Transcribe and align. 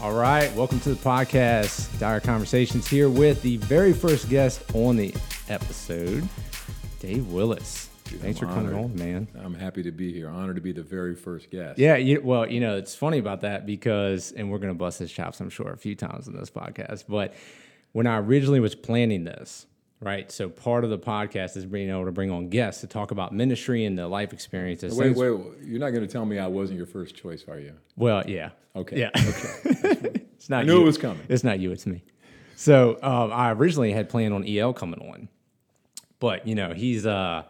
All 0.00 0.12
right, 0.12 0.52
welcome 0.54 0.78
to 0.80 0.90
the 0.90 0.96
podcast. 1.02 1.98
Dire 1.98 2.20
Conversations 2.20 2.86
here 2.86 3.10
with 3.10 3.42
the 3.42 3.56
very 3.58 3.92
first 3.92 4.28
guest 4.30 4.62
on 4.74 4.96
the 4.96 5.12
episode, 5.48 6.28
Dave 7.00 7.26
Willis. 7.32 7.88
Dude, 8.04 8.20
Thanks 8.20 8.40
I'm 8.40 8.48
for 8.48 8.54
coming 8.54 8.74
honored. 8.74 8.84
on, 8.92 8.96
man. 8.96 9.28
I'm 9.42 9.54
happy 9.54 9.82
to 9.82 9.90
be 9.90 10.12
here. 10.12 10.28
Honored 10.28 10.54
to 10.56 10.62
be 10.62 10.70
the 10.72 10.84
very 10.84 11.16
first 11.16 11.50
guest. 11.50 11.78
Yeah, 11.80 11.96
you, 11.96 12.20
well, 12.22 12.48
you 12.48 12.60
know, 12.60 12.76
it's 12.76 12.94
funny 12.94 13.18
about 13.18 13.40
that 13.40 13.66
because, 13.66 14.30
and 14.32 14.50
we're 14.50 14.58
going 14.58 14.72
to 14.72 14.78
bust 14.78 15.00
his 15.00 15.10
chops, 15.12 15.40
I'm 15.40 15.50
sure, 15.50 15.72
a 15.72 15.76
few 15.76 15.96
times 15.96 16.28
in 16.28 16.34
this 16.36 16.48
podcast. 16.48 17.04
But 17.08 17.34
when 17.92 18.06
I 18.06 18.18
originally 18.18 18.60
was 18.60 18.74
planning 18.76 19.24
this, 19.24 19.66
right, 20.00 20.30
so 20.30 20.48
part 20.48 20.84
of 20.84 20.90
the 20.90 20.98
podcast 20.98 21.56
is 21.56 21.66
being 21.66 21.90
able 21.90 22.04
to 22.04 22.12
bring 22.12 22.30
on 22.30 22.48
guests 22.48 22.80
to 22.82 22.86
talk 22.86 23.10
about 23.10 23.32
ministry 23.32 23.84
and 23.84 23.98
the 23.98 24.06
life 24.08 24.32
experiences. 24.32 24.96
Wait, 24.96 25.16
wait, 25.16 25.30
wait. 25.30 25.46
You're 25.62 25.80
not 25.80 25.90
going 25.90 26.06
to 26.06 26.12
tell 26.12 26.24
me 26.24 26.38
I 26.38 26.46
wasn't 26.46 26.76
your 26.76 26.86
first 26.86 27.16
choice, 27.16 27.44
are 27.48 27.58
you? 27.58 27.74
Well, 27.96 28.22
yeah. 28.28 28.50
Okay. 28.76 29.00
Yeah. 29.00 29.10
Okay. 29.16 30.24
it's 30.36 30.48
not 30.48 30.60
I 30.60 30.62
knew 30.64 30.76
you. 30.76 30.82
it 30.82 30.84
was 30.84 30.98
coming. 30.98 31.24
It's 31.28 31.44
not 31.44 31.58
you, 31.58 31.72
it's 31.72 31.86
me. 31.86 32.04
So 32.54 32.98
um, 33.02 33.32
I 33.32 33.52
originally 33.52 33.92
had 33.92 34.08
planned 34.08 34.34
on 34.34 34.44
EL 34.46 34.72
coming 34.72 35.00
on, 35.00 35.28
but 36.18 36.46
you 36.46 36.56
know 36.56 36.74
he's 36.74 37.06
uh, 37.06 37.44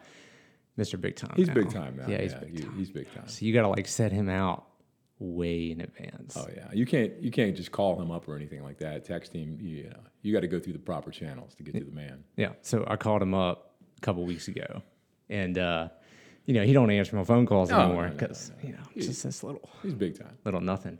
Mr. 0.79 1.01
Big 1.01 1.17
Time. 1.17 1.33
He's 1.37 1.49
now. 1.49 1.55
big 1.55 1.71
time 1.71 1.97
now. 1.97 2.07
Yeah, 2.07 2.21
he's 2.21 2.35
big 2.35 2.57
he- 2.57 2.63
time. 2.63 2.75
He's 2.77 2.91
big 2.91 3.15
time. 3.15 3.27
So 3.27 3.45
you 3.45 3.55
got 3.55 3.63
to 3.63 3.69
like 3.69 3.89
set 3.89 4.13
him 4.13 4.29
out 4.29 4.67
way 5.19 5.71
in 5.71 5.81
advance. 5.81 6.37
Oh 6.37 6.47
yeah. 6.55 6.69
You 6.73 6.87
can't 6.87 7.13
you 7.21 7.31
can't 7.31 7.57
just 7.57 7.73
call 7.73 8.01
him 8.01 8.11
up 8.11 8.29
or 8.29 8.37
anything 8.37 8.63
like 8.63 8.79
that. 8.79 9.05
Text 9.05 9.33
him. 9.33 9.59
You, 9.61 9.85
know. 9.85 9.97
You 10.23 10.33
got 10.33 10.41
to 10.41 10.47
go 10.49 10.59
through 10.59 10.75
the 10.75 10.79
proper 10.79 11.11
channels 11.11 11.55
to 11.57 11.63
get 11.63 11.75
to 11.75 11.85
the 11.85 11.91
man. 11.93 12.25
Yeah. 12.37 12.53
So 12.63 12.85
I 12.87 12.97
called 12.97 13.23
him 13.23 13.35
up 13.35 13.75
a 13.97 14.01
couple 14.01 14.25
weeks 14.25 14.49
ago, 14.49 14.83
and 15.29 15.59
uh, 15.59 15.89
you 16.45 16.55
know 16.55 16.63
he 16.63 16.73
don't 16.73 16.91
answer 16.91 17.17
my 17.17 17.25
phone 17.25 17.47
calls 17.47 17.71
No, 17.71 17.81
anymore 17.81 18.03
no, 18.05 18.09
no, 18.11 18.15
because 18.17 18.53
you 18.63 18.73
know 18.73 18.79
he's, 18.93 19.07
just 19.09 19.23
this 19.25 19.43
little 19.43 19.69
He's 19.83 19.95
big 19.95 20.19
time. 20.19 20.37
little 20.45 20.61
nothing. 20.61 20.99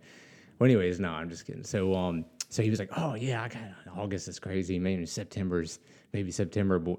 Well, 0.59 0.67
anyways, 0.67 0.99
no, 0.99 1.11
I'm 1.11 1.31
just 1.31 1.47
kidding. 1.47 1.63
So, 1.63 1.95
um, 1.95 2.25
so 2.49 2.63
he 2.63 2.71
was 2.71 2.81
like, 2.81 2.91
"Oh 2.97 3.15
yeah, 3.15 3.45
I 3.45 3.49
got 3.49 3.63
August 3.97 4.27
is 4.27 4.41
crazy. 4.41 4.79
Maybe 4.79 5.07
September's 5.07 5.79
maybe 6.13 6.33
September, 6.33 6.81
but 6.81 6.99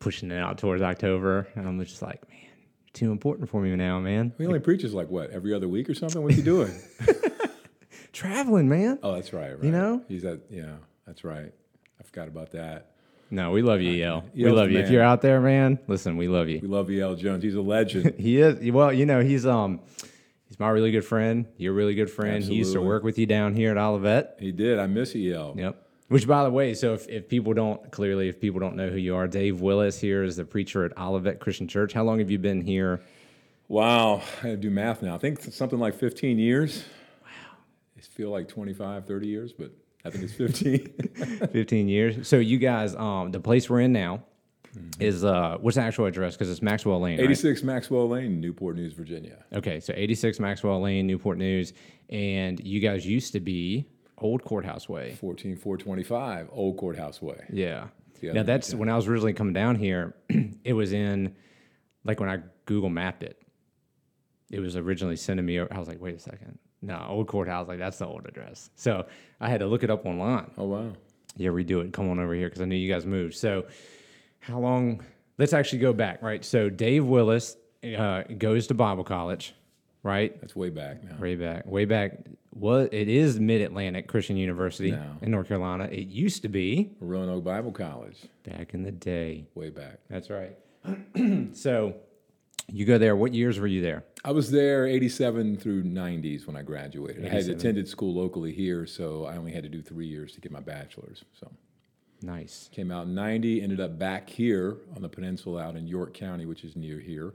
pushing 0.00 0.30
it 0.32 0.38
out 0.38 0.58
towards 0.58 0.82
October." 0.82 1.46
And 1.54 1.68
I'm 1.68 1.78
just 1.84 2.02
like, 2.02 2.28
"Man, 2.28 2.47
too 2.92 3.12
important 3.12 3.48
for 3.48 3.60
me 3.60 3.74
now, 3.76 3.98
man. 3.98 4.32
He 4.38 4.46
only 4.46 4.60
preaches 4.60 4.94
like 4.94 5.08
what 5.08 5.30
every 5.30 5.54
other 5.54 5.68
week 5.68 5.88
or 5.88 5.94
something. 5.94 6.22
What's 6.22 6.36
he 6.36 6.42
doing? 6.42 6.72
Traveling, 8.12 8.68
man." 8.68 8.98
oh, 9.02 9.14
that's 9.14 9.32
right. 9.32 9.52
right. 9.52 9.64
You 9.64 9.70
know? 9.70 10.02
He's 10.08 10.24
at 10.24 10.40
yeah. 10.50 10.76
That's 11.06 11.24
right. 11.24 11.52
I 11.98 12.02
forgot 12.02 12.28
about 12.28 12.52
that. 12.52 12.92
No, 13.30 13.50
we 13.50 13.62
love 13.62 13.80
you, 13.80 14.04
El. 14.04 14.24
We 14.34 14.50
love 14.50 14.70
you. 14.70 14.78
If 14.78 14.90
you're 14.90 15.02
out 15.02 15.20
there, 15.20 15.40
man, 15.40 15.78
listen, 15.86 16.16
we 16.16 16.28
love 16.28 16.48
you. 16.48 16.60
We 16.62 16.68
love 16.68 16.90
E.L. 16.90 17.14
Jones. 17.14 17.42
He's 17.44 17.54
a 17.54 17.60
legend. 17.60 18.14
He 18.18 18.40
is 18.40 18.70
well, 18.72 18.92
you 18.92 19.04
know, 19.04 19.20
he's 19.20 19.46
um, 19.46 19.80
he's 20.48 20.58
my 20.58 20.68
really 20.70 20.90
good 20.90 21.04
friend. 21.04 21.46
You're 21.58 21.72
a 21.72 21.76
really 21.76 21.94
good 21.94 22.10
friend. 22.10 22.42
He 22.42 22.54
used 22.54 22.72
to 22.72 22.80
work 22.80 23.02
with 23.02 23.18
you 23.18 23.26
down 23.26 23.54
here 23.54 23.70
at 23.70 23.76
Olivet. 23.76 24.36
he 24.40 24.52
did. 24.52 24.78
I 24.78 24.86
miss 24.86 25.14
E.L. 25.14 25.54
Yep. 25.56 25.87
Which, 26.08 26.26
by 26.26 26.42
the 26.42 26.50
way, 26.50 26.72
so 26.72 26.94
if, 26.94 27.06
if 27.08 27.28
people 27.28 27.52
don't 27.52 27.90
clearly, 27.90 28.28
if 28.28 28.40
people 28.40 28.60
don't 28.60 28.76
know 28.76 28.88
who 28.88 28.96
you 28.96 29.14
are, 29.14 29.26
Dave 29.26 29.60
Willis 29.60 30.00
here 30.00 30.22
is 30.22 30.36
the 30.36 30.44
preacher 30.44 30.84
at 30.84 30.96
Olivet 30.96 31.38
Christian 31.38 31.68
Church. 31.68 31.92
How 31.92 32.02
long 32.02 32.18
have 32.18 32.30
you 32.30 32.38
been 32.38 32.62
here? 32.62 33.02
Wow, 33.68 34.22
I 34.42 34.54
do 34.54 34.70
math 34.70 35.02
now. 35.02 35.14
I 35.14 35.18
think 35.18 35.44
it's 35.44 35.54
something 35.54 35.78
like 35.78 35.94
15 35.94 36.38
years. 36.38 36.84
Wow. 37.22 37.58
It 37.98 38.04
feel 38.04 38.30
like 38.30 38.48
25, 38.48 39.06
30 39.06 39.26
years, 39.26 39.52
but 39.52 39.70
I 40.02 40.08
think 40.10 40.24
it's 40.24 40.32
15. 40.32 41.48
15 41.52 41.88
years. 41.88 42.26
So 42.26 42.36
you 42.36 42.56
guys, 42.56 42.94
um, 42.96 43.30
the 43.30 43.40
place 43.40 43.68
we're 43.68 43.80
in 43.80 43.92
now 43.92 44.22
is 44.98 45.24
uh, 45.24 45.58
what's 45.60 45.76
the 45.76 45.82
actual 45.82 46.06
address? 46.06 46.34
Because 46.34 46.50
it's 46.50 46.62
Maxwell 46.62 47.00
Lane. 47.00 47.18
right? 47.18 47.24
86 47.24 47.62
Maxwell 47.62 48.08
Lane, 48.08 48.40
Newport 48.40 48.76
News, 48.76 48.94
Virginia. 48.94 49.44
Okay, 49.52 49.80
so 49.80 49.92
86 49.94 50.40
Maxwell 50.40 50.80
Lane, 50.80 51.06
Newport 51.06 51.36
News, 51.36 51.74
and 52.08 52.58
you 52.60 52.80
guys 52.80 53.06
used 53.06 53.32
to 53.32 53.40
be 53.40 53.86
Old 54.20 54.44
Courthouse 54.44 54.88
Way. 54.88 55.10
14425, 55.20 56.48
Old 56.52 56.76
Courthouse 56.76 57.22
Way. 57.22 57.44
Yeah. 57.50 57.88
Yeah, 58.20 58.32
now 58.32 58.40
that 58.40 58.46
that's 58.46 58.74
when 58.74 58.88
I 58.88 58.96
was 58.96 59.06
originally 59.06 59.32
coming 59.32 59.52
down 59.52 59.76
here. 59.76 60.16
it 60.64 60.72
was 60.72 60.92
in, 60.92 61.36
like 62.04 62.18
when 62.18 62.28
I 62.28 62.38
Google 62.66 62.88
mapped 62.88 63.22
it. 63.22 63.40
It 64.50 64.60
was 64.60 64.76
originally 64.76 65.16
sending 65.16 65.46
me. 65.46 65.60
I 65.60 65.78
was 65.78 65.86
like, 65.86 66.00
wait 66.00 66.16
a 66.16 66.18
second. 66.18 66.58
No, 66.80 67.04
old 67.08 67.28
courthouse. 67.28 67.68
Like 67.68 67.78
that's 67.78 67.98
the 67.98 68.06
old 68.06 68.26
address. 68.26 68.70
So 68.74 69.06
I 69.40 69.48
had 69.48 69.60
to 69.60 69.66
look 69.66 69.84
it 69.84 69.90
up 69.90 70.06
online. 70.06 70.50
Oh, 70.56 70.64
wow. 70.64 70.92
Yeah, 71.36 71.50
redo 71.50 71.84
it. 71.84 71.92
Come 71.92 72.10
on 72.10 72.18
over 72.18 72.34
here 72.34 72.48
because 72.48 72.62
I 72.62 72.64
knew 72.64 72.76
you 72.76 72.92
guys 72.92 73.06
moved. 73.06 73.34
So 73.34 73.66
how 74.40 74.58
long? 74.58 75.04
Let's 75.36 75.52
actually 75.52 75.80
go 75.80 75.92
back. 75.92 76.22
Right. 76.22 76.44
So 76.44 76.68
Dave 76.70 77.04
Willis 77.04 77.56
uh, 77.96 78.22
goes 78.38 78.66
to 78.68 78.74
Bible 78.74 79.04
college. 79.04 79.54
Right. 80.02 80.40
That's 80.40 80.54
way 80.56 80.70
back 80.70 81.02
now. 81.04 81.16
Way 81.18 81.34
back. 81.34 81.66
Way 81.66 81.84
back. 81.84 82.18
What 82.50 82.92
it 82.94 83.08
is 83.08 83.38
Mid 83.38 83.60
Atlantic 83.60 84.06
Christian 84.08 84.36
University 84.36 84.92
No. 84.92 85.16
in 85.22 85.30
North 85.30 85.48
Carolina. 85.48 85.84
It 85.84 86.08
used 86.08 86.42
to 86.42 86.48
be 86.48 86.92
Roanoke 87.00 87.44
Bible 87.44 87.72
College, 87.72 88.16
back 88.44 88.74
in 88.74 88.82
the 88.82 88.92
day. 88.92 89.46
way 89.54 89.70
back. 89.70 89.98
That's 90.08 90.30
right. 90.30 90.56
so 91.52 91.94
you 92.68 92.84
go 92.84 92.98
there. 92.98 93.16
What 93.16 93.34
years 93.34 93.58
were 93.58 93.66
you 93.66 93.82
there? 93.82 94.04
I 94.24 94.32
was 94.32 94.50
there 94.50 94.86
87 94.86 95.56
through 95.58 95.84
90s 95.84 96.46
when 96.46 96.56
I 96.56 96.62
graduated. 96.62 97.24
I 97.26 97.28
had 97.28 97.48
attended 97.48 97.88
school 97.88 98.14
locally 98.14 98.52
here, 98.52 98.86
so 98.86 99.24
I 99.26 99.36
only 99.36 99.52
had 99.52 99.62
to 99.62 99.68
do 99.68 99.82
three 99.82 100.06
years 100.06 100.32
to 100.32 100.40
get 100.40 100.50
my 100.52 100.60
bachelor's. 100.60 101.24
So 101.38 101.50
Nice. 102.22 102.68
came 102.72 102.90
out 102.90 103.06
in 103.06 103.14
90, 103.14 103.62
ended 103.62 103.78
up 103.80 103.98
back 103.98 104.28
here 104.28 104.76
on 104.96 105.02
the 105.02 105.08
peninsula 105.08 105.62
out 105.62 105.76
in 105.76 105.86
York 105.86 106.14
County, 106.14 106.46
which 106.46 106.64
is 106.64 106.74
near 106.74 106.98
here, 106.98 107.32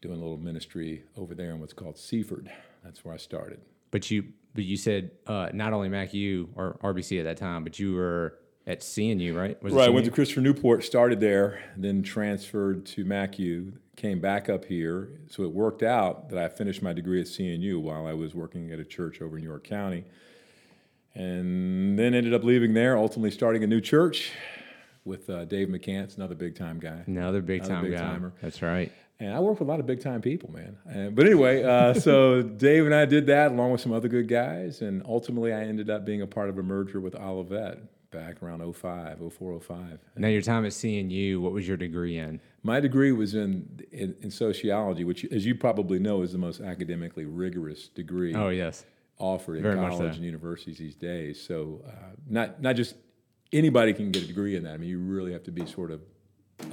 doing 0.00 0.16
a 0.16 0.20
little 0.20 0.38
ministry 0.38 1.04
over 1.16 1.34
there 1.34 1.50
in 1.50 1.60
what's 1.60 1.72
called 1.72 1.98
Seaford. 1.98 2.50
That's 2.84 3.04
where 3.04 3.14
I 3.14 3.16
started. 3.16 3.60
But 3.90 4.10
you, 4.10 4.24
but 4.54 4.64
you 4.64 4.76
said 4.76 5.10
uh, 5.26 5.48
not 5.52 5.72
only 5.72 5.88
MacU 5.88 6.48
or 6.54 6.78
RBC 6.82 7.18
at 7.18 7.24
that 7.24 7.36
time, 7.36 7.64
but 7.64 7.78
you 7.78 7.94
were 7.94 8.38
at 8.66 8.80
CNU, 8.80 9.34
right? 9.34 9.60
Was 9.62 9.72
Right, 9.72 9.86
I 9.86 9.90
went 9.90 10.04
to 10.04 10.12
Christopher 10.12 10.42
Newport, 10.42 10.84
started 10.84 11.20
there, 11.20 11.60
then 11.76 12.02
transferred 12.02 12.84
to 12.86 13.04
MacU, 13.04 13.72
came 13.96 14.20
back 14.20 14.48
up 14.48 14.66
here. 14.66 15.08
So 15.30 15.42
it 15.42 15.50
worked 15.52 15.82
out 15.82 16.28
that 16.28 16.38
I 16.38 16.48
finished 16.48 16.82
my 16.82 16.92
degree 16.92 17.20
at 17.20 17.26
CNU 17.26 17.80
while 17.80 18.06
I 18.06 18.12
was 18.12 18.34
working 18.34 18.70
at 18.70 18.78
a 18.78 18.84
church 18.84 19.22
over 19.22 19.38
in 19.38 19.42
York 19.42 19.64
County. 19.64 20.04
And 21.14 21.98
then 21.98 22.14
ended 22.14 22.34
up 22.34 22.44
leaving 22.44 22.74
there, 22.74 22.96
ultimately 22.96 23.30
starting 23.30 23.64
a 23.64 23.66
new 23.66 23.80
church 23.80 24.30
with 25.04 25.28
uh, 25.30 25.46
Dave 25.46 25.68
McCants, 25.68 26.16
another 26.16 26.34
big 26.34 26.54
time 26.54 26.78
guy. 26.78 27.02
Another 27.06 27.40
big 27.40 27.64
Another 27.64 27.74
time 27.74 27.84
big 27.84 27.92
guy. 27.94 27.98
timer. 27.98 28.32
That's 28.42 28.62
right. 28.62 28.92
And 29.20 29.34
I 29.34 29.40
work 29.40 29.58
with 29.58 29.68
a 29.68 29.70
lot 29.70 29.80
of 29.80 29.86
big 29.86 30.00
time 30.00 30.20
people, 30.20 30.52
man. 30.52 30.76
Uh, 30.88 31.10
but 31.10 31.26
anyway, 31.26 31.64
uh, 31.64 31.92
so 32.00 32.42
Dave 32.42 32.86
and 32.86 32.94
I 32.94 33.04
did 33.04 33.26
that 33.26 33.50
along 33.50 33.72
with 33.72 33.80
some 33.80 33.92
other 33.92 34.08
good 34.08 34.28
guys. 34.28 34.80
And 34.80 35.02
ultimately, 35.06 35.52
I 35.52 35.62
ended 35.62 35.90
up 35.90 36.04
being 36.04 36.22
a 36.22 36.26
part 36.26 36.48
of 36.48 36.58
a 36.58 36.62
merger 36.62 37.00
with 37.00 37.16
Olivet 37.16 37.80
back 38.10 38.42
around 38.42 38.60
05, 38.72 39.18
04, 39.32 39.60
05. 39.60 39.98
Now 40.16 40.28
your 40.28 40.40
time 40.42 40.64
at 40.64 40.72
CNU, 40.72 41.40
what 41.40 41.52
was 41.52 41.66
your 41.66 41.76
degree 41.76 42.18
in? 42.18 42.40
My 42.62 42.80
degree 42.80 43.12
was 43.12 43.34
in, 43.34 43.80
in 43.92 44.14
in 44.22 44.30
sociology, 44.30 45.04
which, 45.04 45.24
as 45.26 45.44
you 45.44 45.54
probably 45.54 45.98
know, 45.98 46.22
is 46.22 46.32
the 46.32 46.38
most 46.38 46.60
academically 46.60 47.24
rigorous 47.24 47.88
degree 47.88 48.34
Oh 48.34 48.48
yes. 48.48 48.84
offered 49.18 49.56
in 49.56 49.62
very 49.62 49.76
much 49.76 49.92
college 49.92 50.12
so. 50.12 50.16
and 50.16 50.24
universities 50.24 50.78
these 50.78 50.96
days. 50.96 51.40
So, 51.44 51.82
uh, 51.86 52.14
not 52.28 52.62
not 52.62 52.76
just 52.76 52.94
anybody 53.52 53.92
can 53.92 54.10
get 54.10 54.22
a 54.22 54.26
degree 54.26 54.56
in 54.56 54.64
that. 54.64 54.74
I 54.74 54.76
mean, 54.76 54.88
you 54.90 54.98
really 54.98 55.32
have 55.32 55.44
to 55.44 55.52
be 55.52 55.66
sort 55.66 55.90
of 55.90 56.00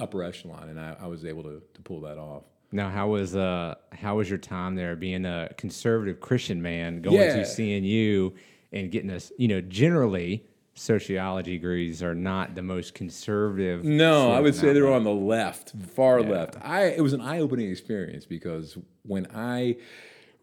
upper 0.00 0.22
echelon, 0.22 0.68
and 0.68 0.78
I, 0.80 0.96
I 1.00 1.06
was 1.06 1.24
able 1.24 1.42
to 1.44 1.62
to 1.74 1.82
pull 1.82 2.00
that 2.02 2.18
off. 2.18 2.44
Now, 2.72 2.90
how 2.90 3.08
was 3.08 3.36
uh 3.36 3.76
how 3.92 4.16
was 4.16 4.28
your 4.28 4.38
time 4.38 4.74
there 4.74 4.96
being 4.96 5.24
a 5.24 5.50
conservative 5.56 6.20
Christian 6.20 6.60
man 6.60 7.00
going 7.02 7.16
Yeah. 7.16 7.34
to 7.36 7.40
CNU 7.42 8.32
and 8.72 8.90
getting 8.90 9.10
us, 9.10 9.32
you 9.38 9.48
know, 9.48 9.60
generally 9.60 10.44
sociology 10.74 11.52
degrees 11.52 12.02
are 12.02 12.14
not 12.14 12.54
the 12.54 12.60
most 12.62 12.92
conservative. 12.94 13.82
No, 13.84 14.30
I 14.32 14.40
would 14.40 14.54
say 14.54 14.72
they 14.74 14.82
were 14.82 14.88
outlook. 14.92 14.98
on 14.98 15.04
the 15.20 15.24
left, 15.26 15.72
far 15.94 16.20
Yeah. 16.20 16.28
left. 16.28 16.56
I 16.60 16.86
it 16.88 17.00
was 17.02 17.12
an 17.14 17.20
eye 17.22 17.38
opening 17.38 17.70
experience 17.70 18.26
because 18.26 18.76
when 19.04 19.26
I 19.34 19.76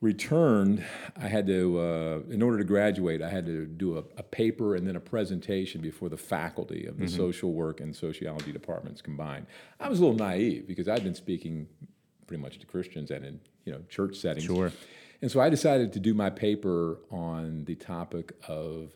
returned, 0.04 0.84
I 1.16 1.28
had 1.28 1.48
to, 1.48 1.80
uh, 1.80 2.32
in 2.32 2.42
order 2.42 2.58
to 2.58 2.64
graduate, 2.66 3.22
I 3.22 3.30
had 3.30 3.46
to 3.46 3.66
do 3.66 3.98
a, 3.98 4.04
a 4.18 4.24
paper 4.24 4.76
and 4.76 4.86
then 4.86 4.98
a 4.98 5.00
presentation 5.00 5.80
before 5.82 6.10
the 6.10 6.18
faculty 6.18 6.86
of 6.86 6.98
the 7.00 7.08
social 7.08 7.54
work 7.54 7.80
and 7.80 7.96
sociology 7.96 8.52
departments 8.52 9.02
combined. 9.02 9.48
I 9.80 9.88
was 9.88 10.00
a 10.00 10.02
little 10.04 10.18
naive 10.18 10.68
because 10.68 10.90
I'd 10.90 11.04
been 11.04 11.16
speaking 11.16 11.68
pretty 12.28 12.44
much 12.44 12.60
to 12.60 12.66
Christians 12.66 13.12
and 13.12 13.26
in 13.26 13.40
you 13.66 13.72
know 13.72 13.82
church 13.90 14.18
settings. 14.18 14.46
Sure. 14.46 14.72
And 15.22 15.32
so 15.32 15.40
I 15.40 15.50
decided 15.50 15.94
to 15.94 16.00
do 16.00 16.14
my 16.14 16.30
paper 16.30 17.00
on 17.10 17.64
the 17.64 17.76
topic 17.76 18.34
of 18.48 18.92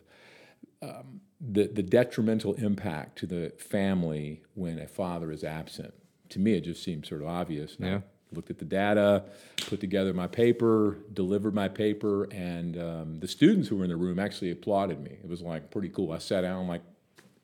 the, 1.40 1.68
the 1.68 1.82
detrimental 1.82 2.54
impact 2.54 3.18
to 3.18 3.26
the 3.26 3.52
family 3.58 4.42
when 4.54 4.78
a 4.78 4.86
father 4.86 5.32
is 5.32 5.44
absent. 5.44 5.94
To 6.30 6.38
me, 6.38 6.52
it 6.54 6.62
just 6.62 6.82
seemed 6.82 7.06
sort 7.06 7.22
of 7.22 7.28
obvious. 7.28 7.76
Yeah. 7.78 8.00
Looked 8.32 8.50
at 8.50 8.58
the 8.58 8.64
data, 8.64 9.24
put 9.68 9.80
together 9.80 10.12
my 10.12 10.26
paper, 10.26 10.98
delivered 11.12 11.54
my 11.54 11.68
paper, 11.68 12.24
and 12.24 12.78
um, 12.78 13.20
the 13.20 13.28
students 13.28 13.68
who 13.68 13.76
were 13.76 13.84
in 13.84 13.90
the 13.90 13.96
room 13.96 14.18
actually 14.18 14.50
applauded 14.50 15.00
me. 15.00 15.16
It 15.22 15.28
was 15.28 15.42
like 15.42 15.70
pretty 15.70 15.88
cool. 15.88 16.12
I 16.12 16.18
sat 16.18 16.42
down, 16.42 16.66
like 16.68 16.82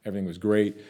everything 0.04 0.26
was 0.26 0.38
great, 0.38 0.80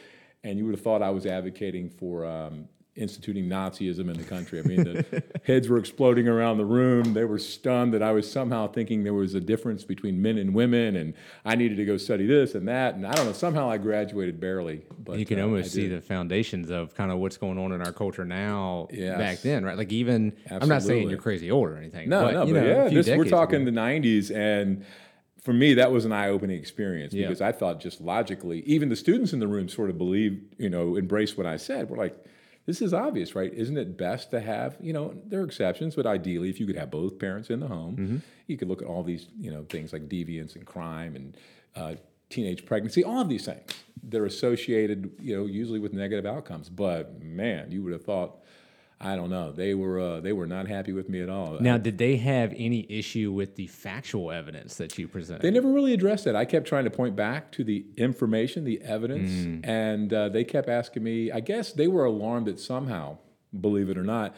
and 0.43 0.59
you 0.59 0.65
would 0.65 0.75
have 0.75 0.83
thought 0.83 1.03
I 1.03 1.11
was 1.11 1.27
advocating 1.27 1.91
for 1.91 2.25
um, 2.27 2.69
instituting 2.97 3.47
Nazism 3.49 4.09
in 4.09 4.17
the 4.17 4.23
country. 4.23 4.61
I 4.61 4.63
mean, 4.63 4.85
the 4.85 5.23
heads 5.45 5.69
were 5.69 5.79
exploding 5.79 6.29
around 6.29 6.59
the 6.59 6.65
room. 6.65 7.13
They 7.13 7.25
were 7.25 7.39
stunned 7.41 7.93
that 7.95 8.03
I 8.03 8.13
was 8.13 8.31
somehow 8.31 8.69
thinking 8.69 9.03
there 9.03 9.15
was 9.15 9.35
a 9.35 9.41
difference 9.41 9.83
between 9.83 10.23
men 10.23 10.39
and 10.39 10.55
women, 10.55 10.95
and 10.97 11.15
I 11.45 11.57
needed 11.57 11.77
to 11.79 11.85
go 11.85 11.97
study 11.97 12.27
this 12.27 12.55
and 12.55 12.69
that. 12.69 12.95
And 12.95 13.07
I 13.07 13.13
don't 13.13 13.27
know, 13.27 13.33
somehow 13.33 13.69
I 13.69 13.79
graduated 13.79 14.39
barely. 14.41 14.83
But 15.03 15.19
you 15.19 15.27
can 15.27 15.41
uh, 15.41 15.45
almost 15.45 15.73
see 15.73 15.89
the 15.89 16.01
foundations 16.01 16.71
of 16.71 16.95
kind 16.95 17.11
of 17.11 17.19
what's 17.19 17.37
going 17.37 17.59
on 17.59 17.73
in 17.73 17.83
our 17.83 17.93
culture 17.93 18.25
now 18.25 18.87
Yes. 18.93 19.19
back 19.19 19.41
then, 19.41 19.65
right? 19.65 19.77
Like 19.77 19.93
even 19.93 20.33
I'm 20.51 20.69
not 20.69 20.83
saying 20.83 21.09
you're 21.11 21.19
crazy 21.19 21.51
old 21.51 21.69
or 21.69 21.77
anything. 21.77 22.09
No, 22.09 22.23
but, 22.25 22.33
no, 22.35 22.47
you 22.47 22.55
but 22.55 22.63
know, 22.63 22.85
yeah, 22.87 22.89
this, 23.03 23.09
we're 23.09 23.25
talking 23.25 23.63
ago. 23.63 23.71
the 23.73 23.77
'90s, 23.81 24.35
and 24.35 24.85
for 25.43 25.53
me, 25.53 25.75
that 25.75 25.91
was 25.93 26.05
an 26.07 26.13
eye-opening 26.13 26.59
experience 26.59 27.13
Yeah. 27.13 27.27
because 27.27 27.41
I 27.43 27.53
thought 27.53 27.79
just 27.81 28.01
logically, 28.01 28.61
even 28.61 28.89
the 28.89 28.97
students 28.97 29.33
in 29.35 29.41
the 29.41 29.47
room 29.49 29.69
sort 29.69 29.91
of 29.91 29.99
believed, 29.99 30.55
you 30.59 30.71
know, 30.71 30.97
embraced 30.97 31.37
what 31.37 31.47
I 31.47 31.59
said. 31.59 31.91
We're 31.91 31.99
like, 31.99 32.17
this 32.67 32.81
is 32.83 32.95
obvious, 32.95 33.35
right? 33.35 33.53
Isn't 33.53 33.77
it 33.77 33.97
best 33.97 34.31
to 34.31 34.41
have, 34.41 34.77
you 34.81 34.93
know, 34.93 35.15
there 35.27 35.41
are 35.41 35.45
exceptions, 35.45 35.95
but 35.97 36.07
ideally, 36.07 36.49
if 36.51 36.59
you 36.61 36.67
could 36.67 36.77
have 36.77 36.91
both 36.91 37.19
parents 37.19 37.51
in 37.51 37.61
the 37.61 37.69
home, 37.69 37.97
Mm-hmm. 37.97 38.17
you 38.47 38.57
could 38.57 38.69
look 38.69 38.81
at 38.83 38.89
all 38.89 39.03
these, 39.03 39.27
you 39.39 39.51
know, 39.51 39.65
things 39.69 39.93
like 39.93 40.09
deviance 40.09 40.55
and 40.57 40.65
crime 40.67 41.15
and 41.17 41.37
uh, 41.77 41.95
teenage 42.31 42.65
pregnancy, 42.65 43.05
all 43.05 43.21
of 43.21 43.29
these 43.29 43.45
things. 43.45 43.63
They're 44.03 44.25
associated, 44.27 45.13
you 45.21 45.37
know, 45.37 45.47
usually 45.47 45.79
with 45.79 45.93
negative 45.93 46.27
outcomes. 46.27 46.69
But 46.69 47.23
man, 47.23 47.71
you 47.71 47.83
would 47.83 47.93
have 47.93 48.05
thought. 48.05 48.39
I 49.05 49.17
don't 49.17 49.29
know. 49.31 49.53
They 49.53 49.75
were 49.75 50.01
uh, 50.01 50.21
they 50.21 50.33
were 50.33 50.47
not 50.47 50.67
happy 50.67 50.93
with 50.93 51.09
me 51.11 51.21
at 51.21 51.29
all. 51.29 51.59
Now, 51.61 51.77
did 51.77 51.99
they 51.99 52.17
have 52.17 52.55
any 52.57 52.87
issue 52.89 53.31
with 53.33 53.55
the 53.57 53.67
factual 53.67 54.33
evidence 54.33 54.77
that 54.77 54.97
you 54.99 55.07
presented? 55.09 55.43
They 55.43 55.51
never 55.51 55.71
really 55.71 55.93
addressed 55.93 56.27
it. 56.27 56.35
I 56.35 56.45
kept 56.47 56.67
trying 56.67 56.85
to 56.85 56.91
point 56.91 57.15
back 57.15 57.53
to 57.53 57.65
the 57.65 57.85
information, 57.97 58.65
the 58.65 58.81
evidence, 58.81 59.31
Mm. 59.31 59.61
and 59.67 60.13
uh, 60.13 60.29
they 60.31 60.43
kept 60.45 60.69
asking 60.69 61.03
me. 61.03 61.31
I 61.31 61.41
guess 61.41 61.73
they 61.73 61.87
were 61.87 62.05
alarmed 62.07 62.47
that 62.47 62.59
somehow, 62.59 63.19
believe 63.61 63.91
it 63.91 63.99
or 63.99 64.05
not, 64.05 64.35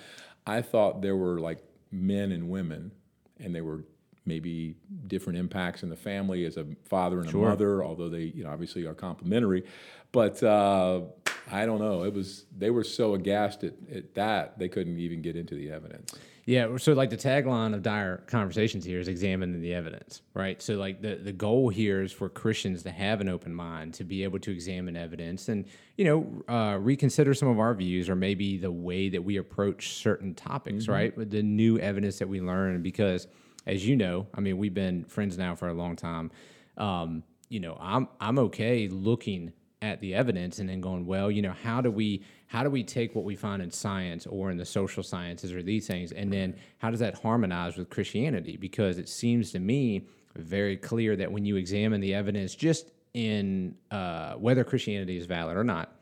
I 0.47 0.63
thought 0.63 1.01
there 1.01 1.17
were 1.17 1.39
like 1.39 1.59
men 1.93 2.33
and 2.33 2.49
women, 2.51 2.91
and 3.39 3.55
they 3.55 3.61
were 3.61 3.85
maybe 4.25 4.75
different 5.07 5.39
impacts 5.39 5.85
in 5.85 5.89
the 5.89 5.97
family 5.97 6.45
as 6.45 6.57
a 6.57 6.67
father 6.85 7.21
and 7.21 7.29
a 7.29 7.37
mother, 7.37 7.85
although 7.85 8.09
they, 8.09 8.25
you 8.35 8.43
know, 8.43 8.51
obviously 8.51 8.85
are 8.85 8.95
complementary. 8.95 9.63
But 10.11 10.43
uh, 10.43 11.03
I 11.51 11.67
don't 11.67 11.79
know. 11.79 12.03
It 12.03 12.13
was 12.13 12.47
they 12.57 12.71
were 12.71 12.85
so 12.85 13.15
aghast 13.15 13.65
at, 13.65 13.75
at 13.93 14.15
that 14.15 14.59
they 14.59 14.69
couldn't 14.69 14.99
even 14.99 15.23
get 15.23 15.37
into 15.37 15.55
the 15.55 15.71
evidence. 15.71 16.13
Yeah, 16.45 16.77
so 16.77 16.93
like 16.93 17.11
the 17.11 17.17
tagline 17.17 17.75
of 17.75 17.83
Dire 17.83 18.19
Conversations 18.29 18.85
here 18.85 19.01
is 19.01 19.09
examining 19.09 19.61
the 19.61 19.75
evidence, 19.75 20.23
right? 20.33 20.63
So 20.63 20.75
like 20.75 21.03
the 21.03 21.17
the 21.17 21.33
goal 21.33 21.69
here 21.69 22.03
is 22.03 22.13
for 22.13 22.29
Christians 22.29 22.85
to 22.85 22.91
have 22.91 23.21
an 23.21 23.29
open 23.29 23.53
mind, 23.53 23.95
to 23.95 24.05
be 24.05 24.23
able 24.23 24.39
to 24.41 24.53
examine 24.53 24.97
evidence 24.97 25.49
and 25.49 25.67
you 25.97 26.05
know 26.05 26.55
uh, 26.55 26.79
reconsider 26.79 27.35
some 27.35 27.49
of 27.49 27.59
our 27.59 27.75
views 27.75 28.09
or 28.09 28.15
maybe 28.15 28.59
the 28.59 28.71
way 28.71 29.09
that 29.09 29.23
we 29.23 29.37
approach 29.39 29.95
certain 29.95 30.35
topics, 30.35 30.87
right? 30.89 31.17
With 31.17 31.31
the 31.31 31.43
new 31.43 31.79
evidence 31.79 32.19
that 32.21 32.29
we 32.29 32.41
learn, 32.41 32.81
because 32.83 33.27
as 33.67 33.87
you 33.87 33.97
know, 33.97 34.27
I 34.35 34.41
mean, 34.41 34.59
we've 34.59 34.75
been 34.75 35.05
friends 35.05 35.37
now 35.37 35.57
for 35.57 35.69
a 35.69 35.75
long 35.75 35.97
time. 35.97 36.31
Um, 36.77 37.25
you 37.49 37.61
know, 37.61 37.77
I'm 37.81 38.09
I'm 38.21 38.39
okay 38.39 38.89
looking 38.89 39.53
at 39.87 40.01
the 40.01 40.15
evidence 40.15 40.59
and 40.59 40.69
then 40.69 40.81
going, 40.81 41.07
well, 41.07 41.31
you 41.31 41.43
know, 41.43 41.55
how 41.63 41.81
do 41.81 41.91
we 41.91 42.23
how 42.49 42.63
do 42.63 42.71
we 42.71 42.85
take 42.85 43.15
what 43.15 43.25
we 43.25 43.35
find 43.35 43.61
in 43.63 43.71
science 43.71 44.27
or 44.27 44.51
in 44.51 44.57
the 44.57 44.65
social 44.65 45.03
sciences 45.03 45.53
or 45.53 45.63
these 45.63 45.87
things, 45.87 46.13
and 46.13 46.33
then 46.33 46.55
how 46.79 46.91
does 46.91 47.01
that 47.01 47.15
harmonize 47.15 47.77
with 47.77 47.91
Christianity? 47.91 48.57
Because 48.57 48.99
it 48.99 49.09
seems 49.09 49.51
to 49.53 49.59
me 49.59 50.07
very 50.37 50.77
clear 50.77 51.17
that 51.17 51.31
when 51.31 51.45
you 51.45 51.57
examine 51.57 52.01
the 52.01 52.15
evidence, 52.15 52.55
just 52.55 52.93
in 53.15 53.75
uh, 53.91 54.35
whether 54.35 54.63
Christianity 54.65 55.17
is 55.17 55.27
valid 55.27 55.57
or 55.57 55.65
not, 55.65 55.97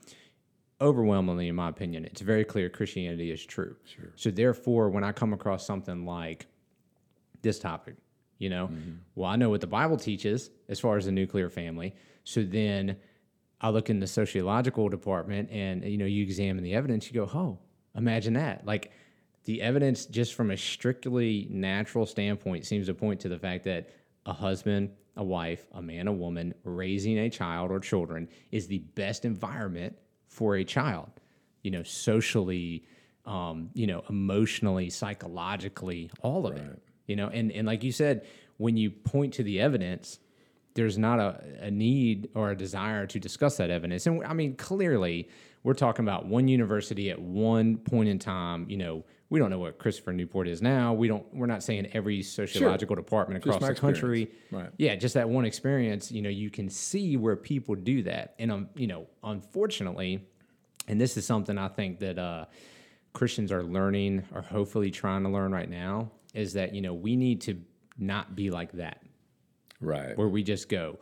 overwhelmingly, 0.81 1.49
in 1.49 1.55
my 1.55 1.69
opinion, 1.69 2.05
it's 2.05 2.21
very 2.21 2.45
clear 2.45 2.69
Christianity 2.69 3.31
is 3.31 3.45
true. 3.45 3.77
Sure. 3.85 4.11
So 4.17 4.31
therefore, 4.31 4.91
when 4.91 5.05
I 5.05 5.13
come 5.13 5.33
across 5.33 5.67
something 5.67 6.05
like 6.05 6.47
this 7.43 7.59
topic, 7.59 7.95
you 8.39 8.51
know, 8.51 8.69
well, 9.15 9.31
I 9.31 9.37
know 9.37 9.51
what 9.51 9.61
the 9.61 9.67
Bible 9.69 9.97
teaches 9.97 10.51
as 10.69 10.81
far 10.81 10.97
as 10.97 11.07
the 11.07 11.13
nuclear 11.13 11.49
family. 11.49 11.95
So 12.25 12.43
then 12.43 12.97
I 13.65 13.71
look 13.71 13.89
in 13.89 13.99
the 13.99 14.07
sociological 14.07 14.91
department 14.91 15.49
and, 15.51 15.83
you 15.83 15.97
know, 15.97 16.05
you 16.05 16.23
examine 16.23 16.63
the 16.63 16.75
evidence, 16.75 17.07
you 17.07 17.15
go, 17.15 17.31
oh, 17.33 17.59
imagine 17.97 18.35
that. 18.35 18.67
Like 18.67 18.93
the 19.45 19.63
evidence, 19.63 20.05
just 20.05 20.35
from 20.35 20.51
a 20.51 20.57
strictly 20.57 21.49
natural 21.51 22.05
standpoint, 22.05 22.67
seems 22.67 22.89
to 22.89 22.95
point 22.95 23.21
to 23.21 23.31
the 23.31 23.39
fact 23.39 23.65
that 23.65 23.89
a 24.27 24.35
husband, 24.35 24.91
a 25.17 25.25
wife, 25.25 25.67
a 25.73 25.81
man, 25.81 26.09
a 26.09 26.13
woman 26.13 26.53
raising 26.65 27.17
a 27.21 27.31
child 27.31 27.71
or 27.71 27.81
children 27.81 28.29
is 28.53 28.67
the 28.67 28.81
best 28.81 29.25
environment 29.25 29.97
for 30.27 30.57
a 30.57 30.65
child, 30.65 31.09
you 31.63 31.71
know, 31.71 31.83
socially, 31.83 32.85
um, 33.25 33.71
you 33.73 33.87
know, 33.87 34.05
emotionally, 34.11 34.91
psychologically, 34.91 36.11
all 36.21 36.47
of 36.47 36.55
it. 36.55 36.83
You 37.07 37.17
know, 37.17 37.29
and, 37.29 37.51
and 37.51 37.67
like 37.67 37.83
you 37.83 37.93
said, 37.93 38.27
when 38.59 38.77
you 38.77 38.91
point 38.91 39.33
to 39.35 39.43
the 39.43 39.59
evidence, 39.59 40.19
there's 40.75 40.99
not 40.99 41.19
a, 41.21 41.41
a 41.61 41.71
need 41.71 42.29
or 42.35 42.51
a 42.51 42.57
desire 42.57 43.07
to 43.07 43.19
discuss 43.19 43.57
that 43.57 43.71
evidence. 43.71 44.07
And 44.07 44.25
I 44.25 44.33
mean, 44.35 44.57
clearly, 44.57 45.29
we're 45.63 45.75
talking 45.75 46.05
about 46.05 46.27
one 46.27 46.49
university 46.49 47.11
at 47.11 47.19
one 47.19 47.79
point 47.79 48.09
in 48.09 48.19
time. 48.19 48.67
You 48.69 48.77
know, 48.77 49.05
we 49.31 49.39
don't 49.39 49.51
know 49.51 49.59
what 49.59 49.79
Christopher 49.79 50.13
Newport 50.13 50.49
is 50.49 50.61
now. 50.61 50.93
We 50.93 51.09
don't. 51.09 51.25
We're 51.33 51.47
not 51.47 51.63
saying 51.63 51.89
every 51.93 52.23
sociological 52.23 52.97
department 52.97 53.45
across 53.45 53.67
the 53.67 53.75
country. 53.75 54.31
Right. 54.51 54.71
Yeah, 54.77 54.97
just 54.97 55.15
that 55.15 55.29
one 55.29 55.45
experience. 55.45 56.11
You 56.11 56.23
know, 56.23 56.29
you 56.29 56.51
can 56.51 56.69
see 56.69 57.17
where 57.17 57.37
people 57.37 57.77
do 57.77 58.03
that, 58.03 58.35
and 58.39 58.51
um, 58.51 58.69
you 58.75 58.89
know, 58.89 59.07
unfortunately, 59.23 60.27
and 60.89 61.01
this 61.01 61.17
is 61.17 61.25
something 61.25 61.57
I 61.57 61.69
think 61.69 62.01
that 62.01 62.19
uh, 62.19 62.47
Christians 63.13 63.53
are 63.53 63.63
learning 63.63 64.25
or 64.35 64.43
hopefully 64.43 64.91
trying 64.91 65.23
to 65.23 65.29
learn 65.29 65.53
right 65.53 65.71
now 65.71 66.11
is 66.35 66.53
that 66.55 66.75
you 66.75 66.81
know 66.81 66.93
we 66.93 67.15
need 67.15 67.41
to 67.43 67.61
not 67.97 68.35
be 68.35 68.51
like 68.51 68.73
that 68.73 69.01
Right. 69.81 70.17
where 70.17 70.29
we 70.29 70.43
just 70.43 70.69
go 70.69 70.99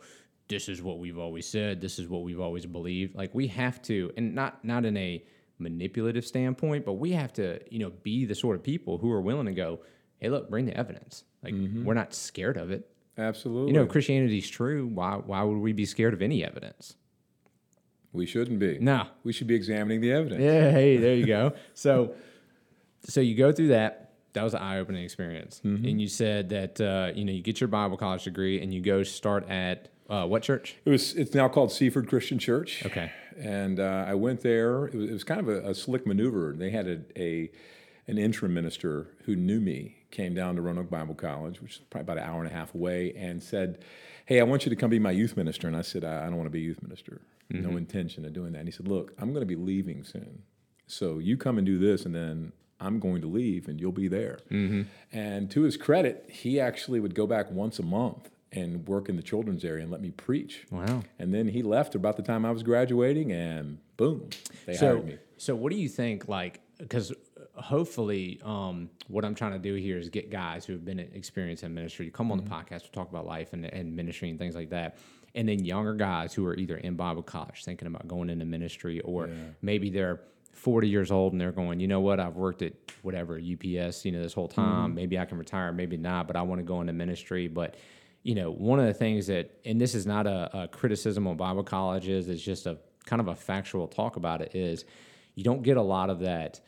this 0.49 0.67
is 0.67 0.81
what 0.81 0.99
we've 0.99 1.17
always 1.17 1.47
said 1.47 1.79
this 1.79 1.99
is 1.99 2.07
what 2.07 2.23
we've 2.23 2.39
always 2.39 2.65
believed 2.65 3.15
like 3.15 3.33
we 3.33 3.47
have 3.47 3.81
to 3.83 4.11
and 4.17 4.35
not 4.35 4.63
not 4.65 4.85
in 4.85 4.97
a 4.97 5.23
manipulative 5.59 6.25
standpoint 6.25 6.85
but 6.85 6.93
we 6.93 7.11
have 7.11 7.31
to 7.33 7.59
you 7.71 7.79
know 7.79 7.91
be 8.01 8.25
the 8.25 8.35
sort 8.35 8.55
of 8.55 8.63
people 8.63 8.97
who 8.97 9.11
are 9.11 9.21
willing 9.21 9.45
to 9.45 9.53
go 9.53 9.79
hey 10.17 10.29
look 10.29 10.49
bring 10.49 10.65
the 10.65 10.75
evidence 10.75 11.23
like 11.43 11.53
mm-hmm. 11.53 11.85
we're 11.85 11.93
not 11.93 12.13
scared 12.13 12.57
of 12.57 12.71
it 12.71 12.89
Absolutely. 13.17 13.71
you 13.71 13.77
know 13.77 13.83
if 13.83 13.89
christianity's 13.89 14.49
true 14.49 14.87
why 14.87 15.13
why 15.13 15.43
would 15.43 15.59
we 15.59 15.71
be 15.71 15.85
scared 15.85 16.13
of 16.13 16.21
any 16.21 16.43
evidence 16.43 16.95
we 18.13 18.27
shouldn't 18.27 18.59
be. 18.59 18.77
no 18.79 19.07
We 19.23 19.33
should 19.33 19.47
be 19.47 19.55
examining 19.55 19.99
the 19.99 20.11
evidence. 20.11 20.41
Yeah, 20.41 20.71
hey, 20.71 20.97
there 20.97 21.15
you 21.15 21.25
go. 21.25 21.53
so, 21.73 22.13
so 23.03 23.19
you 23.19 23.35
go 23.35 23.51
through 23.51 23.69
that. 23.69 24.02
That 24.33 24.43
was 24.43 24.53
an 24.53 24.61
eye-opening 24.61 25.03
experience, 25.03 25.61
and 25.63 26.01
you 26.01 26.07
said 26.07 26.49
that 26.49 26.81
uh, 26.81 27.11
you 27.15 27.23
know 27.23 27.31
you 27.31 27.41
get 27.41 27.61
your 27.61 27.67
Bible 27.67 27.97
college 27.97 28.23
degree 28.23 28.61
and 28.61 28.73
you 28.73 28.81
go 28.81 29.03
start 29.03 29.47
at 29.49 29.89
uh, 30.09 30.25
what 30.25 30.43
church? 30.43 30.75
It 30.85 30.89
was. 30.89 31.13
It's 31.15 31.33
now 31.33 31.47
called 31.47 31.71
Seaford 31.71 32.07
Christian 32.07 32.39
Church. 32.39 32.85
Okay. 32.85 33.11
And 33.37 33.79
uh, 33.79 34.05
I 34.07 34.13
went 34.15 34.41
there. 34.41 34.85
It 34.85 34.95
was, 34.95 35.09
it 35.09 35.13
was 35.13 35.23
kind 35.23 35.39
of 35.39 35.47
a, 35.49 35.69
a 35.69 35.75
slick 35.75 36.05
maneuver. 36.05 36.53
They 36.55 36.69
had 36.69 36.87
a, 36.87 37.01
a 37.19 37.51
an 38.07 38.17
interim 38.17 38.53
minister 38.53 39.07
who 39.25 39.35
knew 39.35 39.61
me 39.61 39.95
came 40.11 40.33
down 40.33 40.55
to 40.55 40.61
Roanoke 40.61 40.89
Bible 40.89 41.15
College, 41.15 41.61
which 41.61 41.77
is 41.77 41.81
probably 41.89 42.13
about 42.13 42.17
an 42.23 42.29
hour 42.29 42.43
and 42.43 42.51
a 42.51 42.53
half 42.53 42.75
away, 42.75 43.13
and 43.15 43.41
said, 43.41 43.83
"Hey, 44.25 44.39
I 44.39 44.43
want 44.43 44.65
you 44.65 44.69
to 44.69 44.75
come 44.75 44.89
be 44.89 44.99
my 44.99 45.11
youth 45.11 45.37
minister." 45.37 45.67
And 45.67 45.77
I 45.77 45.81
said, 45.81 46.03
"I, 46.03 46.23
I 46.23 46.25
don't 46.25 46.37
want 46.37 46.47
to 46.47 46.51
be 46.51 46.61
youth 46.61 46.81
minister. 46.81 47.21
No 47.49 47.77
intention 47.77 48.25
of 48.25 48.33
doing 48.33 48.53
that." 48.53 48.59
And 48.59 48.67
he 48.67 48.71
said, 48.71 48.87
"Look, 48.87 49.13
I'm 49.19 49.29
going 49.29 49.41
to 49.41 49.47
be 49.47 49.55
leaving 49.55 50.03
soon, 50.03 50.43
so 50.87 51.19
you 51.19 51.37
come 51.37 51.57
and 51.57 51.65
do 51.65 51.77
this, 51.79 52.05
and 52.05 52.13
then." 52.15 52.51
I'm 52.83 52.99
going 52.99 53.21
to 53.21 53.27
leave 53.27 53.67
and 53.67 53.79
you'll 53.79 53.91
be 53.91 54.07
there. 54.07 54.39
Mm-hmm. 54.51 54.83
And 55.11 55.49
to 55.51 55.61
his 55.61 55.77
credit, 55.77 56.25
he 56.29 56.59
actually 56.59 56.99
would 56.99 57.15
go 57.15 57.25
back 57.25 57.49
once 57.51 57.79
a 57.79 57.83
month 57.83 58.29
and 58.51 58.87
work 58.87 59.09
in 59.09 59.15
the 59.15 59.23
children's 59.23 59.65
area 59.65 59.81
and 59.83 59.91
let 59.91 60.01
me 60.01 60.11
preach. 60.11 60.65
Wow. 60.69 61.03
And 61.17 61.33
then 61.33 61.47
he 61.47 61.63
left 61.63 61.95
about 61.95 62.17
the 62.17 62.23
time 62.23 62.45
I 62.45 62.51
was 62.51 62.61
graduating, 62.61 63.31
and 63.31 63.79
boom, 63.97 64.29
they 64.65 64.75
So, 64.75 64.87
hired 64.87 65.05
me. 65.05 65.17
so 65.37 65.55
what 65.55 65.71
do 65.71 65.77
you 65.77 65.89
think? 65.89 66.27
Like, 66.27 66.59
because 66.77 67.11
uh, 67.11 67.61
hopefully, 67.61 68.39
um, 68.43 68.89
what 69.07 69.25
I'm 69.25 69.33
trying 69.33 69.53
to 69.53 69.59
do 69.59 69.73
here 69.73 69.97
is 69.97 70.09
get 70.09 70.29
guys 70.29 70.65
who 70.65 70.73
have 70.73 70.85
been 70.85 70.99
experienced 70.99 71.63
in 71.63 71.73
ministry 71.73 72.05
to 72.05 72.11
come 72.11 72.31
on 72.31 72.37
the 72.37 72.43
mm-hmm. 72.43 72.53
podcast 72.53 72.83
to 72.83 72.91
talk 72.91 73.09
about 73.09 73.25
life 73.25 73.53
and, 73.53 73.65
and 73.65 73.95
ministry 73.95 74.29
and 74.29 74.37
things 74.37 74.55
like 74.55 74.69
that. 74.69 74.97
And 75.35 75.49
then 75.49 75.65
younger 75.65 75.95
guys 75.95 76.31
who 76.31 76.45
are 76.45 76.55
either 76.55 76.77
in 76.77 76.95
Bible 76.95 77.23
college 77.23 77.63
thinking 77.65 77.87
about 77.87 78.07
going 78.07 78.29
into 78.29 78.45
ministry, 78.45 78.99
or 78.99 79.29
maybe 79.63 79.89
they're 79.89 80.19
40 80.53 80.87
years 80.87 81.11
old 81.11 81.33
and 81.33 81.41
they're 81.41 81.51
going, 81.51 81.79
you 81.79 81.87
know 81.87 81.99
what, 81.99 82.19
I've 82.19 82.35
worked 82.35 82.61
at 82.61 82.73
whatever 83.01 83.35
UPS, 83.35 84.05
you 84.05 84.11
know, 84.11 84.21
this 84.21 84.33
whole 84.33 84.47
time. 84.47 84.87
Mm-hmm. 84.87 84.95
Maybe 84.95 85.19
I 85.19 85.25
can 85.25 85.37
retire, 85.37 85.73
maybe 85.73 85.97
not, 85.97 86.27
but 86.27 86.35
I 86.35 86.41
want 86.43 86.59
to 86.59 86.63
go 86.63 86.79
into 86.79 86.93
ministry. 86.93 87.47
But 87.47 87.75
you 88.23 88.35
know, 88.35 88.51
one 88.51 88.79
of 88.79 88.85
the 88.85 88.93
things 88.93 89.27
that, 89.27 89.51
and 89.65 89.81
this 89.81 89.93
is 89.93 90.05
not 90.05 90.25
a, 90.25 90.63
a 90.63 90.67
criticism 90.69 91.27
on 91.27 91.35
Bible 91.35 91.63
colleges, 91.63 92.29
it's 92.29 92.41
just 92.41 92.65
a 92.65 92.77
kind 93.05 93.19
of 93.19 93.27
a 93.27 93.35
factual 93.35 93.87
talk 93.87 94.15
about 94.15 94.41
it, 94.41 94.55
is 94.55 94.85
you 95.35 95.43
don't 95.43 95.61
get 95.61 95.75
a 95.75 95.81
lot 95.81 96.09
of 96.09 96.19
that 96.19 96.61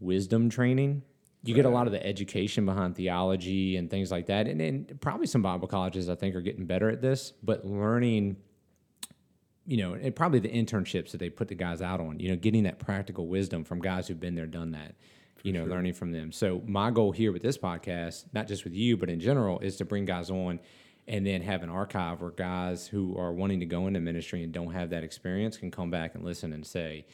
wisdom 0.00 0.48
training. 0.48 1.02
You 1.44 1.54
get 1.54 1.64
a 1.64 1.70
lot 1.70 1.88
of 1.88 1.92
the 1.92 2.06
education 2.06 2.64
behind 2.64 2.94
theology 2.94 3.76
and 3.76 3.90
things 3.90 4.12
like 4.12 4.26
that. 4.26 4.46
And, 4.46 4.60
and 4.60 5.00
probably 5.00 5.26
some 5.26 5.42
Bible 5.42 5.66
colleges, 5.66 6.08
I 6.08 6.14
think, 6.14 6.36
are 6.36 6.40
getting 6.40 6.66
better 6.66 6.88
at 6.88 7.02
this, 7.02 7.32
but 7.42 7.66
learning 7.66 8.36
you 9.66 9.76
know, 9.76 9.94
and 9.94 10.14
probably 10.14 10.40
the 10.40 10.48
internships 10.48 11.12
that 11.12 11.18
they 11.18 11.30
put 11.30 11.48
the 11.48 11.54
guys 11.54 11.80
out 11.82 12.00
on, 12.00 12.18
you 12.18 12.28
know, 12.28 12.36
getting 12.36 12.64
that 12.64 12.78
practical 12.78 13.26
wisdom 13.26 13.64
from 13.64 13.80
guys 13.80 14.08
who've 14.08 14.18
been 14.20 14.34
there, 14.34 14.46
done 14.46 14.72
that, 14.72 14.94
you 15.42 15.52
know, 15.52 15.64
learning 15.64 15.94
from 15.94 16.12
them. 16.12 16.32
So 16.32 16.62
my 16.66 16.90
goal 16.90 17.12
here 17.12 17.32
with 17.32 17.42
this 17.42 17.58
podcast, 17.58 18.24
not 18.32 18.48
just 18.48 18.64
with 18.64 18.74
you, 18.74 18.96
but 18.96 19.08
in 19.08 19.20
general, 19.20 19.60
is 19.60 19.76
to 19.76 19.84
bring 19.84 20.04
guys 20.04 20.30
on 20.30 20.60
and 21.08 21.26
then 21.26 21.42
have 21.42 21.62
an 21.62 21.68
archive 21.68 22.20
where 22.20 22.30
guys 22.30 22.86
who 22.86 23.16
are 23.18 23.32
wanting 23.32 23.60
to 23.60 23.66
go 23.66 23.86
into 23.86 24.00
ministry 24.00 24.42
and 24.42 24.52
don't 24.52 24.72
have 24.72 24.90
that 24.90 25.02
experience 25.04 25.56
can 25.56 25.70
come 25.70 25.90
back 25.90 26.14
and 26.14 26.24
listen 26.24 26.52
and 26.52 26.66
say, 26.66 27.04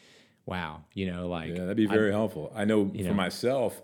wow, 0.46 0.82
you 0.94 1.10
know, 1.10 1.28
like, 1.28 1.50
Yeah, 1.50 1.60
that'd 1.60 1.76
be 1.76 1.86
very 1.86 2.12
helpful. 2.12 2.52
I 2.54 2.64
know 2.64 2.88
for 2.88 2.96
know. 2.96 3.14
myself, 3.14 3.82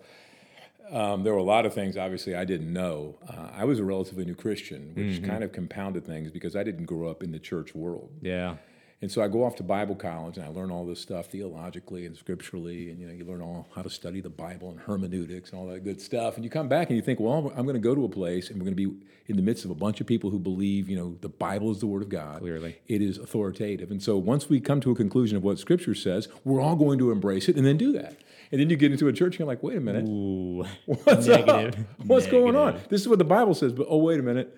um, 0.91 1.23
there 1.25 1.33
were 1.33 1.39
a 1.39 1.43
lot 1.43 1.65
of 1.67 1.73
things 1.75 1.97
obviously 1.97 2.35
I 2.35 2.45
didn't 2.45 2.73
know. 2.73 3.17
Uh, 3.29 3.49
I 3.57 3.65
was 3.65 3.79
a 3.79 3.85
relatively 3.85 4.25
new 4.25 4.35
Christian, 4.35 4.93
which 4.95 5.07
Mm-hmm. 5.17 5.27
kind 5.27 5.43
of 5.45 5.53
compounded 5.53 6.05
things 6.05 6.31
because 6.31 6.55
I 6.57 6.63
didn't 6.63 6.85
grow 6.87 7.09
up 7.09 7.23
in 7.23 7.33
the 7.33 7.39
church 7.39 7.75
world. 7.75 8.11
yeah, 8.23 8.57
And 9.03 9.11
so 9.11 9.23
I 9.23 9.29
go 9.29 9.45
off 9.45 9.57
to 9.57 9.63
Bible 9.63 9.95
college 9.97 10.37
and 10.39 10.47
I 10.47 10.49
learn 10.51 10.71
all 10.71 10.87
this 10.87 11.01
stuff 11.01 11.27
theologically 11.27 12.07
and 12.07 12.17
scripturally, 12.17 12.91
and 12.91 12.99
you 13.01 13.07
know, 13.07 13.13
you 13.13 13.25
learn 13.25 13.41
all 13.43 13.67
how 13.75 13.83
to 13.83 13.91
study 13.91 14.21
the 14.21 14.31
Bible 14.31 14.71
and 14.71 14.81
hermeneutics 14.81 15.51
and 15.51 15.59
all 15.61 15.67
that 15.69 15.85
good 15.85 16.01
stuff. 16.01 16.37
And 16.37 16.45
you 16.45 16.51
come 16.51 16.69
back 16.69 16.89
and 16.89 16.97
you 16.97 17.03
think, 17.03 17.19
well, 17.21 17.53
I'm 17.57 17.65
going 17.67 17.75
to 17.75 17.81
go 17.89 17.95
to 17.95 18.05
a 18.05 18.09
place 18.09 18.49
and 18.51 18.59
we're 18.59 18.65
going 18.71 18.77
to 18.77 18.89
be 18.91 18.97
in 19.27 19.37
the 19.37 19.43
midst 19.43 19.65
of 19.65 19.71
a 19.71 19.75
bunch 19.75 20.01
of 20.03 20.07
people 20.07 20.29
who 20.31 20.39
believe, 20.39 20.89
you 20.89 20.97
know, 20.97 21.17
the 21.23 21.29
Bible 21.31 21.71
is 21.71 21.81
the 21.81 21.87
Word 21.87 22.03
of 22.03 22.09
God. 22.11 22.41
Clearly. 22.41 22.77
it 22.89 23.01
is 23.03 23.17
authoritative. 23.19 23.91
And 23.91 24.03
so 24.03 24.17
once 24.19 24.49
we 24.51 24.61
come 24.61 24.81
to 24.83 24.91
a 24.91 24.95
conclusion 24.95 25.37
of 25.39 25.43
what 25.43 25.59
Scripture 25.59 25.95
says, 25.95 26.29
we're 26.45 26.61
all 26.61 26.77
going 26.77 26.99
to 26.99 27.11
embrace 27.11 27.49
it 27.49 27.57
and 27.57 27.65
then 27.67 27.77
do 27.79 27.93
that. 27.93 28.17
And 28.53 28.61
then 28.61 28.71
you 28.71 28.77
get 28.77 28.93
into 28.93 29.09
a 29.09 29.13
church 29.13 29.35
and 29.35 29.41
you're 29.41 29.49
like, 29.49 29.63
wait 29.63 29.77
a 29.77 29.81
minute, 29.81 30.05
ooh, 30.07 30.65
what's 30.87 31.27
negative. 31.27 31.75
up? 31.81 31.87
What's 32.07 32.27
going 32.27 32.57
on? 32.57 32.81
This 32.89 33.01
is 33.01 33.09
what 33.09 33.19
the 33.19 33.25
Bible 33.25 33.55
says, 33.55 33.73
but 33.73 33.87
oh 33.89 33.99
wait 33.99 34.21
a 34.21 34.23
minute. 34.23 34.57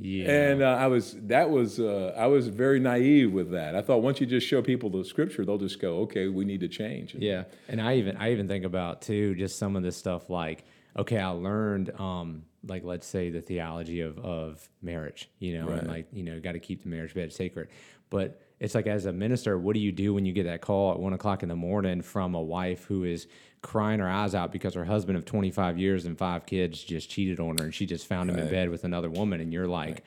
yeah, 0.00 0.30
And 0.30 0.62
uh, 0.62 0.76
I 0.76 0.86
was 0.88 1.16
that 1.22 1.50
was 1.50 1.78
uh, 1.80 2.14
I 2.16 2.26
was 2.26 2.48
very 2.48 2.80
naive 2.80 3.32
with 3.32 3.50
that. 3.52 3.74
I 3.76 3.82
thought 3.82 3.98
once 4.02 4.20
you 4.20 4.26
just 4.26 4.46
show 4.46 4.62
people 4.62 4.90
the 4.90 5.04
scripture, 5.04 5.44
they'll 5.44 5.58
just 5.58 5.80
go, 5.80 6.00
okay, 6.00 6.28
we 6.28 6.44
need 6.44 6.60
to 6.60 6.68
change. 6.68 7.14
Yeah, 7.14 7.44
and 7.68 7.80
I 7.80 7.96
even 7.96 8.16
I 8.16 8.32
even 8.32 8.48
think 8.48 8.64
about 8.64 9.02
too 9.02 9.34
just 9.34 9.58
some 9.58 9.76
of 9.76 9.82
this 9.82 9.96
stuff 9.96 10.28
like 10.30 10.64
okay, 10.96 11.18
I 11.18 11.28
learned 11.28 11.90
um 12.00 12.42
like 12.66 12.84
let's 12.84 13.06
say 13.06 13.30
the 13.30 13.40
theology 13.40 14.00
of 14.00 14.18
of 14.18 14.68
marriage, 14.82 15.30
you 15.38 15.58
know, 15.58 15.68
and 15.68 15.88
like 15.88 16.06
you 16.12 16.22
know 16.22 16.40
got 16.40 16.52
to 16.52 16.60
keep 16.60 16.82
the 16.82 16.88
marriage 16.88 17.14
bed 17.14 17.32
sacred, 17.32 17.68
but 18.10 18.40
it's 18.60 18.74
like 18.74 18.86
as 18.86 19.06
a 19.06 19.12
minister, 19.12 19.58
what 19.58 19.74
do 19.74 19.80
you 19.80 19.90
do 19.90 20.14
when 20.14 20.24
you 20.26 20.32
get 20.32 20.44
that 20.44 20.60
call 20.60 20.92
at 20.92 21.00
one 21.00 21.12
o'clock 21.14 21.42
in 21.42 21.48
the 21.48 21.56
morning 21.56 22.02
from 22.02 22.34
a 22.34 22.40
wife 22.42 22.84
who 22.84 23.04
is 23.04 23.26
crying 23.62 24.00
her 24.00 24.08
eyes 24.08 24.34
out 24.34 24.52
because 24.52 24.74
her 24.74 24.84
husband 24.84 25.18
of 25.18 25.24
25 25.24 25.78
years 25.78 26.04
and 26.06 26.16
five 26.16 26.46
kids 26.46 26.82
just 26.82 27.10
cheated 27.10 27.40
on 27.40 27.56
her 27.58 27.64
and 27.64 27.74
she 27.74 27.84
just 27.86 28.06
found 28.06 28.30
him 28.30 28.38
in 28.38 28.48
bed 28.48 28.70
with 28.70 28.84
another 28.84 29.10
woman 29.10 29.40
and 29.40 29.52
you're 29.52 29.66
like 29.66 30.02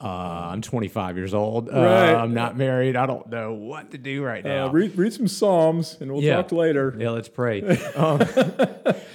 uh, 0.00 0.50
I'm 0.52 0.62
25 0.62 1.16
years 1.16 1.34
old. 1.34 1.68
Uh, 1.68 1.72
I'm 1.76 2.32
not 2.32 2.56
married. 2.56 2.94
I 2.94 3.04
don't 3.06 3.28
know 3.30 3.52
what 3.52 3.90
to 3.90 3.98
do 3.98 4.22
right 4.22 4.44
now. 4.44 4.68
Uh, 4.68 4.70
read, 4.70 4.96
read 4.96 5.12
some 5.12 5.26
Psalms, 5.26 5.96
and 6.00 6.12
we'll 6.12 6.22
Yeah. 6.22 6.36
talk 6.36 6.52
later. 6.52 6.94
Yeah, 6.96 7.10
let's 7.10 7.28
pray. 7.28 7.62
Um, 7.96 8.20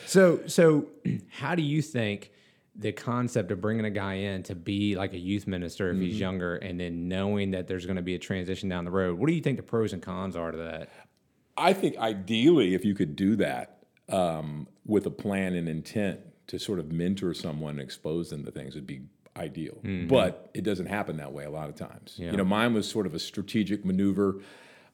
so, 0.05 0.41
so 0.45 0.87
how 1.29 1.55
do 1.55 1.61
you 1.61 1.81
think 1.81 2.31
the 2.75 2.91
concept 2.91 3.51
of 3.51 3.61
bringing 3.61 3.85
a 3.85 3.91
guy 3.91 4.15
in 4.15 4.41
to 4.43 4.55
be 4.55 4.95
like 4.95 5.13
a 5.13 5.17
youth 5.19 5.45
minister 5.47 5.89
if 5.89 5.95
Mm-hmm. 5.95 6.05
he's 6.05 6.19
younger, 6.19 6.55
and 6.55 6.79
then 6.79 7.07
knowing 7.07 7.51
that 7.51 7.67
there's 7.67 7.85
going 7.85 7.97
to 7.97 8.01
be 8.01 8.15
a 8.15 8.19
transition 8.19 8.67
down 8.69 8.83
the 8.85 8.91
road? 8.91 9.19
What 9.19 9.27
do 9.27 9.33
you 9.33 9.41
think 9.41 9.57
the 9.57 9.63
pros 9.63 9.93
and 9.93 10.01
cons 10.01 10.35
are 10.35 10.51
to 10.51 10.57
that? 10.57 10.89
I 11.55 11.73
think 11.73 11.97
ideally, 11.97 12.73
if 12.73 12.83
you 12.83 12.95
could 12.95 13.15
do 13.15 13.35
that 13.35 13.77
um, 14.09 14.67
with 14.85 15.05
a 15.05 15.11
plan 15.11 15.53
and 15.53 15.69
intent 15.69 16.19
to 16.47 16.57
sort 16.57 16.79
of 16.79 16.91
mentor 16.91 17.33
someone 17.35 17.71
and 17.71 17.81
expose 17.81 18.29
them 18.31 18.43
to 18.45 18.51
things, 18.51 18.73
would 18.73 18.87
be 18.87 19.01
ideal. 19.37 19.77
But 20.07 20.49
it 20.55 20.63
doesn't 20.63 20.87
happen 20.87 21.17
that 21.17 21.31
way 21.31 21.43
a 21.45 21.51
lot 21.51 21.69
of 21.69 21.75
times. 21.75 22.15
You 22.17 22.31
know, 22.31 22.43
mine 22.43 22.73
was 22.73 22.87
sort 22.89 23.05
of 23.05 23.13
a 23.13 23.19
strategic 23.19 23.85
maneuver. 23.85 24.39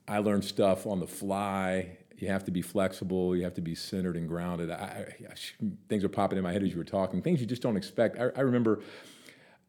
I 0.08 0.20
learned 0.20 0.44
stuff 0.44 0.86
on 0.86 1.00
the 1.00 1.08
fly. 1.08 1.98
You 2.20 2.28
have 2.28 2.44
to 2.46 2.52
be 2.52 2.62
flexible. 2.62 3.36
You 3.36 3.44
have 3.44 3.54
to 3.56 3.62
be 3.62 3.76
centered 3.76 4.18
and 4.18 4.28
grounded. 4.28 4.70
I, 4.70 5.14
I, 5.30 5.34
things 5.88 6.04
are 6.04 6.10
popping 6.10 6.38
in 6.38 6.44
my 6.44 6.52
head 6.52 6.64
as 6.64 6.72
you 6.72 6.78
were 6.78 6.84
talking. 6.84 7.22
Things 7.22 7.40
you 7.40 7.48
just 7.48 7.62
don't 7.62 7.78
expect. 7.78 8.18
I, 8.20 8.30
I 8.36 8.42
remember, 8.42 8.82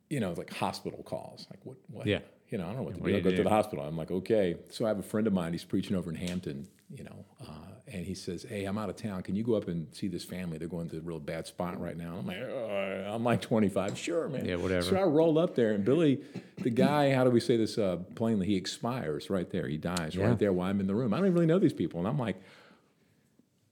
you 0.09 0.21
know, 0.21 0.33
like 0.33 0.52
hospital 0.52 1.02
calls. 1.04 1.47
Like 1.50 1.61
what? 1.64 1.76
What? 1.90 2.07
Yeah. 2.07 2.21
You 2.49 2.59
know, 2.59 2.64
I 2.64 2.69
don't 2.69 2.76
know 2.78 2.83
what 2.83 2.95
to 2.95 3.00
What 3.00 3.07
do. 3.09 3.12
do 3.12 3.19
I 3.19 3.30
go 3.30 3.37
to 3.37 3.42
the 3.45 3.49
hospital. 3.50 3.85
I'm 3.85 3.97
like, 3.97 4.11
okay. 4.11 4.57
So 4.71 4.85
I 4.85 4.88
have 4.88 4.99
a 4.99 5.02
friend 5.04 5.26
of 5.28 5.33
mine. 5.33 5.52
He's 5.52 5.64
preaching 5.64 5.95
over 5.97 6.11
in 6.11 6.16
Hampton. 6.16 6.66
You 6.93 7.05
know, 7.05 7.25
uh, 7.41 7.53
and 7.87 8.05
he 8.05 8.15
says, 8.15 8.43
"Hey, 8.43 8.65
I'm 8.65 8.77
out 8.77 8.91
of 8.91 8.97
town. 8.97 9.23
Can 9.23 9.37
you 9.37 9.45
go 9.45 9.55
up 9.55 9.69
and 9.69 9.87
see 9.95 10.09
this 10.09 10.25
family? 10.25 10.59
They're 10.59 10.67
going 10.67 10.89
to 10.91 10.97
a 10.99 11.01
real 11.01 11.21
bad 11.21 11.47
spot 11.47 11.81
right 11.81 11.97
now." 11.97 12.17
I'm 12.19 12.27
like, 12.27 12.39
uh, 12.41 13.15
I'm 13.15 13.23
like 13.23 13.41
25. 13.43 13.97
Sure, 13.97 14.29
man. 14.29 14.45
Yeah, 14.45 14.57
whatever. 14.57 14.83
So 14.83 14.97
I 14.97 15.05
rolled 15.05 15.39
up 15.39 15.55
there, 15.55 15.71
and 15.73 15.85
Billy, 15.85 16.21
the 16.59 16.71
guy, 16.71 17.15
how 17.15 17.23
do 17.23 17.31
we 17.31 17.39
say 17.39 17.57
this 17.57 17.79
uh, 17.79 17.99
plainly? 18.17 18.47
He 18.49 18.57
expires 18.57 19.31
right 19.31 19.49
there. 19.51 19.69
He 19.69 19.77
dies 19.77 20.17
Yeah. 20.17 20.27
right 20.27 20.39
there 20.39 20.53
while 20.53 20.69
I'm 20.69 20.81
in 20.81 20.89
the 20.89 20.95
room. 20.97 21.15
I 21.15 21.19
don't 21.19 21.27
even 21.27 21.35
really 21.35 21.47
know 21.47 21.61
these 21.61 21.73
people, 21.73 22.01
and 22.01 22.09
I'm 22.09 22.19
like. 22.19 22.37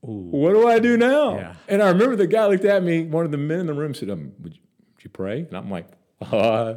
What 0.01 0.53
do 0.53 0.69
I 0.69 0.79
do 0.79 0.97
now? 0.97 1.35
Yeah. 1.35 1.55
And 1.67 1.83
I 1.83 1.89
remember 1.89 2.15
the 2.15 2.29
guy 2.29 2.47
looked 2.47 2.65
at 2.65 2.85
me. 2.85 3.03
One 3.03 3.25
of 3.25 3.33
the 3.33 3.37
men 3.37 3.59
in 3.61 3.67
the 3.67 3.75
room 3.75 3.95
said, 3.95 4.09
um, 4.11 4.33
would, 4.41 4.55
you, 4.55 4.61
would 4.95 5.05
you 5.05 5.11
pray?" 5.11 5.41
And 5.41 5.57
I'm 5.57 5.69
like, 5.69 5.87
uh, 6.21 6.75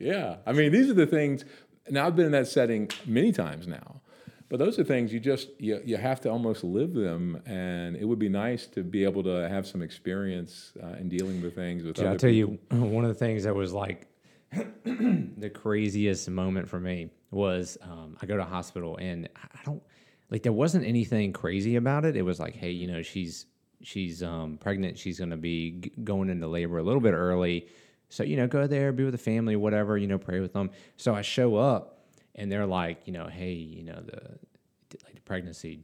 "Yeah." 0.00 0.38
I 0.44 0.52
mean, 0.52 0.72
these 0.72 0.90
are 0.90 0.94
the 0.94 1.06
things. 1.06 1.44
Now 1.88 2.06
I've 2.08 2.16
been 2.16 2.26
in 2.26 2.32
that 2.32 2.48
setting 2.48 2.90
many 3.06 3.30
times 3.30 3.68
now, 3.68 4.00
but 4.48 4.58
those 4.58 4.78
are 4.78 4.84
things 4.84 5.12
you 5.12 5.20
just 5.20 5.48
you, 5.58 5.80
you 5.84 5.96
have 5.96 6.20
to 6.22 6.30
almost 6.30 6.64
live 6.64 6.94
them. 6.94 7.42
And 7.46 7.96
it 7.96 8.04
would 8.04 8.18
be 8.18 8.28
nice 8.28 8.66
to 8.68 8.82
be 8.82 9.04
able 9.04 9.22
to 9.24 9.48
have 9.48 9.66
some 9.66 9.82
experience 9.82 10.72
uh, 10.82 10.96
in 10.98 11.08
dealing 11.08 11.42
with 11.42 11.54
things 11.54 11.84
with 11.84 11.98
I'll 11.98 12.16
tell 12.16 12.30
people. 12.30 12.30
you, 12.32 12.58
one 12.70 13.04
of 13.04 13.08
the 13.08 13.18
things 13.18 13.44
that 13.44 13.54
was 13.54 13.72
like 13.72 14.06
the 14.52 15.50
craziest 15.54 16.30
moment 16.30 16.68
for 16.68 16.80
me 16.80 17.10
was 17.30 17.76
um, 17.82 18.16
I 18.22 18.26
go 18.26 18.36
to 18.36 18.44
hospital 18.44 18.96
and 18.96 19.28
I 19.36 19.60
don't 19.64 19.82
like 20.30 20.42
there 20.42 20.52
wasn't 20.52 20.86
anything 20.86 21.32
crazy 21.32 21.76
about 21.76 22.04
it. 22.04 22.16
It 22.16 22.22
was 22.22 22.40
like, 22.40 22.54
hey, 22.54 22.70
you 22.70 22.86
know, 22.86 23.02
she's 23.02 23.46
she's 23.82 24.22
um, 24.22 24.56
pregnant. 24.58 24.98
She's 24.98 25.18
going 25.18 25.30
to 25.30 25.36
be 25.36 25.72
g- 25.72 25.92
going 26.04 26.30
into 26.30 26.46
labor 26.46 26.78
a 26.78 26.82
little 26.82 27.00
bit 27.00 27.12
early. 27.12 27.68
So 28.08 28.22
you 28.22 28.36
know, 28.36 28.46
go 28.46 28.66
there, 28.66 28.92
be 28.92 29.04
with 29.04 29.12
the 29.12 29.18
family, 29.18 29.56
whatever. 29.56 29.98
You 29.98 30.06
know, 30.06 30.18
pray 30.18 30.40
with 30.40 30.54
them. 30.54 30.70
So 30.96 31.14
I 31.14 31.20
show 31.20 31.56
up 31.56 31.97
and 32.38 32.50
they're 32.50 32.66
like, 32.66 33.00
you 33.06 33.12
know, 33.12 33.26
hey, 33.26 33.52
you 33.52 33.82
know, 33.82 34.00
the 34.00 34.96
like 35.04 35.14
the 35.16 35.20
pregnancy 35.20 35.80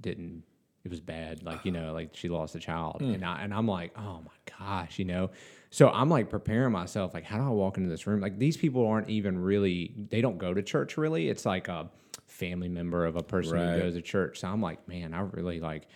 didn't 0.00 0.44
it 0.84 0.90
was 0.90 1.00
bad. 1.00 1.42
Like 1.42 1.64
you 1.64 1.72
know 1.72 1.92
like 1.92 2.10
she 2.14 2.28
lost 2.28 2.54
a 2.54 2.60
child. 2.60 3.02
Hmm. 3.02 3.14
And 3.14 3.24
I 3.24 3.42
and 3.42 3.52
I'm 3.52 3.66
like 3.66 3.92
oh 3.98 4.22
my 4.24 4.54
gosh 4.58 4.98
you 4.98 5.04
know? 5.04 5.30
So 5.70 5.90
I'm 5.90 6.08
like 6.08 6.30
preparing 6.30 6.72
myself 6.72 7.12
like 7.12 7.24
how 7.24 7.36
do 7.38 7.42
I 7.44 7.50
walk 7.50 7.76
into 7.76 7.90
this 7.90 8.06
room? 8.06 8.20
Like 8.20 8.38
these 8.38 8.56
people 8.56 8.86
aren't 8.86 9.10
even 9.10 9.38
really 9.38 9.92
they 10.10 10.20
don't 10.20 10.38
go 10.38 10.54
to 10.54 10.62
church 10.62 10.96
really. 10.96 11.28
It's 11.28 11.44
like 11.44 11.68
a 11.68 11.90
family 12.26 12.68
member 12.68 13.04
of 13.04 13.16
a 13.16 13.22
person 13.22 13.54
Right. 13.54 13.74
who 13.74 13.80
goes 13.80 13.94
to 13.94 14.02
church. 14.02 14.40
So 14.40 14.48
I'm 14.48 14.62
like 14.62 14.86
man 14.88 15.12
I 15.12 15.20
really 15.20 15.60
like 15.60 15.88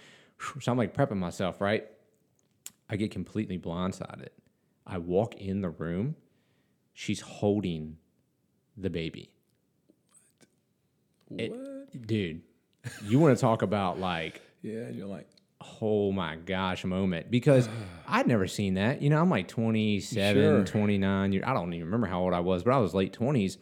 so 0.60 0.72
I'm 0.72 0.76
like 0.78 0.92
prepping 0.92 1.18
myself 1.18 1.60
right? 1.60 1.86
I 2.88 2.96
get 2.96 3.12
completely 3.12 3.58
blindsided. 3.58 4.30
I 4.84 4.98
walk 4.98 5.36
in 5.36 5.60
the 5.60 5.70
room. 5.70 6.16
She's 6.92 7.20
holding 7.20 7.98
the 8.76 8.90
baby 8.90 9.30
It- 11.38 11.52
What? 11.52 12.06
dude 12.06 12.42
you 13.06 13.18
want 13.18 13.36
to 13.36 13.40
talk 13.40 13.62
about 13.62 13.98
like 13.98 14.40
Yeah, 14.62 14.80
and 14.80 14.96
you're 14.96 15.06
like, 15.06 15.26
oh 15.82 16.12
my 16.12 16.36
gosh 16.36 16.84
moment 16.84 17.30
because 17.30 17.68
I'd 18.06 18.26
never 18.26 18.46
seen 18.46 18.74
that. 18.74 19.00
You 19.02 19.08
know, 19.10 19.18
I'm 19.20 19.30
like 19.30 19.48
27, 19.48 20.34
Sure. 20.42 20.64
29 20.64 21.32
years. 21.32 21.44
I 21.46 21.52
don't 21.54 21.72
even 21.72 21.86
remember 21.86 22.06
how 22.06 22.20
old 22.20 22.32
I 22.34 22.40
was, 22.40 22.62
but 22.62 22.72
I 22.74 22.78
was 22.78 22.92
late 22.94 23.12
20s. 23.18 23.56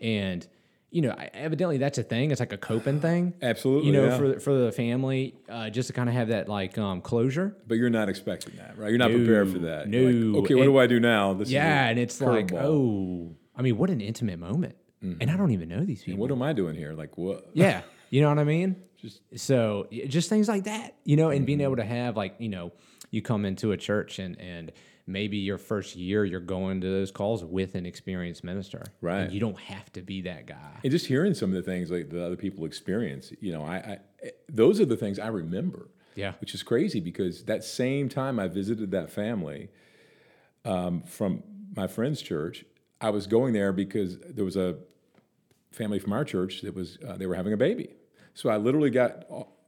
And, 0.00 0.46
you 0.90 1.02
know, 1.02 1.14
evidently 1.34 1.78
that's 1.78 1.98
a 1.98 2.02
thing. 2.02 2.30
It's 2.30 2.40
like 2.40 2.52
a 2.52 2.56
coping 2.58 3.00
thing. 3.00 3.34
absolutely. 3.42 3.88
You 3.88 3.92
know, 3.94 4.04
yeah. 4.06 4.18
for 4.18 4.40
for 4.40 4.54
the 4.58 4.72
family, 4.72 5.34
uh, 5.48 5.68
just 5.70 5.88
to 5.88 5.92
kind 5.92 6.08
of 6.08 6.14
have 6.14 6.28
that 6.28 6.48
like 6.48 6.78
um, 6.78 7.00
closure. 7.00 7.56
but 7.66 7.74
you're 7.76 7.90
not 7.90 8.08
expecting 8.08 8.56
that, 8.56 8.78
right? 8.78 8.88
You're 8.90 8.98
not 8.98 9.10
prepared 9.10 9.50
for 9.50 9.58
that. 9.60 9.88
You're 9.92 10.06
like, 10.06 10.14
no. 10.14 10.38
okay, 10.40 10.54
what 10.54 10.62
And- 10.64 10.72
do 10.72 10.78
I 10.78 10.86
do 10.86 11.00
now? 11.00 11.34
This 11.34 11.48
is 11.48 11.52
Yeah, 11.54 11.86
and 11.88 11.98
it's 11.98 12.20
like, 12.20 12.48
curveball. 12.48 12.62
oh, 12.62 13.36
I 13.56 13.62
mean, 13.62 13.76
what 13.78 13.90
an 13.90 14.00
intimate 14.00 14.38
moment. 14.38 14.76
And 15.02 15.30
I 15.30 15.36
don't 15.36 15.52
even 15.52 15.68
know 15.68 15.84
these 15.84 16.02
people. 16.02 16.20
what 16.20 16.30
am 16.32 16.42
I 16.42 16.52
doing 16.52 16.74
here? 16.74 16.92
Like, 16.92 17.16
what? 17.16 17.48
Yeah, 17.54 17.82
you 18.10 18.20
know 18.22 18.28
what 18.28 18.38
I 18.38 18.44
mean. 18.44 18.76
Just- 19.00 19.20
so 19.36 19.86
just 20.08 20.28
things 20.28 20.48
like 20.48 20.64
that, 20.64 20.96
you 21.04 21.16
know, 21.16 21.30
and 21.30 21.46
being 21.46 21.58
Mm-hmm. 21.58 21.64
able 21.64 21.76
to 21.76 21.84
have 21.84 22.16
like 22.16 22.34
you 22.38 22.48
know, 22.48 22.72
you 23.10 23.22
come 23.22 23.44
into 23.44 23.72
a 23.72 23.76
church 23.76 24.18
and 24.18 24.38
and 24.40 24.72
maybe 25.08 25.36
your 25.36 25.58
first 25.58 25.94
year 25.94 26.24
you're 26.24 26.40
going 26.40 26.80
to 26.80 26.88
those 26.88 27.12
calls 27.12 27.44
with 27.44 27.76
an 27.76 27.86
experienced 27.86 28.42
minister, 28.42 28.82
Right. 29.00 29.20
And 29.20 29.32
you 29.32 29.38
don't 29.38 29.58
have 29.60 29.92
to 29.92 30.02
be 30.02 30.22
that 30.22 30.46
guy. 30.46 30.80
And 30.82 30.90
just 30.90 31.06
hearing 31.06 31.32
some 31.34 31.50
of 31.50 31.54
the 31.56 31.70
things 31.70 31.92
like 31.92 32.10
the 32.10 32.24
other 32.24 32.34
people 32.34 32.64
experience, 32.64 33.32
you 33.40 33.52
know, 33.52 33.62
I, 33.62 33.76
I 33.76 33.98
those 34.48 34.80
are 34.80 34.84
the 34.86 34.96
things 34.96 35.20
I 35.20 35.28
remember. 35.28 35.88
Yeah. 36.16 36.32
Which 36.40 36.54
is 36.54 36.62
crazy 36.64 36.98
because 36.98 37.44
that 37.44 37.62
same 37.62 38.08
time 38.08 38.40
I 38.40 38.48
visited 38.48 38.90
that 38.92 39.10
family 39.10 39.68
um, 40.64 41.02
from 41.02 41.42
my 41.76 41.86
friend's 41.86 42.22
church, 42.22 42.64
I 43.00 43.10
was 43.10 43.26
going 43.26 43.52
there 43.52 43.72
because 43.72 44.18
there 44.18 44.44
was 44.44 44.56
a 44.56 44.76
family 45.72 45.98
from 45.98 46.12
our 46.12 46.24
church 46.24 46.62
that 46.62 46.74
was 46.74 46.98
uh, 47.06 47.16
they 47.16 47.26
were 47.26 47.34
having 47.34 47.52
a 47.52 47.56
baby. 47.56 47.90
So 48.34 48.48
I 48.48 48.56
literally 48.56 48.90
got 48.90 49.24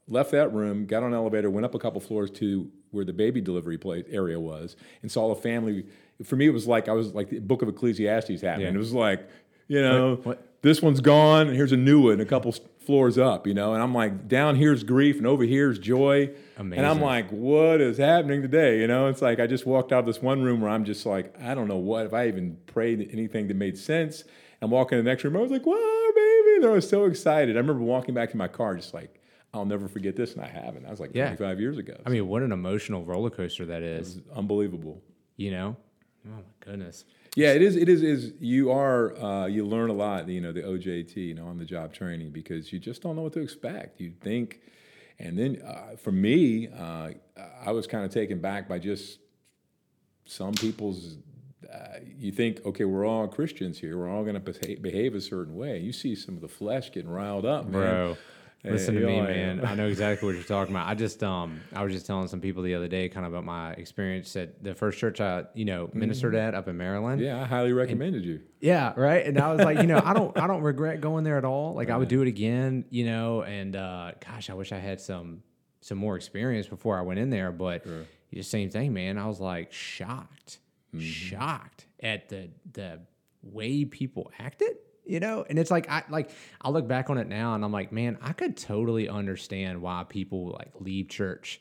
left 0.09 0.31
that 0.33 0.53
room, 0.53 0.87
got 0.87 1.03
on 1.03 1.11
an 1.11 1.15
elevator, 1.15 1.51
went 1.51 1.65
up 1.65 1.75
a 1.75 1.79
couple 1.79 2.01
floors 2.01 2.31
to 2.33 2.71
where 2.91 3.05
the 3.05 3.13
baby 3.13 3.41
delivery 3.41 3.79
place 3.79 4.05
area 4.11 4.41
was, 4.41 4.77
and 5.03 5.11
saw 5.11 5.31
a 5.31 5.35
family. 5.35 5.87
For 6.25 6.37
me, 6.37 6.47
it 6.47 6.53
was 6.53 6.67
like 6.67 6.89
I 6.89 6.93
was 6.93 7.15
like 7.15 7.31
the 7.31 7.41
Book 7.41 7.63
of 7.63 7.69
Ecclesiastes 7.69 8.41
happening. 8.41 8.69
Yeah. 8.69 8.75
It 8.75 8.79
was 8.79 8.93
like, 8.93 9.29
you 9.69 9.83
know, 9.83 10.17
What 10.23 10.45
this 10.63 10.83
one's 10.83 11.01
gone, 11.01 11.49
and 11.49 11.57
here's 11.57 11.73
a 11.73 11.77
new 11.77 12.09
one, 12.09 12.21
a 12.21 12.25
couple 12.25 12.55
floors 12.89 13.19
up, 13.19 13.47
you 13.47 13.53
know. 13.53 13.75
And 13.75 13.83
I'm 13.83 13.93
like, 13.93 14.27
down 14.29 14.57
here's 14.57 14.83
grief, 14.83 15.19
and 15.19 15.27
over 15.27 15.45
here's 15.45 15.79
joy. 15.79 16.31
And 16.57 16.75
I'm 16.87 17.03
like, 17.03 17.29
what 17.31 17.83
is 17.83 17.99
happening 17.99 18.41
today? 18.41 18.81
You 18.81 18.87
know, 18.87 19.09
it's 19.09 19.21
like 19.21 19.39
I 19.41 19.47
just 19.47 19.67
walked 19.67 19.93
out 19.93 20.01
of 20.01 20.07
this 20.07 20.23
one 20.23 20.43
room 20.43 20.63
where 20.63 20.71
I'm 20.71 20.87
just 20.87 21.05
like, 21.05 21.35
I 21.39 21.55
don't 21.55 21.69
know 21.69 21.77
what 21.77 22.07
if 22.07 22.15
I 22.15 22.29
even 22.29 22.57
prayed 22.65 23.07
anything 23.13 23.47
that 23.49 23.57
made 23.59 23.77
sense. 23.77 24.25
I'm 24.63 24.71
walking 24.71 24.99
in 24.99 25.05
the 25.05 25.11
next 25.11 25.23
room, 25.23 25.37
I 25.37 25.41
was 25.41 25.51
like, 25.51 25.67
wow, 25.67 25.75
baby. 26.15 26.57
And 26.57 26.65
I 26.65 26.71
was 26.71 26.89
so 26.89 27.05
excited. 27.05 27.57
I 27.57 27.61
remember 27.61 27.83
walking 27.85 28.15
back 28.15 28.31
to 28.31 28.39
my 28.39 28.49
car, 28.49 28.75
just 28.75 28.95
like, 28.95 29.21
I'll 29.53 29.67
never 29.67 29.87
forget 29.87 30.17
this, 30.17 30.33
and 30.35 30.43
I 30.43 30.49
haven't. 30.49 30.83
That 30.85 30.91
was 30.91 30.99
like 31.01 31.11
Yeah. 31.15 31.27
25 31.27 31.61
years 31.61 31.77
ago. 31.77 31.95
I 32.07 32.09
mean, 32.09 32.27
what 32.27 32.43
an 32.43 32.53
emotional 32.53 33.05
roller 33.05 33.31
coaster 33.31 33.67
that 33.67 33.83
is. 33.83 34.19
unbelievable. 34.35 35.03
You 35.37 35.51
know? 35.51 35.77
Oh 36.27 36.31
my 36.37 36.43
goodness. 36.61 37.05
Yeah, 37.39 37.53
it 37.53 37.63
is. 37.63 37.77
It 37.77 37.89
is. 37.89 38.03
Is 38.03 38.33
you 38.41 38.73
are 38.73 39.17
uh, 39.17 39.47
you 39.47 39.65
learn 39.65 39.91
a 39.91 39.93
lot. 39.93 40.29
You 40.29 40.41
know 40.41 40.51
the 40.51 40.63
OJT, 40.63 41.15
you 41.15 41.35
know, 41.35 41.47
on 41.47 41.57
the 41.57 41.65
job 41.65 41.93
training 41.93 42.31
because 42.31 42.73
you 42.73 42.81
just 42.81 43.01
don't 43.01 43.15
know 43.15 43.23
what 43.23 43.33
to 43.35 43.41
expect. 43.41 44.01
You 44.01 44.13
think, 44.21 44.61
and 45.21 45.39
then 45.39 45.63
uh, 45.65 45.95
for 45.95 46.11
me, 46.11 46.67
uh, 46.67 47.11
I 47.65 47.71
was 47.71 47.87
kind 47.87 48.05
of 48.05 48.11
taken 48.11 48.41
back 48.41 48.69
by 48.69 48.81
just 48.81 49.21
some 50.25 50.53
people's. 50.53 51.19
Uh, 51.73 52.01
you 52.19 52.33
think, 52.33 52.61
okay, 52.67 52.85
we're 52.85 53.07
all 53.07 53.29
Christians 53.29 53.79
here. 53.79 53.97
We're 53.97 54.11
all 54.11 54.23
going 54.23 54.35
to 54.35 54.41
behave, 54.41 54.83
behave 54.83 55.15
a 55.15 55.21
certain 55.21 55.55
way. 55.55 55.79
You 55.79 55.93
see 55.93 56.17
some 56.17 56.35
of 56.35 56.41
the 56.41 56.49
flesh 56.49 56.91
getting 56.91 57.11
riled 57.11 57.47
up, 57.47 57.67
man. 57.67 57.73
Bro. 57.73 58.17
Listen 58.65 58.95
to 58.97 59.07
me, 59.07 59.21
man. 59.21 59.65
I 59.65 59.75
know 59.75 59.87
exactly 59.89 60.27
what 60.27 60.35
you're 60.35 60.45
talking 60.45 60.75
about. 60.75 60.89
I 60.89 60.95
just 60.95 61.23
um 61.23 61.61
I 61.73 61.83
was 61.85 61.93
just 61.93 62.07
telling 62.07 62.29
some 62.29 62.41
people 62.41 62.63
the 62.63 62.75
other 62.75 62.89
day 62.89 63.09
kind 63.09 63.25
of 63.25 63.33
about 63.33 63.45
my 63.45 63.73
experience 63.73 64.35
at 64.37 64.63
the 64.63 64.75
first 64.75 64.99
church 64.99 65.21
I, 65.21 65.45
you 65.55 65.65
know, 65.65 65.91
ministered 65.93 66.35
at 66.35 66.55
up 66.55 66.69
in 66.69 66.77
Maryland. 66.77 67.21
Yeah, 67.21 67.41
I 67.41 67.45
highly 67.45 67.73
recommended 67.73 68.25
you. 68.25 68.41
Yeah, 68.61 68.93
right. 68.97 69.25
And 69.25 69.39
I 69.39 69.53
was 69.53 69.65
like, 69.65 69.79
you 69.79 69.87
know, 69.87 70.03
I 70.05 70.13
don't 70.13 70.37
I 70.41 70.47
don't 70.47 70.63
regret 70.63 71.01
going 71.01 71.25
there 71.25 71.39
at 71.39 71.45
all. 71.45 71.75
Like 71.75 71.89
I 71.91 71.97
would 71.97 72.09
do 72.09 72.21
it 72.23 72.29
again, 72.29 72.85
you 72.91 73.07
know, 73.07 73.43
and 73.43 73.77
uh 73.77 74.13
gosh, 74.25 74.51
I 74.51 74.55
wish 74.55 74.73
I 74.73 74.79
had 74.79 75.01
some 75.01 75.43
some 75.81 75.99
more 75.99 76.17
experience 76.17 76.67
before 76.67 76.99
I 76.99 77.03
went 77.03 77.21
in 77.21 77.31
there, 77.31 77.53
but 77.53 77.87
the 78.33 78.43
same 78.43 78.71
thing, 78.71 78.93
man. 78.93 79.17
I 79.19 79.27
was 79.27 79.41
like 79.41 79.73
shocked. 79.73 80.59
Shocked 80.99 81.87
at 82.01 82.29
the 82.29 82.51
the 82.73 83.01
way 83.43 83.85
people 83.85 84.33
acted, 84.39 84.79
you 85.09 85.21
know? 85.21 85.45
And 85.49 85.59
it's 85.59 85.71
like 85.71 85.91
I 85.91 86.05
like 86.09 86.31
I 86.61 86.71
look 86.71 86.87
back 86.87 87.11
on 87.11 87.19
it 87.19 87.27
now 87.27 87.55
and 87.55 87.65
I'm 87.65 87.73
like, 87.73 87.91
man, 87.93 88.19
I 88.23 88.33
could 88.33 88.57
totally 88.57 89.09
understand 89.09 89.81
why 89.81 90.05
people 90.09 90.51
like 90.51 90.73
leave 90.81 91.09
church 91.09 91.61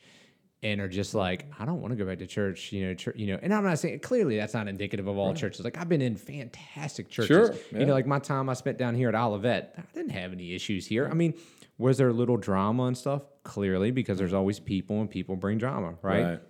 and 0.62 0.80
are 0.80 0.88
just 0.88 1.14
like, 1.14 1.46
I 1.58 1.64
don't 1.64 1.80
want 1.80 1.92
to 1.92 1.96
go 1.96 2.04
back 2.04 2.18
to 2.18 2.26
church, 2.26 2.72
you 2.72 2.86
know, 2.86 2.94
church, 2.94 3.16
you 3.16 3.28
know. 3.28 3.38
And 3.40 3.54
I'm 3.54 3.64
not 3.64 3.78
saying 3.78 4.00
clearly 4.00 4.36
that's 4.36 4.54
not 4.54 4.68
indicative 4.68 5.06
of 5.06 5.16
all 5.16 5.32
churches. 5.34 5.64
Like 5.64 5.78
I've 5.78 5.88
been 5.88 6.02
in 6.02 6.16
fantastic 6.16 7.08
churches. 7.08 7.28
Sure, 7.28 7.78
You 7.80 7.86
know, 7.86 7.92
like 7.92 8.06
my 8.06 8.18
time 8.18 8.48
I 8.48 8.54
spent 8.54 8.76
down 8.76 8.94
here 8.94 9.08
at 9.08 9.14
Olivet, 9.14 9.74
I 9.78 9.82
didn't 9.94 10.10
have 10.10 10.32
any 10.32 10.54
issues 10.54 10.86
here. 10.86 11.08
I 11.08 11.14
mean, 11.14 11.34
was 11.78 11.96
there 11.96 12.08
a 12.08 12.12
little 12.12 12.36
drama 12.36 12.84
and 12.84 12.98
stuff? 12.98 13.22
Clearly, 13.44 13.92
because 13.92 14.18
there's 14.18 14.34
always 14.34 14.58
people 14.58 15.00
and 15.00 15.08
people 15.08 15.36
bring 15.36 15.58
drama, 15.58 15.94
right? 16.02 16.24
Right. 16.24 16.40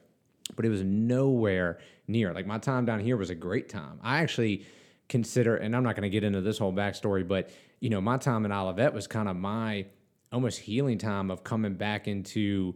But 0.57 0.64
it 0.64 0.71
was 0.71 0.83
nowhere 0.83 1.78
near. 2.07 2.33
Like 2.33 2.47
my 2.47 2.59
time 2.59 2.87
down 2.87 3.00
here 3.00 3.19
was 3.19 3.28
a 3.28 3.35
great 3.35 3.69
time. 3.69 4.00
I 4.02 4.21
actually 4.21 4.64
consider, 5.09 5.57
and 5.57 5.75
I'm 5.75 5.83
not 5.83 5.97
going 5.97 6.03
to 6.03 6.11
get 6.11 6.25
into 6.25 6.41
this 6.41 6.59
whole 6.59 6.73
backstory, 6.73 7.27
but 7.27 7.50
you 7.81 7.91
know, 7.91 8.00
my 8.00 8.17
time 8.19 8.45
in 8.45 8.53
Olivet 8.53 8.93
was 8.93 9.07
kind 9.07 9.29
of 9.29 9.37
my 9.37 9.87
almost 10.33 10.59
healing 10.59 10.99
time 10.99 11.31
of 11.31 11.43
coming 11.45 11.75
back 11.75 12.07
into 12.07 12.75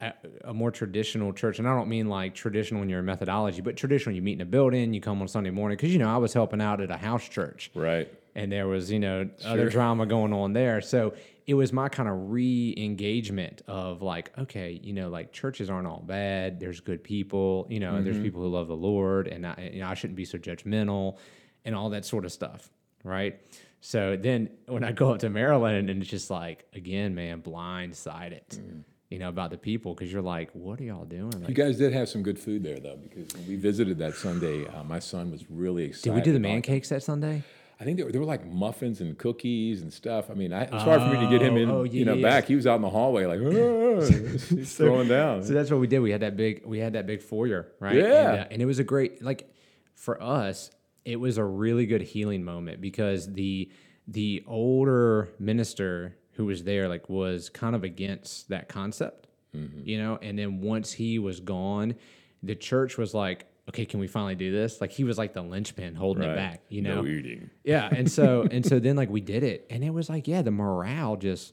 a, 0.00 0.12
a 0.44 0.54
more 0.54 0.70
traditional 0.70 1.32
church, 1.32 1.58
and 1.58 1.68
I 1.68 1.74
don't 1.74 1.88
mean 1.88 2.08
like 2.08 2.34
traditional 2.34 2.82
in 2.82 2.88
your 2.88 3.02
methodology, 3.02 3.60
but 3.60 3.76
traditional. 3.76 4.14
You 4.14 4.22
meet 4.22 4.34
in 4.34 4.40
a 4.40 4.46
building, 4.46 4.94
you 4.94 5.00
come 5.00 5.20
on 5.20 5.28
Sunday 5.28 5.50
morning, 5.50 5.76
because 5.76 5.92
you 5.92 5.98
know 5.98 6.08
I 6.08 6.16
was 6.16 6.32
helping 6.32 6.60
out 6.60 6.80
at 6.80 6.90
a 6.90 6.96
house 6.96 7.28
church, 7.28 7.70
Right. 7.74 8.08
and 8.34 8.50
there 8.50 8.66
was 8.66 8.90
you 8.90 8.98
know 8.98 9.28
other 9.44 9.68
drama 9.68 10.06
going 10.06 10.32
on 10.32 10.54
there. 10.54 10.80
So 10.80 11.14
it 11.46 11.54
was 11.54 11.72
my 11.72 11.88
kind 11.88 12.08
of 12.08 12.30
re-engagement 12.30 13.62
of 13.66 14.02
like, 14.02 14.30
okay, 14.38 14.78
you 14.82 14.92
know, 14.92 15.08
like 15.08 15.32
churches 15.32 15.68
aren't 15.68 15.86
all 15.88 16.02
bad. 16.06 16.60
There's 16.60 16.80
good 16.80 17.02
people, 17.02 17.66
you 17.68 17.80
know, 17.80 17.96
and 17.96 18.06
there's 18.06 18.16
mm-hmm. 18.16 18.24
people 18.24 18.42
who 18.42 18.48
love 18.48 18.68
the 18.68 18.76
Lord, 18.76 19.26
and 19.26 19.46
I, 19.46 19.70
you 19.72 19.80
know, 19.80 19.88
I 19.88 19.94
shouldn't 19.94 20.16
be 20.16 20.24
so 20.24 20.38
judgmental, 20.38 21.18
and 21.64 21.74
all 21.74 21.90
that 21.90 22.04
sort 22.04 22.24
of 22.24 22.32
stuff, 22.32 22.70
right? 23.04 23.40
So 23.80 24.16
then 24.16 24.50
when 24.66 24.84
I 24.84 24.92
go 24.92 25.12
up 25.12 25.20
to 25.20 25.30
Maryland, 25.30 25.88
and 25.90 26.00
it's 26.02 26.10
just 26.10 26.30
like, 26.30 26.64
again, 26.74 27.14
man, 27.14 27.40
blindsided. 27.42 28.82
You 29.08 29.18
know 29.18 29.28
about 29.28 29.50
the 29.50 29.58
people 29.58 29.92
because 29.92 30.12
you're 30.12 30.22
like, 30.22 30.50
what 30.52 30.78
are 30.80 30.84
y'all 30.84 31.04
doing? 31.04 31.32
You 31.48 31.52
guys 31.54 31.78
did 31.78 31.92
have 31.92 32.08
some 32.08 32.22
good 32.22 32.38
food 32.38 32.62
there, 32.62 32.78
though, 32.78 32.96
because 32.96 33.34
when 33.34 33.48
we 33.48 33.56
visited 33.56 33.98
that 33.98 34.14
Sunday, 34.14 34.68
uh, 34.68 34.84
my 34.84 35.00
son 35.00 35.32
was 35.32 35.50
really 35.50 35.82
excited. 35.86 36.10
did 36.10 36.14
we 36.14 36.20
do 36.22 36.32
the 36.32 36.38
man 36.38 36.62
cakes 36.62 36.90
that 36.90 37.02
Sunday? 37.02 37.42
I 37.80 37.84
think 37.84 37.96
there 37.96 38.06
were, 38.06 38.12
there 38.12 38.20
were 38.20 38.26
like 38.26 38.46
muffins 38.46 39.00
and 39.00 39.18
cookies 39.18 39.82
and 39.82 39.92
stuff. 39.92 40.30
I 40.30 40.34
mean, 40.34 40.52
I, 40.52 40.62
it's 40.64 40.84
hard 40.84 41.00
for 41.02 41.08
me 41.08 41.18
to 41.24 41.28
get 41.28 41.42
him 41.42 41.56
in, 41.56 41.68
Oh, 41.70 41.78
oh, 41.78 41.82
you 41.84 42.04
know, 42.04 42.12
yeah, 42.12 42.20
yeah. 42.20 42.28
back. 42.28 42.44
He 42.46 42.54
was 42.54 42.68
out 42.68 42.76
in 42.76 42.82
the 42.82 42.90
hallway 42.90 43.24
like, 43.26 43.40
"Ah," 43.40 44.06
he's 44.54 44.76
throwing 44.76 45.08
down. 45.08 45.42
So 45.42 45.54
that's 45.54 45.70
what 45.72 45.80
we 45.80 45.88
did. 45.88 45.98
We 46.00 46.12
had 46.12 46.20
that 46.20 46.36
big, 46.36 46.62
we 46.64 46.78
had 46.78 46.92
that 46.92 47.06
big 47.08 47.20
foyer, 47.20 47.66
right? 47.80 47.96
Yeah. 47.96 48.04
and, 48.32 48.40
uh, 48.42 48.46
and 48.52 48.62
it 48.62 48.66
was 48.66 48.78
a 48.78 48.84
great, 48.84 49.22
like, 49.24 49.52
for 49.96 50.22
us, 50.22 50.70
it 51.04 51.16
was 51.16 51.38
a 51.38 51.44
really 51.44 51.86
good 51.86 52.02
healing 52.02 52.44
moment 52.44 52.80
because 52.80 53.32
the 53.32 53.70
the 54.08 54.42
older 54.46 55.28
minister 55.38 56.16
who 56.32 56.46
was 56.46 56.64
there, 56.64 56.88
like, 56.88 57.08
was 57.08 57.48
kind 57.50 57.74
of 57.76 57.84
against 57.84 58.48
that 58.48 58.68
concept, 58.68 59.26
Mm-hmm. 59.56 59.80
you 59.84 59.98
know. 59.98 60.16
And 60.22 60.38
then 60.38 60.60
once 60.60 60.92
he 60.92 61.18
was 61.18 61.40
gone, 61.40 61.96
the 62.42 62.54
church 62.54 62.96
was 62.96 63.12
like, 63.14 63.46
okay, 63.68 63.84
can 63.84 63.98
we 64.00 64.06
finally 64.06 64.36
do 64.36 64.52
this? 64.52 64.80
Like, 64.80 64.92
he 64.92 65.02
was 65.04 65.18
like 65.18 65.32
the 65.34 65.42
linchpin 65.42 65.94
holding 65.96 66.22
it 66.22 66.34
back, 66.36 66.62
you 66.68 66.82
know. 66.82 67.02
no 67.02 67.06
eating. 67.08 67.50
Yeah, 67.64 67.88
and 67.90 68.10
so 68.10 68.46
and 68.50 68.64
so 68.64 68.78
then 68.78 68.94
like 68.96 69.10
we 69.10 69.20
did 69.20 69.42
it, 69.42 69.66
and 69.68 69.82
it 69.84 69.90
was 69.90 70.08
like 70.08 70.28
yeah, 70.28 70.42
the 70.42 70.50
morale 70.52 71.16
just 71.16 71.52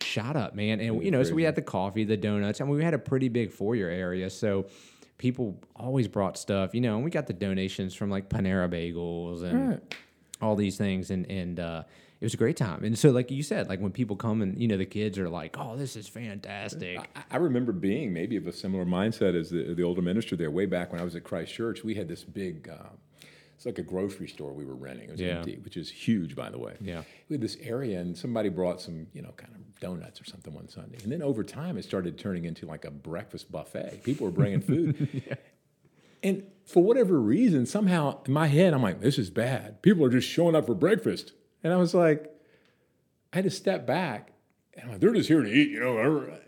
shot 0.00 0.34
up, 0.36 0.54
man. 0.54 0.80
And 0.80 1.02
you 1.04 1.10
know, 1.10 1.22
so 1.22 1.34
we 1.34 1.42
had 1.42 1.54
the 1.56 1.62
coffee, 1.62 2.04
the 2.04 2.16
donuts, 2.16 2.60
and 2.60 2.70
we 2.70 2.82
had 2.82 2.94
a 2.94 2.98
pretty 2.98 3.28
big 3.28 3.52
foyer 3.52 3.88
area, 3.88 4.30
so 4.30 4.66
people 5.18 5.58
always 5.74 6.08
brought 6.08 6.36
stuff, 6.38 6.74
you 6.74 6.80
know. 6.80 6.96
And 6.96 7.04
we 7.04 7.10
got 7.10 7.26
the 7.26 7.32
donations 7.32 7.94
from 7.94 8.10
like 8.10 8.28
Panera 8.28 8.68
Bagels 8.68 9.42
and 9.42 9.68
Right. 9.70 9.94
all 10.40 10.56
these 10.56 10.76
things, 10.76 11.10
and 11.10 11.30
and 11.30 11.58
uh, 11.60 11.82
it 12.20 12.24
was 12.24 12.34
a 12.34 12.36
great 12.38 12.56
time. 12.56 12.84
And 12.84 12.98
so 12.98 13.10
like 13.10 13.30
you 13.30 13.42
said, 13.42 13.68
like 13.68 13.80
when 13.80 13.92
people 13.92 14.16
come 14.16 14.42
and 14.42 14.60
you 14.60 14.68
know 14.68 14.76
the 14.76 14.86
kids 14.86 15.18
are 15.18 15.28
like, 15.28 15.56
oh, 15.58 15.76
this 15.76 15.96
is 15.96 16.08
fantastic. 16.08 16.98
I- 16.98 17.22
I 17.32 17.36
remember 17.38 17.72
being 17.72 18.12
maybe 18.12 18.36
of 18.36 18.46
a 18.46 18.52
similar 18.52 18.84
mindset 18.84 19.38
as 19.38 19.50
the, 19.50 19.74
the 19.74 19.82
older 19.82 20.02
minister 20.02 20.36
there. 20.36 20.50
Way 20.50 20.66
back 20.66 20.92
when 20.92 21.00
I 21.00 21.04
was 21.04 21.14
at 21.16 21.24
Christ 21.24 21.52
Church, 21.52 21.84
we 21.84 21.94
had 21.94 22.08
this 22.08 22.24
big, 22.24 22.68
uh, 22.68 22.88
it's 23.56 23.66
like 23.66 23.78
a 23.78 23.82
grocery 23.82 24.28
store 24.28 24.52
we 24.52 24.64
were 24.64 24.74
renting. 24.76 25.08
It 25.08 25.12
was 25.12 25.20
Yeah. 25.20 25.38
empty, 25.38 25.56
which 25.64 25.76
is 25.76 25.90
huge, 25.90 26.36
by 26.36 26.50
the 26.50 26.58
way. 26.58 26.74
Yeah. 26.80 27.02
We 27.28 27.34
had 27.34 27.40
this 27.40 27.56
area, 27.62 27.98
and 28.00 28.16
somebody 28.16 28.48
brought 28.50 28.80
some, 28.80 29.08
you 29.12 29.22
know, 29.22 29.32
kind 29.36 29.52
of 29.54 29.80
donuts 29.80 30.20
or 30.20 30.24
something 30.24 30.52
one 30.54 30.68
Sunday. 30.68 30.98
And 31.02 31.10
then 31.10 31.22
over 31.22 31.42
time, 31.42 31.76
it 31.76 31.84
started 31.84 32.16
turning 32.18 32.44
into 32.44 32.66
like 32.66 32.84
a 32.84 32.90
breakfast 32.90 33.50
buffet. 33.50 34.02
People 34.04 34.26
were 34.26 34.32
bringing 34.32 34.60
food. 34.60 35.36
And 36.22 36.44
for 36.64 36.82
whatever 36.82 37.20
reason, 37.20 37.66
somehow 37.66 38.20
in 38.24 38.32
my 38.32 38.46
head, 38.48 38.72
I'm 38.74 38.82
like, 38.82 39.00
this 39.00 39.16
is 39.18 39.30
bad. 39.30 39.80
People 39.82 40.04
are 40.04 40.08
just 40.08 40.26
showing 40.28 40.56
up 40.56 40.66
for 40.66 40.74
breakfast. 40.74 41.32
And 41.62 41.72
I 41.72 41.76
was 41.76 41.94
like, 41.94 42.32
I 43.32 43.36
had 43.36 43.44
to 43.44 43.50
step 43.50 43.86
back. 43.86 44.32
And 44.74 44.84
I'm 44.84 44.90
like, 44.92 45.00
they're 45.00 45.12
just 45.12 45.28
here 45.28 45.42
to 45.42 45.48
eat, 45.48 45.70
you 45.70 45.78
know. 45.78 45.98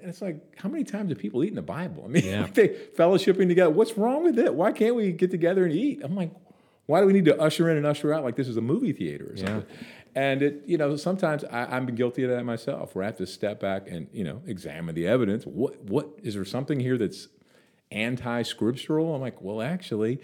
And 0.01 0.09
it's 0.09 0.21
like, 0.21 0.57
how 0.59 0.69
many 0.69 0.85
times 0.85 1.11
do 1.11 1.15
people 1.15 1.45
eat 1.45 1.49
in 1.51 1.55
the 1.55 1.63
Bible? 1.63 2.03
I 2.07 2.09
mean, 2.09 2.25
Yeah. 2.27 2.49
they 2.53 2.69
fellowshipping 2.69 3.47
together. 3.47 3.71
What's 3.71 3.97
wrong 3.97 4.25
with 4.25 4.39
it? 4.39 4.53
Why 4.55 4.73
can't 4.73 4.97
we 4.97 5.13
get 5.13 5.31
together 5.31 5.65
and 5.65 5.73
eat? 5.73 6.01
I'm 6.03 6.17
like, 6.17 6.33
why 6.89 7.03
do 7.03 7.07
we 7.07 7.13
need 7.13 7.27
to 7.27 7.39
usher 7.39 7.69
in 7.69 7.77
and 7.77 7.85
usher 7.85 8.15
out 8.15 8.25
like 8.25 8.35
this 8.35 8.49
is 8.49 8.57
a 8.57 8.63
movie 8.63 8.95
theater 8.95 9.31
or 9.31 9.37
something? 9.37 9.67
And 10.15 10.41
it, 10.41 10.63
you 10.65 10.79
know, 10.79 10.97
sometimes 10.97 11.45
I, 11.45 11.67
I'm 11.67 11.85
guilty 11.95 12.25
of 12.25 12.31
that 12.31 12.45
myself, 12.45 12.95
where 12.95 13.05
I 13.05 13.09
have 13.09 13.19
to 13.19 13.27
step 13.27 13.61
back 13.61 13.87
and 13.89 14.09
you 14.11 14.25
know 14.25 14.41
examine 14.47 14.95
the 14.95 15.07
evidence. 15.07 15.45
What, 15.45 15.79
what 15.83 16.09
is 16.23 16.33
there 16.33 16.47
something 16.47 16.81
here 16.81 16.97
that's 16.97 17.29
anti-scriptural? 17.93 19.15
I'm 19.15 19.21
like, 19.21 19.43
well, 19.43 19.61
actually, 19.61 20.19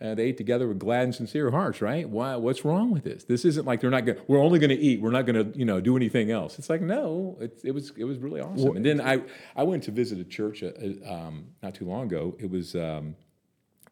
uh, 0.00 0.16
they 0.16 0.24
ate 0.24 0.36
together 0.36 0.66
with 0.66 0.80
glad 0.80 1.04
and 1.04 1.14
sincere 1.14 1.52
hearts, 1.52 1.80
right? 1.80 2.08
Why? 2.08 2.34
What's 2.34 2.64
wrong 2.64 2.90
with 2.90 3.04
this? 3.04 3.22
This 3.22 3.44
isn't 3.44 3.64
like 3.64 3.80
they're 3.80 3.88
not 3.88 4.04
going. 4.04 4.18
We're 4.26 4.42
only 4.42 4.58
going 4.58 4.70
to 4.70 4.80
eat. 4.80 5.00
We're 5.00 5.12
not 5.12 5.26
going 5.26 5.52
to, 5.52 5.56
you 5.56 5.64
know, 5.64 5.80
do 5.80 5.96
anything 5.96 6.32
else. 6.32 6.58
It's 6.58 6.68
like 6.68 6.82
no. 6.82 7.38
It, 7.40 7.60
it 7.62 7.70
was 7.70 7.92
it 7.96 8.04
was 8.04 8.18
really 8.18 8.40
awesome. 8.40 8.76
and 8.76 8.84
then 8.84 9.00
I 9.00 9.22
I 9.54 9.62
went 9.62 9.84
to 9.84 9.92
visit 9.92 10.18
a 10.18 10.24
church 10.24 10.64
uh, 10.64 10.72
uh, 10.76 11.14
um, 11.14 11.46
not 11.62 11.76
too 11.76 11.84
long 11.84 12.06
ago. 12.06 12.34
It 12.40 12.50
was 12.50 12.74
um, 12.74 13.14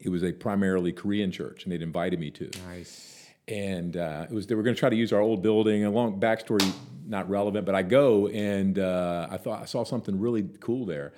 it 0.00 0.08
was 0.10 0.22
a 0.22 0.32
primarily 0.32 0.92
Korean 0.92 1.30
church, 1.32 1.64
and 1.64 1.72
they'd 1.72 1.82
invited 1.82 2.18
me 2.20 2.30
to 2.32 2.50
Nice. 2.66 3.26
and 3.48 3.96
uh, 3.96 4.26
it 4.30 4.34
was 4.34 4.46
they 4.46 4.54
were 4.54 4.62
going 4.62 4.74
to 4.76 4.80
try 4.80 4.90
to 4.90 4.96
use 4.96 5.12
our 5.12 5.20
old 5.20 5.42
building. 5.42 5.84
A 5.84 5.90
long 5.90 6.20
backstory, 6.20 6.70
not 7.06 7.28
relevant, 7.28 7.66
but 7.66 7.74
I 7.74 7.82
go 7.82 8.28
and 8.28 8.78
uh, 8.78 9.26
I 9.30 9.36
thought 9.36 9.62
I 9.62 9.64
saw 9.64 9.84
something 9.84 10.18
really 10.20 10.44
cool 10.60 10.84
there. 10.86 11.12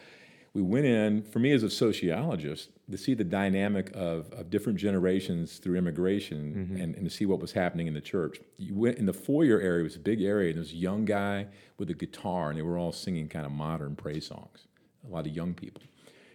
We 0.52 0.62
went 0.62 0.84
in. 0.86 1.22
For 1.22 1.38
me, 1.38 1.52
as 1.52 1.62
a 1.62 1.70
sociologist, 1.70 2.70
to 2.90 2.98
see 2.98 3.14
the 3.14 3.22
dynamic 3.22 3.92
of, 3.94 4.32
of 4.32 4.50
different 4.50 4.80
generations 4.80 5.58
through 5.58 5.76
immigration 5.76 6.76
and, 6.80 6.94
and 6.96 7.04
to 7.04 7.10
see 7.10 7.24
what 7.24 7.38
was 7.38 7.52
happening 7.52 7.86
in 7.86 7.94
the 7.94 8.00
church. 8.00 8.40
You 8.58 8.74
went 8.74 8.98
in 8.98 9.06
the 9.06 9.12
foyer 9.12 9.60
area. 9.60 9.80
It 9.82 9.84
was 9.84 9.94
a 9.94 10.00
big 10.00 10.20
area. 10.22 10.48
And 10.48 10.56
there 10.56 10.62
was 10.62 10.72
a 10.72 10.76
young 10.76 11.04
guy 11.04 11.46
with 11.78 11.88
a 11.90 11.94
guitar, 11.94 12.48
and 12.50 12.58
they 12.58 12.62
were 12.62 12.76
all 12.78 12.90
singing 12.90 13.28
kind 13.28 13.46
of 13.46 13.52
modern 13.52 13.94
praise 13.94 14.26
songs. 14.26 14.66
A 15.06 15.08
lot 15.14 15.24
of 15.24 15.32
young 15.36 15.54
people. 15.54 15.82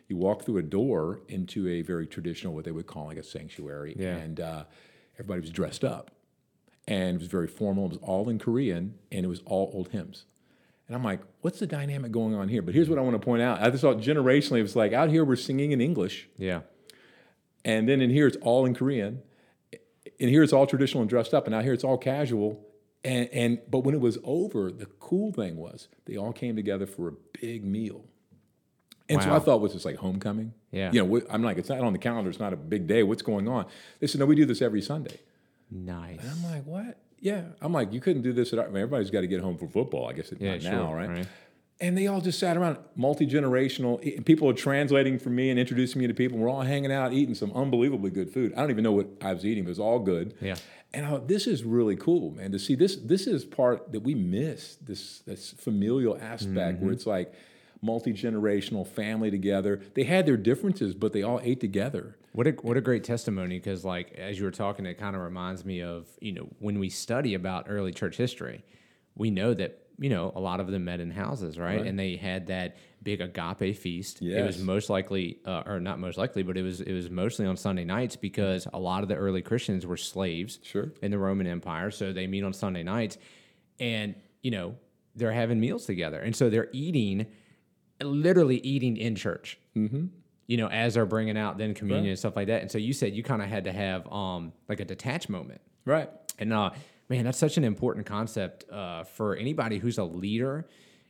You 0.07 0.17
walk 0.17 0.43
through 0.43 0.57
a 0.57 0.63
door 0.63 1.21
into 1.27 1.67
a 1.67 1.81
very 1.81 2.05
traditional, 2.07 2.53
what 2.53 2.65
they 2.65 2.71
would 2.71 2.85
call 2.87 3.05
like 3.07 3.17
a 3.17 3.23
sanctuary, 3.23 3.95
Yeah. 3.97 4.15
and 4.17 4.39
uh, 4.39 4.63
everybody 5.15 5.41
was 5.41 5.49
dressed 5.51 5.83
up. 5.83 6.11
and 6.87 7.15
it 7.15 7.19
was 7.19 7.27
very 7.29 7.47
formal. 7.47 7.85
It 7.85 7.89
was 7.89 7.97
all 8.03 8.29
in 8.29 8.37
Korean, 8.37 8.93
and 9.11 9.25
it 9.25 9.27
was 9.27 9.41
all 9.47 9.71
old 9.73 9.89
hymns. 9.89 10.25
And 10.87 10.95
I'm 10.95 11.03
like, 11.03 11.19
what's 11.41 11.57
the 11.57 11.65
dynamic 11.65 12.11
going 12.11 12.35
on 12.35 12.47
here? 12.47 12.61
But 12.61 12.75
here's 12.75 12.87
what 12.89 12.99
I 12.99 13.01
want 13.01 13.19
to 13.19 13.25
point 13.25 13.41
out. 13.41 13.59
I 13.59 13.71
just 13.71 13.81
thought 13.81 13.97
generationally, 13.97 14.59
it 14.59 14.61
was 14.61 14.75
like 14.75 14.93
out 14.93 15.09
here 15.09 15.25
we're 15.25 15.35
singing 15.35 15.71
in 15.71 15.81
English, 15.81 16.29
Yeah. 16.37 16.61
and 17.63 17.89
then 17.89 18.01
in 18.01 18.11
here 18.11 18.27
it's 18.27 18.37
all 18.41 18.65
in 18.67 18.75
Korean. 18.75 19.23
and 20.19 20.29
here 20.29 20.43
it's 20.43 20.53
all 20.53 20.67
traditional 20.67 21.01
and 21.01 21.09
dressed 21.09 21.33
up, 21.33 21.47
and 21.47 21.55
out 21.55 21.63
here 21.63 21.73
it's 21.73 21.83
all 21.83 21.97
casual. 21.97 22.63
And, 23.03 23.29
and 23.33 23.61
but 23.67 23.79
when 23.79 23.95
it 23.95 24.01
was 24.01 24.19
over, 24.23 24.71
the 24.71 24.85
cool 24.99 25.31
thing 25.31 25.57
was 25.57 25.87
they 26.05 26.15
all 26.17 26.33
came 26.33 26.55
together 26.55 26.85
for 26.85 27.07
a 27.07 27.13
big 27.41 27.65
meal. 27.65 28.05
And 29.07 29.21
so 29.21 29.33
I 29.33 29.39
thought, 29.39 29.61
was 29.61 29.73
this 29.73 29.85
like 29.85 29.97
homecoming? 29.97 30.53
Yeah. 30.71 30.91
You 30.91 31.05
know, 31.05 31.21
I'm 31.29 31.43
like, 31.43 31.57
it's 31.57 31.69
not 31.69 31.79
on 31.81 31.93
the 31.93 31.99
calendar. 31.99 32.29
It's 32.29 32.39
not 32.39 32.53
a 32.53 32.57
big 32.57 32.87
day. 32.87 33.03
What's 33.03 33.21
going 33.21 33.47
on? 33.47 33.65
They 33.99 34.07
said, 34.07 34.19
no, 34.19 34.25
we 34.25 34.35
do 34.35 34.45
this 34.45 34.61
every 34.61 34.81
Sunday. 34.81 35.19
Nice. 35.71 36.19
And 36.21 36.29
I'm 36.31 36.43
like, 36.43 36.65
what? 36.65 36.97
Yeah. 37.19 37.43
I'm 37.61 37.71
like, 37.73 37.93
you 37.93 37.99
couldn't 38.01 38.21
do 38.23 38.33
this 38.33 38.51
at 38.53 38.59
our, 38.59 38.65
I 38.65 38.67
mean, 38.67 38.77
everybody's 38.77 39.09
got 39.11 39.21
to 39.21 39.27
get 39.27 39.41
home 39.41 39.57
for 39.57 39.67
football. 39.67 40.07
I 40.09 40.13
guess 40.13 40.31
it's 40.31 40.41
Yeah, 40.41 40.53
not 40.53 40.61
sure, 40.61 40.71
now, 40.71 40.93
right? 40.93 41.09
right. 41.09 41.27
And 41.81 41.97
they 41.97 42.07
all 42.07 42.21
just 42.21 42.39
sat 42.39 42.55
around, 42.55 42.77
multi 42.95 43.27
generational. 43.27 44.23
People 44.25 44.49
are 44.49 44.53
translating 44.53 45.19
for 45.19 45.29
me 45.29 45.49
and 45.49 45.59
introducing 45.59 45.99
me 46.01 46.07
to 46.07 46.13
people. 46.13 46.37
We're 46.37 46.49
all 46.49 46.61
hanging 46.61 46.91
out, 46.91 47.11
eating 47.11 47.35
some 47.35 47.51
unbelievably 47.51 48.11
good 48.11 48.31
food. 48.31 48.53
I 48.53 48.61
don't 48.61 48.71
even 48.71 48.83
know 48.83 48.93
what 48.93 49.07
I 49.21 49.33
was 49.33 49.45
eating, 49.45 49.65
but 49.65 49.69
it 49.69 49.71
was 49.71 49.79
all 49.79 49.99
good. 49.99 50.33
Yeah. 50.39 50.55
And 50.93 51.05
I 51.05 51.09
thought, 51.09 51.27
this 51.27 51.47
is 51.47 51.63
really 51.65 51.97
cool, 51.97 52.31
man. 52.31 52.53
To 52.53 52.59
see 52.59 52.75
this, 52.75 52.95
this 52.95 53.27
is 53.27 53.43
part 53.43 53.91
that 53.91 53.99
we 54.01 54.15
miss. 54.15 54.77
This 54.77 55.19
this 55.25 55.51
familial 55.51 56.17
aspect 56.21 56.77
Mm-hmm. 56.77 56.85
where 56.85 56.93
it's 56.93 57.05
like 57.05 57.33
multi 57.81 58.13
generational 58.13 58.85
family 58.87 59.31
together. 59.31 59.81
They 59.93 60.03
had 60.03 60.25
their 60.25 60.37
differences, 60.37 60.93
but 60.95 61.13
they 61.13 61.23
all 61.23 61.39
ate 61.43 61.59
together. 61.59 62.17
What 62.33 62.47
a 62.47 62.51
what 62.51 62.77
a 62.77 62.81
great 62.81 63.03
testimony 63.03 63.57
because 63.59 63.85
like 63.85 64.11
as 64.13 64.37
you 64.37 64.45
were 64.45 64.51
talking, 64.51 64.85
it 64.85 64.97
kind 64.97 65.15
of 65.15 65.21
reminds 65.21 65.63
me 65.65 65.81
of 65.81 66.07
you 66.19 66.33
know 66.33 66.49
when 66.59 66.79
we 66.79 66.89
study 66.89 67.33
about 67.33 67.65
early 67.69 67.91
church 67.91 68.17
history, 68.17 68.63
we 69.15 69.31
know 69.31 69.53
that 69.53 69.79
you 69.97 70.09
know 70.09 70.33
a 70.35 70.39
lot 70.39 70.59
of 70.59 70.67
them 70.67 70.85
met 70.85 70.99
in 70.99 71.11
houses, 71.11 71.57
right? 71.57 71.77
Right. 71.77 71.87
And 71.87 71.97
they 71.97 72.15
had 72.17 72.47
that 72.47 72.75
big 73.01 73.21
agape 73.21 73.77
feast. 73.77 74.21
It 74.21 74.43
was 74.43 74.57
most 74.57 74.89
likely, 74.89 75.37
uh, 75.45 75.61
or 75.67 75.79
not 75.79 75.99
most 75.99 76.17
likely, 76.17 76.41
but 76.43 76.57
it 76.57 76.63
was 76.63 76.81
it 76.81 76.91
was 76.91 77.09
mostly 77.09 77.45
on 77.45 77.55
Sunday 77.55 77.85
nights 77.85 78.15
because 78.15 78.67
a 78.73 78.79
lot 78.79 79.03
of 79.03 79.09
the 79.09 79.15
early 79.15 79.41
Christians 79.43 79.85
were 79.85 79.95
slaves 79.95 80.59
Sure. 80.63 80.91
in 81.01 81.11
the 81.11 81.17
Roman 81.19 81.45
Empire, 81.47 81.91
so 81.91 82.11
they 82.11 82.25
meet 82.27 82.43
on 82.43 82.51
Sunday 82.51 82.83
nights, 82.83 83.17
and 83.79 84.15
you 84.41 84.51
know 84.51 84.75
they're 85.15 85.31
having 85.31 85.59
meals 85.61 85.85
together, 85.85 86.19
and 86.19 86.35
so 86.35 86.49
they're 86.49 86.67
eating, 86.73 87.27
literally 88.01 88.57
eating 88.57 88.97
in 88.97 89.15
church 89.15 89.59
you 90.47 90.57
know, 90.57 90.67
as 90.67 90.93
they're 90.93 91.05
bringing 91.05 91.37
out 91.37 91.57
then 91.57 91.73
communion 91.73 92.09
and 92.09 92.19
stuff 92.19 92.35
like 92.35 92.47
that. 92.47 92.61
And 92.61 92.71
so 92.71 92.77
you 92.77 92.93
said 92.93 93.15
you 93.15 93.23
kind 93.23 93.41
of 93.41 93.47
had 93.47 93.63
to 93.65 93.71
have 93.71 94.11
um 94.11 94.53
like 94.69 94.79
a 94.79 94.85
detached 94.85 95.29
moment. 95.29 95.61
Right. 95.85 96.09
And 96.39 96.53
uh 96.53 96.71
man, 97.09 97.25
that's 97.25 97.37
such 97.37 97.57
an 97.57 97.63
important 97.63 98.05
concept 98.05 98.69
uh 98.71 99.03
for 99.03 99.35
anybody 99.35 99.79
who's 99.79 99.97
a 99.97 100.03
leader 100.03 100.67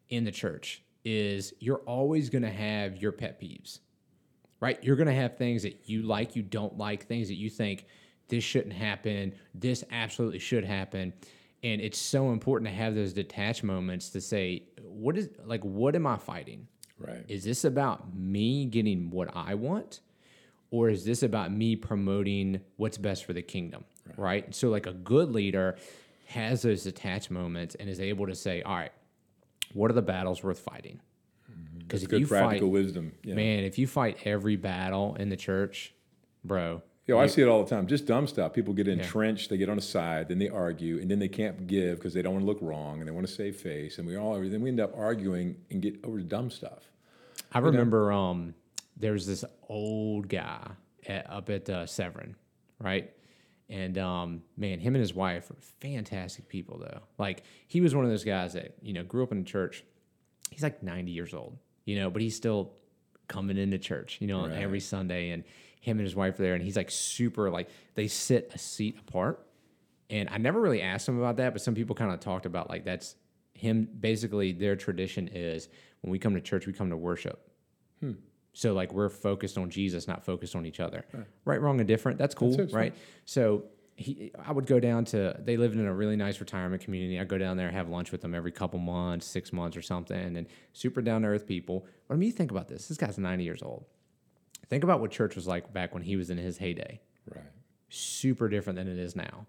in 0.10 0.24
the 0.24 0.32
church 0.32 0.84
is 1.04 1.54
you're 1.60 1.82
always 1.86 2.30
going 2.30 2.42
to 2.42 2.52
have 2.52 2.98
your 2.98 3.12
pet 3.12 3.40
peeves. 3.40 3.80
Right? 4.60 4.84
You're 4.84 4.96
going 4.96 5.08
to 5.08 5.14
have 5.14 5.38
things 5.38 5.64
that 5.64 5.82
you 5.88 6.02
like, 6.02 6.36
you 6.36 6.42
don't 6.42 6.78
like, 6.78 7.06
things 7.06 7.28
that 7.28 7.36
you 7.36 7.50
think 7.50 7.86
this 8.30 8.44
shouldn't 8.44 8.74
happen, 8.74 9.34
this 9.54 9.84
absolutely 9.92 10.40
should 10.40 10.64
happen. 10.64 11.14
And 11.62 11.82
it's 11.82 12.00
so 12.00 12.32
important 12.32 12.70
to 12.70 12.76
have 12.76 12.96
those 12.96 13.14
detached 13.14 13.64
moments 13.64 14.10
to 14.12 14.22
say, 14.22 14.64
what 14.82 15.18
is 15.18 15.30
like 15.46 15.64
what 15.64 15.96
am 15.96 16.08
I 16.08 16.18
fighting? 16.18 16.68
Right. 16.98 17.26
is 17.28 17.44
this 17.44 17.66
about 17.66 18.16
me 18.16 18.66
getting 18.66 19.10
what 19.10 19.30
I 19.36 19.56
want? 19.56 20.00
Or 20.72 20.90
is 20.90 21.06
this 21.06 21.24
about 21.24 21.52
me 21.52 21.76
promoting 21.76 22.62
what's 22.78 22.98
best 22.98 23.26
for 23.26 23.34
the 23.34 23.42
kingdom? 23.42 23.86
Right. 24.18 24.54
So, 24.54 24.70
like 24.70 24.88
a 24.88 24.94
good 24.94 25.32
leader 25.32 25.78
has 26.28 26.64
those 26.64 26.84
detached 26.84 27.32
moments 27.32 27.76
and 27.76 27.90
is 27.90 28.00
able 28.00 28.28
to 28.28 28.36
say, 28.36 28.62
all 28.62 28.76
right, 28.76 28.92
what 29.74 29.92
are 29.92 29.94
the 29.94 30.02
battles 30.02 30.44
worth 30.44 30.60
fighting? 30.60 31.00
Mm-hmm. 31.52 31.80
Because 31.80 32.04
if 32.04 32.10
Good 32.10 32.22
you 32.22 32.26
fight, 32.28 32.40
practical 32.40 32.70
wisdom. 32.72 33.14
Yeah. 33.24 33.36
man, 33.36 33.64
if 33.64 33.78
you 33.78 33.88
fight 33.88 34.18
every 34.26 34.56
battle 34.56 35.16
in 35.20 35.30
the 35.30 35.36
church, 35.36 35.94
bro, 36.44 36.82
Yo, 37.08 37.20
I 37.20 37.28
see 37.28 37.44
it 37.44 37.48
all 37.48 37.64
the 37.64 37.70
time. 37.70 37.86
Just 37.86 38.08
dumb 38.08 38.26
stuff. 38.26 38.54
People 38.54 38.74
get 38.74 38.88
entrenched, 38.88 39.52
they 39.52 39.58
get 39.58 39.70
on 39.70 39.78
a 39.78 39.82
side, 39.82 40.28
then 40.28 40.40
they 40.40 40.50
argue, 40.50 41.00
and 41.00 41.10
then 41.10 41.20
they 41.20 41.28
can't 41.28 41.68
give 41.68 42.00
because 42.00 42.16
they 42.16 42.24
don't 42.24 42.34
want 42.34 42.44
to 42.44 42.48
look 42.48 42.58
wrong 42.62 43.00
and 43.00 43.08
they 43.08 43.12
want 43.12 43.28
to 43.28 43.32
save 43.32 43.58
face. 43.58 44.00
And 44.00 44.08
we 44.08 44.16
all 44.18 44.40
then 44.40 44.62
we 44.62 44.70
end 44.70 44.80
up 44.80 44.92
arguing 44.98 45.58
and 45.70 45.82
get 45.82 46.04
over 46.04 46.20
dumb 46.22 46.50
stuff. 46.50 46.90
I 47.52 47.60
remember 47.60 48.12
um, 48.12 48.56
there 48.98 49.12
was 49.12 49.28
this 49.28 49.46
old 49.70 50.28
guy 50.30 50.68
at, 51.08 51.30
up 51.30 51.50
at 51.52 51.70
uh, 51.70 51.86
Severn, 51.86 52.36
right? 52.80 53.12
And 53.70 53.98
um, 54.00 54.42
man, 54.58 54.80
him 54.80 54.96
and 54.96 55.02
his 55.02 55.14
wife 55.14 55.52
are 55.52 55.58
fantastic 55.80 56.50
people, 56.50 56.80
though. 56.80 57.02
Like 57.20 57.44
he 57.68 57.82
was 57.82 57.94
one 57.94 58.06
of 58.06 58.12
those 58.12 58.24
guys 58.24 58.54
that 58.54 58.76
you 58.82 58.94
know 58.94 59.04
grew 59.04 59.22
up 59.24 59.32
in 59.32 59.40
the 59.40 59.46
church. 59.46 59.84
He's 60.50 60.64
like 60.64 60.82
ninety 60.82 61.12
years 61.12 61.36
old, 61.36 61.58
you 61.86 61.98
know, 61.98 62.10
but 62.10 62.22
he's 62.24 62.36
still 62.36 62.74
coming 63.28 63.58
into 63.58 63.78
church, 63.78 64.18
you 64.22 64.28
know, 64.28 64.48
Right. 64.48 64.58
every 64.58 64.80
Sunday. 64.80 65.30
And 65.30 65.44
him 65.86 66.00
and 66.00 66.06
his 66.06 66.16
wife 66.16 66.40
are 66.40 66.42
there, 66.42 66.56
and 66.56 66.64
he's 66.64 66.76
like 66.76 66.90
super 66.90 67.50
like 67.50 67.70
they 67.94 68.08
sit 68.08 68.52
a 68.54 68.58
seat 68.58 68.98
apart. 69.08 69.40
And 70.10 70.30
I 70.30 70.38
never 70.38 70.60
really 70.60 70.82
asked 70.82 71.08
him 71.08 71.18
about 71.18 71.38
that, 71.38 71.54
but 71.54 71.62
some 71.62 71.76
people 71.76 71.96
kind 71.96 72.12
of 72.12 72.20
talked 72.20 72.46
about 72.46 72.70
like 72.70 72.84
that's 72.86 73.16
him. 73.54 73.88
Basically, 74.00 74.52
their 74.52 74.76
tradition 74.76 75.30
is 75.32 75.70
when 76.02 76.12
we 76.12 76.20
come 76.20 76.34
to 76.34 76.42
church, 76.42 76.68
we 76.68 76.74
come 76.74 76.90
to 76.90 76.98
worship. 76.98 77.52
So 78.54 78.74
like 78.74 78.94
we're 78.94 79.10
focused 79.10 79.58
on 79.58 79.70
Jesus, 79.70 80.08
not 80.08 80.24
focused 80.26 80.56
on 80.56 80.66
each 80.66 80.80
other. 80.80 81.06
Right, 81.46 81.62
wrong, 81.62 81.80
and 81.80 81.88
different. 81.88 82.18
That's 82.18 82.34
cool, 82.34 82.56
That's 82.56 82.74
right? 82.74 82.94
So 83.26 83.66
he, 83.96 84.32
I 84.44 84.52
would 84.52 84.66
go 84.66 84.80
down 84.80 85.06
to. 85.06 85.40
They 85.40 85.58
lived 85.58 85.76
in 85.76 85.86
a 85.86 85.94
really 85.94 86.16
nice 86.16 86.40
retirement 86.40 86.82
community. 86.82 87.20
I 87.20 87.26
go 87.26 87.38
down 87.38 87.58
there, 87.58 87.70
have 87.70 87.90
lunch 87.90 88.12
with 88.12 88.22
them 88.22 88.34
every 88.34 88.52
couple 88.52 88.80
months, 88.80 89.26
six 89.26 89.54
months 89.54 89.78
or 89.78 89.82
something, 89.82 90.38
and 90.38 90.48
super 90.74 91.02
down 91.02 91.22
to 91.24 91.28
earth 91.28 91.46
people. 91.46 91.86
But 92.08 92.16
I 92.16 92.18
mean, 92.18 92.28
you 92.28 92.34
think 92.34 92.52
about 92.52 92.68
this. 92.68 92.88
This 92.88 92.98
guy's 92.98 93.18
ninety 93.18 93.44
years 93.44 93.62
old. 93.62 93.86
Think 94.70 94.84
about 94.84 95.00
what 95.00 95.12
church 95.12 95.36
was 95.36 95.48
like 95.48 95.72
back 95.74 95.94
when 95.94 96.04
he 96.04 96.16
was 96.16 96.30
in 96.30 96.38
his 96.38 96.58
heyday 96.58 97.02
Right. 97.34 97.44
super 97.90 98.50
different 98.50 98.78
than 98.78 98.88
it 98.88 98.98
is 98.98 99.16
now. 99.16 99.48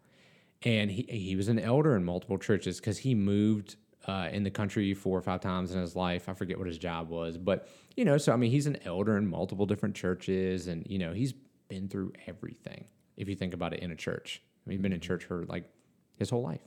And 0.62 0.90
he 0.90 1.02
he 1.02 1.36
was 1.36 1.48
an 1.48 1.58
elder 1.58 1.94
in 1.96 2.04
multiple 2.04 2.38
churches 2.38 2.80
because 2.80 2.98
he 2.98 3.14
moved 3.14 3.76
uh, 4.06 4.28
in 4.32 4.42
the 4.44 4.50
country 4.50 4.94
four 4.94 5.18
or 5.18 5.22
five 5.22 5.40
times 5.40 5.74
in 5.74 5.80
his 5.80 5.94
life. 5.96 6.28
I 6.28 6.34
forget 6.34 6.58
what 6.58 6.66
his 6.66 6.78
job 6.78 7.08
was, 7.08 7.36
but 7.36 7.68
you 7.96 8.04
know, 8.04 8.18
so 8.18 8.32
I 8.32 8.36
mean, 8.36 8.50
he's 8.50 8.66
an 8.66 8.78
elder 8.84 9.16
in 9.16 9.26
multiple 9.26 9.66
different 9.66 9.94
churches, 9.94 10.66
and 10.68 10.86
you 10.88 10.98
know, 10.98 11.12
he's 11.12 11.34
been 11.68 11.88
through 11.88 12.12
everything. 12.26 12.86
If 13.16 13.28
you 13.28 13.34
think 13.34 13.52
about 13.54 13.72
it 13.74 13.80
in 13.80 13.90
a 13.90 13.96
church, 13.96 14.42
I 14.44 14.68
mean, 14.68 14.78
he's 14.78 14.82
been 14.82 14.92
in 14.92 15.00
church 15.00 15.24
for 15.24 15.44
like 15.44 15.68
his 16.18 16.30
whole 16.30 16.42
life. 16.42 16.60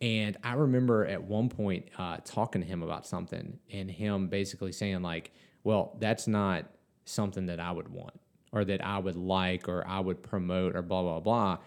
And 0.00 0.36
I 0.42 0.54
remember 0.54 1.06
at 1.06 1.22
one 1.22 1.48
point 1.48 1.88
uh, 1.98 2.18
talking 2.24 2.60
to 2.60 2.66
him 2.66 2.82
about 2.82 3.06
something, 3.06 3.58
and 3.72 3.90
him 3.90 4.28
basically 4.28 4.72
saying 4.72 5.02
like, 5.02 5.32
"Well, 5.62 5.96
that's 5.98 6.26
not 6.28 6.66
something 7.04 7.46
that 7.46 7.60
I 7.60 7.70
would 7.72 7.88
want, 7.88 8.18
or 8.52 8.64
that 8.64 8.84
I 8.84 8.98
would 8.98 9.16
like, 9.16 9.68
or 9.68 9.86
I 9.86 10.00
would 10.00 10.22
promote, 10.22 10.74
or 10.76 10.82
blah 10.82 11.02
blah 11.02 11.20
blah." 11.20 11.58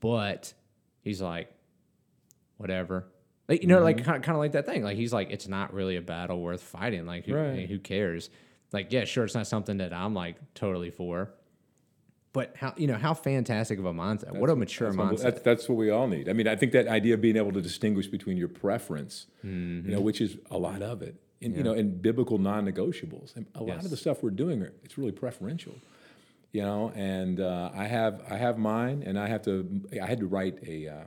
But 0.00 0.52
he's 1.02 1.20
like, 1.20 1.52
"Whatever." 2.56 3.06
Like, 3.48 3.62
you 3.62 3.68
know, 3.68 3.80
like 3.82 4.04
kind 4.04 4.16
of, 4.16 4.22
kind 4.22 4.36
of 4.36 4.40
like 4.40 4.52
that 4.52 4.64
thing. 4.66 4.84
Like 4.84 4.96
he's 4.96 5.12
like, 5.12 5.30
"It's 5.30 5.48
not 5.48 5.74
really 5.74 5.96
a 5.96 6.02
battle 6.02 6.40
worth 6.40 6.62
fighting. 6.62 7.04
Like, 7.06 7.26
who, 7.26 7.34
Right. 7.34 7.68
who 7.68 7.78
cares?" 7.78 8.30
Like, 8.72 8.92
yeah, 8.92 9.04
sure, 9.04 9.24
it's 9.24 9.34
not 9.34 9.48
something 9.48 9.78
that 9.78 9.92
I'm 9.92 10.14
like 10.14 10.36
totally 10.54 10.90
for. 10.90 11.32
But 12.32 12.54
how 12.56 12.72
you 12.76 12.86
know 12.86 12.94
how 12.96 13.12
fantastic 13.12 13.80
of 13.80 13.84
a 13.86 13.92
mindset? 13.92 14.36
what 14.36 14.48
a 14.50 14.54
mature 14.54 14.92
That's, 14.92 14.96
mindset. 14.96 15.22
that's, 15.24 15.42
that's 15.42 15.68
what 15.68 15.74
we 15.76 15.90
all 15.90 16.06
need. 16.06 16.28
I 16.28 16.32
mean, 16.32 16.46
I 16.46 16.54
think 16.54 16.70
that 16.72 16.86
idea 16.86 17.14
of 17.14 17.20
being 17.20 17.36
able 17.36 17.50
to 17.52 17.60
distinguish 17.60 18.06
between 18.06 18.36
your 18.36 18.46
preference, 18.46 19.26
Mm-hmm. 19.44 19.88
you 19.90 19.96
know, 19.96 20.00
which 20.00 20.20
is 20.20 20.36
a 20.48 20.56
lot 20.56 20.80
of 20.80 21.02
it, 21.02 21.16
and 21.42 21.56
you 21.56 21.62
know, 21.62 21.72
and 21.72 22.00
biblical 22.02 22.38
non-negotiables. 22.38 23.34
And 23.36 23.46
a 23.54 23.60
lot 23.62 23.76
Yes. 23.76 23.84
of 23.84 23.90
the 23.90 23.96
stuff 23.96 24.22
we're 24.22 24.30
doing, 24.30 24.62
are- 24.62 24.72
it's 24.84 24.98
really 24.98 25.12
preferential, 25.12 25.74
you 26.52 26.62
know. 26.62 26.90
And 26.94 27.40
uh, 27.40 27.70
I 27.74 27.84
have 27.86 28.22
I 28.30 28.36
have 28.36 28.58
mine, 28.58 29.02
and 29.06 29.18
I 29.18 29.26
have 29.28 29.42
to 29.42 29.82
I 30.02 30.06
had 30.06 30.20
to 30.20 30.26
write 30.26 30.58
a. 30.66 30.88
Uh, 30.88 31.04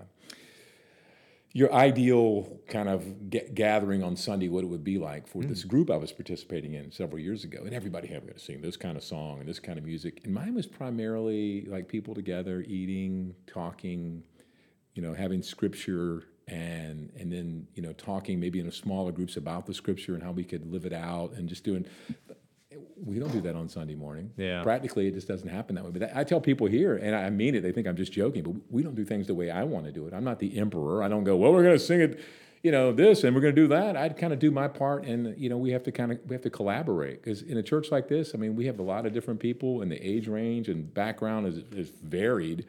your 1.55 1.71
ideal 1.71 2.59
kind 2.67 2.89
of 2.89 3.29
ga- 3.29 3.47
gathering 3.53 4.01
on 4.01 4.15
Sunday, 4.15 4.49
what 4.49 4.63
it 4.63 4.67
would 4.67 4.83
be 4.83 4.97
like 4.97 5.27
for 5.27 5.43
Hmm. 5.43 5.49
this 5.49 5.63
group 5.63 5.91
I 5.91 5.97
was 5.97 6.11
participating 6.11 6.73
in 6.73 6.91
several 6.91 7.19
years 7.19 7.43
ago, 7.43 7.59
and 7.63 7.75
everybody 7.75 8.07
had 8.07 8.25
to 8.27 8.39
sing 8.39 8.61
this 8.61 8.75
kind 8.75 8.97
of 8.97 9.03
song 9.03 9.39
and 9.39 9.47
this 9.47 9.59
kind 9.59 9.77
of 9.77 9.85
music, 9.85 10.21
and 10.23 10.33
mine 10.33 10.55
was 10.55 10.65
primarily 10.65 11.65
like 11.65 11.87
people 11.87 12.15
together 12.15 12.63
eating, 12.67 13.35
talking, 13.45 14.23
you 14.95 15.03
know, 15.03 15.13
having 15.13 15.43
scripture, 15.43 16.23
and 16.47 17.11
and 17.17 17.31
then 17.31 17.67
you 17.73 17.81
know 17.81 17.93
talking 17.93 18.39
maybe 18.39 18.59
in 18.59 18.67
a 18.67 18.71
smaller 18.71 19.11
groups 19.11 19.37
about 19.37 19.65
the 19.65 19.73
scripture 19.73 20.13
and 20.13 20.23
how 20.23 20.31
we 20.31 20.43
could 20.43 20.71
live 20.71 20.85
it 20.85 20.93
out, 20.93 21.33
and 21.33 21.47
just 21.49 21.63
doing. 21.63 21.85
We 23.05 23.19
don't 23.19 23.31
do 23.31 23.41
that 23.41 23.55
on 23.55 23.69
Sunday 23.69 23.95
morning. 23.95 24.31
Yeah. 24.37 24.63
Practically, 24.63 25.07
it 25.07 25.13
just 25.13 25.27
doesn't 25.27 25.47
happen 25.47 25.75
that 25.75 25.83
way. 25.83 25.91
But 25.91 25.99
that, 26.01 26.17
I 26.17 26.23
tell 26.23 26.39
people 26.41 26.67
here, 26.67 26.95
and 26.95 27.15
I 27.15 27.29
mean 27.29 27.53
it, 27.53 27.61
they 27.61 27.71
think 27.71 27.85
I'm 27.85 27.95
just 27.95 28.11
joking, 28.11 28.43
but 28.43 28.53
we 28.69 28.81
don't 28.81 28.95
do 28.95 29.05
things 29.05 29.27
the 29.27 29.35
way 29.35 29.51
I 29.51 29.63
want 29.63 29.85
to 29.85 29.91
do 29.91 30.07
it. 30.07 30.13
I'm 30.13 30.23
not 30.23 30.39
the 30.39 30.57
emperor. 30.57 31.03
I 31.03 31.07
don't 31.07 31.23
go, 31.23 31.35
well, 31.35 31.51
we're 31.51 31.63
going 31.63 31.77
to 31.77 31.83
sing 31.83 32.01
it, 32.01 32.19
you 32.63 32.71
know, 32.71 32.91
this, 32.91 33.23
and 33.23 33.35
we're 33.35 33.41
going 33.41 33.55
to 33.55 33.61
do 33.61 33.67
that. 33.67 33.97
I'd 33.97 34.17
kind 34.17 34.31
of 34.33 34.39
do 34.39 34.49
my 34.49 34.67
part, 34.67 35.05
and 35.05 35.37
you 35.37 35.49
know, 35.49 35.57
we 35.57 35.71
have 35.71 35.83
to 35.83 35.91
kind 35.91 36.13
of 36.13 36.19
we 36.27 36.33
have 36.33 36.41
to 36.43 36.49
collaborate 36.49 37.21
because 37.21 37.41
in 37.41 37.57
a 37.57 37.63
church 37.63 37.91
like 37.91 38.07
this, 38.07 38.33
I 38.33 38.37
mean, 38.37 38.55
we 38.55 38.65
have 38.65 38.79
a 38.79 38.83
lot 38.83 39.05
of 39.05 39.13
different 39.13 39.39
people, 39.39 39.81
and 39.81 39.91
the 39.91 40.01
age 40.01 40.27
range 40.27 40.69
and 40.69 40.91
background 40.93 41.45
is 41.45 41.57
is 41.77 41.91
varied. 42.01 42.65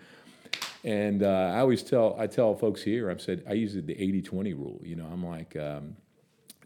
And 0.85 1.23
uh, 1.23 1.53
I 1.55 1.61
always 1.61 1.83
tell 1.83 2.15
I 2.19 2.27
tell 2.27 2.55
folks 2.55 2.83
here, 2.83 3.11
I've 3.11 3.23
said 3.23 3.43
I 3.49 3.55
use 3.55 3.75
the 3.75 3.83
80-20 3.83 4.57
rule. 4.57 4.81
You 4.85 4.97
know, 4.97 5.09
I'm 5.11 5.25
like, 5.25 5.57
um, 5.57 5.97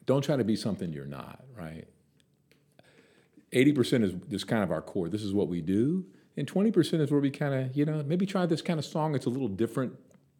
don't 0.06 0.22
try 0.22 0.36
to 0.36 0.44
be 0.44 0.56
something 0.56 0.92
you're 0.92 1.06
not, 1.06 1.44
right? 1.56 1.86
80% 3.52 4.04
is 4.04 4.12
just 4.28 4.48
kind 4.48 4.62
of 4.62 4.70
our 4.70 4.82
core. 4.82 5.08
This 5.08 5.22
is 5.22 5.32
what 5.32 5.48
we 5.48 5.60
do. 5.60 6.04
And 6.36 6.46
20% 6.46 7.00
is 7.00 7.10
where 7.10 7.20
we 7.20 7.30
kind 7.30 7.54
of, 7.54 7.76
you 7.76 7.84
know, 7.84 8.02
maybe 8.04 8.26
try 8.26 8.44
this 8.46 8.60
kind 8.60 8.78
of 8.78 8.84
song. 8.84 9.14
It's 9.14 9.26
a 9.26 9.30
little 9.30 9.48
different 9.48 9.94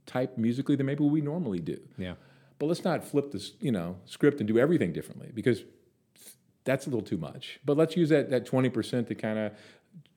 type 0.07 0.37
musically 0.37 0.77
than 0.77 0.87
maybe 0.87 1.05
we 1.05 1.21
normally 1.21 1.61
do. 1.61 1.79
Yeah. 1.97 2.15
But 2.59 2.67
let's 2.67 2.85
not 2.85 3.05
flip 3.05 3.31
this, 3.31 3.53
you 3.61 3.73
know, 3.73 3.97
script 4.05 4.41
and 4.41 4.49
do 4.49 4.59
everything 4.59 4.93
differently 4.93 5.31
because 5.33 5.65
that's 6.65 6.87
a 6.87 6.91
little 6.91 7.05
too 7.05 7.17
much. 7.17 7.61
But 7.65 7.77
let's 7.77 7.97
use 7.97 8.11
that 8.11 8.31
that 8.31 8.47
20% 8.47 9.07
to 9.09 9.15
kind 9.15 9.39
of, 9.39 9.53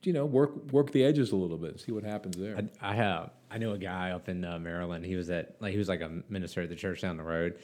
you 0.04 0.14
know, 0.14 0.26
work 0.26 0.72
work 0.72 0.92
the 0.92 1.04
edges 1.04 1.32
a 1.32 1.36
little 1.36 1.58
bit 1.58 1.72
and 1.72 1.80
see 1.80 1.92
what 1.92 2.04
happens 2.04 2.38
there. 2.38 2.58
I, 2.82 2.92
I 2.92 2.96
have. 2.96 3.32
I 3.50 3.58
knew 3.58 3.72
a 3.72 3.78
guy 3.78 4.12
up 4.12 4.30
in 4.30 4.44
uh, 4.46 4.58
Maryland. 4.60 5.06
He 5.06 5.16
was 5.16 5.30
at 5.30 5.56
like 5.60 5.72
he 5.72 5.78
was 5.78 5.90
like 5.90 6.02
a 6.02 6.10
minister 6.30 6.62
at 6.62 6.70
the 6.70 6.76
church 6.76 7.02
down 7.02 7.18
the 7.18 7.24
road, 7.24 7.60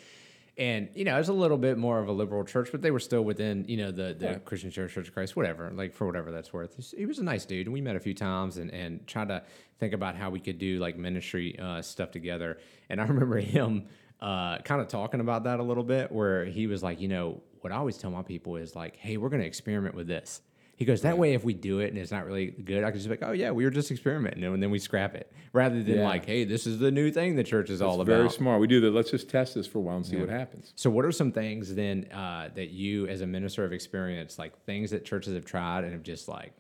and 0.57 0.89
you 0.95 1.03
know 1.05 1.15
it 1.15 1.19
was 1.19 1.29
a 1.29 1.33
little 1.33 1.57
bit 1.57 1.77
more 1.77 1.99
of 1.99 2.07
a 2.07 2.11
liberal 2.11 2.43
church, 2.43 2.69
but 2.71 2.81
they 2.81 2.91
were 2.91 2.99
still 2.99 3.23
within 3.23 3.65
you 3.67 3.77
know 3.77 3.91
the, 3.91 4.15
the 4.17 4.25
Yeah. 4.25 4.35
Christian 4.39 4.71
Church, 4.71 4.93
Church 4.93 5.07
of 5.07 5.13
Christ, 5.13 5.35
whatever. 5.35 5.71
Like 5.73 5.93
for 5.93 6.05
whatever 6.05 6.31
that's 6.31 6.51
worth. 6.53 6.93
He 6.95 7.05
was 7.05 7.19
a 7.19 7.23
nice 7.23 7.45
dude, 7.45 7.67
and 7.67 7.73
we 7.73 7.81
met 7.81 7.95
a 7.95 7.99
few 7.99 8.13
times 8.13 8.57
and 8.57 8.71
and 8.71 9.05
tried 9.07 9.29
to 9.29 9.43
think 9.79 9.93
about 9.93 10.15
how 10.15 10.29
we 10.29 10.39
could 10.39 10.59
do 10.59 10.79
like 10.79 10.97
ministry 10.97 11.57
uh, 11.59 11.81
stuff 11.81 12.11
together. 12.11 12.59
And 12.89 12.99
I 13.01 13.05
remember 13.07 13.37
him 13.37 13.85
uh, 14.19 14.57
kind 14.59 14.81
of 14.81 14.87
talking 14.87 15.19
about 15.21 15.43
that 15.45 15.59
a 15.59 15.63
little 15.63 15.83
bit, 15.83 16.11
where 16.11 16.45
he 16.45 16.67
was 16.67 16.81
like, 16.83 16.99
you 16.99 17.07
know, 17.07 17.41
what 17.61 17.71
I 17.71 17.75
always 17.77 17.97
tell 17.97 18.09
my 18.11 18.23
people 18.23 18.55
is 18.57 18.75
like, 18.75 18.95
hey, 18.95 19.17
we're 19.17 19.29
going 19.29 19.41
to 19.41 19.47
experiment 19.47 19.93
with 19.95 20.07
this. 20.07 20.41
He 20.77 20.85
goes, 20.85 21.01
that 21.01 21.17
way, 21.17 21.33
if 21.33 21.43
we 21.43 21.53
do 21.55 21.79
it 21.79 21.89
and 21.89 21.97
it's 21.97 22.11
not 22.11 22.25
really 22.25 22.45
good, 22.45 22.83
I 22.83 22.91
can 22.91 22.99
just 22.99 23.07
be 23.09 23.15
like, 23.15 23.23
oh, 23.27 23.31
yeah, 23.33 23.49
we 23.51 23.63
were 23.65 23.71
just 23.71 23.89
experimenting. 23.91 24.43
And 24.43 24.61
then 24.61 24.69
we 24.71 24.77
scrap 24.79 25.15
it 25.15 25.31
rather 25.51 25.81
than 25.81 25.97
Yeah. 25.97 26.03
like, 26.03 26.25
hey, 26.25 26.45
this 26.45 26.67
is 26.67 26.77
the 26.77 26.91
new 26.91 27.11
thing 27.11 27.35
the 27.35 27.43
church 27.43 27.69
is 27.71 27.81
all 27.81 27.95
about. 27.95 28.05
very 28.05 28.29
smart. 28.29 28.61
We 28.61 28.67
do 28.67 28.79
that. 28.81 28.91
Let's 28.91 29.09
just 29.09 29.27
test 29.27 29.55
this 29.55 29.65
for 29.67 29.79
a 29.79 29.81
while 29.81 29.97
and 29.97 30.05
see 30.05 30.17
what 30.17 30.29
happens. 30.29 30.73
So, 30.75 30.89
what 30.91 31.03
are 31.03 31.11
some 31.11 31.31
things 31.31 31.73
then 31.73 32.05
uh, 32.13 32.49
that 32.55 32.69
you, 32.69 33.07
as 33.07 33.21
a 33.21 33.25
minister 33.27 33.65
of 33.65 33.73
experience, 33.73 34.37
like 34.37 34.55
things 34.65 34.91
that 34.91 35.03
churches 35.03 35.33
have 35.33 35.45
tried 35.45 35.83
and 35.83 35.93
have 35.93 36.03
just 36.03 36.27
like 36.27 36.53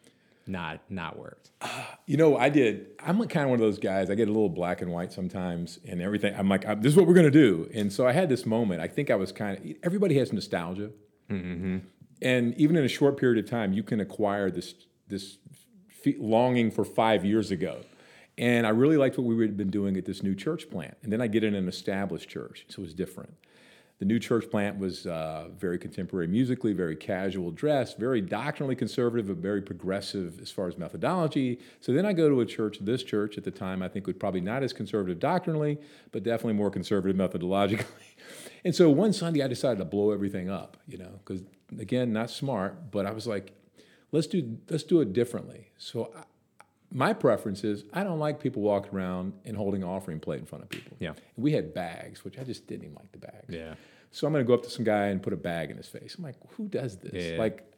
not 0.47 0.81
not 0.89 1.19
worked? 1.19 1.51
You 2.07 2.17
know, 2.17 2.37
I 2.37 2.49
did. 2.49 2.87
I'm 2.99 3.19
kind 3.27 3.43
of 3.43 3.49
one 3.51 3.59
of 3.59 3.65
those 3.65 3.77
guys. 3.77 4.09
I 4.09 4.15
get 4.15 4.27
a 4.29 4.31
little 4.31 4.49
black 4.49 4.81
and 4.81 4.91
white 4.91 5.11
sometimes, 5.13 5.77
and 5.87 6.01
everything. 6.01 6.33
I'm 6.35 6.49
like, 6.49 6.63
this 6.81 6.91
is 6.93 6.95
what 6.97 7.05
we're 7.05 7.13
going 7.13 7.31
to 7.31 7.39
do. 7.45 7.69
And 7.73 7.93
so 7.93 8.07
I 8.07 8.13
had 8.13 8.29
this 8.29 8.47
moment. 8.47 8.81
I 8.81 8.87
think 8.87 9.11
I 9.11 9.15
was 9.15 9.31
kind 9.31 9.59
of. 9.59 9.75
Everybody 9.83 10.17
has 10.17 10.33
nostalgia, 10.33 10.89
and 12.21 12.53
even 12.57 12.75
in 12.75 12.83
a 12.83 12.89
short 12.89 13.17
period 13.17 13.43
of 13.43 13.49
time, 13.49 13.73
you 13.73 13.83
can 13.83 13.99
acquire 13.99 14.49
this 14.49 14.73
this 15.07 15.37
longing 16.19 16.71
for 16.71 16.85
five 16.85 17.25
years 17.25 17.51
ago. 17.51 17.81
And 18.37 18.67
I 18.67 18.69
really 18.69 18.97
liked 18.97 19.17
what 19.17 19.25
we 19.25 19.41
had 19.41 19.57
been 19.57 19.71
doing 19.71 19.97
at 19.97 20.05
this 20.05 20.21
new 20.21 20.35
church 20.35 20.69
plant. 20.69 20.95
And 21.01 21.11
then 21.11 21.21
I 21.21 21.27
get 21.27 21.43
in 21.43 21.55
an 21.55 21.67
established 21.67 22.29
church, 22.29 22.65
so 22.69 22.81
it 22.81 22.85
was 22.85 22.93
different. 22.93 23.33
The 23.99 24.05
new 24.05 24.19
church 24.19 24.51
plant 24.51 24.77
was 24.77 25.07
uh, 25.07 25.47
very 25.57 25.79
contemporary 25.79 26.27
musically, 26.27 26.71
very 26.71 26.95
casual 26.95 27.49
dress, 27.49 27.95
very 27.95 28.21
doctrinally 28.21 28.75
conservative, 28.75 29.27
but 29.27 29.37
very 29.37 29.61
progressive 29.61 30.39
as 30.39 30.51
far 30.51 30.67
as 30.67 30.77
methodology. 30.77 31.59
So 31.81 31.93
then 31.93 32.05
I 32.05 32.13
go 32.13 32.29
to 32.29 32.41
a 32.41 32.45
church, 32.45 32.77
this 32.79 33.01
church 33.01 33.39
at 33.39 33.43
the 33.43 33.49
time, 33.49 33.81
I 33.81 33.87
think 33.87 34.05
was 34.05 34.15
probably 34.15 34.41
not 34.41 34.61
as 34.61 34.71
conservative 34.71 35.19
doctrinally, 35.19 35.79
but 36.11 36.21
definitely 36.21 36.53
more 36.53 36.69
conservative 36.69 37.15
methodologically. 37.15 37.85
And 38.65 38.75
so 38.75 38.89
one 38.89 39.13
Sunday 39.13 39.43
I 39.43 39.47
decided 39.47 39.77
to 39.77 39.85
blow 39.85 40.11
everything 40.11 40.49
up, 40.49 40.75
you 40.87 40.97
know, 40.97 41.21
because 41.23 41.41
again, 41.77 42.13
not 42.13 42.29
smart, 42.29 42.91
but 42.91 43.05
I 43.05 43.11
was 43.11 43.27
like, 43.27 43.53
let's 44.11 44.27
do 44.27 44.57
let's 44.69 44.83
do 44.83 45.01
it 45.01 45.13
differently. 45.13 45.71
So 45.77 46.11
I, 46.15 46.23
my 46.91 47.13
preference 47.13 47.63
is 47.63 47.83
I 47.93 48.03
don't 48.03 48.19
like 48.19 48.39
people 48.39 48.61
walking 48.61 48.95
around 48.95 49.33
and 49.45 49.57
holding 49.57 49.83
an 49.83 49.89
offering 49.89 50.19
plate 50.19 50.39
in 50.39 50.45
front 50.45 50.63
of 50.63 50.69
people. 50.69 50.95
Yeah. 50.99 51.09
And 51.09 51.43
we 51.43 51.51
had 51.51 51.73
bags, 51.73 52.23
which 52.23 52.39
I 52.39 52.43
just 52.43 52.67
didn't 52.67 52.85
even 52.85 52.95
like 52.95 53.11
the 53.11 53.19
bags. 53.19 53.49
Yeah. 53.49 53.75
So 54.11 54.25
I'm 54.25 54.33
going 54.33 54.43
to 54.43 54.47
go 54.47 54.53
up 54.53 54.63
to 54.63 54.69
some 54.69 54.85
guy 54.85 55.07
and 55.07 55.21
put 55.21 55.33
a 55.33 55.37
bag 55.37 55.69
in 55.69 55.77
his 55.77 55.87
face. 55.87 56.15
I'm 56.17 56.23
like, 56.23 56.35
who 56.51 56.67
does 56.67 56.97
this? 56.97 57.31
Yeah. 57.31 57.37
Like, 57.37 57.69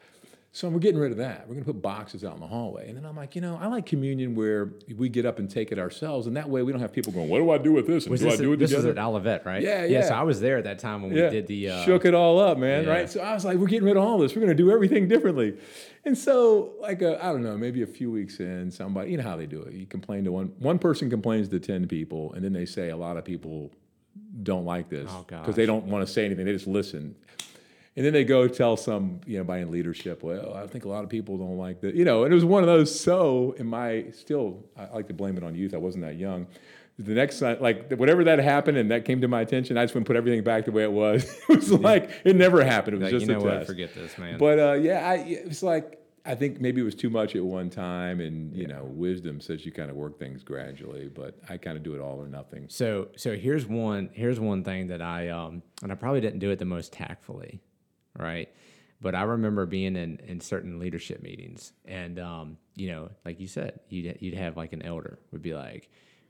so 0.51 0.67
we're 0.67 0.79
getting 0.79 0.99
rid 0.99 1.11
of 1.11 1.17
that. 1.19 1.41
We're 1.47 1.53
going 1.53 1.63
to 1.65 1.71
put 1.73 1.81
boxes 1.81 2.23
out 2.23 2.33
in 2.33 2.39
the 2.39 2.47
hallway. 2.47 2.87
And 2.89 2.97
then 2.97 3.05
I'm 3.05 3.15
like, 3.15 3.35
you 3.35 3.41
know, 3.41 3.59
I 3.61 3.67
like 3.67 3.85
communion 3.85 4.33
where 4.33 4.73
we 4.97 5.07
get 5.07 5.23
up 5.25 5.37
and 5.37 5.47
take 5.49 5.71
it 5.71 5.77
ourselves. 5.77 6.25
And 6.25 6.35
that 6.37 6.49
way 6.49 6.63
we 6.63 6.71
don't 6.71 6.81
have 6.81 6.91
people 6.91 7.13
going, 7.13 7.29
what 7.29 7.37
do 7.37 7.51
I 7.51 7.59
do 7.59 7.71
with 7.71 7.85
this? 7.85 8.05
And 8.05 8.11
Was 8.11 8.21
do 8.21 8.25
this 8.31 8.39
I 8.39 8.43
do 8.43 8.53
it 8.53 8.57
this 8.57 8.71
was 8.71 8.83
together? 8.83 8.99
at 8.99 9.05
Olivet, 9.05 9.45
right? 9.45 9.61
Yeah, 9.61 9.85
Yeah. 9.85 10.01
So. 10.07 10.15
I 10.15 10.23
was 10.23 10.39
there 10.41 10.57
at 10.57 10.63
that 10.63 10.79
time 10.79 11.03
when 11.03 11.11
we 11.11 11.19
did 11.19 11.45
the 11.45 11.69
uh, 11.69 11.85
shook 11.85 12.03
it 12.05 12.15
all 12.15 12.39
up, 12.39 12.57
man. 12.57 12.85
yeah. 12.85 12.89
Right. 12.89 13.09
So 13.09 13.21
I 13.21 13.33
was 13.35 13.45
like, 13.45 13.57
we're 13.57 13.67
getting 13.67 13.85
rid 13.85 13.95
of 13.95 14.03
all 14.03 14.17
this. 14.17 14.35
We're 14.35 14.41
going 14.41 14.57
to 14.57 14.63
do 14.63 14.71
everything 14.71 15.07
differently. 15.07 15.55
And 16.03 16.17
so, 16.17 16.73
like, 16.81 17.03
I 17.03 17.15
I 17.17 17.31
don't 17.31 17.43
know, 17.43 17.57
maybe 17.57 17.83
a 17.83 17.87
few 17.87 18.09
weeks 18.09 18.39
in, 18.39 18.71
somebody, 18.71 19.11
you 19.11 19.17
know 19.17 19.23
how 19.23 19.35
they 19.35 19.45
do 19.45 19.61
it. 19.61 19.73
You 19.73 19.85
complain 19.85 20.23
to 20.23 20.31
one 20.31 20.47
one 20.57 20.79
person 20.79 21.09
complains 21.11 21.47
to 21.49 21.59
ten 21.59 21.87
people, 21.87 22.33
and 22.33 22.43
then 22.43 22.53
they 22.53 22.65
say 22.65 22.89
a 22.89 22.97
lot 22.97 23.17
of 23.17 23.23
people 23.25 23.71
don't 24.43 24.65
like 24.65 24.89
this 24.89 25.09
Oh, 25.13 25.25
because 25.29 25.55
they 25.55 25.65
don't 25.65 25.85
want 25.85 26.07
to 26.07 26.11
say 26.11 26.25
anything. 26.25 26.45
They 26.45 26.53
just 26.53 26.67
listen. 26.67 27.15
And 27.99 28.05
then 28.05 28.13
they 28.13 28.23
go 28.23 28.47
tell 28.47 28.77
some, 28.77 29.19
you 29.25 29.37
know, 29.37 29.43
by 29.43 29.57
in 29.57 29.71
leadership, 29.71 30.23
well, 30.23 30.53
I 30.53 30.67
think 30.67 30.85
a 30.85 30.87
lot 30.87 31.03
of 31.03 31.09
people 31.09 31.37
don't 31.37 31.57
like 31.57 31.81
that. 31.81 31.95
You 31.95 32.05
know, 32.05 32.23
and 32.23 32.31
it 32.31 32.33
was 32.33 32.45
one 32.45 32.63
of 32.63 32.67
those 32.67 32.97
so 32.97 33.53
in 33.57 33.67
my 33.67 34.05
still 34.13 34.63
I 34.77 34.85
like 34.95 35.09
to 35.09 35.13
blame 35.13 35.35
it 35.35 35.43
on 35.43 35.53
youth. 35.53 35.73
I 35.73 35.79
wasn't 35.79 36.05
that 36.05 36.15
young. 36.15 36.47
The 36.97 37.13
next 37.13 37.41
like 37.41 37.91
whatever 37.91 38.23
that 38.23 38.39
happened 38.39 38.77
and 38.77 38.89
that 38.89 39.03
came 39.03 39.19
to 39.19 39.27
my 39.27 39.41
attention, 39.41 39.77
I 39.77 39.83
just 39.83 39.95
went 39.95 40.07
put 40.07 40.15
everything 40.15 40.41
back 40.45 40.63
the 40.63 40.71
way 40.71 40.83
it 40.83 40.91
was. 40.93 41.25
it 41.49 41.57
was 41.57 41.73
like 41.73 42.09
it 42.23 42.37
never 42.37 42.63
happened. 42.63 42.95
It 42.95 42.99
was 42.99 43.11
like, 43.11 43.19
just 43.19 43.27
you 43.27 43.33
know 43.33 43.41
a 43.41 43.43
what? 43.43 43.51
test. 43.51 43.67
Forget 43.67 43.93
this, 43.93 44.17
man. 44.17 44.37
But 44.37 44.59
uh, 44.59 44.73
yeah, 44.75 45.05
I, 45.05 45.15
it 45.15 45.49
was 45.49 45.61
like 45.61 45.99
I 46.25 46.35
think 46.35 46.61
maybe 46.61 46.79
it 46.79 46.85
was 46.85 46.95
too 46.95 47.09
much 47.09 47.35
at 47.35 47.43
one 47.43 47.69
time, 47.69 48.21
and 48.21 48.55
you 48.55 48.67
know, 48.67 48.83
wisdom 48.85 49.41
says 49.41 49.65
you 49.65 49.73
kind 49.73 49.89
of 49.89 49.97
work 49.97 50.17
things 50.19 50.41
gradually. 50.41 51.09
But 51.09 51.37
I 51.49 51.57
kind 51.57 51.75
of 51.75 51.83
do 51.83 51.95
it 51.95 51.99
all 51.99 52.17
or 52.17 52.27
nothing. 52.27 52.67
So 52.69 53.09
so 53.17 53.35
here's 53.35 53.65
one 53.65 54.09
here's 54.13 54.39
one 54.39 54.63
thing 54.63 54.87
that 54.87 55.01
I 55.01 55.27
um 55.29 55.63
and 55.83 55.91
I 55.91 55.95
probably 55.95 56.21
didn't 56.21 56.39
do 56.39 56.51
it 56.51 56.59
the 56.59 56.65
most 56.65 56.93
tactfully, 56.93 57.61
right? 58.19 58.49
But 59.01 59.15
I 59.15 59.21
remember 59.23 59.65
being 59.65 59.95
in 59.95 60.19
in 60.27 60.41
certain 60.41 60.77
leadership 60.79 61.21
meetings, 61.23 61.71
and 61.85 62.19
um 62.19 62.57
you 62.75 62.89
know 62.89 63.09
like 63.25 63.39
you 63.39 63.47
said 63.47 63.79
you'd 63.89 64.17
you'd 64.19 64.33
have 64.35 64.57
like 64.57 64.73
an 64.73 64.81
elder 64.81 65.19
would 65.31 65.41
be 65.41 65.53
like 65.55 65.89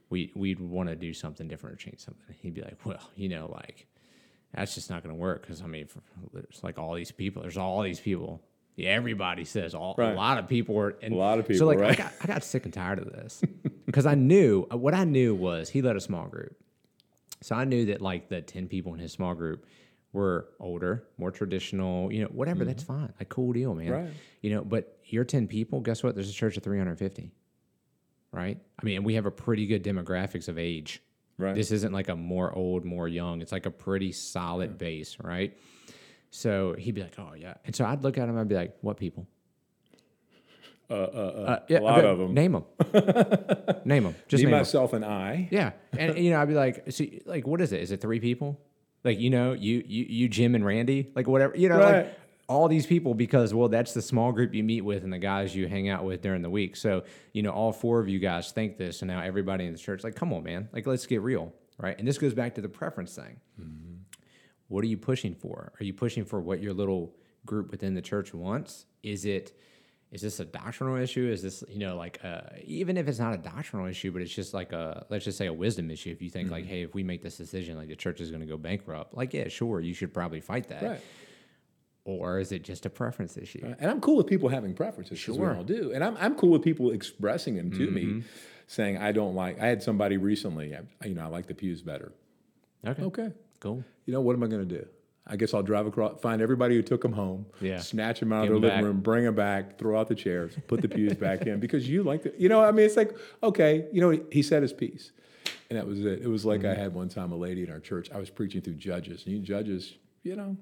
we 0.10 0.32
we'd 0.36 0.60
want 0.60 0.90
to 0.90 0.96
do 0.96 1.14
something 1.14 1.48
different 1.48 1.74
or 1.76 1.78
change 1.78 2.00
something. 2.00 2.36
He'd 2.42 2.54
be 2.54 2.62
like, 2.62 2.78
well 2.86 3.02
you 3.16 3.30
know 3.30 3.52
like 3.52 3.88
that's 4.54 4.74
just 4.76 4.90
not 4.90 5.04
going 5.04 5.14
to 5.16 5.20
work 5.20 5.42
because 5.42 5.62
I 5.62 5.68
mean 5.68 5.88
for, 5.88 6.02
there's 6.34 6.64
like 6.64 6.78
all 6.80 6.94
these 6.96 7.12
people 7.12 7.42
there's 7.42 7.58
all 7.58 7.82
these 7.82 8.00
people. 8.00 8.42
Yeah, 8.76 8.92
everybody 8.92 9.44
says 9.46 9.76
all 9.76 9.96
Right. 9.98 10.12
a 10.14 10.16
lot 10.16 10.38
of 10.38 10.48
people 10.48 10.74
were 10.76 10.96
and 11.02 11.14
A 11.14 11.18
lot 11.18 11.38
of 11.40 11.46
people. 11.48 11.60
So 11.60 11.66
like 11.66 11.80
I 11.82 11.96
got 11.96 12.14
I 12.22 12.28
got 12.28 12.44
sick 12.44 12.66
and 12.66 12.74
tired 12.74 13.00
of 13.00 13.12
this 13.12 13.42
because 13.86 14.06
I 14.06 14.16
knew 14.16 14.64
what 14.72 14.94
I 14.94 15.04
knew 15.06 15.34
was 15.36 15.70
he 15.70 15.82
led 15.82 15.96
a 15.96 16.02
small 16.02 16.28
group. 16.28 16.56
So 17.42 17.56
I 17.56 17.64
knew 17.66 17.88
that 17.88 18.02
like 18.02 18.30
the 18.30 18.42
10 18.42 18.68
people 18.68 18.94
in 18.94 19.00
his 19.00 19.12
small 19.12 19.34
group 19.34 19.66
were 20.14 20.50
older, 20.60 21.04
more 21.18 21.32
traditional, 21.32 22.12
you 22.12 22.24
know, 22.24 22.30
whatever, 22.30 22.66
that's 22.66 22.84
fine. 22.84 23.14
Like 23.20 23.30
cool 23.30 23.54
deal, 23.54 23.74
man. 23.76 23.86
Mm-hmm. 23.88 23.94
Right. 23.94 24.14
You 24.42 24.56
know, 24.56 24.64
but 24.64 24.98
you're 25.06 25.24
10 25.24 25.48
people, 25.48 25.82
guess 25.82 26.04
what? 26.04 26.16
There's 26.16 26.30
a 26.30 26.34
church 26.34 26.58
of 26.58 26.64
350. 26.64 27.32
Right? 28.32 28.60
I 28.80 28.86
mean, 28.86 28.98
and 28.98 29.06
we 29.06 29.16
have 29.16 29.26
a 29.26 29.32
pretty 29.32 29.66
good 29.68 29.84
demographics 29.84 30.48
of 30.48 30.58
age. 30.60 31.02
Right. 31.38 31.56
This 31.56 31.72
isn't 31.72 31.94
like 31.94 32.10
a 32.10 32.16
more 32.16 32.54
old, 32.54 32.86
more 32.86 33.08
young. 33.08 33.42
It's 33.42 33.52
like 33.52 33.66
a 33.66 33.72
pretty 33.72 34.12
solid 34.12 34.78
base, 34.78 35.18
right? 35.22 35.58
So 36.32 36.76
he'd 36.78 36.94
be 36.94 37.02
like, 37.02 37.18
"Oh 37.18 37.34
yeah," 37.36 37.56
and 37.66 37.76
so 37.76 37.86
I'd 37.86 38.04
look 38.04 38.18
at 38.20 38.30
him. 38.30 38.38
I'd 38.38 38.48
be 38.48 38.54
like, 38.56 38.78
"What 38.82 38.98
people?" 38.98 39.26
Uh, 40.90 40.94
uh, 40.94 40.98
uh, 40.98 41.02
Uh, 41.02 41.60
yeah, 41.70 41.80
a 41.80 41.82
lot 41.82 42.06
of 42.06 42.18
them. 42.20 42.34
Name 42.34 42.52
them. 42.52 42.66
name 43.86 44.04
them. 44.04 44.16
Just 44.28 44.44
Me, 44.44 44.50
name 44.52 44.60
myself, 44.60 44.94
and 44.94 45.06
I. 45.06 45.48
Yeah, 45.52 45.72
and 45.94 46.18
you 46.18 46.32
know, 46.32 46.42
I'd 46.42 46.48
be 46.48 46.56
like, 46.56 46.92
so, 46.92 47.06
like, 47.26 47.48
what 47.48 47.62
is 47.62 47.72
it? 47.72 47.82
Is 47.82 47.92
it 47.92 48.02
three 48.02 48.20
people? 48.20 48.60
Like, 49.04 49.20
you 49.20 49.30
know, 49.30 49.54
you 49.54 49.84
you 49.86 50.06
you 50.10 50.28
Jim 50.30 50.56
and 50.56 50.66
Randy, 50.66 51.12
like 51.16 51.28
whatever, 51.28 51.56
you 51.56 51.70
know, 51.70 51.80
Right. 51.80 52.06
like 52.06 52.16
all 52.48 52.68
these 52.68 52.86
people 52.88 53.14
because 53.14 53.54
well, 53.54 53.70
that's 53.70 53.94
the 53.94 54.02
small 54.02 54.32
group 54.32 54.54
you 54.54 54.64
meet 54.64 54.82
with 54.82 55.04
and 55.04 55.14
the 55.14 55.20
guys 55.20 55.56
you 55.56 55.68
hang 55.68 55.88
out 55.88 56.04
with 56.04 56.22
during 56.22 56.42
the 56.42 56.50
week. 56.50 56.76
So 56.76 57.04
you 57.34 57.42
know, 57.44 57.52
all 57.52 57.72
four 57.72 58.00
of 58.00 58.10
you 58.10 58.20
guys 58.20 58.52
think 58.52 58.78
this, 58.78 59.02
and 59.02 59.10
now 59.10 59.22
everybody 59.22 59.66
in 59.66 59.72
the 59.74 59.80
church, 59.80 60.04
like, 60.04 60.16
come 60.16 60.34
on, 60.34 60.44
man, 60.44 60.68
like 60.74 60.86
let's 60.88 61.06
get 61.06 61.22
real, 61.22 61.54
right? 61.78 61.98
And 61.98 62.08
this 62.08 62.18
goes 62.18 62.34
back 62.34 62.56
to 62.56 62.62
the 62.62 62.70
preference 62.70 63.16
thing. 63.16 63.40
What 64.68 64.84
are 64.84 64.88
you 64.88 64.98
pushing 64.98 65.34
for? 65.34 65.72
Are 65.80 65.84
you 65.84 65.94
pushing 65.94 66.26
for 66.26 66.40
what 66.40 66.62
your 66.62 66.74
little 66.74 67.16
group 67.46 67.72
within 67.72 67.94
the 67.96 68.02
church 68.02 68.34
wants? 68.34 68.86
Is 69.02 69.26
it 69.26 69.54
is 70.12 70.22
this 70.22 70.40
a 70.40 70.46
doctrinal 70.46 70.96
issue? 70.98 71.30
Is 71.30 71.42
this 71.44 71.64
you 71.70 71.80
know 71.80 71.96
like 71.96 72.20
uh, 72.24 72.42
even 72.64 72.98
if 72.98 73.08
it's 73.08 73.20
not 73.20 73.34
a 73.34 73.38
doctrinal 73.38 73.86
issue, 73.88 74.12
but 74.12 74.22
it's 74.22 74.34
just 74.34 74.54
like 74.54 74.72
a 74.74 75.06
let's 75.10 75.26
just 75.26 75.38
say 75.38 75.48
a 75.48 75.54
wisdom 75.54 75.92
issue. 75.92 76.10
If 76.12 76.22
you 76.22 76.30
think 76.30 76.50
like, 76.52 76.66
hey, 76.66 76.82
if 76.82 76.94
we 76.96 77.04
make 77.04 77.22
this 77.22 77.38
decision, 77.38 77.78
like 77.78 77.88
the 77.90 77.96
church 77.96 78.20
is 78.22 78.30
going 78.32 78.42
to 78.42 78.48
go 78.48 78.58
bankrupt, 78.58 79.14
like 79.14 79.34
yeah, 79.34 79.48
sure, 79.50 79.80
you 79.82 79.94
should 79.94 80.14
probably 80.14 80.42
fight 80.42 80.68
that. 80.70 80.84
Right. 80.84 81.02
Or 82.06 82.40
is 82.40 82.52
it 82.52 82.64
just 82.64 82.88
a 82.88 82.90
preference 82.90 83.38
issue? 83.38 83.76
And 83.80 83.92
I'm 83.92 84.02
cool 84.02 84.16
with 84.16 84.26
people 84.26 84.50
having 84.50 84.74
preferences. 84.74 85.20
Sure. 85.20 85.36
We 85.36 85.46
all 85.58 85.64
do. 85.64 85.92
And 85.94 86.04
I'm, 86.04 86.18
I'm 86.18 86.34
cool 86.34 86.50
with 86.50 86.64
people 86.64 86.90
expressing 86.92 87.56
them 87.56 87.70
to 87.74 87.86
Mm-hmm. 87.88 88.18
me, 88.18 88.24
saying, 88.66 88.98
I 88.98 89.12
don't 89.12 89.36
like, 89.36 89.60
I 89.60 89.68
had 89.68 89.84
somebody 89.84 90.18
recently, 90.18 90.76
I, 90.76 91.06
you 91.08 91.14
know, 91.14 91.22
I 91.22 91.28
like 91.28 91.46
the 91.46 91.54
pews 91.54 91.84
better. 91.84 92.12
Okay, 92.88 93.04
Okay. 93.04 93.30
cool. 93.60 93.84
You 94.08 94.14
know, 94.14 94.22
what 94.22 94.36
am 94.36 94.42
I 94.44 94.48
going 94.48 94.68
to 94.68 94.76
do? 94.80 94.88
I 95.32 95.36
guess 95.36 95.54
I'll 95.54 95.62
drive 95.64 95.86
across, 95.86 96.20
find 96.22 96.42
everybody 96.42 96.76
who 96.76 96.82
took 96.82 97.02
them 97.02 97.14
home, 97.14 97.46
Yeah. 97.62 97.78
snatch 97.78 98.20
them 98.20 98.34
out 98.34 98.46
Give 98.48 98.56
of 98.56 98.62
their 98.62 98.72
living 98.72 98.84
back. 98.84 98.94
room, 98.94 99.02
bring 99.02 99.24
them 99.26 99.36
back, 99.36 99.78
throw 99.78 100.00
out 100.00 100.08
the 100.08 100.16
chairs, 100.16 100.54
put 100.68 100.82
the 100.82 100.88
pews 100.90 101.16
back 101.16 101.46
in 101.46 101.60
because 101.60 101.88
you 101.88 102.02
like 102.04 102.24
the, 102.24 102.34
you 102.38 102.50
know, 102.50 102.64
I 102.64 102.72
mean, 102.72 102.86
it's 102.86 102.98
like, 102.98 103.16
okay, 103.44 103.86
you 103.92 104.02
know, 104.02 104.20
he 104.32 104.42
said 104.42 104.64
his 104.64 104.74
piece. 104.74 105.12
And 105.70 105.78
that 105.78 105.86
was 105.86 106.04
it. 106.04 106.22
It 106.24 106.28
was 106.28 106.46
like 106.46 106.62
I 106.66 106.70
Mm-hmm. 106.70 106.82
had 106.82 106.94
one 106.96 107.10
time 107.10 107.32
a 107.32 107.36
lady 107.36 107.64
in 107.64 107.72
our 107.72 107.80
church, 107.80 108.10
I 108.12 108.18
was 108.18 108.30
preaching 108.32 108.62
through 108.62 108.74
Judges, 108.74 109.24
and 109.26 109.34
you 109.36 109.40
Judges, 109.40 109.94
you 110.24 110.36
know, 110.36 110.58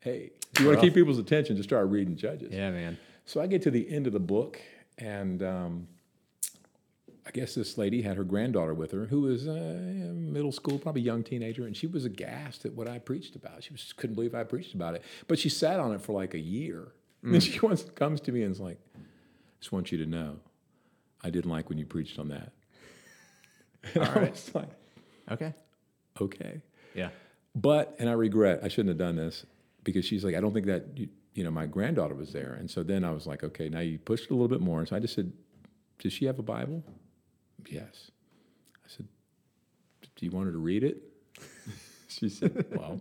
hey, 0.00 0.30
if 0.52 0.60
you 0.60 0.66
want 0.68 0.78
to 0.78 0.86
keep 0.86 0.94
people's 0.94 1.18
attention, 1.18 1.56
just 1.56 1.68
start 1.68 1.88
reading 1.88 2.14
Judges. 2.16 2.52
Yeah, 2.52 2.70
man. 2.70 2.96
So 3.24 3.40
I 3.40 3.48
get 3.48 3.60
to 3.62 3.72
the 3.72 3.90
end 3.90 4.06
of 4.06 4.12
the 4.12 4.20
book, 4.20 4.60
and 4.98 5.42
um, 5.42 5.88
I 7.26 7.30
guess 7.32 7.54
this 7.56 7.76
lady 7.76 8.02
had 8.02 8.16
her 8.16 8.22
granddaughter 8.24 8.72
with 8.72 8.92
her, 8.92 9.06
who 9.06 9.22
was 9.22 9.48
uh, 9.48 10.12
middle 10.14 10.52
school, 10.52 10.78
probably 10.78 11.02
young 11.02 11.24
teenager, 11.24 11.66
and 11.66 11.76
she 11.76 11.88
was 11.88 12.04
aghast 12.04 12.64
at 12.64 12.72
what 12.74 12.86
I 12.88 13.00
preached 13.00 13.34
about. 13.34 13.64
She 13.64 13.72
was, 13.72 13.92
couldn't 13.92 14.14
believe 14.14 14.34
I 14.34 14.44
preached 14.44 14.74
about 14.74 14.94
it, 14.94 15.02
but 15.26 15.38
she 15.38 15.48
sat 15.48 15.80
on 15.80 15.92
it 15.92 16.00
for 16.00 16.12
like 16.12 16.34
a 16.34 16.38
year. 16.38 16.92
And 17.22 17.34
then 17.34 17.40
she 17.42 17.58
once 17.60 17.82
comes 17.82 18.20
to 18.22 18.32
me 18.32 18.42
and 18.42 18.52
is 18.52 18.60
like, 18.60 18.78
"I 18.94 19.00
"Just 19.58 19.72
want 19.72 19.90
you 19.90 19.98
to 19.98 20.06
know, 20.06 20.36
I 21.24 21.30
didn't 21.30 21.50
like 21.50 21.68
when 21.68 21.78
you 21.78 21.86
preached 21.86 22.18
on 22.18 22.28
that." 22.28 22.52
And 23.94 24.04
I 24.04 24.12
right. 24.14 24.30
was 24.30 24.54
like, 24.54 24.70
Okay. 25.30 25.54
"Okay." 26.20 26.62
Yeah. 26.94 27.10
But, 27.54 27.96
and 27.98 28.08
I 28.08 28.12
regret, 28.12 28.60
I 28.62 28.68
shouldn't 28.68 28.88
have 28.88 28.98
done 28.98 29.16
this 29.16 29.46
because 29.82 30.04
she's 30.04 30.24
like, 30.24 30.34
I 30.34 30.40
don't 30.40 30.52
think 30.52 30.66
that, 30.66 30.86
you, 30.96 31.08
you 31.34 31.42
know, 31.44 31.50
my 31.50 31.66
granddaughter 31.66 32.14
was 32.14 32.32
there. 32.32 32.54
And 32.58 32.70
so 32.70 32.82
then 32.82 33.02
I 33.04 33.10
was 33.12 33.26
like, 33.26 33.42
okay, 33.44 33.68
now 33.68 33.80
you 33.80 33.98
pushed 33.98 34.24
it 34.24 34.30
a 34.30 34.34
little 34.34 34.48
bit 34.48 34.60
more. 34.60 34.80
And 34.80 34.88
so 34.88 34.96
I 34.96 34.98
just 34.98 35.14
said, 35.14 35.32
Does 35.98 36.12
she 36.12 36.26
have 36.26 36.38
a 36.38 36.42
Bible? 36.42 36.82
Yes. 37.70 38.10
I 38.84 38.88
said, 38.88 39.06
Do 40.16 40.26
you 40.26 40.30
want 40.30 40.46
her 40.46 40.52
to 40.52 40.58
read 40.58 40.84
it? 40.84 41.02
she 42.08 42.28
said, 42.28 42.66
Well, 42.70 43.00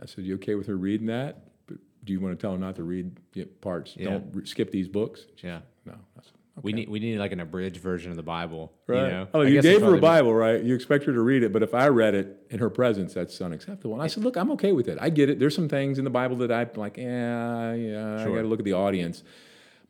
I 0.00 0.06
said, 0.06 0.24
You 0.24 0.34
okay 0.34 0.54
with 0.54 0.66
her 0.66 0.76
reading 0.76 1.06
that? 1.08 1.44
But 1.66 1.78
do 2.04 2.12
you 2.12 2.20
want 2.20 2.38
to 2.38 2.40
tell 2.40 2.52
her 2.52 2.58
not 2.58 2.76
to 2.76 2.82
read 2.82 3.16
parts? 3.60 3.94
Yeah. 3.96 4.10
Don't 4.10 4.34
re- 4.34 4.46
skip 4.46 4.70
these 4.70 4.88
books? 4.88 5.26
Yeah. 5.42 5.60
No. 5.84 5.92
I 5.92 6.22
said, 6.22 6.32
We 6.62 6.72
need 6.72 6.88
we 6.88 6.98
need 6.98 7.18
like 7.18 7.32
an 7.32 7.40
abridged 7.40 7.78
version 7.78 8.10
of 8.10 8.16
the 8.16 8.22
Bible. 8.22 8.72
Right. 8.86 9.04
You 9.04 9.08
know? 9.08 9.28
oh, 9.34 9.42
I 9.42 9.46
you 9.46 9.62
gave 9.62 9.80
her 9.82 9.94
a 9.94 10.00
Bible, 10.00 10.34
right? 10.34 10.62
You 10.62 10.74
expect 10.74 11.04
her 11.04 11.12
to 11.12 11.20
read 11.20 11.42
it, 11.42 11.52
but 11.52 11.62
if 11.62 11.74
I 11.74 11.88
read 11.88 12.14
it 12.14 12.46
in 12.50 12.58
her 12.58 12.70
presence, 12.70 13.14
that's 13.14 13.40
unacceptable. 13.40 13.94
And 13.94 14.02
I 14.02 14.08
said, 14.08 14.24
look, 14.24 14.36
I'm 14.36 14.50
okay 14.52 14.72
with 14.72 14.88
it. 14.88 14.98
I 15.00 15.10
get 15.10 15.30
it. 15.30 15.38
There's 15.38 15.54
some 15.54 15.68
things 15.68 15.98
in 15.98 16.04
the 16.04 16.10
Bible 16.10 16.36
that 16.38 16.52
I'm 16.52 16.70
like, 16.74 16.96
yeah, 16.96 17.74
yeah, 17.74 18.22
I 18.22 18.24
got 18.24 18.42
to 18.42 18.48
look 18.48 18.60
at 18.60 18.64
the 18.64 18.74
audience. 18.74 19.22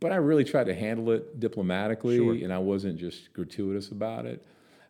But 0.00 0.12
I 0.12 0.16
really 0.16 0.44
tried 0.44 0.64
to 0.64 0.74
handle 0.74 1.10
it 1.10 1.38
diplomatically, 1.40 2.16
Sure. 2.16 2.32
and 2.34 2.52
I 2.52 2.58
wasn't 2.58 2.98
just 2.98 3.32
gratuitous 3.34 3.90
about 3.90 4.24
it. 4.26 4.42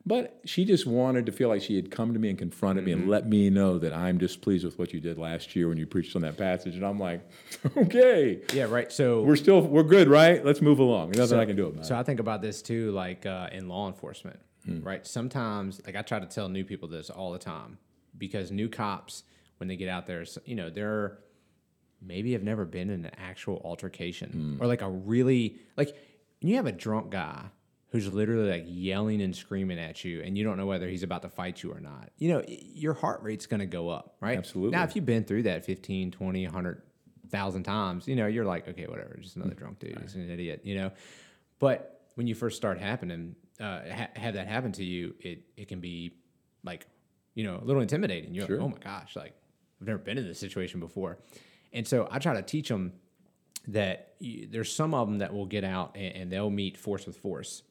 But 0.06 0.40
she 0.46 0.64
just 0.64 0.86
wanted 0.86 1.26
to 1.26 1.32
feel 1.32 1.48
like 1.50 1.60
she 1.60 1.76
had 1.76 1.90
come 1.90 2.14
to 2.14 2.18
me 2.18 2.30
and 2.30 2.38
confronted 2.38 2.84
me 2.86 2.92
and 2.92 3.02
Mm-hmm. 3.02 3.10
let 3.10 3.28
me 3.28 3.50
know 3.50 3.78
that 3.78 3.92
I'm 3.92 4.16
displeased 4.16 4.64
with 4.64 4.78
what 4.78 4.94
you 4.94 5.00
did 5.00 5.18
last 5.18 5.54
year 5.54 5.68
when 5.68 5.76
you 5.76 5.86
preached 5.86 6.16
on 6.16 6.22
that 6.22 6.38
passage. 6.38 6.74
And 6.76 6.86
I'm 6.86 6.98
like, 6.98 7.20
okay, 7.76 8.40
Yeah, 8.54 8.64
right. 8.64 8.90
So 8.90 9.22
we're 9.22 9.36
still 9.36 9.60
we're 9.60 9.82
good, 9.82 10.08
right? 10.08 10.42
Let's 10.44 10.62
move 10.62 10.78
along. 10.78 11.08
There's 11.10 11.18
nothing 11.30 11.36
so, 11.38 11.40
I 11.42 11.44
can 11.44 11.56
do 11.56 11.66
about 11.66 11.84
So 11.84 11.94
it. 11.94 11.96
So 11.96 11.98
I 11.98 12.02
think 12.02 12.18
about 12.20 12.40
this 12.40 12.62
too, 12.62 12.92
like 12.92 13.26
uh, 13.26 13.48
in 13.52 13.68
law 13.68 13.88
enforcement, 13.88 14.38
Hmm. 14.64 14.80
right? 14.82 15.06
Sometimes, 15.06 15.80
like 15.84 15.96
I 15.96 16.02
try 16.02 16.18
to 16.18 16.26
tell 16.26 16.48
new 16.48 16.64
people 16.64 16.88
this 16.88 17.10
all 17.10 17.32
the 17.32 17.38
time 17.38 17.76
because 18.16 18.50
new 18.50 18.68
cops, 18.70 19.24
when 19.58 19.68
they 19.68 19.76
get 19.76 19.88
out 19.90 20.06
there, 20.06 20.24
you 20.46 20.54
know, 20.54 20.70
they're 20.70 21.18
maybe 22.02 22.32
have 22.32 22.42
never 22.42 22.64
been 22.64 22.90
in 22.90 23.04
an 23.04 23.10
actual 23.18 23.60
altercation 23.64 24.30
Hmm. 24.30 24.62
or 24.62 24.66
like 24.66 24.82
a 24.82 24.88
really 24.90 25.56
like 25.76 25.94
you 26.40 26.56
have 26.56 26.66
a 26.66 26.72
drunk 26.72 27.10
guy 27.10 27.44
who's 27.88 28.12
literally 28.12 28.48
like 28.50 28.64
yelling 28.68 29.20
and 29.20 29.34
screaming 29.34 29.78
at 29.78 30.04
you 30.04 30.22
and 30.22 30.38
you 30.38 30.44
don't 30.44 30.56
know 30.56 30.66
whether 30.66 30.88
he's 30.88 31.02
about 31.02 31.22
to 31.22 31.28
fight 31.28 31.62
you 31.62 31.72
or 31.72 31.80
not 31.80 32.10
you 32.18 32.28
know 32.30 32.42
your 32.48 32.94
heart 32.94 33.22
rate's 33.22 33.46
going 33.46 33.60
to 33.60 33.66
go 33.66 33.88
up 33.88 34.16
right 34.20 34.38
Absolutely. 34.38 34.76
now 34.76 34.84
if 34.84 34.94
you've 34.96 35.04
been 35.06 35.24
through 35.24 35.42
that 35.42 35.64
15 35.64 36.10
20 36.12 36.44
100000 36.46 37.62
times 37.64 38.08
you 38.08 38.16
know 38.16 38.26
you're 38.26 38.44
like 38.44 38.68
okay 38.68 38.86
whatever 38.86 39.16
just 39.20 39.36
another 39.36 39.54
drunk 39.54 39.78
dude 39.78 39.98
he's 40.02 40.14
an 40.14 40.30
idiot 40.30 40.60
you 40.64 40.74
know 40.76 40.90
but 41.58 42.00
when 42.14 42.26
you 42.26 42.34
first 42.34 42.56
start 42.56 42.78
happening 42.78 43.34
uh, 43.60 43.80
ha- 43.92 44.08
have 44.16 44.34
that 44.34 44.46
happen 44.46 44.72
to 44.72 44.84
you 44.84 45.14
it, 45.20 45.42
it 45.56 45.68
can 45.68 45.80
be 45.80 46.12
like 46.64 46.86
you 47.34 47.44
know 47.44 47.58
a 47.60 47.64
little 47.64 47.82
intimidating 47.82 48.34
you're 48.34 48.46
Sure. 48.46 48.56
like 48.56 48.64
oh 48.64 48.68
my 48.68 48.78
gosh 48.78 49.16
like 49.16 49.34
i've 49.80 49.86
never 49.86 49.98
been 49.98 50.16
in 50.18 50.26
this 50.26 50.38
situation 50.38 50.80
before 50.80 51.18
and 51.72 51.86
so 51.86 52.08
i 52.10 52.18
try 52.18 52.34
to 52.34 52.42
teach 52.42 52.68
them 52.68 52.92
that 53.68 54.14
you, 54.18 54.48
there's 54.50 54.72
some 54.72 54.94
of 54.94 55.06
them 55.08 55.18
that 55.18 55.32
will 55.32 55.46
get 55.46 55.64
out 55.64 55.94
and, 55.94 56.16
and 56.16 56.32
they'll 56.32 56.50
meet 56.50 56.76
force 56.76 57.06
with 57.06 57.16
force 57.16 57.62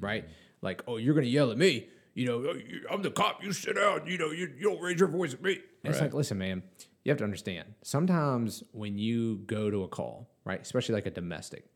right? 0.00 0.24
Like 0.60 0.82
oh 0.86 0.96
you're 0.96 1.14
gonna 1.14 1.26
yell 1.26 1.50
at 1.50 1.58
me 1.58 1.88
you 2.14 2.26
know 2.26 2.44
"Oh, 2.46 2.54
i'm 2.90 3.02
the 3.02 3.10
cop 3.10 3.42
you 3.42 3.52
sit 3.52 3.76
down 3.76 4.06
you 4.06 4.18
know 4.18 4.30
you, 4.30 4.50
you 4.56 4.70
don't 4.70 4.80
raise 4.80 4.98
your 4.98 5.08
voice 5.08 5.34
at 5.34 5.42
me. 5.42 5.58
And 5.82 5.92
it's 5.92 6.00
like 6.00 6.14
listen 6.14 6.38
man 6.38 6.62
you 7.04 7.10
have 7.10 7.18
to 7.18 7.24
understand 7.24 7.74
sometimes 7.82 8.62
when 8.72 8.98
you 8.98 9.36
go 9.46 9.70
to 9.70 9.82
a 9.82 9.88
call 9.88 10.28
right 10.44 10.60
especially 10.60 10.94
like 10.94 11.06
a 11.06 11.10
domestic 11.10 11.66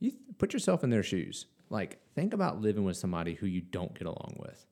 you 0.00 0.12
put 0.38 0.52
yourself 0.52 0.84
in 0.84 0.90
their 0.90 1.02
shoes. 1.02 1.46
Like, 1.70 1.98
think 2.14 2.32
about 2.32 2.60
living 2.60 2.84
with 2.84 2.96
somebody 2.96 3.34
who 3.34 3.46
you 3.46 3.60
don't 3.60 3.94
get 3.94 4.06
along 4.06 4.36
with, 4.38 4.66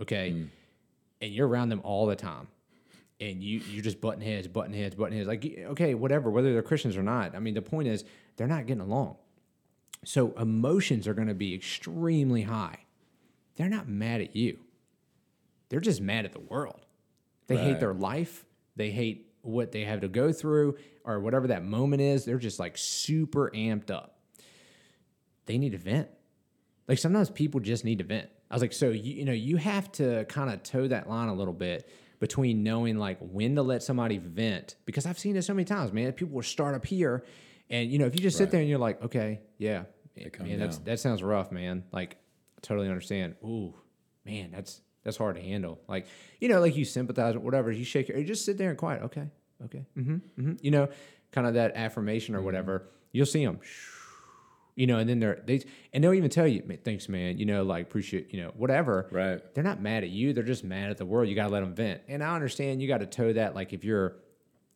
okay? 0.00 0.32
Mm. 0.32 0.48
And 1.20 1.32
you're 1.32 1.46
around 1.46 1.68
them 1.68 1.80
all 1.84 2.06
the 2.06 2.16
time, 2.16 2.48
and 3.20 3.42
you 3.42 3.60
you're 3.70 3.82
just 3.82 4.00
button 4.00 4.20
heads, 4.20 4.48
button 4.48 4.74
heads, 4.74 4.94
button 4.94 5.16
heads. 5.16 5.28
Like, 5.28 5.44
okay, 5.70 5.94
whatever, 5.94 6.30
whether 6.30 6.52
they're 6.52 6.62
Christians 6.62 6.96
or 6.96 7.02
not. 7.02 7.34
I 7.34 7.38
mean, 7.38 7.54
the 7.54 7.62
point 7.62 7.88
is 7.88 8.04
they're 8.36 8.46
not 8.46 8.66
getting 8.66 8.82
along. 8.82 9.16
So 10.04 10.32
emotions 10.38 11.08
are 11.08 11.14
going 11.14 11.28
to 11.28 11.34
be 11.34 11.54
extremely 11.54 12.42
high. 12.42 12.80
They're 13.56 13.68
not 13.68 13.88
mad 13.88 14.20
at 14.20 14.36
you. 14.36 14.58
They're 15.68 15.80
just 15.80 16.00
mad 16.00 16.24
at 16.24 16.32
the 16.32 16.40
world. 16.40 16.86
They 17.48 17.56
hate 17.56 17.80
their 17.80 17.94
life. 17.94 18.44
They 18.76 18.90
hate 18.90 19.32
what 19.42 19.72
they 19.72 19.84
have 19.84 20.00
to 20.00 20.08
go 20.08 20.32
through 20.32 20.76
or 21.04 21.20
whatever 21.20 21.48
that 21.48 21.64
moment 21.64 22.02
is. 22.02 22.24
They're 22.24 22.38
just 22.38 22.58
like 22.58 22.76
super 22.76 23.50
amped 23.54 23.90
up. 23.90 24.18
They 25.46 25.58
need 25.58 25.72
to 25.72 25.78
vent. 25.78 26.08
Like 26.88 26.98
sometimes 26.98 27.30
people 27.30 27.60
just 27.60 27.84
need 27.84 27.98
to 27.98 28.04
vent. 28.04 28.28
I 28.50 28.54
was 28.54 28.62
like, 28.62 28.72
so 28.72 28.90
you, 28.90 29.14
you 29.14 29.24
know, 29.24 29.32
you 29.32 29.56
have 29.56 29.90
to 29.92 30.24
kind 30.26 30.50
of 30.50 30.62
toe 30.62 30.86
that 30.88 31.08
line 31.08 31.28
a 31.28 31.34
little 31.34 31.54
bit 31.54 31.88
between 32.18 32.62
knowing 32.62 32.96
like 32.96 33.18
when 33.20 33.54
to 33.56 33.62
let 33.62 33.82
somebody 33.82 34.18
vent 34.18 34.76
because 34.84 35.06
I've 35.06 35.18
seen 35.18 35.36
it 35.36 35.42
so 35.42 35.54
many 35.54 35.64
times, 35.64 35.92
man. 35.92 36.12
People 36.12 36.34
will 36.36 36.42
start 36.42 36.74
up 36.74 36.86
here, 36.86 37.24
and 37.70 37.90
you 37.90 37.98
know, 37.98 38.06
if 38.06 38.14
you 38.14 38.20
just 38.20 38.36
sit 38.36 38.44
Right. 38.44 38.50
there 38.52 38.60
and 38.60 38.70
you're 38.70 38.78
like, 38.78 39.02
okay, 39.04 39.40
yeah, 39.58 39.84
man, 40.40 40.58
that's 40.58 40.78
that 40.78 41.00
sounds 41.00 41.22
rough, 41.22 41.52
man. 41.52 41.84
Like, 41.92 42.16
I 42.56 42.60
totally 42.62 42.88
understand. 42.88 43.34
Ooh, 43.44 43.74
man, 44.24 44.50
that's 44.52 44.80
that's 45.04 45.16
hard 45.16 45.36
to 45.36 45.42
handle. 45.42 45.78
Like, 45.88 46.06
you 46.40 46.48
know, 46.48 46.60
like 46.60 46.74
you 46.76 46.84
sympathize 46.84 47.34
with 47.34 47.44
whatever. 47.44 47.70
You 47.70 47.84
shake 47.84 48.08
your, 48.08 48.18
you 48.18 48.24
just 48.24 48.44
sit 48.44 48.56
there 48.58 48.70
and 48.70 48.78
quiet. 48.78 49.02
Okay, 49.02 49.28
okay, 49.66 49.84
mm-hmm, 49.96 50.14
mm-hmm. 50.14 50.52
You 50.60 50.70
know, 50.70 50.88
kind 51.32 51.46
of 51.46 51.54
that 51.54 51.76
affirmation 51.76 52.34
or 52.34 52.40
whatever. 52.42 52.88
You'll 53.12 53.26
see 53.26 53.44
them, 53.44 53.60
you 54.76 54.86
know, 54.86 54.98
and 54.98 55.08
then 55.08 55.18
they're 55.18 55.42
they 55.44 55.62
and 55.92 56.04
they'll 56.04 56.12
even 56.14 56.30
tell 56.30 56.46
you, 56.46 56.62
"Man, 56.66 56.78
thanks, 56.84 57.08
man. 57.08 57.38
You 57.38 57.46
know, 57.46 57.64
like 57.64 57.82
appreciate, 57.86 58.32
you 58.32 58.42
know, 58.42 58.52
whatever. 58.56 59.08
Right. 59.10 59.42
They're 59.54 59.64
not 59.64 59.80
mad 59.80 60.04
at 60.04 60.10
you. 60.10 60.32
They're 60.32 60.44
just 60.44 60.62
mad 60.64 60.90
at 60.90 60.98
the 60.98 61.06
world. 61.06 61.28
You 61.28 61.34
got 61.34 61.46
to 61.48 61.52
let 61.52 61.60
them 61.60 61.74
vent. 61.74 62.02
And 62.08 62.22
I 62.22 62.34
understand 62.34 62.80
you 62.80 62.86
got 62.88 62.98
to 63.00 63.06
toe 63.06 63.32
that. 63.32 63.54
Like 63.54 63.72
if 63.72 63.82
you're 63.84 64.16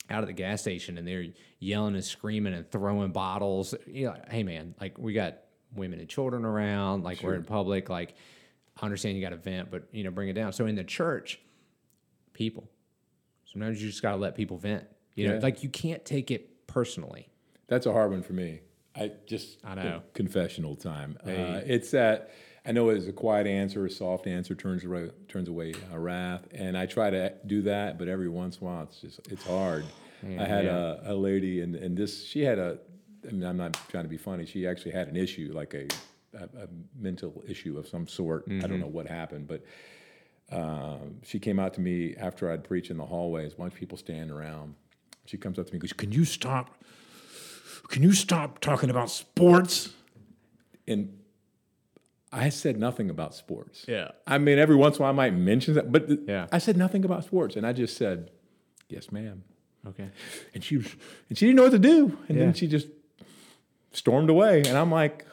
out 0.08 0.22
at 0.22 0.26
the 0.26 0.32
gas 0.32 0.62
station 0.62 0.98
and 0.98 1.06
they're 1.06 1.26
yelling 1.60 1.94
and 1.94 2.04
screaming 2.04 2.54
and 2.54 2.68
throwing 2.70 3.12
bottles, 3.12 3.74
you 3.86 4.06
know, 4.06 4.16
hey 4.30 4.42
man, 4.42 4.74
like 4.80 4.98
we 4.98 5.12
got 5.12 5.36
women 5.76 6.00
and 6.00 6.08
children 6.08 6.44
around, 6.44 7.04
like 7.04 7.22
we're 7.22 7.34
in 7.34 7.44
public, 7.44 7.88
like 7.88 8.14
I 8.80 8.86
understand 8.86 9.16
you 9.16 9.22
got 9.22 9.30
to 9.30 9.36
vent, 9.36 9.70
but 9.70 9.84
you 9.92 10.02
know, 10.02 10.10
bring 10.10 10.28
it 10.30 10.32
down. 10.32 10.52
So 10.54 10.64
in 10.66 10.74
the 10.74 10.82
church, 10.82 11.38
people, 12.32 12.68
sometimes 13.44 13.80
you 13.82 13.88
just 13.88 14.02
got 14.02 14.12
to 14.12 14.16
let 14.16 14.34
people 14.34 14.56
vent. 14.56 14.84
You 15.14 15.28
know, 15.28 15.34
Yeah. 15.34 15.40
like 15.40 15.62
you 15.62 15.68
can't 15.68 16.04
take 16.04 16.30
it 16.30 16.66
personally. 16.66 17.28
That's 17.68 17.84
a 17.86 17.92
hard 17.92 18.10
one 18.10 18.22
for 18.22 18.32
me. 18.32 18.60
I 19.00 19.12
just 19.26 19.58
I 19.64 19.74
know. 19.74 20.02
confessional 20.14 20.76
time. 20.76 21.16
Uh, 21.26 21.60
it's 21.64 21.90
that 21.92 22.30
I 22.66 22.72
know 22.72 22.90
it's 22.90 23.06
a 23.06 23.12
quiet 23.12 23.46
answer, 23.46 23.86
a 23.86 23.90
soft 23.90 24.26
answer 24.26 24.54
turns 24.54 24.84
away 24.84 25.10
turns 25.28 25.48
away 25.48 25.74
uh, 25.92 25.98
wrath, 25.98 26.46
and 26.52 26.76
I 26.76 26.86
try 26.86 27.08
to 27.10 27.32
do 27.46 27.62
that, 27.62 27.98
but 27.98 28.08
every 28.08 28.28
once 28.28 28.58
in 28.58 28.66
a 28.66 28.70
while 28.70 28.82
it's 28.84 29.00
just 29.00 29.20
it's 29.30 29.44
hard. 29.46 29.84
I 30.22 30.44
had 30.44 30.66
yeah. 30.66 30.96
a, 31.06 31.14
a 31.14 31.16
lady, 31.16 31.62
and 31.62 31.74
and 31.74 31.96
this 31.96 32.24
she 32.26 32.42
had 32.42 32.58
a. 32.58 32.78
I 33.26 33.32
mean, 33.32 33.42
I'm 33.44 33.56
not 33.56 33.72
trying 33.88 34.04
to 34.04 34.08
be 34.10 34.16
funny. 34.18 34.44
She 34.46 34.66
actually 34.66 34.92
had 34.92 35.08
an 35.08 35.16
issue, 35.16 35.50
like 35.54 35.72
a 35.74 35.86
a, 36.38 36.44
a 36.64 36.68
mental 36.98 37.42
issue 37.48 37.78
of 37.78 37.88
some 37.88 38.06
sort. 38.06 38.44
I 38.46 38.50
Mm-hmm. 38.50 38.68
don't 38.68 38.80
know 38.80 38.86
what 38.86 39.06
happened, 39.06 39.48
but 39.48 39.64
um, 40.52 41.20
she 41.22 41.38
came 41.38 41.58
out 41.58 41.74
to 41.74 41.80
me 41.80 42.14
after 42.16 42.50
I'd 42.50 42.64
preached 42.64 42.90
in 42.90 42.96
the 42.96 43.06
hallways. 43.06 43.52
A 43.52 43.56
bunch 43.56 43.72
of 43.72 43.78
people 43.78 43.96
standing 43.96 44.30
around. 44.30 44.74
She 45.26 45.36
comes 45.36 45.58
up 45.58 45.66
to 45.66 45.72
me 45.72 45.76
and 45.76 45.82
goes, 45.82 45.92
"Can 45.92 46.12
you 46.12 46.24
stop? 46.24 46.82
Can 47.90 48.02
you 48.02 48.12
stop 48.12 48.60
talking 48.60 48.88
about 48.90 49.10
sports?" 49.10 49.90
And 50.88 51.18
I 52.32 52.48
said 52.48 52.78
nothing 52.78 53.10
about 53.10 53.34
sports. 53.34 53.84
Yeah. 53.88 54.12
I 54.26 54.38
mean, 54.38 54.58
every 54.58 54.76
once 54.76 54.96
in 54.96 55.02
a 55.02 55.04
while 55.04 55.10
I 55.12 55.14
might 55.14 55.34
mention 55.34 55.74
that, 55.74 55.90
but 55.90 56.08
Yeah. 56.26 56.46
I 56.52 56.58
said 56.58 56.76
nothing 56.76 57.04
about 57.04 57.24
sports, 57.24 57.56
and 57.56 57.66
I 57.66 57.72
just 57.72 57.96
said, 57.96 58.30
"Yes, 58.88 59.10
ma'am." 59.12 59.42
Okay. 59.86 60.10
And 60.54 60.62
she 60.62 60.76
was, 60.76 60.86
and 61.28 61.36
she 61.36 61.46
didn't 61.46 61.56
know 61.56 61.64
what 61.64 61.72
to 61.72 61.78
do, 61.78 62.18
and 62.28 62.38
Yeah. 62.38 62.44
then 62.44 62.54
she 62.54 62.66
just 62.66 62.88
stormed 63.92 64.30
away. 64.30 64.58
And 64.66 64.76
I'm 64.76 64.90
like, 64.90 65.26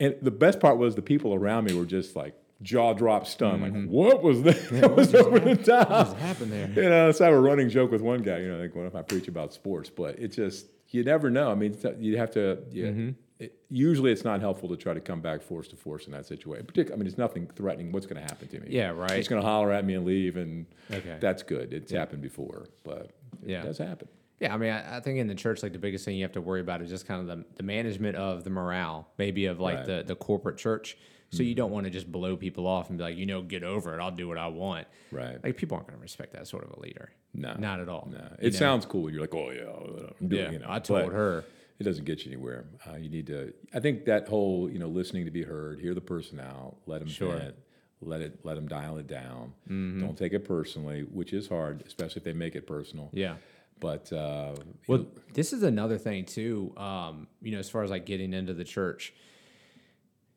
and 0.00 0.16
the 0.20 0.30
best 0.30 0.60
part 0.60 0.76
was 0.78 0.94
the 0.94 1.02
people 1.02 1.32
around 1.34 1.64
me 1.64 1.74
were 1.74 1.86
just 1.86 2.16
like 2.16 2.34
jaw 2.60 2.92
drop 2.92 3.26
stunned. 3.26 3.62
Like, 3.62 3.72
mm-hmm. 3.72 3.90
what 3.90 4.22
was 4.22 4.42
that? 4.42 4.68
that 4.70 4.94
was 4.94 5.14
over 5.14 5.38
the 5.38 5.56
top. 5.56 6.08
What 6.08 6.16
happened 6.18 6.52
there? 6.52 6.68
You 6.70 6.90
know, 6.90 7.12
so 7.12 7.24
I 7.24 7.28
have 7.28 7.36
a 7.36 7.40
running 7.40 7.68
joke 7.68 7.90
with 7.90 8.02
one 8.02 8.22
guy. 8.22 8.38
You 8.38 8.52
know, 8.52 8.58
like, 8.60 8.74
what 8.74 8.86
if 8.86 8.94
I 8.94 9.02
preach 9.02 9.28
about 9.28 9.52
sports? 9.54 9.88
But 9.88 10.18
it 10.18 10.28
just 10.28 10.66
you 10.92 11.02
never 11.04 11.30
know. 11.30 11.50
I 11.50 11.54
mean, 11.54 11.76
you 11.98 12.16
have 12.18 12.30
to. 12.32 12.58
Yeah, 12.70 12.86
mm-hmm. 12.86 13.10
it, 13.38 13.54
usually, 13.68 14.12
it's 14.12 14.24
not 14.24 14.40
helpful 14.40 14.68
to 14.68 14.76
try 14.76 14.94
to 14.94 15.00
come 15.00 15.20
back 15.20 15.42
force 15.42 15.66
to 15.68 15.76
force 15.76 16.06
in 16.06 16.12
that 16.12 16.26
situation. 16.26 16.66
Particularly, 16.66 16.94
I 16.94 16.98
mean, 16.98 17.06
it's 17.08 17.18
nothing 17.18 17.48
threatening. 17.56 17.90
What's 17.92 18.06
going 18.06 18.16
to 18.22 18.22
happen 18.22 18.48
to 18.48 18.60
me? 18.60 18.68
Yeah, 18.70 18.90
right. 18.90 19.12
He's 19.12 19.28
going 19.28 19.42
to 19.42 19.48
holler 19.48 19.72
at 19.72 19.84
me 19.84 19.94
and 19.94 20.04
leave, 20.04 20.36
and 20.36 20.66
Okay. 20.92 21.16
that's 21.20 21.42
good. 21.42 21.72
It's 21.72 21.90
happened 21.90 22.22
before, 22.22 22.66
but 22.84 23.10
it 23.42 23.48
Yeah. 23.50 23.62
does 23.62 23.78
happen. 23.78 24.08
Yeah, 24.38 24.54
I 24.54 24.56
mean, 24.58 24.70
I, 24.70 24.96
I 24.96 25.00
think 25.00 25.18
in 25.18 25.28
the 25.28 25.34
church, 25.36 25.62
like 25.62 25.72
the 25.72 25.78
biggest 25.78 26.04
thing 26.04 26.16
you 26.16 26.24
have 26.24 26.32
to 26.32 26.40
worry 26.40 26.60
about 26.60 26.82
is 26.82 26.90
just 26.90 27.06
kind 27.06 27.20
of 27.20 27.26
the, 27.38 27.44
the 27.56 27.62
management 27.62 28.16
of 28.16 28.42
the 28.44 28.50
morale, 28.50 29.08
maybe 29.16 29.46
of 29.46 29.60
like 29.60 29.78
Right. 29.78 29.86
the, 29.86 30.02
the 30.04 30.16
corporate 30.16 30.58
church. 30.58 30.96
So 31.32 31.42
you 31.42 31.54
don't 31.54 31.70
want 31.70 31.84
to 31.84 31.90
just 31.90 32.12
blow 32.12 32.36
people 32.36 32.66
off 32.66 32.90
and 32.90 32.98
be 32.98 33.04
like, 33.04 33.16
you 33.16 33.24
know, 33.26 33.40
get 33.40 33.62
over 33.64 33.98
it. 33.98 34.02
I'll 34.02 34.10
do 34.10 34.28
what 34.28 34.36
I 34.36 34.48
want. 34.48 34.86
Right. 35.10 35.42
Like 35.42 35.56
people 35.56 35.76
aren't 35.76 35.86
going 35.88 35.98
to 35.98 36.02
respect 36.02 36.34
that 36.34 36.46
sort 36.46 36.62
of 36.62 36.72
a 36.76 36.80
leader. 36.80 37.10
No. 37.32 37.54
not 37.58 37.80
at 37.80 37.88
all. 37.88 38.06
No, 38.12 38.18
You 38.18 38.48
it 38.48 38.52
know? 38.52 38.58
sounds 38.58 38.84
cool. 38.84 39.08
You're 39.10 39.22
like, 39.22 39.34
oh 39.34 39.50
yeah, 39.50 40.12
I'm 40.20 40.28
doing. 40.28 40.42
Yeah, 40.44 40.50
you 40.50 40.58
know, 40.58 40.66
I 40.68 40.78
told 40.78 41.04
but 41.06 41.12
her. 41.14 41.44
It 41.78 41.84
doesn't 41.84 42.04
get 42.04 42.24
you 42.24 42.32
anywhere. 42.32 42.66
Uh, 42.86 42.96
you 42.96 43.08
need 43.08 43.26
to. 43.28 43.52
I 43.74 43.80
think 43.80 44.04
that 44.04 44.28
whole, 44.28 44.70
you 44.70 44.78
know, 44.78 44.88
listening 44.88 45.24
to 45.24 45.30
be 45.30 45.42
heard, 45.42 45.80
hear 45.80 45.94
the 45.94 46.00
person 46.02 46.38
out, 46.38 46.76
let 46.86 47.00
them 47.00 47.08
Sure. 47.08 47.34
vent, 47.36 47.54
let 48.02 48.20
it, 48.20 48.38
let 48.44 48.54
them 48.56 48.68
dial 48.68 48.98
it 48.98 49.06
down. 49.06 49.54
Mm-hmm. 49.70 50.00
Don't 50.00 50.16
take 50.18 50.34
it 50.34 50.44
personally, 50.44 51.00
which 51.10 51.32
is 51.32 51.48
hard, 51.48 51.82
especially 51.86 52.18
if 52.20 52.24
they 52.24 52.34
make 52.34 52.54
it 52.54 52.66
personal. 52.66 53.08
Yeah. 53.14 53.36
But 53.80 54.12
uh, 54.12 54.54
Well, 54.86 55.06
this 55.32 55.52
is 55.54 55.62
another 55.62 55.96
thing 55.98 56.26
too. 56.26 56.72
Um, 56.76 57.26
you 57.40 57.52
know, 57.52 57.58
as 57.58 57.70
far 57.70 57.82
as 57.82 57.90
like 57.90 58.04
getting 58.06 58.32
into 58.34 58.52
the 58.54 58.64
church, 58.64 59.12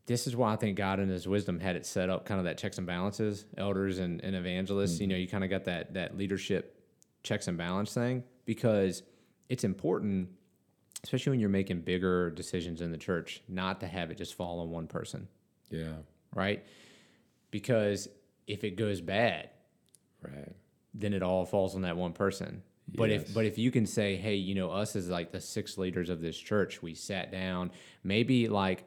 this 0.06 0.28
is 0.28 0.36
why 0.36 0.54
I 0.54 0.56
think 0.56 0.78
God 0.78 1.00
in 1.00 1.10
His 1.10 1.28
wisdom 1.28 1.60
had 1.60 1.76
it 1.76 1.86
set 1.86 2.10
up 2.10 2.26
kind 2.26 2.40
of 2.40 2.46
that 2.46 2.58
checks 2.58 2.78
and 2.78 2.86
balances, 2.86 3.46
elders 3.58 4.00
and, 4.00 4.24
and 4.24 4.36
evangelists. 4.36 5.00
You 5.00 5.06
mm-hmm. 5.06 5.12
know, 5.12 5.18
you 5.18 5.28
kind 5.28 5.44
of 5.44 5.50
got 5.50 5.66
that 5.66 5.94
that 5.96 6.18
leadership 6.18 6.80
checks 7.24 7.48
and 7.48 7.58
balance 7.58 7.94
thing 7.94 8.24
because 8.46 9.04
it's 9.50 9.64
important, 9.64 10.30
especially 11.04 11.32
when 11.32 11.40
you're 11.40 11.50
making 11.50 11.82
bigger 11.82 12.30
decisions 12.30 12.82
in 12.82 12.92
the 12.92 12.98
church, 12.98 13.42
not 13.48 13.80
to 13.80 13.88
have 13.88 14.12
it 14.12 14.18
just 14.18 14.36
fall 14.36 14.60
on 14.60 14.70
one 14.70 14.88
person, 14.88 15.28
yeah, 15.70 15.94
right? 16.34 16.64
Because 17.52 18.08
if 18.48 18.64
it 18.64 18.76
goes 18.76 19.02
bad, 19.02 19.50
right, 20.22 20.54
then 20.94 21.14
it 21.14 21.24
all 21.24 21.46
falls 21.46 21.76
on 21.76 21.82
that 21.82 21.98
one 21.98 22.14
person. 22.14 22.62
But 22.88 23.10
Yes. 23.10 23.24
if 23.24 23.34
but 23.34 23.46
if 23.46 23.58
you 23.58 23.72
can 23.72 23.88
say, 23.88 24.16
hey, 24.16 24.36
you 24.36 24.54
know, 24.54 24.70
us 24.70 24.96
as 24.96 25.10
like 25.10 25.32
the 25.32 25.42
six 25.42 25.80
leaders 25.80 26.10
of 26.10 26.22
this 26.22 26.38
church, 26.38 26.84
we 26.84 26.94
sat 26.94 27.32
down, 27.32 27.72
maybe 28.04 28.48
like 28.48 28.86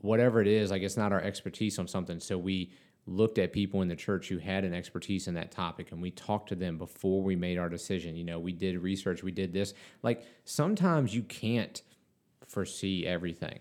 whatever 0.00 0.40
it 0.40 0.46
is, 0.46 0.70
like 0.70 0.82
it's 0.82 0.96
not 0.96 1.12
our 1.12 1.20
expertise 1.20 1.78
on 1.78 1.88
something, 1.88 2.20
so 2.20 2.38
we 2.38 2.70
looked 3.06 3.38
at 3.38 3.52
people 3.52 3.82
in 3.82 3.88
the 3.88 3.96
church 3.96 4.28
who 4.28 4.38
had 4.38 4.64
an 4.64 4.74
expertise 4.74 5.28
in 5.28 5.34
that 5.34 5.52
topic 5.52 5.92
and 5.92 6.02
we 6.02 6.10
talked 6.10 6.48
to 6.48 6.56
them 6.56 6.76
before 6.76 7.22
we 7.22 7.36
made 7.36 7.56
our 7.56 7.68
decision. 7.68 8.16
You 8.16 8.24
know, 8.24 8.38
we 8.40 8.52
did 8.52 8.78
research, 8.78 9.22
we 9.22 9.30
did 9.30 9.52
this. 9.52 9.74
Like 10.02 10.24
sometimes 10.44 11.14
you 11.14 11.22
can't 11.22 11.80
foresee 12.46 13.06
everything. 13.06 13.60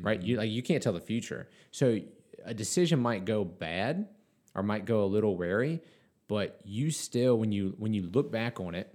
Right? 0.00 0.20
You 0.22 0.38
like 0.38 0.50
you 0.50 0.62
can't 0.62 0.82
tell 0.82 0.94
the 0.94 1.00
future. 1.00 1.48
So 1.70 1.98
a 2.44 2.54
decision 2.54 3.00
might 3.00 3.24
go 3.24 3.44
bad 3.44 4.08
or 4.54 4.62
might 4.62 4.86
go 4.86 5.04
a 5.04 5.06
little 5.06 5.36
wary, 5.36 5.82
but 6.28 6.60
you 6.64 6.90
still 6.90 7.38
when 7.38 7.52
you 7.52 7.74
when 7.78 7.92
you 7.92 8.02
look 8.02 8.32
back 8.32 8.58
on 8.58 8.74
it, 8.74 8.94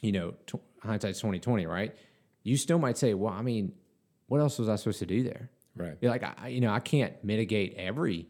you 0.00 0.10
know, 0.10 0.34
tw- 0.46 0.62
hindsight's 0.82 1.20
2020, 1.20 1.66
right? 1.66 1.94
You 2.42 2.56
still 2.56 2.78
might 2.78 2.98
say, 2.98 3.14
"Well, 3.14 3.32
I 3.32 3.42
mean, 3.42 3.72
what 4.26 4.40
else 4.40 4.58
was 4.58 4.68
I 4.68 4.74
supposed 4.74 4.98
to 4.98 5.06
do 5.06 5.22
there?" 5.22 5.50
Right. 5.76 5.96
You're 6.00 6.10
like, 6.10 6.24
I, 6.40 6.48
you 6.48 6.60
know, 6.60 6.72
I 6.72 6.80
can't 6.80 7.22
mitigate 7.22 7.74
every 7.76 8.28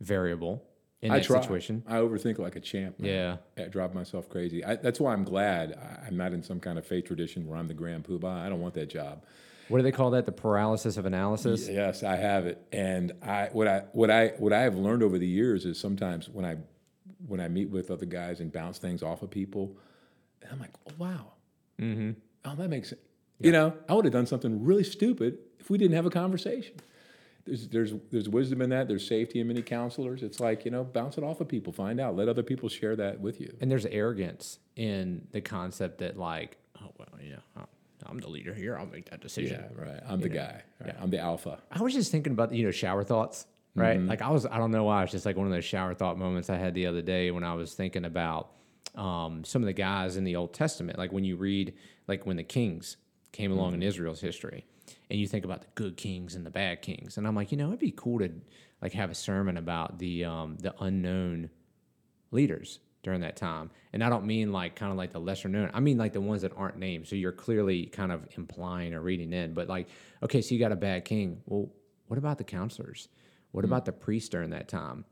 variable 0.00 0.64
in 1.02 1.10
I 1.10 1.18
that 1.18 1.26
try. 1.26 1.40
situation. 1.40 1.82
I 1.86 1.96
overthink 1.96 2.38
like 2.38 2.56
a 2.56 2.60
champ. 2.60 2.98
man. 2.98 3.38
Yeah. 3.56 3.64
I 3.64 3.68
drive 3.68 3.94
myself 3.94 4.28
crazy. 4.28 4.64
I, 4.64 4.76
that's 4.76 4.98
why 5.00 5.12
I'm 5.12 5.24
glad 5.24 5.78
I'm 6.06 6.16
not 6.16 6.32
in 6.32 6.42
some 6.42 6.60
kind 6.60 6.78
of 6.78 6.86
faith 6.86 7.06
tradition 7.06 7.46
where 7.46 7.58
I'm 7.58 7.68
the 7.68 7.74
grand 7.74 8.04
poobah. 8.04 8.44
I 8.44 8.48
don't 8.48 8.60
want 8.60 8.74
that 8.74 8.90
job. 8.90 9.24
What 9.68 9.78
do 9.78 9.82
they 9.82 9.92
call 9.92 10.10
that? 10.10 10.26
The 10.26 10.32
paralysis 10.32 10.96
of 10.96 11.06
analysis. 11.06 11.68
Yes, 11.68 12.02
I 12.04 12.16
have 12.16 12.46
it, 12.46 12.64
and 12.70 13.12
I 13.20 13.48
what 13.52 13.66
I 13.66 13.82
what 13.92 14.10
I 14.10 14.28
what 14.38 14.52
I 14.52 14.60
have 14.60 14.76
learned 14.76 15.02
over 15.02 15.18
the 15.18 15.26
years 15.26 15.64
is 15.64 15.78
sometimes 15.78 16.28
when 16.28 16.44
I 16.44 16.56
when 17.26 17.40
I 17.40 17.48
meet 17.48 17.70
with 17.70 17.90
other 17.90 18.06
guys 18.06 18.38
and 18.38 18.52
bounce 18.52 18.78
things 18.78 19.02
off 19.02 19.22
of 19.22 19.30
people, 19.30 19.76
I'm 20.50 20.60
like, 20.60 20.70
oh, 20.88 20.92
wow, 20.98 21.32
mm-hmm. 21.80 22.12
oh 22.44 22.54
that 22.54 22.68
makes 22.68 22.94
sense. 23.38 23.46
You 23.46 23.52
know, 23.52 23.74
I 23.88 23.94
would 23.94 24.04
have 24.04 24.12
done 24.12 24.26
something 24.26 24.64
really 24.64 24.84
stupid 24.84 25.38
if 25.58 25.70
we 25.70 25.78
didn't 25.78 25.96
have 25.96 26.06
a 26.06 26.10
conversation. 26.10 26.74
There's 27.44 27.68
there's 27.68 27.94
there's 28.10 28.28
wisdom 28.28 28.60
in 28.60 28.70
that. 28.70 28.88
There's 28.88 29.06
safety 29.06 29.40
in 29.40 29.46
many 29.48 29.62
counselors. 29.62 30.22
It's 30.22 30.40
like 30.40 30.64
you 30.64 30.70
know, 30.70 30.82
bounce 30.82 31.16
it 31.16 31.24
off 31.24 31.40
of 31.40 31.48
people, 31.48 31.72
find 31.72 32.00
out, 32.00 32.16
let 32.16 32.28
other 32.28 32.42
people 32.42 32.68
share 32.68 32.96
that 32.96 33.20
with 33.20 33.40
you. 33.40 33.56
And 33.60 33.70
there's 33.70 33.86
arrogance 33.86 34.58
in 34.74 35.28
the 35.30 35.40
concept 35.40 35.98
that, 35.98 36.18
like, 36.18 36.56
oh 36.82 36.90
well, 36.98 37.08
you 37.22 37.36
know, 37.56 37.66
I'm 38.08 38.18
the 38.18 38.28
leader 38.28 38.54
here. 38.54 38.76
I'll 38.76 38.86
make 38.86 39.10
that 39.10 39.20
decision. 39.20 39.64
Yeah, 39.76 39.84
right. 39.84 40.02
I'm 40.08 40.20
the 40.20 40.28
guy. 40.28 40.62
Right? 40.84 40.94
I'm 41.00 41.10
the 41.10 41.18
alpha. 41.18 41.58
I 41.70 41.82
was 41.82 41.94
just 41.94 42.10
thinking 42.10 42.32
about 42.32 42.52
you 42.52 42.64
know 42.64 42.70
shower 42.70 43.04
thoughts, 43.04 43.46
right? 43.74 43.98
Mm-hmm. 43.98 44.08
Like 44.08 44.22
I 44.22 44.30
was, 44.30 44.46
I 44.46 44.58
don't 44.58 44.70
know 44.70 44.84
why. 44.84 45.02
It's 45.02 45.12
just 45.12 45.26
like 45.26 45.36
one 45.36 45.46
of 45.46 45.52
those 45.52 45.64
shower 45.64 45.94
thought 45.94 46.18
moments 46.18 46.50
I 46.50 46.56
had 46.56 46.74
the 46.74 46.86
other 46.86 47.02
day 47.02 47.30
when 47.30 47.44
I 47.44 47.54
was 47.54 47.74
thinking 47.74 48.04
about 48.04 48.50
um, 48.94 49.44
some 49.44 49.62
of 49.62 49.66
the 49.66 49.72
guys 49.72 50.16
in 50.16 50.24
the 50.24 50.36
Old 50.36 50.52
Testament. 50.52 50.98
Like 50.98 51.12
when 51.12 51.24
you 51.24 51.36
read, 51.36 51.74
like 52.06 52.26
when 52.26 52.36
the 52.36 52.44
kings 52.44 52.96
came 53.36 53.52
along 53.52 53.72
Mm-hmm. 53.72 53.82
in 53.82 53.88
Israel's 53.88 54.20
history, 54.20 54.64
and 55.10 55.18
you 55.20 55.26
think 55.26 55.44
about 55.44 55.60
the 55.60 55.68
good 55.74 55.96
kings 55.96 56.34
and 56.34 56.44
the 56.46 56.50
bad 56.50 56.82
kings, 56.82 57.18
and 57.18 57.26
I'm 57.26 57.34
like, 57.36 57.52
you 57.52 57.58
know, 57.58 57.68
it'd 57.68 57.78
be 57.80 57.92
cool 57.92 58.18
to 58.20 58.30
like 58.82 58.92
have 58.92 59.10
a 59.10 59.14
sermon 59.14 59.56
about 59.56 59.98
the 59.98 60.24
um, 60.24 60.56
the 60.56 60.74
unknown 60.80 61.50
leaders 62.30 62.80
during 63.02 63.20
that 63.20 63.36
time. 63.36 63.70
And 63.92 64.02
I 64.02 64.08
don't 64.08 64.26
mean 64.26 64.50
like 64.52 64.74
kind 64.74 64.90
of 64.90 64.98
like 64.98 65.12
the 65.12 65.20
lesser 65.20 65.48
known. 65.48 65.70
I 65.72 65.80
mean 65.80 65.96
like 65.96 66.12
the 66.12 66.20
ones 66.20 66.42
that 66.42 66.52
aren't 66.56 66.76
named. 66.76 67.06
So 67.06 67.14
you're 67.14 67.30
clearly 67.30 67.86
kind 67.86 68.10
of 68.10 68.26
implying 68.36 68.94
or 68.94 69.00
reading 69.00 69.32
in. 69.32 69.54
But 69.54 69.68
like, 69.68 69.86
okay, 70.24 70.42
so 70.42 70.54
you 70.54 70.60
got 70.60 70.72
a 70.72 70.76
bad 70.76 71.04
king. 71.04 71.40
Well, 71.46 71.70
what 72.08 72.18
about 72.18 72.38
the 72.38 72.44
counselors? 72.44 73.08
What 73.52 73.64
about 73.64 73.84
the 73.84 73.92
priests 73.92 74.28
during 74.28 74.50
that 74.50 74.68
time? 74.68 75.04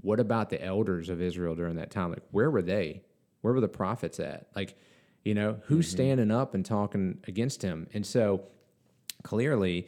What 0.00 0.18
about 0.20 0.50
the 0.50 0.62
elders 0.62 1.08
of 1.10 1.22
Israel 1.22 1.54
during 1.54 1.76
that 1.76 1.90
time? 1.92 2.10
Like, 2.10 2.24
where 2.32 2.50
were 2.50 2.62
they? 2.62 3.02
Where 3.40 3.54
were 3.54 3.60
the 3.60 3.68
prophets 3.68 4.18
at? 4.18 4.48
Like, 4.56 4.76
you 5.24 5.34
know, 5.34 5.58
who's 5.64 5.86
mm-hmm. 5.86 5.96
standing 5.96 6.30
up 6.30 6.54
and 6.54 6.64
talking 6.64 7.18
against 7.26 7.62
him? 7.62 7.86
And 7.92 8.06
so 8.06 8.44
clearly 9.22 9.86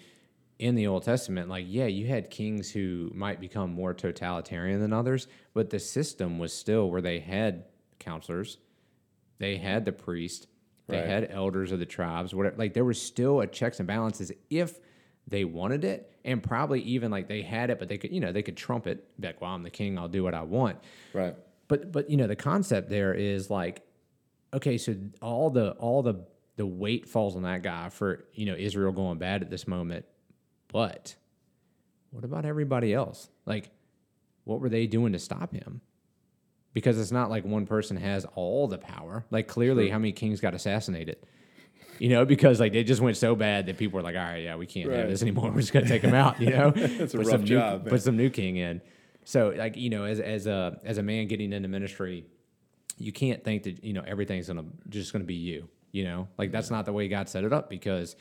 in 0.59 0.75
the 0.75 0.87
Old 0.87 1.05
Testament, 1.05 1.49
like, 1.49 1.65
yeah, 1.69 1.87
you 1.87 2.07
had 2.07 2.31
kings 2.31 2.71
who 2.71 3.11
might 3.15 3.41
become 3.41 3.73
more 3.73 3.95
totalitarian 3.95 4.81
than 4.81 4.93
others, 4.93 5.27
but 5.55 5.71
the 5.71 5.79
system 5.79 6.39
was 6.39 6.53
still 6.53 6.91
where 6.91 7.01
they 7.01 7.19
had 7.19 7.65
counselors, 7.99 8.59
they 9.39 9.57
had 9.57 9.85
the 9.85 9.93
priest, 9.93 10.47
they 10.87 10.99
Right. 10.99 11.07
had 11.07 11.31
elders 11.31 11.73
of 11.73 11.79
the 11.79 11.87
tribes, 11.87 12.35
whatever. 12.35 12.57
Like, 12.57 12.75
there 12.75 12.85
was 12.85 13.01
still 13.01 13.41
a 13.41 13.47
checks 13.47 13.79
and 13.79 13.87
balances 13.87 14.33
if 14.51 14.81
they 15.27 15.45
wanted 15.45 15.85
it, 15.85 16.13
and 16.25 16.43
probably 16.43 16.83
even 16.83 17.11
like 17.11 17.29
they 17.29 17.43
had 17.43 17.71
it, 17.71 17.79
but 17.79 17.89
they 17.89 17.97
could, 17.97 18.13
you 18.13 18.21
know, 18.21 18.33
they 18.33 18.43
could 18.43 18.57
trump 18.57 18.87
it, 18.87 19.09
like, 19.19 19.41
well, 19.41 19.53
I'm 19.53 19.63
the 19.63 19.71
king, 19.71 19.99
I'll 19.99 20.09
do 20.09 20.23
what 20.23 20.35
I 20.35 20.43
want. 20.43 20.79
Right. 21.15 21.35
But 21.69 21.93
but 21.93 22.11
you 22.11 22.17
know 22.17 22.27
the 22.27 22.37
concept 22.37 22.91
there 22.91 23.15
is 23.15 23.49
like, 23.49 23.83
okay, 24.55 24.79
so 24.79 24.95
all 25.21 25.51
the 25.51 25.73
all 25.73 26.03
the 26.03 26.25
the 26.57 26.67
weight 26.67 27.09
falls 27.09 27.37
on 27.37 27.43
that 27.43 27.63
guy 27.63 27.89
for 27.89 28.25
you 28.35 28.47
know 28.47 28.55
Israel 28.55 28.93
going 28.93 29.19
bad 29.19 29.43
at 29.43 29.51
this 29.51 29.67
moment, 29.67 30.05
but 30.69 31.15
what 32.11 32.25
about 32.25 32.45
everybody 32.45 32.93
else? 32.93 33.29
Like, 33.47 33.71
what 34.45 34.61
were 34.61 34.69
they 34.69 34.87
doing 34.87 35.13
to 35.13 35.19
stop 35.19 35.53
him? 35.53 35.81
Because 36.73 36.99
it's 36.99 37.13
not 37.13 37.31
like 37.31 37.45
one 37.45 37.67
person 37.67 37.97
has 37.97 38.27
all 38.35 38.69
the 38.69 38.79
power. 38.79 39.25
Like 39.31 39.49
clearly, 39.49 39.89
how 39.89 39.99
many 39.99 40.13
kings 40.13 40.41
got 40.41 40.55
assassinated? 40.55 41.17
You 41.99 42.09
know, 42.09 42.25
because 42.25 42.61
like 42.61 42.73
they 42.73 42.85
just 42.85 43.01
went 43.01 43.17
so 43.17 43.35
bad 43.35 43.67
that 43.67 43.77
people 43.77 43.97
were 43.99 44.03
like, 44.03 44.17
"All 44.17 44.23
right, 44.23 44.43
yeah, 44.43 44.57
we 44.57 44.67
can't 44.67 44.91
have 44.91 45.09
this 45.09 45.23
anymore. 45.23 45.51
We're 45.55 45.61
just 45.61 45.73
gonna 45.73 45.89
take 45.89 46.03
him 46.03 46.15
out." 46.15 46.41
You 46.41 46.51
know, 46.51 46.71
That's 46.75 47.15
a 47.15 47.19
Put 47.19 47.27
rough 47.27 47.31
some 47.33 47.41
new- 47.43 47.47
job, 47.47 47.83
man. 47.83 47.91
Put 47.91 48.03
some 48.03 48.17
new 48.17 48.31
king 48.31 48.57
in. 48.57 48.81
So 49.25 49.53
like 49.57 49.77
you 49.77 49.91
know, 49.91 50.05
as 50.05 50.19
as 50.21 50.47
a 50.47 50.81
as 50.85 50.99
a 50.99 51.03
man 51.03 51.27
getting 51.27 51.53
into 51.53 51.69
ministry, 51.69 52.25
you 53.01 53.13
can't 53.13 53.43
think 53.43 53.63
that 53.65 53.83
you 53.83 53.93
know 53.93 54.05
everything's 54.07 54.47
gonna 54.49 54.65
just 54.89 55.13
gonna 55.13 55.25
be 55.25 55.35
you. 55.35 55.69
You 55.93 56.05
know, 56.05 56.29
like 56.39 56.53
that's 56.53 56.71
not 56.71 56.85
the 56.85 56.93
way 56.93 57.09
God 57.09 57.29
set 57.29 57.43
it 57.43 57.53
up 57.53 57.69
because 57.69 58.15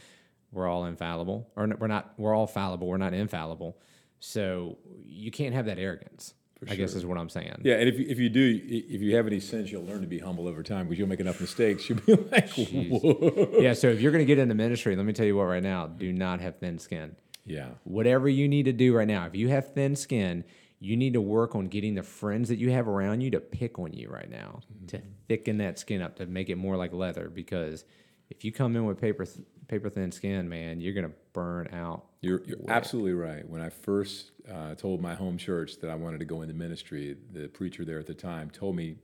we're 0.51 0.67
all 0.67 0.85
infallible, 0.85 1.49
or 1.55 1.67
we're 1.79 1.87
not. 1.87 2.13
We're 2.17 2.33
all 2.33 2.47
fallible. 2.47 2.87
We're 2.87 2.97
not 2.97 3.13
infallible. 3.13 3.77
So 4.19 4.77
you 5.05 5.29
can't 5.31 5.53
have 5.53 5.65
that 5.67 5.77
arrogance. 5.77 6.33
I 6.67 6.75
guess 6.75 6.93
is 6.93 7.05
what 7.05 7.17
I'm 7.17 7.29
saying. 7.29 7.61
Yeah, 7.63 7.75
and 7.75 7.87
if 7.87 7.97
you, 7.97 8.05
if 8.09 8.19
you 8.19 8.27
do, 8.27 8.59
if 8.65 9.01
you 9.01 9.15
have 9.15 9.27
any 9.27 9.39
sense, 9.39 9.71
you'll 9.71 9.85
learn 9.85 10.01
to 10.01 10.07
be 10.07 10.19
humble 10.19 10.45
over 10.45 10.61
time 10.61 10.87
because 10.87 10.99
you'll 10.99 11.07
make 11.07 11.21
enough 11.21 11.39
mistakes. 11.39 11.87
You'll 11.87 11.99
be 11.99 12.15
like, 12.31 12.49
whoa. 12.49 13.49
yeah. 13.59 13.71
So 13.73 13.87
if 13.87 14.01
you're 14.01 14.11
gonna 14.11 14.25
get 14.25 14.39
into 14.39 14.55
ministry, 14.55 14.95
let 14.95 15.05
me 15.05 15.13
tell 15.13 15.25
you 15.25 15.37
what. 15.37 15.43
Right 15.43 15.63
now, 15.63 15.87
do 15.87 16.11
not 16.11 16.41
have 16.41 16.57
thin 16.57 16.79
skin. 16.79 17.15
Yeah. 17.45 17.69
whatever 17.83 18.29
you 18.29 18.47
need 18.47 18.65
to 18.65 18.73
do 18.73 18.93
right 18.95 19.07
now, 19.07 19.25
if 19.25 19.35
you 19.35 19.47
have 19.47 19.73
thin 19.73 19.95
skin, 19.95 20.43
you 20.79 20.95
need 20.95 21.13
to 21.13 21.21
work 21.21 21.55
on 21.55 21.67
getting 21.67 21.95
the 21.95 22.03
friends 22.03 22.49
that 22.49 22.57
you 22.57 22.71
have 22.71 22.87
around 22.87 23.21
you 23.21 23.29
to 23.31 23.39
pick 23.39 23.77
on 23.79 23.93
you 23.93 24.09
right 24.09 24.29
now, 24.29 24.61
to 24.87 25.01
thicken 25.27 25.57
that 25.57 25.77
skin 25.77 26.01
up, 26.01 26.15
to 26.15 26.25
make 26.25 26.49
it 26.49 26.55
more 26.55 26.77
like 26.77 26.93
leather, 26.93 27.29
because 27.29 27.83
if 28.29 28.45
you 28.45 28.51
come 28.51 28.75
in 28.75 28.85
with 28.85 28.99
paper 28.99 29.25
th- 29.25 29.45
paper 29.67 29.89
thin 29.89 30.11
skin, 30.11 30.47
man, 30.47 30.79
you're 30.79 30.93
gonna 30.93 31.11
burn 31.33 31.67
out. 31.73 32.05
You're, 32.21 32.41
you're 32.45 32.57
absolutely 32.69 33.13
right. 33.13 33.47
When 33.47 33.61
I 33.61 33.69
first 33.69 34.31
uh, 34.51 34.75
told 34.75 35.01
my 35.01 35.15
home 35.15 35.37
church 35.37 35.79
that 35.81 35.89
I 35.89 35.95
wanted 35.95 36.19
to 36.19 36.25
go 36.25 36.41
into 36.41 36.53
ministry, 36.53 37.17
the 37.33 37.47
preacher 37.47 37.83
there 37.83 37.99
at 37.99 38.07
the 38.07 38.13
time 38.13 38.49
told 38.49 38.75
me 38.75 38.95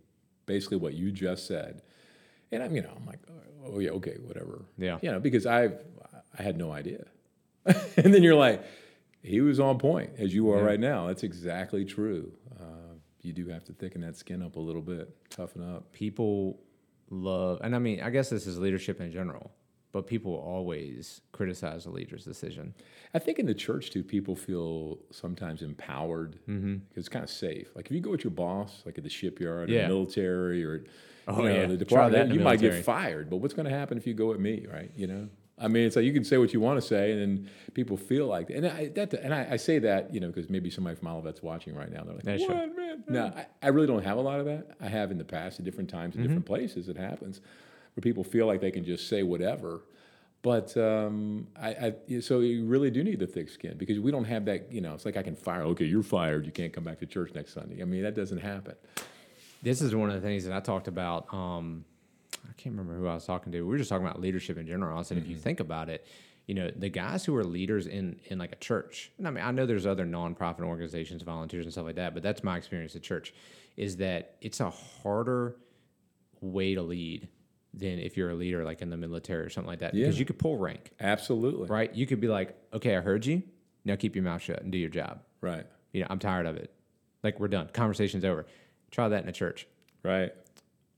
basically 0.46 0.78
what 0.78 0.94
you 0.94 1.12
just 1.12 1.46
said, 1.48 1.82
and 2.52 2.64
I'm 2.64 2.74
you 2.74 2.84
know 2.84 2.94
I'm 2.96 3.06
like, 3.06 3.20
oh 3.66 3.80
yeah, 3.80 3.92
okay, 3.92 4.18
whatever. 4.22 4.66
Yeah. 4.78 5.00
You 5.02 5.12
know, 5.12 5.20
because 5.20 5.46
I 5.46 5.72
I 6.38 6.42
had 6.42 6.58
no 6.58 6.72
idea, 6.72 7.06
and 7.66 8.14
then 8.14 8.24
you're 8.24 8.36
like, 8.36 8.64
he 9.26 9.42
was 9.42 9.60
on 9.60 9.78
point 9.80 10.12
as 10.18 10.34
you 10.34 10.52
are 10.52 10.64
right 10.64 10.80
now. 10.80 11.08
That's 11.08 11.24
exactly 11.24 11.84
true. 11.86 12.32
Uh, 12.60 12.94
you 13.22 13.34
do 13.34 13.48
have 13.48 13.64
to 13.66 13.74
thicken 13.74 14.02
that 14.02 14.16
skin 14.16 14.42
up 14.44 14.56
a 14.56 14.60
little 14.60 14.82
bit, 14.82 15.16
toughen 15.30 15.64
up. 15.76 15.92
People 15.92 16.60
love, 17.10 17.60
and 17.64 17.76
I 17.76 17.80
mean, 17.80 18.02
I 18.02 18.10
guess 18.10 18.30
this 18.30 18.46
is 18.48 18.60
leadership 18.60 19.02
in 19.02 19.12
general, 19.12 19.52
but 19.92 20.06
people 20.08 20.34
always 20.36 21.22
criticize 21.32 21.86
a 21.86 21.90
leader's 21.90 22.24
decision. 22.24 22.74
I 23.14 23.20
think 23.20 23.40
in 23.40 23.46
the 23.46 23.54
church 23.54 23.90
too, 23.92 24.04
people 24.04 24.36
feel 24.36 25.00
sometimes 25.12 25.62
empowered 25.62 26.32
because 26.46 26.48
Mm-hmm. 26.56 26.76
it's 27.00 27.10
kind 27.10 27.24
of 27.24 27.30
safe. 27.30 27.70
Like 27.76 27.88
if 27.88 27.92
you 27.94 28.02
go 28.02 28.12
with 28.12 28.24
your 28.24 28.32
boss, 28.32 28.84
like 28.86 28.98
at 28.98 29.04
the 29.04 29.10
shipyard, 29.10 29.70
or 29.70 29.74
Yeah. 29.74 29.84
the 29.84 29.88
military, 29.88 30.64
or 30.64 30.84
Oh, 31.28 31.42
you 31.42 31.50
know, 31.50 31.56
yeah. 31.62 31.66
the 31.66 31.78
department, 31.78 32.14
that 32.14 32.22
in 32.24 32.30
the 32.30 32.36
you 32.36 32.42
might 32.42 32.60
get 32.60 32.86
fired. 32.86 33.32
But 33.32 33.38
what's 33.38 33.56
going 33.56 33.68
to 33.68 33.76
happen 33.76 33.98
if 33.98 34.06
you 34.06 34.14
go 34.14 34.28
with 34.28 34.40
me, 34.40 34.68
right? 34.72 34.92
You 34.96 35.08
know, 35.08 35.30
I 35.58 35.70
mean, 35.70 35.86
it's 35.88 35.96
like 35.96 36.04
you 36.04 36.12
can 36.14 36.26
say 36.26 36.38
what 36.38 36.52
you 36.54 36.60
want 36.60 36.82
to 36.82 36.86
say, 36.86 37.12
and 37.14 37.22
then 37.22 37.50
people 37.74 37.96
feel 37.96 38.28
like, 38.28 38.50
and 38.50 38.68
I 38.68 38.90
that, 38.90 39.14
and 39.14 39.34
I, 39.34 39.48
I 39.52 39.56
say 39.58 39.80
that, 39.80 40.14
you 40.14 40.20
know, 40.20 40.28
because 40.28 40.50
maybe 40.50 40.70
somebody 40.70 40.98
from 40.98 41.08
Olivet's 41.08 41.42
watching 41.42 41.74
right 41.76 41.90
now. 41.92 42.04
They're 42.04 42.16
like, 42.16 42.26
Yeah, 42.26 42.32
what, 42.34 42.40
sure. 42.48 42.76
man? 42.76 43.04
No, 43.08 43.26
I, 43.28 43.46
I 43.64 43.68
really 43.70 43.88
don't 43.88 44.04
have 44.04 44.18
a 44.18 44.22
lot 44.22 44.40
of 44.42 44.46
that. 44.48 44.72
I 44.82 44.88
have 44.90 45.12
in 45.12 45.18
the 45.18 45.24
past 45.24 45.60
at 45.60 45.66
different 45.66 45.90
times, 45.90 46.16
in 46.16 46.22
Mm-hmm. 46.22 46.28
different 46.28 46.46
places. 46.46 46.90
It 46.90 46.98
happens 46.98 47.40
where 47.94 48.02
people 48.02 48.24
feel 48.26 48.48
like 48.48 48.60
they 48.60 48.72
can 48.72 48.84
just 48.84 49.08
say 49.08 49.24
whatever. 49.24 49.82
But 50.42 50.76
um, 50.78 51.48
I, 51.60 51.94
I, 52.10 52.20
so 52.20 52.42
you 52.42 52.66
really 52.66 52.92
do 52.92 53.04
need 53.04 53.20
the 53.20 53.26
thick 53.26 53.50
skin 53.50 53.78
because 53.78 54.00
we 54.00 54.12
don't 54.12 54.26
have 54.26 54.46
that. 54.46 54.72
You 54.72 54.82
know, 54.82 54.94
it's 54.94 55.06
like 55.06 55.16
I 55.18 55.24
can 55.24 55.36
fire. 55.38 55.64
Okay, 55.64 55.86
you're 55.86 56.04
fired. 56.04 56.46
You 56.46 56.52
can't 56.52 56.74
come 56.74 56.84
back 56.84 57.00
to 57.00 57.06
church 57.06 57.32
next 57.34 57.54
Sunday. 57.54 57.82
I 57.82 57.86
mean, 57.86 58.04
that 58.04 58.14
doesn't 58.14 58.38
happen. 58.40 58.76
This 59.64 59.82
is 59.82 59.96
one 59.96 60.10
of 60.12 60.16
the 60.22 60.28
things 60.28 60.44
that 60.46 60.54
I 60.54 60.60
talked 60.60 60.88
about. 60.88 61.34
Um, 61.34 61.86
I 62.50 62.54
can't 62.54 62.76
remember 62.76 62.98
who 62.98 63.08
I 63.08 63.16
was 63.16 63.26
talking 63.26 63.52
to. 63.52 63.62
We 63.62 63.68
were 63.68 63.78
just 63.78 63.90
talking 63.90 64.06
about 64.06 64.20
leadership 64.20 64.58
in 64.58 64.68
general. 64.68 64.98
I 64.98 65.02
said, 65.04 65.18
if 65.18 65.28
you 65.28 65.36
mm-hmm. 65.36 65.44
think 65.44 65.60
about 65.60 65.90
it, 65.90 66.06
you 66.48 66.54
know, 66.54 66.70
the 66.76 66.90
guys 66.90 67.26
who 67.26 67.36
are 67.36 67.44
leaders 67.44 67.88
in 67.88 68.20
in 68.26 68.38
like 68.38 68.52
a 68.52 68.58
church. 68.58 69.12
And 69.18 69.28
I 69.28 69.32
mean, 69.32 69.44
I 69.44 69.52
know 69.52 69.66
there's 69.66 69.86
other 69.86 70.06
nonprofit 70.06 70.62
organizations, 70.62 71.24
volunteers, 71.24 71.66
and 71.66 71.74
stuff 71.74 71.86
like 71.86 71.96
that. 71.96 72.14
But 72.14 72.24
that's 72.24 72.44
my 72.44 72.58
experience 72.58 72.96
at 72.96 73.02
church. 73.02 73.34
Is 73.78 73.98
that 73.98 74.36
it's 74.42 74.60
a 74.60 74.70
harder 74.70 75.58
way 76.42 76.76
to 76.76 76.82
lead 76.82 77.28
than 77.74 78.00
if 78.00 78.16
you're 78.16 78.30
a 78.30 78.36
leader 78.36 78.64
like 78.64 78.82
in 78.82 78.90
the 78.90 78.98
military 78.98 79.44
or 79.44 79.50
something 79.50 79.70
like 79.70 79.80
that. 79.80 79.94
Because 79.94 80.18
you 80.18 80.26
could 80.26 80.40
pull 80.40 80.58
rank, 80.58 80.92
Absolutely. 81.00 81.68
right? 81.68 81.94
You 81.94 82.08
could 82.08 82.22
be 82.22 82.28
like, 82.28 82.56
okay, 82.74 82.96
I 82.96 83.02
heard 83.02 83.26
you. 83.26 83.44
Now 83.84 83.96
keep 83.96 84.16
your 84.16 84.24
mouth 84.24 84.42
shut 84.42 84.62
and 84.62 84.72
do 84.72 84.78
your 84.78 84.90
job. 84.90 85.22
Right. 85.42 85.66
You 85.92 86.02
know, 86.02 86.08
I'm 86.10 86.20
tired 86.20 86.46
of 86.46 86.56
it. 86.56 86.74
Like 87.24 87.40
we're 87.40 87.48
done. 87.48 87.70
Conversation's 87.74 88.24
over. 88.24 88.46
Try 88.92 89.10
that 89.10 89.24
in 89.24 89.30
a 89.30 89.34
church. 89.34 89.68
Right. 90.04 90.32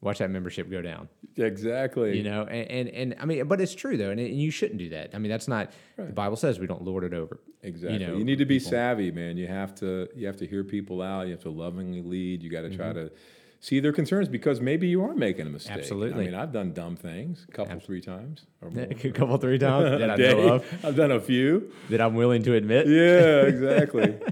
Watch 0.02 0.20
that 0.20 0.30
membership 0.30 0.70
go 0.70 0.82
down. 0.82 1.10
Exactly. 1.38 2.18
You 2.18 2.24
know, 2.24 2.43
and, 2.43 2.70
and, 2.70 2.89
and 2.89 3.16
I 3.20 3.26
mean, 3.26 3.48
but 3.48 3.60
it's 3.60 3.74
true 3.74 3.98
though, 3.98 4.12
and, 4.12 4.20
and 4.20 4.39
you 4.39 4.52
shouldn't 4.52 4.78
do 4.78 4.89
that. 4.89 5.12
I 5.14 5.18
mean, 5.18 5.32
that's 5.32 5.48
not 5.48 5.72
the 5.98 6.04
Bible 6.04 6.36
says 6.38 6.60
we 6.60 6.68
don't 6.68 6.84
lord 6.84 7.04
it 7.04 7.14
over. 7.14 7.39
Exactly. 7.64 8.00
You, 8.00 8.08
know, 8.08 8.18
need 8.20 8.38
to 8.38 8.45
be 8.45 8.60
people. 8.60 8.70
savvy, 8.72 9.12
man. 9.12 9.38
You 9.38 9.48
have 9.48 9.74
to 9.76 10.08
you 10.16 10.28
have 10.28 10.38
to 10.38 10.45
hear 10.48 10.64
people 10.64 11.02
out. 11.02 11.26
You 11.26 11.32
have 11.32 11.41
to 11.43 11.50
lovingly 11.50 12.02
lead. 12.04 12.43
You 12.43 12.50
got 12.52 12.62
to 12.62 12.76
try 12.76 12.88
Mm-hmm. 12.88 13.08
to 13.08 13.12
see 13.60 13.80
their 13.80 13.91
concerns 13.91 14.30
because 14.30 14.62
maybe 14.62 14.88
you 14.88 15.04
are 15.04 15.16
making 15.16 15.48
a 15.48 15.50
mistake. 15.50 15.76
Absolutely. 15.78 16.24
I 16.24 16.26
mean, 16.28 16.36
I've 16.36 16.54
done 16.54 16.74
dumb 16.74 16.95
things 16.95 17.43
a 17.50 17.52
couple, 17.52 17.80
three 17.80 18.02
times 18.02 18.45
or 18.62 18.70
more. 18.72 18.84
A 18.84 19.12
couple, 19.12 19.36
three 19.38 19.58
times 19.58 20.00
that 20.00 20.12
I 20.12 20.16
know 20.16 20.54
of 20.54 20.86
I've 20.86 20.95
done 20.95 21.12
a 21.12 21.20
few. 21.20 21.72
that 21.89 22.00
I'm 22.00 22.14
willing 22.14 22.43
to 22.43 22.54
admit. 22.54 22.86
Yeah, 22.88 23.41
exactly. 23.48 24.16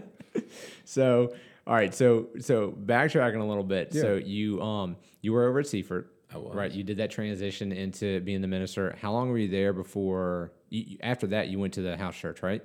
So, 0.84 1.34
all 1.66 1.74
right, 1.74 1.94
so 1.94 2.28
so 2.40 2.72
backtracking 2.72 3.40
a 3.42 3.44
little 3.44 3.64
bit. 3.64 3.94
So 3.94 4.16
you 4.16 4.62
um 4.62 4.98
you 5.26 5.34
were 5.34 5.48
over 5.48 5.60
at 5.60 5.68
Seaford. 5.68 6.08
I 6.32 6.38
was. 6.38 6.56
Right, 6.56 6.72
you 6.72 6.84
did 6.84 6.98
that 6.98 7.10
transition 7.10 7.72
into 7.72 8.20
being 8.22 8.42
the 8.42 8.48
minister. 8.48 8.96
How 9.02 9.12
long 9.12 9.30
were 9.30 9.40
you 9.40 9.48
there 9.48 9.74
before? 9.74 10.52
You, 10.70 10.98
after 11.02 11.28
that, 11.28 11.48
you 11.50 11.58
went 11.58 11.74
to 11.74 11.82
the 11.82 11.98
house 11.98 12.16
church, 12.16 12.44
right? 12.44 12.64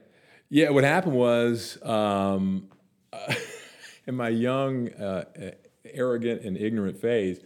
Yeah, 0.51 0.71
what 0.71 0.85
happened 0.85 1.15
was 1.15 1.83
um, 1.83 2.69
in 4.07 4.15
my 4.15 4.29
young, 4.29 4.91
uh, 4.93 5.25
arrogant, 5.87 6.43
and 6.43 6.57
ignorant 6.57 7.01
phase, 7.01 7.41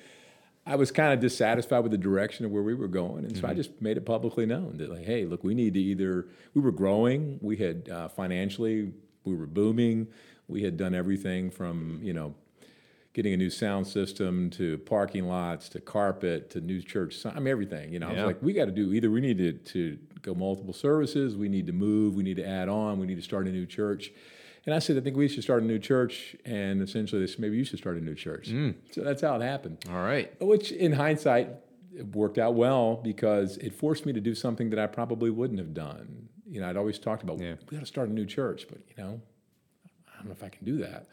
I 0.66 0.76
was 0.76 0.90
kind 0.90 1.12
of 1.12 1.20
dissatisfied 1.20 1.82
with 1.82 1.92
the 1.92 1.98
direction 1.98 2.44
of 2.44 2.50
where 2.50 2.62
we 2.62 2.74
were 2.74 2.88
going, 2.88 3.24
and 3.24 3.36
so 3.36 3.46
I 3.46 3.54
just 3.54 3.80
made 3.80 3.96
it 3.96 4.06
publicly 4.06 4.46
known 4.46 4.78
that, 4.78 4.90
like, 4.90 5.04
hey, 5.04 5.26
look, 5.26 5.44
we 5.44 5.54
need 5.54 5.74
to 5.74 5.80
either 5.80 6.26
we 6.54 6.60
were 6.60 6.72
growing, 6.72 7.38
we 7.40 7.56
had 7.56 7.88
uh, 7.88 8.08
financially, 8.08 8.92
we 9.24 9.34
were 9.36 9.46
booming, 9.46 10.08
we 10.48 10.62
had 10.62 10.76
done 10.76 10.94
everything 10.94 11.50
from 11.50 12.00
you 12.02 12.12
know 12.14 12.34
getting 13.14 13.32
a 13.32 13.36
new 13.36 13.48
sound 13.48 13.86
system 13.86 14.50
to 14.50 14.76
parking 14.78 15.24
lots 15.26 15.68
to 15.70 15.80
carpet 15.80 16.50
to 16.50 16.60
new 16.60 16.82
church. 16.82 17.24
I 17.24 17.38
mean, 17.38 17.46
everything. 17.46 17.92
You 17.92 18.00
know, 18.00 18.08
I 18.08 18.12
was 18.12 18.24
like, 18.24 18.42
we 18.42 18.52
got 18.52 18.66
to 18.66 18.72
do 18.72 18.92
either 18.92 19.10
we 19.10 19.20
need 19.20 19.38
to, 19.38 19.52
to 19.52 19.98
go 20.20 20.34
multiple 20.34 20.74
services, 20.74 21.36
we 21.36 21.48
need 21.48 21.66
to 21.68 21.72
move, 21.72 22.16
we 22.16 22.24
need 22.24 22.36
to 22.36 22.46
add 22.46 22.68
on, 22.68 22.98
we 22.98 23.06
need 23.06 23.14
to 23.14 23.22
start 23.22 23.46
a 23.46 23.50
new 23.50 23.66
church. 23.66 24.10
And 24.66 24.74
I 24.74 24.78
said, 24.78 24.96
I 24.96 25.00
think 25.00 25.16
we 25.16 25.28
should 25.28 25.44
start 25.44 25.62
a 25.62 25.66
new 25.66 25.78
church. 25.78 26.34
And 26.44 26.82
essentially, 26.82 27.20
they 27.20 27.26
said, 27.26 27.38
maybe 27.38 27.56
you 27.56 27.64
should 27.64 27.78
start 27.78 27.96
a 27.96 28.00
new 28.00 28.14
church. 28.14 28.48
Mm. 28.48 28.74
So 28.92 29.02
that's 29.02 29.22
how 29.22 29.36
it 29.36 29.42
happened. 29.42 29.84
All 29.90 30.02
right. 30.02 30.32
Which, 30.40 30.72
in 30.72 30.92
hindsight, 30.92 31.50
it 31.94 32.16
worked 32.16 32.38
out 32.38 32.54
well 32.54 32.96
because 32.96 33.58
it 33.58 33.74
forced 33.74 34.06
me 34.06 34.12
to 34.14 34.20
do 34.20 34.34
something 34.34 34.70
that 34.70 34.78
I 34.78 34.86
probably 34.86 35.30
wouldn't 35.30 35.58
have 35.58 35.74
done. 35.74 36.28
You 36.48 36.60
know, 36.60 36.68
I'd 36.68 36.78
always 36.78 36.98
talked 36.98 37.22
about 37.22 37.38
Yeah. 37.40 37.54
we 37.70 37.76
got 37.76 37.80
to 37.80 37.86
start 37.86 38.08
a 38.08 38.12
new 38.12 38.26
church, 38.26 38.66
but 38.68 38.78
you 38.88 39.04
know, 39.04 39.20
I 40.08 40.16
don't 40.16 40.26
know 40.26 40.32
if 40.32 40.42
I 40.42 40.48
can 40.48 40.64
do 40.64 40.78
that. 40.78 41.06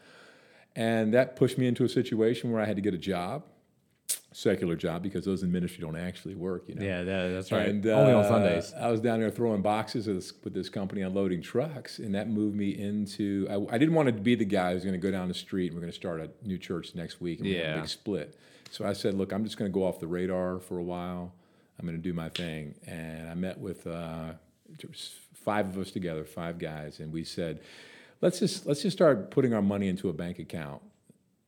And 0.74 1.12
that 1.14 1.36
pushed 1.36 1.58
me 1.58 1.66
into 1.66 1.84
a 1.84 1.88
situation 1.88 2.50
where 2.50 2.62
I 2.62 2.64
had 2.64 2.76
to 2.76 2.82
get 2.82 2.94
a 2.94 2.98
job, 2.98 3.44
secular 4.32 4.74
job, 4.74 5.02
because 5.02 5.24
those 5.24 5.42
in 5.42 5.52
ministry 5.52 5.82
don't 5.82 5.96
actually 5.96 6.34
work. 6.34 6.64
You 6.66 6.76
know. 6.76 6.84
Yeah, 6.84 7.02
that, 7.02 7.28
that's 7.28 7.52
right. 7.52 7.68
And, 7.68 7.86
Only 7.86 8.12
on 8.12 8.24
uh, 8.24 8.28
Sundays. 8.28 8.72
I 8.72 8.90
was 8.90 9.00
down 9.00 9.20
there 9.20 9.30
throwing 9.30 9.60
boxes 9.60 10.06
with 10.06 10.16
this, 10.16 10.32
with 10.42 10.54
this 10.54 10.68
company 10.70 11.02
unloading 11.02 11.42
trucks, 11.42 11.98
and 11.98 12.14
that 12.14 12.28
moved 12.30 12.56
me 12.56 12.70
into. 12.70 13.46
I, 13.50 13.74
I 13.74 13.78
didn't 13.78 13.94
want 13.94 14.06
to 14.06 14.12
be 14.12 14.34
the 14.34 14.46
guy 14.46 14.72
who's 14.72 14.82
going 14.82 14.94
to 14.94 14.98
go 14.98 15.10
down 15.10 15.28
the 15.28 15.34
street 15.34 15.66
and 15.66 15.74
we're 15.74 15.82
going 15.82 15.92
to 15.92 15.96
start 15.98 16.20
a 16.20 16.30
new 16.46 16.58
church 16.58 16.94
next 16.94 17.20
week 17.20 17.40
and 17.40 17.48
Yeah. 17.48 17.76
big 17.80 17.88
split. 17.88 18.38
So 18.70 18.86
I 18.86 18.94
said, 18.94 19.12
look, 19.14 19.32
I'm 19.32 19.44
just 19.44 19.58
going 19.58 19.70
to 19.70 19.74
go 19.74 19.84
off 19.84 20.00
the 20.00 20.06
radar 20.06 20.58
for 20.58 20.78
a 20.78 20.82
while. 20.82 21.34
I'm 21.78 21.86
going 21.86 21.98
to 21.98 22.02
do 22.02 22.14
my 22.14 22.30
thing, 22.30 22.74
and 22.86 23.28
I 23.28 23.34
met 23.34 23.58
with 23.58 23.86
uh, 23.86 24.32
five 25.34 25.68
of 25.68 25.78
us 25.78 25.90
together, 25.90 26.24
five 26.24 26.58
guys, 26.58 27.00
and 27.00 27.12
we 27.12 27.24
said, 27.24 27.60
let's 28.22 28.38
just 28.38 28.64
let's 28.66 28.80
just 28.80 28.96
start 28.96 29.30
putting 29.30 29.52
our 29.52 29.60
money 29.60 29.88
into 29.88 30.08
a 30.08 30.12
bank 30.12 30.38
account 30.38 30.80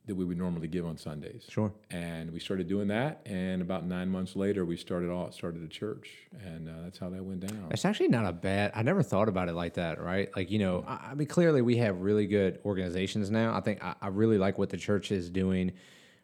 that 0.07 0.13
we 0.13 0.23
would 0.23 0.37
normally 0.37 0.67
give 0.67 0.85
on 0.85 0.97
Sundays. 0.97 1.47
Sure. 1.49 1.73
And 1.89 2.31
we 2.31 2.39
started 2.39 2.67
doing 2.67 2.89
that, 2.89 3.21
and 3.25 3.63
about 3.63 3.87
nine 3.87 4.07
months 4.07 4.35
later, 4.35 4.63
we 4.63 4.77
started 4.77 5.09
all 5.09 5.31
started 5.31 5.63
a 5.63 5.67
church, 5.67 6.11
and 6.43 6.69
uh, 6.69 6.73
that's 6.83 6.99
how 6.99 7.09
that 7.09 7.23
went 7.23 7.39
down. 7.39 7.69
It's 7.71 7.85
actually 7.85 8.09
not 8.09 8.25
a 8.27 8.33
bad. 8.33 8.71
I 8.75 8.83
never 8.83 9.01
thought 9.01 9.29
about 9.29 9.49
it 9.49 9.53
like 9.53 9.73
that, 9.75 9.99
right? 9.99 10.29
Like 10.35 10.51
you 10.51 10.59
know, 10.59 10.83
I, 10.87 11.09
I 11.11 11.15
mean, 11.15 11.27
clearly 11.27 11.61
we 11.63 11.77
have 11.77 11.97
really 12.01 12.27
good 12.27 12.59
organizations 12.65 13.31
now. 13.31 13.55
I 13.55 13.61
think 13.61 13.83
I, 13.83 13.95
I 13.99 14.07
really 14.09 14.37
like 14.37 14.59
what 14.59 14.69
the 14.69 14.77
church 14.77 15.11
is 15.11 15.29
doing, 15.29 15.71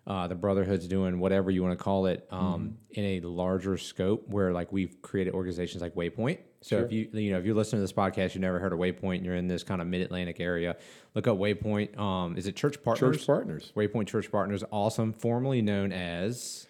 uh, 0.08 0.28
the 0.28 0.36
brotherhood's 0.36 0.88
doing, 0.88 1.20
whatever 1.20 1.52
you 1.52 1.64
want 1.64 1.78
to 1.78 1.84
call 1.84 2.08
it, 2.08 2.28
um, 2.32 2.78
in 2.92 3.04
a 3.04 3.22
larger 3.22 3.78
scope. 3.78 4.28
Where 4.28 4.52
like 4.52 4.72
we've 4.72 5.02
created 5.02 5.34
organizations 5.34 5.82
like 5.82 5.96
Waypoint. 5.96 6.40
So 6.62 6.78
if 6.80 6.92
you 6.92 7.10
you 7.14 7.32
know 7.32 7.40
if 7.40 7.46
you're 7.46 7.56
listening 7.56 7.80
to 7.80 7.84
this 7.84 7.94
podcast, 7.94 8.36
you 8.36 8.42
never 8.42 8.60
heard 8.60 8.74
of 8.74 8.80
Waypoint, 8.80 9.18
and 9.18 9.26
you're 9.26 9.36
in 9.36 9.48
this 9.48 9.64
kind 9.64 9.82
of 9.82 9.88
Mid 9.88 10.02
Atlantic 10.02 10.40
area, 10.40 10.78
look 11.16 11.28
up 11.28 11.38
Waypoint. 11.38 11.98
Um, 11.98 12.38
is 12.38 12.48
it 12.48 12.56
Church 12.56 12.82
Partners? 12.84 13.18
Church 13.18 13.28
partners, 13.28 13.74
Waypoint 13.76 14.08
Church 14.08 14.32
Partners, 14.32 14.64
awesome. 14.72 15.14
Formerly 15.14 15.62
known 15.62 15.92
as 15.92 16.68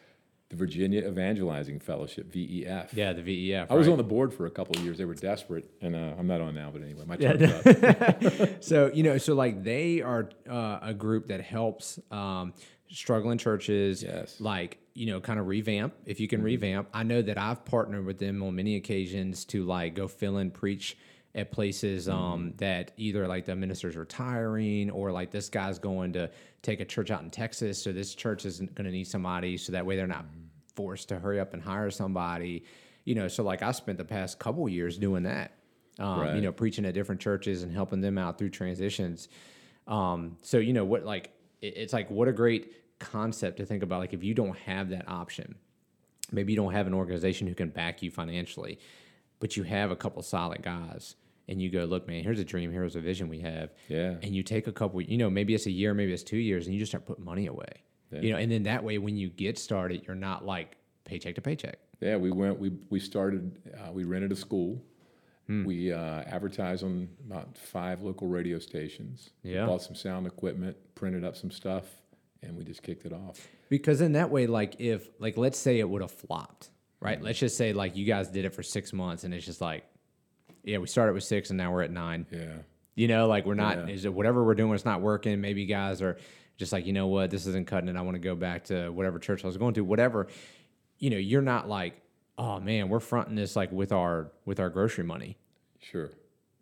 the 0.52 0.56
Virginia 0.58 1.02
Evangelizing 1.08 1.80
Fellowship 1.80 2.32
(VEF). 2.32 2.93
yeah 2.93 3.14
the 3.14 3.22
VEF. 3.24 3.68
I 3.72 3.74
was 3.74 3.88
on 3.88 3.97
the 3.97 4.04
board 4.04 4.34
for 4.34 4.45
a 4.45 4.52
couple 4.52 4.76
of 4.78 4.84
years. 4.84 4.97
They 4.99 5.06
were 5.06 5.16
desperate, 5.16 5.68
and 5.82 5.95
uh, 5.95 6.14
I'm 6.20 6.28
not 6.28 6.41
on 6.41 6.54
now. 6.54 6.70
But 6.72 6.84
anyway, 6.84 7.06
my 7.08 7.16
time's 7.16 7.43
up. 7.43 8.49
so 8.64 8.91
you 8.93 9.02
know 9.04 9.18
so 9.18 9.34
like 9.34 9.64
they 9.64 10.02
are 10.02 10.30
uh, 10.49 10.80
a 10.82 10.93
group 10.93 11.28
that 11.28 11.41
helps 11.41 11.99
um, 12.12 12.54
struggling 12.89 13.38
churches 13.38 14.04
Yes. 14.04 14.39
like 14.41 14.78
you 14.93 15.06
know 15.08 15.22
kind 15.22 15.39
of 15.39 15.47
revamp 15.47 15.93
if 16.06 16.20
you 16.20 16.28
can 16.28 16.43
revamp 16.43 16.89
i 16.93 17.02
know 17.04 17.22
that 17.22 17.38
i've 17.38 17.64
partnered 17.64 18.06
with 18.06 18.20
them 18.20 18.43
on 18.43 18.54
many 18.54 18.76
occasions 18.76 19.45
to 19.45 19.64
like 19.64 19.95
go 19.95 20.06
fill 20.10 20.36
and 20.36 20.54
preach 20.54 20.97
at 21.34 21.51
places 21.51 22.09
um, 22.09 22.53
that 22.57 22.91
either 22.97 23.27
like 23.27 23.45
the 23.45 23.55
minister's 23.55 23.95
retiring 23.95 24.89
or 24.91 25.11
like 25.11 25.32
this 25.32 25.49
guy's 25.49 25.79
going 25.79 26.11
to 26.13 26.29
take 26.61 26.79
a 26.82 26.86
church 26.86 27.09
out 27.09 27.21
in 27.21 27.29
texas 27.29 27.82
so 27.82 27.91
this 27.91 28.13
church 28.13 28.45
isn't 28.45 28.73
going 28.75 28.86
to 28.86 28.91
need 28.91 29.07
somebody 29.07 29.55
so 29.55 29.71
that 29.71 29.86
way 29.86 29.95
they're 29.95 30.07
not 30.07 30.25
forced 30.75 31.09
to 31.09 31.19
hurry 31.19 31.39
up 31.39 31.53
and 31.53 31.61
hire 31.61 31.89
somebody. 31.91 32.63
You 33.05 33.15
know 33.15 33.27
so 33.27 33.43
like 33.43 33.63
i 33.63 33.71
spent 33.71 33.97
the 33.97 34.05
past 34.05 34.38
couple 34.39 34.67
years 34.69 34.97
doing 34.97 35.23
that 35.23 35.53
um, 35.99 36.36
you 36.36 36.41
know 36.41 36.51
preaching 36.51 36.86
at 36.86 36.93
different 36.93 37.19
churches 37.19 37.63
and 37.63 37.71
helping 37.71 38.01
them 38.01 38.17
out 38.17 38.38
through 38.38 38.49
transitions. 38.49 39.27
Um, 39.88 40.38
so 40.41 40.57
you 40.57 40.73
know 40.73 40.86
what 40.86 41.03
like 41.03 41.32
it, 41.61 41.77
it's 41.77 41.93
like 41.93 42.11
what 42.11 42.27
a 42.27 42.32
great 42.32 42.99
concept 42.99 43.57
to 43.57 43.65
think 43.65 43.82
about 43.82 43.99
like 43.99 44.13
if 44.13 44.23
you 44.23 44.34
don't 44.34 44.57
have 44.59 44.89
that 44.89 45.07
option 45.09 45.55
maybe 46.32 46.53
you 46.53 46.57
don't 46.57 46.73
have 46.73 46.88
an 46.88 46.93
organization 46.93 47.47
who 47.47 47.53
can 47.53 47.69
back 47.69 48.01
you 48.01 48.09
financially, 48.09 48.79
but 49.41 49.57
you 49.57 49.63
have 49.63 49.91
a 49.91 49.95
couple 49.97 50.21
solid 50.21 50.63
guys 50.63 51.15
and 51.49 51.61
you 51.61 51.69
go, 51.69 51.83
look, 51.83 52.07
man, 52.07 52.23
here's 52.23 52.39
a 52.39 52.45
dream, 52.45 52.71
here's 52.71 52.95
a 52.95 53.01
vision 53.01 53.27
we 53.27 53.41
have. 53.41 53.71
Yeah. 53.89 54.15
And 54.21 54.33
you 54.33 54.43
take 54.43 54.67
a 54.67 54.71
couple, 54.71 55.01
you 55.01 55.17
know, 55.17 55.29
maybe 55.29 55.53
it's 55.53 55.65
a 55.65 55.71
year, 55.71 55.93
maybe 55.93 56.13
it's 56.13 56.23
two 56.23 56.37
years, 56.37 56.65
and 56.65 56.73
you 56.73 56.79
just 56.79 56.91
start 56.91 57.05
putting 57.05 57.25
money 57.25 57.47
away. 57.47 57.83
You 58.19 58.31
know, 58.31 58.37
and 58.37 58.51
then 58.51 58.63
that 58.63 58.83
way, 58.83 58.97
when 58.97 59.15
you 59.15 59.29
get 59.29 59.57
started, 59.57 60.03
you're 60.05 60.15
not 60.15 60.45
like 60.45 60.75
paycheck 61.05 61.35
to 61.35 61.41
paycheck. 61.41 61.79
Yeah, 62.01 62.17
we 62.17 62.31
went. 62.31 62.59
We 62.59 62.73
we 62.89 62.99
started. 62.99 63.57
Uh, 63.73 63.91
we 63.91 64.03
rented 64.03 64.31
a 64.31 64.35
school. 64.35 64.83
Hmm. 65.47 65.63
We 65.63 65.93
uh, 65.93 66.23
advertised 66.27 66.83
on 66.83 67.07
about 67.25 67.57
five 67.57 68.01
local 68.01 68.27
radio 68.27 68.59
stations. 68.59 69.29
Yeah. 69.43 69.65
Bought 69.65 69.81
some 69.81 69.95
sound 69.95 70.27
equipment, 70.27 70.75
printed 70.95 71.23
up 71.23 71.37
some 71.37 71.51
stuff, 71.51 71.85
and 72.43 72.57
we 72.57 72.63
just 72.63 72.83
kicked 72.83 73.05
it 73.05 73.13
off. 73.13 73.47
Because 73.69 74.01
in 74.01 74.11
that 74.13 74.29
way, 74.29 74.47
like 74.47 74.75
if 74.79 75.09
like 75.19 75.37
let's 75.37 75.57
say 75.57 75.79
it 75.79 75.87
would 75.87 76.01
have 76.01 76.11
flopped, 76.11 76.69
right? 77.02 77.18
Mm-hmm. 77.18 77.26
Let's 77.26 77.39
just 77.39 77.58
say 77.58 77.74
like 77.74 77.97
you 77.97 78.06
guys 78.06 78.30
did 78.30 78.45
it 78.45 78.54
for 78.54 78.64
six 78.64 78.93
months 78.93 79.26
and 79.26 79.34
it's 79.34 79.45
just 79.45 79.60
like, 79.60 79.84
yeah, 80.64 80.78
we 80.78 80.88
started 80.88 81.14
with 81.14 81.24
six 81.24 81.49
and 81.49 81.58
now 81.58 81.74
we're 81.74 81.82
at 81.82 81.91
nine. 81.91 82.26
Yeah. 82.32 82.54
You 82.95 83.08
know, 83.08 83.28
like 83.28 83.45
we're 83.45 83.56
not 83.56 83.78
Yeah. 83.78 83.93
is 83.93 84.06
it 84.06 84.14
whatever 84.14 84.43
we're 84.43 84.56
doing, 84.56 84.74
it's 84.74 84.86
not 84.86 85.02
working. 85.02 85.41
Maybe 85.41 85.66
guys 85.66 86.02
are 86.02 86.18
just 86.58 86.72
like, 86.72 86.86
you 86.86 86.93
know 86.93 87.08
what, 87.08 87.32
this 87.32 87.47
isn't 87.47 87.66
cutting 87.68 87.89
it. 87.89 87.95
I 87.95 88.02
want 88.02 88.16
to 88.16 88.20
go 88.20 88.36
back 88.36 88.66
to 88.66 88.89
whatever 88.89 89.18
church 89.18 89.43
I 89.43 89.47
was 89.47 89.58
going 89.58 89.74
to, 89.74 89.82
whatever. 89.84 90.28
You 90.99 91.10
know, 91.10 91.18
you're 91.18 91.41
not 91.41 91.68
like, 91.68 91.99
oh 92.38 92.60
man, 92.60 92.89
we're 92.89 92.99
fronting 92.99 93.36
this 93.36 93.56
like 93.56 93.72
with 93.72 93.91
our 93.91 94.32
with 94.45 94.60
our 94.60 94.70
grocery 94.70 95.04
money. 95.04 95.38
Sure. 95.80 96.12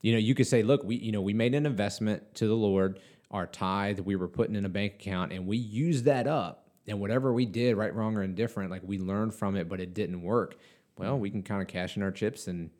You 0.01 0.13
know, 0.13 0.19
you 0.19 0.33
could 0.33 0.47
say, 0.47 0.63
look, 0.63 0.83
we 0.85 0.95
you 0.95 1.11
know 1.11 1.21
we 1.21 1.33
made 1.33 1.53
an 1.53 1.65
investment 1.65 2.35
to 2.35 2.47
the 2.47 2.55
Lord, 2.55 3.01
our 3.31 3.45
tithe 3.45 3.99
we 3.99 4.15
were 4.15 4.29
putting 4.29 4.55
in 4.55 4.63
a 4.63 4.69
bank 4.69 4.93
account, 4.93 5.33
and 5.33 5.45
we 5.45 5.57
used 5.57 6.05
that 6.05 6.25
up. 6.27 6.68
And 6.89 6.99
whatever 6.99 7.31
we 7.31 7.45
did, 7.45 7.77
right, 7.77 7.93
wrong, 7.93 8.17
or 8.17 8.23
indifferent, 8.23 8.71
like 8.71 8.81
we 8.83 8.97
learned 8.97 9.33
from 9.33 9.55
it, 9.55 9.69
but 9.69 9.79
it 9.79 9.93
didn't 9.93 10.21
work. 10.21 10.57
Well, 10.97 11.17
we 11.17 11.29
can 11.29 11.43
kind 11.43 11.61
of 11.61 11.67
cash 11.69 11.95
in 11.95 12.03
our 12.03 12.11
chips 12.11 12.47
and, 12.47 12.71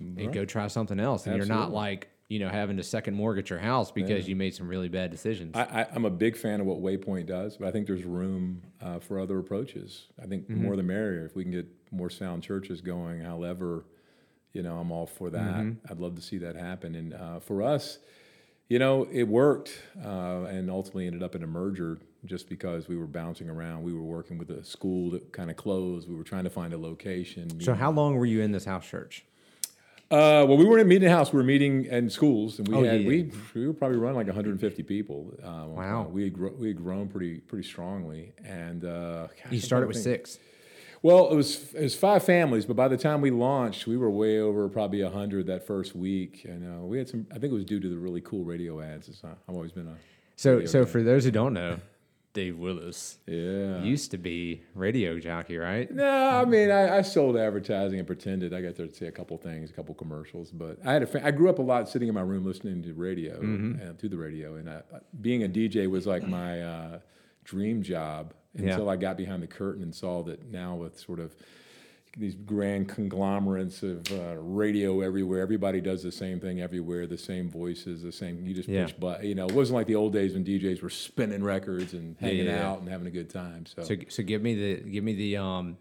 and 0.00 0.32
go 0.32 0.44
try 0.44 0.66
something 0.66 0.98
else. 0.98 1.26
And 1.26 1.36
you're 1.36 1.46
not 1.46 1.70
like 1.70 2.08
you 2.28 2.38
know 2.38 2.48
having 2.48 2.76
to 2.76 2.82
second 2.82 3.14
mortgage 3.14 3.50
your 3.50 3.58
house 3.58 3.90
because 3.90 4.28
you 4.28 4.36
made 4.36 4.54
some 4.54 4.68
really 4.68 4.88
bad 4.88 5.10
decisions. 5.10 5.56
I, 5.56 5.86
I'm 5.92 6.04
a 6.04 6.10
big 6.10 6.36
fan 6.36 6.60
of 6.60 6.66
what 6.66 6.78
Waypoint 6.82 7.26
does, 7.26 7.56
but 7.56 7.68
I 7.68 7.70
think 7.70 7.86
there's 7.86 8.04
room 8.04 8.62
uh, 8.82 8.98
for 8.98 9.20
other 9.20 9.38
approaches. 9.38 10.06
I 10.22 10.26
think 10.26 10.48
the 10.48 10.54
more 10.54 10.76
the 10.76 10.82
merrier. 10.82 11.24
If 11.24 11.36
we 11.36 11.42
can 11.44 11.52
get 11.52 11.66
more 11.90 12.10
sound 12.10 12.42
churches 12.42 12.80
going, 12.80 13.20
however, 13.20 13.84
you 14.52 14.62
know, 14.62 14.78
I'm 14.78 14.90
all 14.90 15.06
for 15.06 15.30
that. 15.30 15.40
I'd 15.90 16.00
love 16.00 16.16
to 16.16 16.22
see 16.22 16.38
that 16.38 16.56
happen. 16.56 16.94
And 16.94 17.14
uh, 17.14 17.40
for 17.40 17.62
us, 17.62 17.98
you 18.68 18.78
know, 18.78 19.06
it 19.10 19.22
worked, 19.24 19.70
uh, 20.04 20.44
and 20.48 20.68
ultimately 20.70 21.06
ended 21.06 21.22
up 21.22 21.34
in 21.34 21.42
a 21.42 21.46
merger 21.46 21.98
just 22.24 22.48
because 22.48 22.88
we 22.88 22.96
were 22.96 23.06
bouncing 23.06 23.48
around. 23.48 23.82
We 23.82 23.92
were 23.92 24.02
working 24.02 24.38
with 24.38 24.50
a 24.50 24.64
school 24.64 25.10
that 25.10 25.32
kind 25.32 25.50
of 25.50 25.56
closed. 25.56 26.08
We 26.08 26.16
were 26.16 26.24
trying 26.24 26.44
to 26.44 26.50
find 26.50 26.72
a 26.72 26.78
location. 26.78 27.60
so 27.60 27.74
how 27.74 27.90
long 27.90 28.16
were 28.16 28.26
you 28.26 28.40
in 28.42 28.52
this 28.52 28.64
house 28.64 28.86
church? 28.86 29.24
Uh, 30.10 30.40
well, 30.48 30.56
we 30.56 30.64
weren't 30.64 30.80
in 30.80 30.88
meeting 30.88 31.10
house. 31.10 31.32
We 31.34 31.36
were 31.36 31.44
meeting 31.44 31.84
in 31.84 32.08
schools, 32.08 32.58
and 32.58 32.66
we 32.66 32.74
Oh, 32.74 32.82
had 32.82 33.02
yeah, 33.02 33.06
we 33.08 33.30
we 33.54 33.66
were 33.66 33.74
probably 33.74 33.98
running 33.98 34.16
like 34.16 34.26
150 34.26 34.82
people. 34.84 35.34
Uh, 35.42 35.66
Wow. 35.68 36.08
we 36.10 36.24
had 36.24 36.32
gro- 36.32 36.54
we 36.58 36.68
had 36.68 36.78
grown 36.78 37.08
pretty 37.08 37.40
pretty 37.40 37.68
strongly, 37.68 38.32
and 38.42 38.84
uh, 38.86 39.26
gosh, 39.26 39.52
You 39.52 39.60
started 39.60 39.86
with 39.86 39.96
think. 40.02 40.26
six. 40.26 40.38
Well, 41.02 41.30
it 41.30 41.36
was 41.36 41.74
it 41.74 41.82
was 41.82 41.94
five 41.94 42.24
families, 42.24 42.64
but 42.64 42.74
by 42.74 42.88
the 42.88 42.96
time 42.96 43.20
we 43.20 43.30
launched, 43.30 43.86
we 43.86 43.98
were 43.98 44.08
way 44.10 44.40
over 44.40 44.66
probably 44.70 45.02
hundred 45.02 45.46
that 45.48 45.66
first 45.66 45.94
week, 45.94 46.46
and 46.46 46.64
uh, 46.64 46.82
we 46.86 46.96
had 46.96 47.08
some. 47.10 47.26
I 47.30 47.34
think 47.34 47.52
it 47.52 47.54
was 47.54 47.66
due 47.66 47.78
to 47.78 47.88
the 47.88 47.98
really 47.98 48.22
cool 48.22 48.44
radio 48.44 48.80
ads. 48.80 49.10
I've 49.22 49.54
always 49.54 49.72
been 49.72 49.88
a 49.88 49.96
So 50.36 50.64
so 50.64 50.84
guy. 50.86 50.90
for 50.90 51.02
those 51.02 51.24
who 51.26 51.30
don't 51.32 51.52
know, 51.52 51.80
Dave 52.34 52.58
Willis 52.58 53.18
yeah. 53.26 53.82
used 53.82 54.10
to 54.12 54.18
be 54.18 54.62
radio 54.74 55.18
jockey, 55.18 55.56
right? 55.56 55.90
No, 55.90 56.06
I 56.06 56.44
mean 56.44 56.70
I, 56.70 56.98
I 56.98 57.02
sold 57.02 57.36
advertising 57.36 57.98
and 57.98 58.06
pretended 58.06 58.52
I 58.54 58.60
got 58.60 58.76
there 58.76 58.86
to 58.86 58.94
say 58.94 59.06
a 59.06 59.12
couple 59.12 59.36
things, 59.38 59.70
a 59.70 59.72
couple 59.72 59.94
commercials. 59.94 60.50
But 60.50 60.78
I 60.84 60.92
had 60.92 61.02
a 61.02 61.06
fa- 61.06 61.24
I 61.26 61.30
grew 61.30 61.48
up 61.48 61.58
a 61.58 61.62
lot 61.62 61.88
sitting 61.88 62.06
in 62.08 62.14
my 62.14 62.20
room 62.20 62.44
listening 62.44 62.82
to 62.84 62.92
radio 62.94 63.34
Mm-hmm. 63.40 63.80
and 63.80 63.98
to 63.98 64.08
the 64.08 64.16
radio, 64.18 64.56
and 64.56 64.68
I, 64.70 64.82
being 65.20 65.42
a 65.44 65.48
DJ 65.48 65.88
was 65.88 66.06
like 66.06 66.26
my 66.28 66.60
uh, 66.62 66.98
dream 67.44 67.82
job 67.82 68.34
until 68.54 68.88
I 68.90 68.96
got 68.96 69.16
behind 69.16 69.42
the 69.42 69.46
curtain 69.46 69.82
and 69.82 69.94
saw 69.94 70.22
that 70.24 70.50
now 70.50 70.74
with 70.76 70.98
sort 70.98 71.20
of 71.20 71.34
these 72.16 72.34
grand 72.34 72.88
conglomerates 72.88 73.82
of 73.82 74.04
uh, 74.12 74.36
radio 74.38 75.00
everywhere. 75.02 75.40
Everybody 75.40 75.80
does 75.80 76.02
the 76.02 76.10
same 76.12 76.40
thing 76.40 76.60
everywhere, 76.60 77.06
the 77.06 77.18
same 77.18 77.48
voices, 77.50 78.02
the 78.02 78.10
same. 78.12 78.44
You 78.46 78.54
just 78.54 78.68
Yeah. 78.68 78.84
push 78.84 78.94
but 78.98 79.24
You 79.24 79.34
know, 79.34 79.46
it 79.46 79.52
wasn't 79.54 79.76
like 79.76 79.86
the 79.86 79.94
old 79.94 80.12
days 80.12 80.34
when 80.34 80.44
DJs 80.44 80.82
were 80.82 80.90
spinning 80.90 81.44
records 81.44 81.92
and 81.92 82.16
hanging 82.18 82.46
yeah, 82.46 82.56
yeah. 82.56 82.68
out 82.68 82.80
and 82.80 82.88
having 82.88 83.06
a 83.06 83.10
good 83.10 83.30
time. 83.30 83.66
So, 83.66 83.82
So 83.82 83.94
so 84.08 84.22
give 84.22 84.42
me 84.42 84.54
the 84.54 84.90
give 84.90 85.04
me 85.04 85.14
the 85.14 85.36
um 85.36 85.76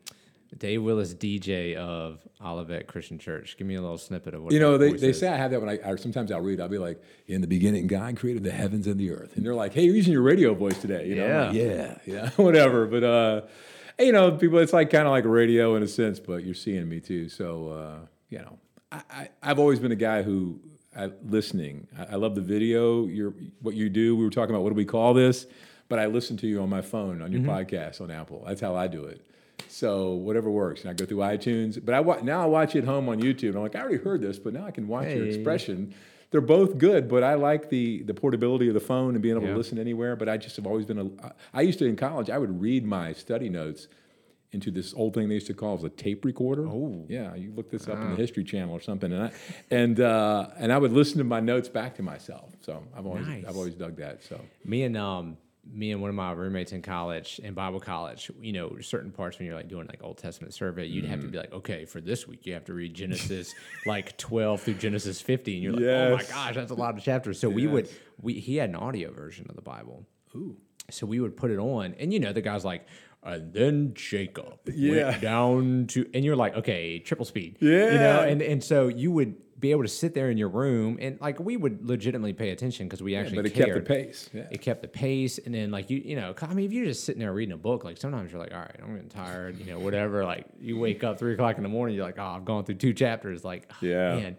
Dave 0.57 0.81
Willis 0.81 1.13
DJ 1.13 1.75
of 1.75 2.19
Olivet 2.43 2.87
Christian 2.87 3.19
Church. 3.19 3.57
Give 3.57 3.67
me 3.67 3.75
a 3.75 3.81
little 3.81 3.97
snippet 3.97 4.33
of 4.33 4.43
what 4.43 4.53
You 4.53 4.59
know, 4.61 4.77
they, 4.77 4.93
they 4.93 5.09
is. 5.09 5.19
say 5.19 5.27
I 5.27 5.35
have 5.35 5.51
that 5.51 5.59
when 5.61 5.77
I, 5.83 5.95
sometimes 5.97 6.31
I'll 6.31 6.39
read, 6.39 6.61
I'll 6.61 6.69
be 6.69 6.77
like, 6.77 7.01
in 7.27 7.41
the 7.41 7.47
beginning, 7.47 7.85
God 7.87 8.15
created 8.15 8.43
the 8.43 8.51
heavens 8.51 8.87
and 8.87 8.97
the 8.97 9.11
earth. 9.11 9.35
And 9.35 9.45
they're 9.45 9.53
like, 9.53 9.73
hey, 9.73 9.83
you're 9.83 9.93
using 9.95 10.13
your 10.13 10.21
radio 10.21 10.53
voice 10.53 10.79
today. 10.79 11.05
You 11.09 11.15
know, 11.15 11.27
I'm 11.27 11.47
like, 11.47 11.55
yeah, 11.57 11.97
yeah, 12.05 12.29
whatever. 12.37 12.85
But, 12.85 13.03
uh, 13.03 13.41
you 13.99 14.11
know, 14.11 14.31
people, 14.31 14.59
it's 14.59 14.73
like 14.73 14.89
kind 14.89 15.05
of 15.07 15.11
like 15.11 15.25
radio 15.25 15.75
in 15.75 15.83
a 15.83 15.87
sense, 15.87 16.19
but 16.19 16.43
you're 16.43 16.53
seeing 16.53 16.87
me 16.87 16.99
too. 16.99 17.29
So, 17.29 17.69
uh, 17.69 18.05
you 18.29 18.39
know, 18.39 18.57
I, 18.91 19.01
I, 19.09 19.29
I've 19.43 19.59
always 19.59 19.79
been 19.79 19.91
a 19.91 19.95
guy 19.95 20.23
who, 20.23 20.59
I, 20.95 21.11
listening, 21.25 21.87
I, 21.97 22.13
I 22.13 22.15
love 22.15 22.35
the 22.35 22.41
video, 22.41 23.05
your, 23.05 23.33
what 23.61 23.75
you 23.75 23.89
do. 23.89 24.15
We 24.15 24.23
were 24.23 24.29
talking 24.29 24.53
about 24.55 24.63
what 24.63 24.69
do 24.69 24.75
we 24.75 24.85
call 24.85 25.13
this? 25.13 25.45
But 25.89 25.99
I 25.99 26.07
listen 26.07 26.35
to 26.37 26.47
you 26.47 26.61
on 26.61 26.69
my 26.69 26.81
phone, 26.81 27.21
on 27.21 27.31
your 27.31 27.41
podcast, 27.41 28.01
on 28.01 28.11
Apple. 28.11 28.43
That's 28.45 28.59
how 28.59 28.75
I 28.75 28.87
do 28.87 29.05
it. 29.05 29.21
So 29.69 30.15
whatever 30.15 30.49
works, 30.51 30.81
and 30.81 30.89
I 30.89 30.93
go 30.93 31.05
through 31.05 31.19
iTunes. 31.19 31.83
But 31.83 31.93
I 31.95 32.01
wa- 32.01 32.19
now 32.21 32.43
I 32.43 32.45
watch 32.45 32.75
it 32.75 32.83
home 32.83 33.07
on 33.07 33.21
YouTube. 33.21 33.55
I'm 33.55 33.61
like, 33.61 33.75
I 33.75 33.79
already 33.81 33.97
heard 33.97 34.21
this, 34.21 34.37
but 34.37 34.51
now 34.53 34.65
I 34.65 34.71
can 34.71 34.87
watch 34.87 35.05
your 35.07 35.25
expression. 35.25 35.93
They're 36.29 36.41
both 36.41 36.77
good, 36.77 37.07
but 37.07 37.23
I 37.23 37.35
like 37.35 37.69
the 37.69 38.03
the 38.03 38.13
portability 38.13 38.67
of 38.67 38.73
the 38.73 38.79
phone 38.81 39.13
and 39.13 39.21
being 39.21 39.35
able 39.35 39.45
Yeah. 39.47 39.53
to 39.53 39.57
listen 39.57 39.79
anywhere. 39.79 40.15
But 40.15 40.27
I 40.29 40.37
just 40.37 40.55
have 40.57 40.67
always 40.67 40.85
been 40.85 40.99
a. 40.99 41.33
I 41.53 41.61
used 41.61 41.79
to 41.79 41.85
in 41.85 41.95
college, 41.95 42.29
I 42.29 42.37
would 42.37 42.61
read 42.61 42.85
my 42.85 43.13
study 43.13 43.49
notes 43.49 43.87
into 44.53 44.71
this 44.71 44.93
old 44.93 45.13
thing 45.13 45.27
they 45.27 45.35
used 45.35 45.47
to 45.47 45.53
call 45.53 45.75
as 45.77 45.83
a 45.83 45.89
tape 45.89 46.23
recorder. 46.23 46.65
Oh. 46.67 47.05
yeah, 47.09 47.35
you 47.35 47.51
look 47.53 47.69
this 47.69 47.87
up 47.89 48.01
in 48.01 48.11
the 48.11 48.15
History 48.15 48.43
Channel 48.45 48.73
or 48.73 48.79
something, 48.81 49.11
and 49.11 49.23
I 49.23 49.31
and 49.71 49.99
uh, 49.99 50.47
and 50.57 50.71
I 50.73 50.77
would 50.77 50.91
listen 50.91 51.17
to 51.19 51.23
my 51.23 51.39
notes 51.39 51.69
back 51.69 51.95
to 51.95 52.03
myself. 52.03 52.49
So 52.61 52.83
I've 52.95 53.05
always 53.05 53.27
Nice. 53.27 53.45
I've 53.47 53.55
always 53.57 53.75
dug 53.75 53.95
that. 53.97 54.23
So 54.23 54.39
me 54.65 54.83
and 54.83 54.97
um 54.97 55.37
me 55.71 55.91
and 55.91 56.01
one 56.01 56.09
of 56.09 56.15
my 56.15 56.31
roommates 56.31 56.71
in 56.71 56.81
college 56.81 57.39
in 57.43 57.53
Bible 57.53 57.79
college, 57.79 58.31
you 58.41 58.53
know, 58.53 58.77
certain 58.81 59.11
parts 59.11 59.37
when 59.37 59.45
you're 59.45 59.55
like 59.55 59.67
doing 59.67 59.87
like 59.87 60.03
Old 60.03 60.17
Testament 60.17 60.53
survey, 60.53 60.85
you'd 60.85 61.05
have 61.05 61.19
Mm. 61.19 61.23
to 61.23 61.27
be 61.29 61.37
like, 61.37 61.51
okay, 61.53 61.85
for 61.85 61.99
this 62.01 62.27
week 62.27 62.45
you 62.45 62.53
have 62.53 62.65
to 62.65 62.73
read 62.73 62.93
Genesis 62.93 63.53
like 63.85 64.17
12 64.17 64.61
through 64.61 64.73
Genesis 64.75 65.19
50, 65.21 65.53
and 65.55 65.63
you're 65.63 65.73
like, 65.73 65.83
oh 65.83 66.15
my 66.15 66.23
gosh, 66.23 66.55
that's 66.55 66.71
a 66.71 66.75
lot 66.75 66.97
of 66.97 67.03
chapters. 67.03 67.39
So 67.39 67.49
we 67.49 67.67
would 67.67 67.89
we 68.21 68.33
he 68.33 68.55
had 68.57 68.69
an 68.69 68.75
audio 68.75 69.11
version 69.11 69.45
of 69.49 69.55
the 69.55 69.61
Bible. 69.61 70.05
ooh, 70.35 70.55
So 70.89 71.05
we 71.05 71.19
would 71.19 71.35
put 71.37 71.51
it 71.51 71.59
on, 71.59 71.95
and 71.99 72.13
you 72.13 72.19
know, 72.19 72.33
the 72.33 72.41
guy's 72.41 72.63
like, 72.65 72.85
and 73.23 73.51
then 73.51 73.93
Jacob 73.93 74.59
Yeah. 74.73 75.09
went 75.09 75.21
down 75.21 75.87
to, 75.87 76.07
and 76.13 76.23
you're 76.23 76.35
like, 76.35 76.55
okay, 76.55 76.99
triple 76.99 77.25
speed. 77.25 77.57
Yeah. 77.59 77.91
You 77.91 77.99
know, 77.99 78.21
and, 78.21 78.41
and 78.41 78.63
so 78.63 78.87
you 78.87 79.11
would 79.11 79.35
be 79.59 79.71
able 79.71 79.81
to 79.81 79.87
sit 79.89 80.13
there 80.13 80.29
in 80.29 80.37
your 80.37 80.49
room, 80.49 80.97
and 81.01 81.19
like 81.19 81.39
we 81.39 81.57
would 81.57 81.85
legitimately 81.87 82.33
pay 82.33 82.51
attention 82.51 82.87
because 82.87 83.01
we 83.01 83.15
actually 83.15 83.37
but 83.37 83.45
it 83.47 83.53
cared. 83.55 83.69
kept 83.73 83.87
the 83.87 83.93
pace. 83.93 84.29
Yeah. 84.33 84.47
It 84.51 84.61
kept 84.61 84.81
the 84.83 84.87
pace, 84.87 85.39
and 85.39 85.53
then 85.53 85.71
like 85.71 85.89
you, 85.89 85.97
you 85.97 86.15
know, 86.15 86.35
I 86.41 86.53
mean, 86.53 86.65
if 86.65 86.71
you're 86.71 86.85
just 86.85 87.05
sitting 87.05 87.19
there 87.19 87.33
reading 87.33 87.53
a 87.53 87.57
book, 87.57 87.83
like 87.83 87.97
sometimes 87.97 88.31
you're 88.31 88.39
like, 88.41 88.53
all 88.53 88.59
right, 88.59 88.75
I'm 88.81 88.93
getting 88.93 89.09
tired, 89.09 89.57
you 89.59 89.65
know, 89.65 89.79
whatever. 89.79 90.23
Like 90.25 90.45
you 90.59 90.77
wake 90.77 91.03
up 91.03 91.17
three 91.17 91.33
o'clock 91.33 91.57
in 91.57 91.63
the 91.63 91.69
morning, 91.69 91.95
you're 91.95 92.05
like, 92.05 92.19
oh, 92.19 92.23
I've 92.25 92.45
gone 92.45 92.65
through 92.65 92.75
two 92.75 92.93
chapters, 92.93 93.43
like, 93.43 93.67
oh, 93.71 93.75
Yeah. 93.81 94.15
man. 94.15 94.37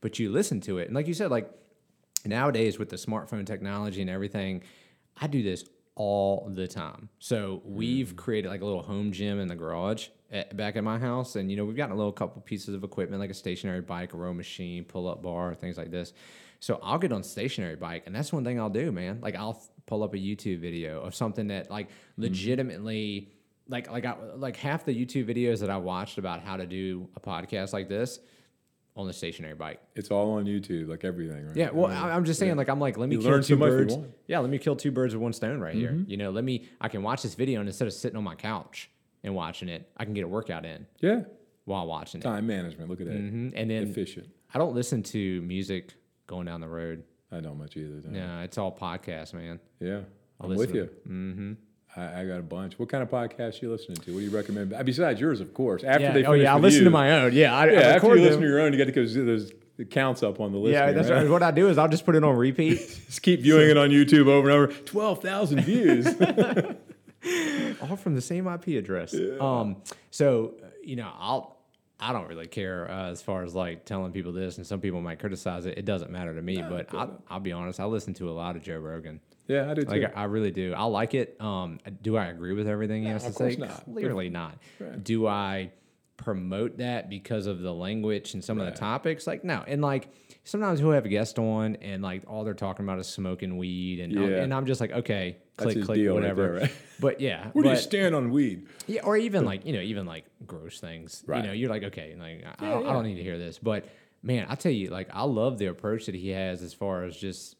But 0.00 0.18
you 0.18 0.30
listen 0.30 0.60
to 0.62 0.78
it, 0.78 0.86
and 0.86 0.94
like 0.94 1.08
you 1.08 1.14
said, 1.14 1.30
like 1.30 1.50
nowadays 2.24 2.78
with 2.78 2.88
the 2.88 2.96
smartphone 2.96 3.44
technology 3.46 4.00
and 4.00 4.10
everything, 4.10 4.62
I 5.20 5.26
do 5.26 5.42
this 5.42 5.64
all 5.94 6.50
the 6.52 6.66
time. 6.66 7.08
So 7.18 7.62
we've 7.64 8.10
hmm. 8.10 8.16
created 8.16 8.48
like 8.48 8.60
a 8.60 8.64
little 8.64 8.82
home 8.82 9.12
gym 9.12 9.38
in 9.40 9.48
the 9.48 9.54
garage 9.54 10.08
at, 10.30 10.56
back 10.56 10.76
at 10.76 10.84
my 10.84 10.98
house, 10.98 11.36
and 11.36 11.50
you 11.50 11.56
know 11.56 11.64
we've 11.64 11.76
got 11.76 11.90
a 11.90 11.94
little 11.94 12.12
couple 12.12 12.40
pieces 12.42 12.74
of 12.74 12.84
equipment 12.84 13.20
like 13.20 13.30
a 13.30 13.34
stationary 13.34 13.80
bike, 13.80 14.14
a 14.14 14.16
row 14.16 14.32
machine, 14.32 14.84
pull 14.84 15.08
up 15.08 15.22
bar, 15.22 15.54
things 15.54 15.76
like 15.76 15.90
this. 15.90 16.12
So 16.60 16.78
I'll 16.82 16.98
get 16.98 17.12
on 17.12 17.22
stationary 17.22 17.76
bike, 17.76 18.04
and 18.06 18.14
that's 18.14 18.32
one 18.32 18.44
thing 18.44 18.58
I'll 18.58 18.70
do, 18.70 18.92
man. 18.92 19.20
Like 19.20 19.34
I'll 19.36 19.62
pull 19.86 20.02
up 20.02 20.14
a 20.14 20.18
YouTube 20.18 20.60
video 20.60 21.00
of 21.00 21.14
something 21.14 21.48
that 21.48 21.70
like 21.70 21.88
hmm. 22.16 22.22
legitimately. 22.22 23.32
Like 23.68 23.90
like 23.90 24.04
I, 24.04 24.16
like 24.34 24.56
half 24.56 24.84
the 24.84 24.92
YouTube 24.92 25.24
videos 25.26 25.60
that 25.60 25.70
I 25.70 25.76
watched 25.76 26.18
about 26.18 26.40
how 26.42 26.56
to 26.56 26.66
do 26.66 27.08
a 27.14 27.20
podcast 27.20 27.72
like 27.72 27.88
this 27.88 28.18
on 28.94 29.06
the 29.06 29.12
stationary 29.12 29.54
bike. 29.54 29.80
It's 29.94 30.10
all 30.10 30.32
on 30.32 30.44
YouTube, 30.44 30.88
like 30.88 31.04
everything, 31.04 31.46
right? 31.46 31.56
Yeah, 31.56 31.70
well, 31.72 31.86
I 31.86 32.10
I'm 32.10 32.24
just 32.24 32.38
saying, 32.38 32.56
like, 32.56 32.68
I'm 32.68 32.80
like, 32.80 32.98
let 32.98 33.08
me 33.08 33.16
You 33.16 33.22
kill 33.22 33.30
learn 33.30 33.42
two 33.42 33.56
birds. 33.56 33.96
Mm-hmm. 33.96 34.10
Yeah, 34.26 34.40
let 34.40 34.50
me 34.50 34.58
kill 34.58 34.76
two 34.76 34.90
birds 34.90 35.14
with 35.14 35.22
one 35.22 35.32
stone 35.32 35.60
right 35.60 35.74
here. 35.74 36.04
You 36.06 36.16
know, 36.16 36.30
let 36.30 36.44
me. 36.44 36.68
I 36.80 36.88
can 36.88 37.02
watch 37.02 37.22
this 37.22 37.34
video, 37.34 37.60
and 37.60 37.68
instead 37.68 37.88
of 37.88 37.94
sitting 37.94 38.16
on 38.16 38.24
my 38.24 38.34
couch 38.34 38.90
and 39.24 39.34
watching 39.34 39.68
it, 39.68 39.90
I 39.96 40.04
can 40.04 40.14
get 40.14 40.24
a 40.24 40.28
workout 40.28 40.66
in 40.66 40.86
yeah. 41.00 41.22
while 41.64 41.86
watching 41.86 42.20
it. 42.20 42.24
Time 42.24 42.46
management. 42.46 42.90
Look 42.90 43.00
at 43.00 43.06
that. 43.06 43.16
Mhm. 43.16 43.52
And 43.56 43.70
then 43.70 43.84
Efficient. 43.84 44.28
I 44.54 44.58
don't 44.58 44.74
listen 44.74 45.02
to 45.04 45.40
music 45.42 45.94
going 46.26 46.46
down 46.46 46.60
the 46.60 46.68
road. 46.68 47.04
I 47.30 47.40
don't 47.40 47.56
much 47.56 47.76
either. 47.76 48.08
no. 48.08 48.18
Yeah, 48.18 48.42
it's 48.42 48.58
all 48.58 48.76
podcasts, 48.76 49.32
man. 49.32 49.58
Yeah, 49.80 50.00
I'm 50.38 50.50
listen 50.50 50.66
with 50.66 50.74
you. 50.74 50.90
Mm-hmm. 51.08 51.52
I, 51.96 52.22
I 52.22 52.26
got 52.26 52.38
a 52.38 52.42
bunch. 52.42 52.78
What 52.78 52.88
kind 52.88 53.02
of 53.02 53.10
podcasts 53.10 53.60
you 53.60 53.70
listening 53.70 53.96
to? 53.98 54.12
What 54.12 54.20
do 54.20 54.24
you 54.24 54.30
recommend? 54.30 54.72
Uh, 54.72 54.82
Besides 54.82 55.20
yours, 55.20 55.40
of 55.40 55.52
course. 55.52 55.84
After 55.84 56.04
Yeah. 56.04 56.12
they 56.12 56.24
Oh 56.24 56.32
yeah, 56.32 56.54
I 56.54 56.58
listen 56.58 56.80
you, 56.80 56.84
to 56.84 56.90
my 56.90 57.20
own. 57.20 57.32
Yeah, 57.32 57.54
I, 57.54 57.66
Yeah, 57.66 57.78
I 57.78 57.82
after 57.94 58.16
you 58.16 58.22
listen 58.22 58.40
to 58.40 58.46
your 58.46 58.60
own, 58.60 58.72
you 58.72 58.78
got 58.78 58.86
to 58.86 58.92
go. 58.92 59.04
There's 59.06 59.52
the 59.76 59.84
counts 59.84 60.22
up 60.22 60.40
on 60.40 60.52
the 60.52 60.58
list. 60.58 60.72
Yeah, 60.72 60.92
that's 60.92 61.10
right. 61.10 61.28
What 61.28 61.42
I 61.42 61.50
do 61.50 61.68
is 61.68 61.78
I'll 61.78 61.88
just 61.88 62.04
put 62.04 62.14
it 62.14 62.24
on 62.24 62.36
repeat. 62.36 62.78
Just 63.06 63.22
keep 63.22 63.40
viewing 63.40 63.70
it 63.70 63.76
on 63.76 63.90
YouTube 63.90 64.26
over 64.26 64.48
and 64.48 64.56
over. 64.56 64.66
Twelve 64.84 65.20
thousand 65.20 65.60
views. 65.64 66.06
all 67.82 67.96
from 67.96 68.14
the 68.14 68.20
same 68.20 68.46
IP 68.46 68.68
address. 68.68 69.14
Um, 69.40 69.76
so 70.10 70.54
uh, 70.62 70.66
you 70.82 70.96
know, 70.96 71.10
I'll 71.18 71.58
I 72.00 72.12
don't 72.12 72.26
really 72.26 72.46
care 72.46 72.90
uh, 72.90 73.10
as 73.10 73.22
far 73.22 73.44
as 73.44 73.54
like 73.54 73.84
telling 73.84 74.12
people 74.12 74.32
this, 74.32 74.56
and 74.56 74.66
some 74.66 74.80
people 74.80 75.00
might 75.00 75.18
criticize 75.20 75.66
it. 75.66 75.78
It 75.78 75.84
doesn't 75.84 76.10
matter 76.10 76.34
to 76.34 76.42
me, 76.42 76.62
but 76.62 76.92
I'll, 76.94 77.22
I'll 77.30 77.40
be 77.40 77.52
honest. 77.52 77.80
I 77.80 77.84
listen 77.84 78.14
to 78.14 78.30
a 78.30 78.32
lot 78.32 78.56
of 78.56 78.62
Joe 78.62 78.78
Rogan. 78.78 79.20
Yeah, 79.48 79.70
I 79.70 79.74
do 79.74 79.82
too. 79.82 79.88
Like 79.90 80.16
I, 80.16 80.24
really 80.24 80.50
do. 80.50 80.74
I 80.74 80.84
like 80.84 81.14
it. 81.14 81.36
Um, 81.40 81.78
do 82.02 82.16
I 82.16 82.26
agree 82.26 82.52
with 82.54 82.66
everything 82.68 83.02
he 83.02 83.08
has 83.08 83.22
to 83.22 83.28
of 83.30 83.34
course 83.34 83.54
say? 83.54 83.60
not. 83.60 83.84
Clearly 83.84 84.28
not. 84.28 84.58
Right. 84.78 85.02
Do 85.02 85.26
I 85.26 85.72
promote 86.16 86.78
that 86.78 87.08
because 87.10 87.46
of 87.46 87.60
the 87.60 87.72
language 87.72 88.34
and 88.34 88.44
some 88.44 88.60
of 88.60 88.66
the 88.66 88.72
topics? 88.72 89.26
Like 89.26 89.44
no. 89.44 89.64
And 89.66 89.82
like 89.82 90.08
sometimes 90.44 90.80
he'll 90.80 90.92
have 90.92 91.04
a 91.04 91.08
guest 91.08 91.38
on, 91.38 91.76
and 91.76 92.02
like 92.02 92.22
all 92.26 92.44
they're 92.44 92.54
talking 92.54 92.84
about 92.84 92.98
is 92.98 93.06
smoking 93.06 93.56
weed, 93.56 94.00
and 94.00 94.18
I'm- 94.18 94.32
and 94.34 94.54
I'm 94.54 94.66
just 94.66 94.80
like, 94.80 94.92
okay, 94.92 95.36
click, 95.56 95.82
click, 95.84 95.96
deal 95.98 96.12
right 96.14 96.20
whatever. 96.22 96.42
there, 96.42 96.60
right? 96.62 96.72
But 97.00 97.20
yeah, 97.20 97.50
Where 97.52 97.64
do 97.64 97.70
you 97.70 97.76
stand 97.76 98.14
on 98.14 98.30
weed? 98.30 98.68
yeah, 98.86 99.00
or 99.02 99.16
even 99.16 99.44
like 99.44 99.66
you 99.66 99.72
know, 99.72 99.80
even 99.80 100.06
like 100.06 100.24
gross 100.46 100.78
things. 100.78 101.24
Right. 101.26 101.38
You 101.42 101.46
know, 101.48 101.52
you're 101.52 101.70
like, 101.70 101.82
okay, 101.84 102.14
like 102.16 102.44
I, 102.60 102.66
I, 102.66 102.70
don't, 102.70 102.86
I 102.86 102.92
don't 102.92 103.04
need 103.04 103.16
to 103.16 103.22
hear 103.24 103.38
this. 103.38 103.58
But 103.58 103.86
man, 104.22 104.46
I 104.48 104.54
tell 104.54 104.70
you, 104.70 104.90
like 104.90 105.08
I 105.12 105.24
love 105.24 105.58
the 105.58 105.66
approach 105.66 106.06
that 106.06 106.14
he 106.14 106.28
has 106.28 106.62
as 106.62 106.72
far 106.72 107.02
as 107.02 107.16
just 107.16 107.56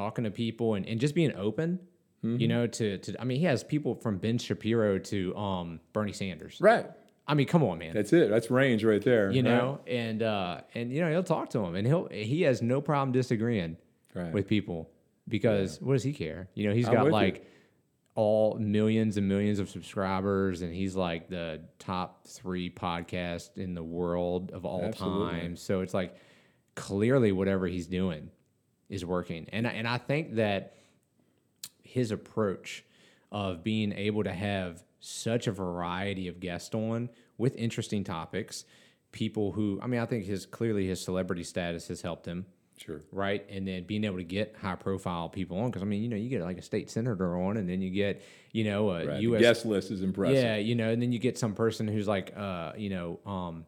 talking 0.00 0.24
to 0.24 0.30
people 0.30 0.74
and, 0.74 0.86
and 0.86 0.98
just 1.00 1.14
being 1.14 1.34
open. 1.36 1.78
Mm-hmm. 2.24 2.40
You 2.40 2.48
know, 2.48 2.66
to 2.66 2.98
to 2.98 3.20
I 3.20 3.24
mean, 3.24 3.38
he 3.38 3.46
has 3.46 3.64
people 3.64 3.94
from 3.94 4.18
Ben 4.18 4.36
Shapiro 4.38 4.98
to 4.98 5.36
um 5.36 5.80
Bernie 5.92 6.12
Sanders. 6.12 6.58
Right. 6.60 6.86
I 7.26 7.34
mean, 7.34 7.46
come 7.46 7.62
on, 7.62 7.78
man. 7.78 7.94
That's 7.94 8.12
it. 8.12 8.28
That's 8.28 8.50
range 8.50 8.84
right 8.84 9.02
there. 9.02 9.30
you 9.30 9.42
right? 9.42 9.50
know, 9.50 9.80
and 9.86 10.22
uh 10.22 10.60
and 10.74 10.92
you 10.92 11.00
know 11.00 11.10
he'll 11.10 11.22
talk 11.22 11.50
to 11.50 11.60
him 11.64 11.74
and 11.76 11.86
he'll 11.86 12.08
he 12.10 12.42
has 12.42 12.60
no 12.62 12.80
problem 12.80 13.12
disagreeing 13.12 13.76
Right. 14.14 14.32
with 14.32 14.48
people 14.48 14.90
because 15.28 15.80
what 15.80 15.92
does 15.94 16.02
he 16.02 16.12
care? 16.12 16.48
You 16.54 16.68
know, 16.68 16.74
he's 16.74 16.88
I'm 16.88 16.94
got 16.94 17.04
with 17.04 17.12
you. 17.12 17.18
like 17.20 17.46
all 18.16 18.58
millions 18.58 19.16
and 19.16 19.28
millions 19.28 19.60
of 19.60 19.70
subscribers, 19.70 20.60
and 20.62 20.74
he's 20.74 20.96
like 20.96 21.28
the 21.30 21.62
top 21.78 22.26
three 22.26 22.68
podcast 22.68 23.56
in 23.56 23.74
the 23.74 23.82
world 23.84 24.50
of 24.50 24.64
all 24.66 24.82
Absolutely. 24.82 25.40
time. 25.40 25.56
So 25.56 25.80
it's 25.80 25.94
like 25.94 26.16
clearly 26.74 27.32
whatever 27.32 27.66
he's 27.68 27.86
doing 27.86 28.30
is 28.90 29.04
working, 29.06 29.46
and 29.52 29.66
I- 29.66 29.70
and 29.72 29.88
I 29.88 29.96
think 29.96 30.34
that 30.34 30.74
his 31.82 32.10
approach 32.10 32.84
of 33.32 33.62
being 33.64 33.92
able 33.92 34.24
to 34.24 34.32
have 34.32 34.82
such 35.00 35.46
a 35.46 35.52
variety 35.52 36.28
of 36.28 36.40
guests 36.40 36.74
on 36.74 37.08
with 37.38 37.56
interesting 37.56 38.04
topics, 38.04 38.64
people 39.12 39.52
who 39.52 39.78
I 39.82 39.86
mean, 39.86 40.00
I 40.00 40.06
think 40.06 40.24
his 40.26 40.44
clearly 40.46 40.86
his 40.86 41.00
celebrity 41.00 41.42
status 41.44 41.88
has 41.88 42.02
helped 42.02 42.26
him 42.26 42.46
Sure. 42.76 43.00
right? 43.12 43.44
And 43.50 43.66
then 43.68 43.84
being 43.84 44.04
able 44.04 44.16
to 44.18 44.24
get 44.24 44.56
high 44.60 44.74
profile 44.74 45.28
people 45.28 45.58
on 45.58 45.70
because 45.70 45.82
I 45.82 45.86
mean, 45.86 46.02
you 46.02 46.08
know, 46.08 46.16
you 46.16 46.28
get 46.28 46.42
like 46.42 46.58
a 46.58 46.62
state 46.62 46.90
senator 46.90 47.36
on, 47.40 47.56
and 47.56 47.68
then 47.68 47.80
you 47.82 47.90
get 47.90 48.22
you 48.52 48.64
know 48.64 48.90
a 48.90 49.06
Right. 49.06 49.16
The 49.16 49.22
U.S. 49.22 49.40
guest 49.40 49.66
list 49.66 49.90
is 49.90 50.02
impressive. 50.02 50.36
yeah, 50.42 50.56
you 50.56 50.74
know, 50.74 50.90
and 50.90 51.00
then 51.00 51.12
you 51.12 51.18
get 51.18 51.38
some 51.38 51.54
person 51.54 51.86
who's 51.88 52.08
like 52.08 52.32
uh, 52.36 52.72
you 52.76 52.90
know, 52.90 53.20
um, 53.26 53.66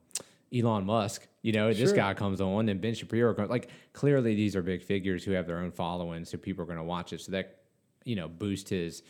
Elon 0.55 0.85
Musk. 0.85 1.27
You 1.43 1.53
know, 1.53 1.73
this 1.73 1.93
guy 1.93 2.15
comes 2.15 2.41
on, 2.41 2.69
and 2.69 2.81
Ben 2.81 2.95
Shapiro 2.95 3.35
comes. 3.35 3.51
Like 3.51 3.71
clearly, 3.93 4.35
these 4.35 4.55
are 4.55 4.63
big 4.63 4.83
figures 4.83 5.25
who 5.25 5.33
have 5.33 5.47
their 5.47 5.59
own 5.59 5.73
following, 5.73 6.25
so 6.25 6.39
people 6.39 6.63
are 6.63 6.67
going 6.67 6.79
to 6.79 6.85
watch 6.85 7.13
it. 7.13 7.21
So 7.21 7.33
that 7.33 7.63
you 8.05 8.17
know 8.17 8.29
boost 8.29 8.69
his 8.69 9.03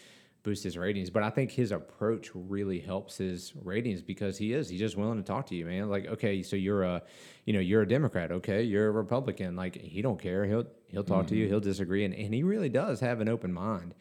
boost 0.43 0.65
his 0.65 0.77
ratings. 0.77 1.11
But 1.11 1.23
I 1.23 1.31
think 1.31 1.51
his 1.51 1.73
approach 1.73 2.31
really 2.35 2.81
helps 2.81 3.17
his 3.17 3.53
ratings 3.63 4.03
because 4.03 4.39
he 4.39 4.53
is 4.53 4.69
he's 4.69 4.81
just 4.81 4.97
willing 4.97 5.19
to 5.19 5.25
talk 5.25 5.47
to 5.47 5.55
you, 5.55 5.67
man. 5.67 5.89
Like, 5.91 6.07
okay, 6.07 6.43
so 6.43 6.57
you're 6.57 6.85
a 6.85 7.03
you 7.45 7.53
know 7.53 7.61
you're 7.61 7.83
a 7.83 7.89
Democrat, 7.89 8.33
okay, 8.33 8.63
you're 8.63 8.89
a 8.89 8.93
Republican. 8.93 9.57
Like 9.57 9.81
he 9.81 10.03
don't 10.03 10.21
care. 10.21 10.45
He'll 10.47 10.67
he'll 10.89 11.05
talk 11.05 11.27
to 11.29 11.37
you. 11.37 11.45
Mm-hmm. 11.45 11.53
He'll 11.53 11.61
disagree, 11.61 12.05
and, 12.05 12.15
and 12.15 12.33
he 12.33 12.43
really 12.43 12.69
does 12.69 13.01
have 13.01 13.21
an 13.21 13.29
open 13.29 13.53
mind. 13.53 13.95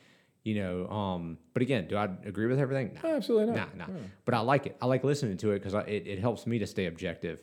You 0.44 0.56
know, 0.56 0.88
um, 0.90 1.38
but 1.54 1.62
again, 1.62 1.88
do 1.88 1.96
I 1.96 2.06
agree 2.26 2.48
with 2.48 2.58
everything? 2.60 2.98
No, 3.04 3.16
Absolutely 3.16 3.54
not. 3.54 3.78
Nah, 3.78 3.86
nah. 3.86 3.94
But 4.26 4.34
I 4.34 4.40
like 4.40 4.66
it. 4.66 4.76
I 4.82 4.88
like 4.88 5.04
listening 5.04 5.38
to 5.38 5.52
it 5.52 5.60
because 5.64 5.76
it, 5.88 6.08
it 6.08 6.20
helps 6.20 6.48
me 6.48 6.58
to 6.60 6.66
stay 6.68 6.88
objective. 6.88 7.40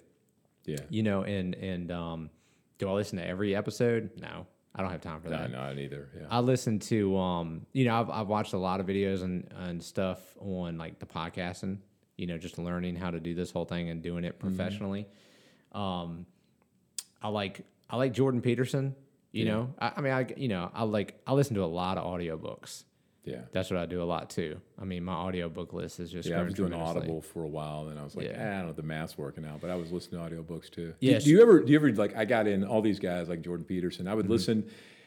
Yeah. 0.65 0.79
You 0.91 1.05
know, 1.05 1.23
and 1.23 1.55
and 1.55 1.93
um, 1.93 2.31
do 2.79 2.89
I 2.89 2.93
listen 2.93 3.19
to 3.19 3.25
every 3.27 3.55
episode? 3.55 4.11
No, 4.21 4.47
I 4.75 4.83
don't 4.83 4.91
have 4.91 5.01
time 5.01 5.21
for 5.21 5.29
No, 5.31 5.37
that. 5.39 5.53
not 5.53 5.79
either. 5.79 6.09
Yeah. 6.17 6.27
I 6.29 6.41
listen 6.41 6.81
to 6.81 7.17
um, 7.17 7.67
you 7.73 7.85
know, 7.85 8.01
I've, 8.01 8.11
I've 8.11 8.27
watched 8.27 8.53
a 8.53 8.59
lot 8.59 8.81
of 8.81 8.87
videos 8.87 9.23
and 9.23 9.47
and 9.57 9.81
stuff 9.83 10.19
on 10.41 10.77
like 10.77 10.99
the 10.99 11.07
podcasting. 11.07 11.79
You 12.17 12.27
know, 12.27 12.37
just 12.37 12.59
learning 12.59 12.97
how 12.97 13.13
to 13.13 13.21
do 13.21 13.33
this 13.33 13.53
whole 13.53 13.65
thing 13.65 13.91
and 13.91 14.03
doing 14.03 14.25
it 14.25 14.41
professionally. 14.41 15.07
Um, 15.71 16.27
I 17.23 17.29
like 17.29 17.61
I 17.89 17.97
like 17.97 18.13
Jordan 18.13 18.41
Peterson. 18.43 18.97
You 19.31 19.45
know, 19.45 19.75
I, 19.79 19.93
I 19.97 20.01
mean, 20.01 20.13
I 20.13 20.27
you 20.37 20.49
know, 20.49 20.69
I 20.75 20.83
like 20.83 21.21
I 21.27 21.33
listen 21.35 21.55
to 21.55 21.63
a 21.63 21.67
lot 21.67 21.97
of 21.97 22.05
audiobooks. 22.05 22.83
Yeah. 23.29 23.41
That's 23.53 23.71
what 23.71 23.79
I 23.79 23.87
do 23.87 24.03
a 24.03 24.05
lot 24.05 24.31
too. 24.31 24.61
I 24.81 24.85
mean, 24.85 25.05
my 25.05 25.13
audiobook 25.15 25.73
list 25.73 26.01
is 26.01 26.11
just 26.11 26.29
Yeah, 26.29 26.41
I 26.41 26.43
was 26.43 26.55
doing. 26.55 26.73
Audible 26.73 27.21
for 27.21 27.43
a 27.45 27.49
while, 27.49 27.89
and 27.89 27.99
I 27.99 28.05
was 28.05 28.17
like, 28.17 28.27
Yeah. 28.27 28.33
eh, 28.33 28.55
I 28.55 28.59
don't 28.59 28.67
know 28.69 28.73
the 28.73 28.83
math's 28.83 29.17
working 29.19 29.45
out, 29.45 29.61
but 29.61 29.71
I 29.71 29.77
was 29.77 29.91
listening 29.93 30.21
to 30.23 30.35
audiobooks 30.37 30.71
too. 30.71 30.89
Do- 30.89 30.95
Yes. 31.01 31.25
Do, 31.25 31.31
you 31.31 31.43
ever, 31.43 31.61
do 31.63 31.71
you 31.73 31.79
ever 31.79 31.93
like? 31.93 32.17
I 32.17 32.25
got 32.25 32.47
in 32.47 32.65
all 32.65 32.81
these 32.83 32.99
guys 32.99 33.29
like 33.29 33.43
Jordan 33.43 33.65
Peterson. 33.65 34.09
I 34.09 34.15
would 34.15 34.29
listen, 34.31 34.65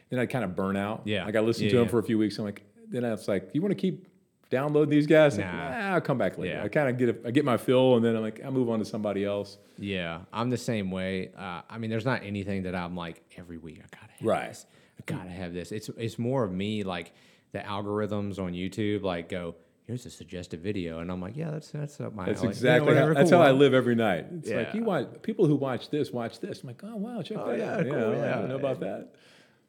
then 0.10 0.20
I'd 0.20 0.30
kind 0.30 0.44
of 0.44 0.56
burn 0.56 0.76
out. 0.78 1.00
Mm-hmm. 1.02 1.10
Yeah. 1.10 1.26
like 1.26 1.36
I 1.36 1.40
listened 1.40 1.66
Yeah, 1.66 1.72
to 1.72 1.78
him 1.80 1.86
yeah. 1.86 1.92
for 1.92 2.00
a 2.00 2.04
few 2.04 2.18
weeks. 2.18 2.38
I'm 2.38 2.46
like, 2.46 2.64
then 2.90 3.06
I 3.06 3.12
was 3.12 3.28
like, 3.28 3.50
you 3.54 3.62
want 3.62 3.72
to 3.72 3.76
keep 3.80 4.08
downloading 4.50 4.90
these 4.90 5.08
guys? 5.08 5.38
Like, 5.38 5.48
nah, 5.48 5.94
I'll 5.94 6.02
come 6.02 6.18
back 6.18 6.38
later. 6.38 6.56
Yeah. 6.56 6.64
I 6.64 6.68
kind 6.68 6.90
of 6.90 6.98
get 6.98 7.10
a, 7.10 7.28
I 7.28 7.32
get 7.32 7.46
my 7.46 7.56
fill, 7.58 7.96
and 7.96 8.04
then 8.04 8.16
I'm 8.16 8.22
like, 8.22 8.44
I 8.46 8.50
move 8.50 8.70
on 8.70 8.80
to 8.80 8.86
somebody 8.86 9.24
else. 9.24 9.58
Yeah, 9.80 10.20
I'm 10.34 10.50
the 10.50 10.58
same 10.58 10.92
way. 10.92 11.32
Uh, 11.38 11.62
I 11.70 11.78
mean, 11.78 11.90
there's 11.90 12.06
not 12.06 12.24
anything 12.24 12.64
that 12.64 12.76
I'm 12.76 12.96
like 12.96 13.22
every 13.38 13.58
week. 13.58 13.80
I 13.80 13.88
gotta 13.96 14.12
have 14.14 14.28
Right. 14.28 14.48
this. 14.50 14.66
I 15.00 15.04
gotta 15.12 15.30
have 15.30 15.54
this. 15.54 15.72
It's 15.72 15.90
it's 15.98 16.20
more 16.20 16.44
of 16.44 16.52
me 16.52 16.84
like 16.84 17.14
the 17.52 17.60
algorithms 17.60 18.40
on 18.40 18.54
YouTube 18.54 19.04
like 19.04 19.30
go 19.30 19.56
here's 19.88 20.06
a 20.06 20.10
suggested 20.10 20.62
video, 20.62 21.00
and 21.00 21.12
I'm 21.12 21.22
like 21.22 21.36
yeah 21.36 21.52
that's 21.52 21.72
that's 21.72 22.00
up 22.00 22.14
my 22.16 22.26
That's 22.26 22.40
alley. 22.40 22.46
You 22.46 22.48
know, 22.48 22.52
exactly 22.52 22.96
how, 22.96 23.14
that's 23.14 23.30
cool. 23.30 23.40
how 23.40 23.46
I 23.46 23.52
live 23.52 23.74
every 23.74 23.96
night. 23.96 24.26
It's 24.32 24.50
like 24.50 24.68
Yeah. 24.68 24.76
you 24.76 24.84
want 24.84 25.22
people 25.22 25.46
who 25.48 25.56
watch 25.56 25.90
this 25.90 26.12
watch 26.12 26.40
this. 26.40 26.62
I'm 26.62 26.68
like, 26.68 26.82
oh 26.84 26.96
wow, 26.96 27.22
check 27.22 27.38
that 27.38 27.58
yeah, 27.58 27.74
out. 27.78 27.84
cool, 27.84 28.16
yeah, 28.16 28.36
I 28.36 28.40
don't 28.40 28.50
know 28.50 28.56
about 28.56 28.80
that. 28.82 29.14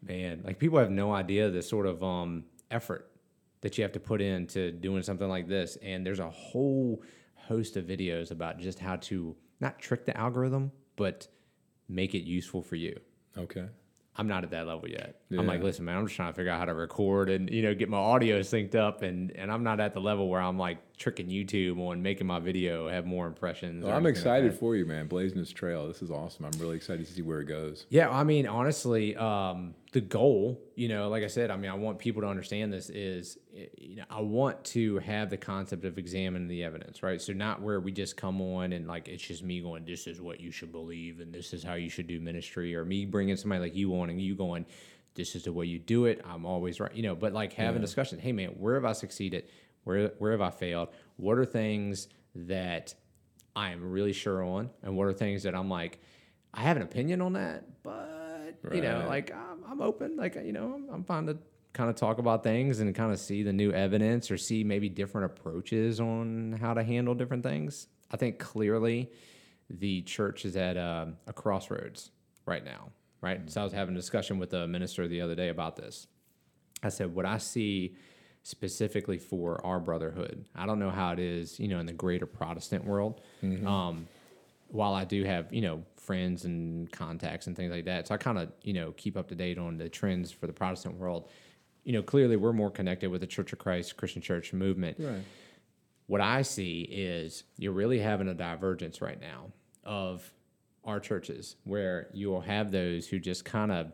Man, 0.06 0.42
like 0.44 0.58
people 0.58 0.78
have 0.78 0.90
no 0.90 1.12
idea 1.12 1.50
the 1.50 1.62
sort 1.62 1.86
of 1.86 2.02
um, 2.02 2.44
effort 2.70 3.08
that 3.62 3.78
you 3.78 3.82
have 3.82 3.92
to 3.92 4.00
put 4.00 4.20
into 4.20 4.72
doing 4.72 5.02
something 5.02 5.28
like 5.28 5.46
this, 5.48 5.76
and 5.82 6.04
there's 6.04 6.18
a 6.18 6.30
whole 6.30 7.02
host 7.34 7.76
of 7.76 7.84
videos 7.84 8.30
about 8.30 8.58
just 8.58 8.78
how 8.80 8.96
to 8.96 9.36
not 9.60 9.78
trick 9.78 10.04
the 10.04 10.16
algorithm, 10.16 10.72
but 10.96 11.28
make 11.88 12.14
it 12.14 12.24
useful 12.24 12.62
for 12.62 12.76
you. 12.76 12.98
Okay. 13.38 13.66
I'm 14.16 14.28
not 14.28 14.44
at 14.44 14.50
that 14.50 14.66
level 14.66 14.88
yet. 14.88 15.16
Yeah. 15.30 15.40
I'm 15.40 15.46
like, 15.46 15.62
listen, 15.62 15.86
man, 15.86 15.96
I'm 15.96 16.06
just 16.06 16.16
trying 16.16 16.32
to 16.32 16.36
figure 16.36 16.52
out 16.52 16.58
how 16.58 16.66
to 16.66 16.74
record 16.74 17.30
and 17.30 17.48
you 17.48 17.62
know 17.62 17.74
get 17.74 17.88
my 17.88 17.98
audio 17.98 18.40
synced 18.40 18.74
up, 18.74 19.02
and 19.02 19.30
and 19.32 19.50
I'm 19.50 19.62
not 19.62 19.80
at 19.80 19.94
the 19.94 20.00
level 20.00 20.28
where 20.28 20.40
I'm 20.40 20.58
like 20.58 20.78
tricking 21.02 21.26
YouTube 21.26 21.78
on 21.78 22.00
making 22.00 22.26
my 22.26 22.38
video 22.38 22.88
have 22.88 23.04
more 23.04 23.26
impressions. 23.26 23.84
Well, 23.84 23.92
I'm 23.92 23.96
anything 23.96 24.04
like 24.04 24.16
excited 24.16 24.54
for 24.54 24.76
you, 24.76 24.86
man. 24.86 25.08
Blazing 25.08 25.38
this 25.38 25.50
trail. 25.50 25.88
This 25.88 26.00
is 26.00 26.10
awesome. 26.10 26.44
I'm 26.44 26.58
really 26.60 26.76
excited 26.76 27.04
to 27.04 27.12
see 27.12 27.22
where 27.22 27.40
it 27.40 27.46
goes. 27.46 27.86
Yeah, 27.90 28.08
I 28.08 28.22
mean, 28.22 28.46
honestly, 28.46 29.16
um, 29.16 29.74
the 29.90 30.00
goal, 30.00 30.62
you 30.76 30.88
know, 30.88 31.08
like 31.08 31.24
I 31.24 31.26
said, 31.26 31.50
I 31.50 31.56
mean, 31.56 31.70
I 31.70 31.74
want 31.74 31.98
people 31.98 32.22
to 32.22 32.28
understand 32.28 32.72
this 32.72 32.88
is, 32.88 33.36
you 33.76 33.96
know, 33.96 34.04
I 34.08 34.20
want 34.20 34.62
to 34.66 34.98
have 35.00 35.28
the 35.28 35.36
concept 35.36 35.84
of 35.84 35.98
examining 35.98 36.46
the 36.46 36.62
evidence, 36.62 37.02
right? 37.02 37.20
So 37.20 37.32
not 37.32 37.60
where 37.60 37.80
we 37.80 37.90
just 37.90 38.16
come 38.16 38.40
on 38.40 38.72
and 38.72 38.86
like 38.86 39.08
it's 39.08 39.22
just 39.22 39.42
me 39.42 39.60
going, 39.60 39.84
this 39.84 40.06
is 40.06 40.20
what 40.20 40.40
you 40.40 40.52
should 40.52 40.70
believe 40.70 41.18
and 41.18 41.34
this 41.34 41.52
is 41.52 41.64
how 41.64 41.74
you 41.74 41.90
should 41.90 42.06
do 42.06 42.20
ministry, 42.20 42.76
or 42.76 42.84
me 42.84 43.04
bringing 43.04 43.36
somebody 43.36 43.60
like 43.60 43.74
you 43.74 43.92
on 44.00 44.08
and 44.08 44.20
you 44.20 44.36
going, 44.36 44.64
this 45.14 45.34
is 45.34 45.42
the 45.42 45.52
way 45.52 45.66
you 45.66 45.78
do 45.78 46.06
it. 46.06 46.22
I'm 46.24 46.46
always 46.46 46.80
right, 46.80 46.94
you 46.94 47.02
know. 47.02 47.14
But 47.14 47.32
like 47.32 47.52
having 47.52 47.82
discussion, 47.82 48.18
hey 48.18 48.32
man, 48.32 48.50
where 48.50 48.76
have 48.76 48.84
I 48.84 48.92
succeeded? 48.92 49.44
Where 49.84 50.08
where 50.18 50.32
have 50.32 50.40
I 50.40 50.50
failed? 50.50 50.88
What 51.16 51.38
are 51.38 51.44
things 51.44 52.08
that 52.34 52.94
I 53.54 53.70
am 53.70 53.90
really 53.90 54.12
sure 54.12 54.42
on, 54.42 54.70
and 54.82 54.96
what 54.96 55.08
are 55.08 55.12
things 55.12 55.42
that 55.42 55.54
I'm 55.54 55.68
like, 55.68 56.00
I 56.54 56.62
have 56.62 56.76
an 56.76 56.82
opinion 56.82 57.20
on 57.20 57.34
that, 57.34 57.82
but 57.82 58.58
you 58.72 58.80
know, 58.80 59.04
like 59.08 59.32
I'm, 59.34 59.64
I'm 59.66 59.82
open, 59.82 60.16
like 60.16 60.36
you 60.36 60.52
know, 60.52 60.74
I'm, 60.74 60.88
I'm 60.92 61.04
fine 61.04 61.26
to 61.26 61.38
kind 61.72 61.88
of 61.88 61.96
talk 61.96 62.18
about 62.18 62.42
things 62.42 62.80
and 62.80 62.94
kind 62.94 63.12
of 63.12 63.18
see 63.18 63.42
the 63.42 63.52
new 63.52 63.72
evidence 63.72 64.30
or 64.30 64.36
see 64.36 64.62
maybe 64.62 64.88
different 64.88 65.24
approaches 65.24 66.00
on 66.00 66.52
how 66.60 66.74
to 66.74 66.82
handle 66.82 67.14
different 67.14 67.42
things. 67.42 67.88
I 68.10 68.16
think 68.16 68.38
clearly 68.38 69.10
the 69.70 70.02
church 70.02 70.44
is 70.44 70.56
at 70.56 70.76
a, 70.76 71.14
a 71.26 71.32
crossroads 71.32 72.10
right 72.44 72.64
now, 72.64 72.90
right? 73.22 73.38
Mm-hmm. 73.38 73.48
So 73.48 73.62
I 73.62 73.64
was 73.64 73.72
having 73.72 73.94
a 73.94 73.98
discussion 73.98 74.38
with 74.38 74.52
a 74.52 74.66
minister 74.66 75.08
the 75.08 75.22
other 75.22 75.34
day 75.34 75.48
about 75.48 75.76
this. 75.76 76.06
I 76.82 76.90
said, 76.90 77.14
what 77.14 77.24
I 77.24 77.38
see 77.38 77.96
specifically 78.42 79.18
for 79.18 79.64
our 79.64 79.78
brotherhood, 79.80 80.44
I 80.54 80.66
don't 80.66 80.78
know 80.78 80.90
how 80.90 81.12
it 81.12 81.18
is, 81.18 81.60
you 81.60 81.68
know, 81.68 81.78
in 81.78 81.86
the 81.86 81.92
greater 81.92 82.26
Protestant 82.26 82.84
world. 82.84 83.20
Um, 83.66 84.08
while 84.68 84.94
I 84.94 85.04
do 85.04 85.22
have, 85.24 85.52
you 85.52 85.60
know, 85.60 85.82
friends 85.96 86.44
and 86.44 86.90
contacts 86.90 87.46
and 87.46 87.54
things 87.56 87.70
like 87.70 87.84
that, 87.84 88.08
so 88.08 88.14
I 88.14 88.18
kind 88.18 88.38
of, 88.38 88.50
you 88.62 88.72
know, 88.72 88.92
keep 88.92 89.16
up 89.16 89.28
to 89.28 89.34
date 89.34 89.58
on 89.58 89.76
the 89.78 89.88
trends 89.88 90.32
for 90.32 90.46
the 90.46 90.52
Protestant 90.52 90.96
world. 90.96 91.28
you 91.84 91.92
know, 91.92 92.02
clearly 92.02 92.36
we're 92.36 92.52
more 92.52 92.70
connected 92.70 93.10
with 93.10 93.20
the 93.20 93.26
Church 93.26 93.52
of 93.52 93.58
Christ 93.58 93.96
Christian 93.96 94.22
Church 94.22 94.52
movement. 94.52 94.96
Right. 95.00 95.22
What 96.06 96.20
I 96.20 96.42
see 96.42 96.82
is 96.82 97.44
you're 97.56 97.72
really 97.72 97.98
having 97.98 98.28
a 98.28 98.34
divergence 98.34 99.00
right 99.00 99.20
now 99.20 99.50
of 99.84 100.32
our 100.84 101.00
churches 101.00 101.56
where 101.64 102.08
you 102.12 102.28
will 102.28 102.40
have 102.40 102.70
those 102.70 103.06
who 103.08 103.18
just 103.18 103.44
kind 103.44 103.72
of 103.72 103.92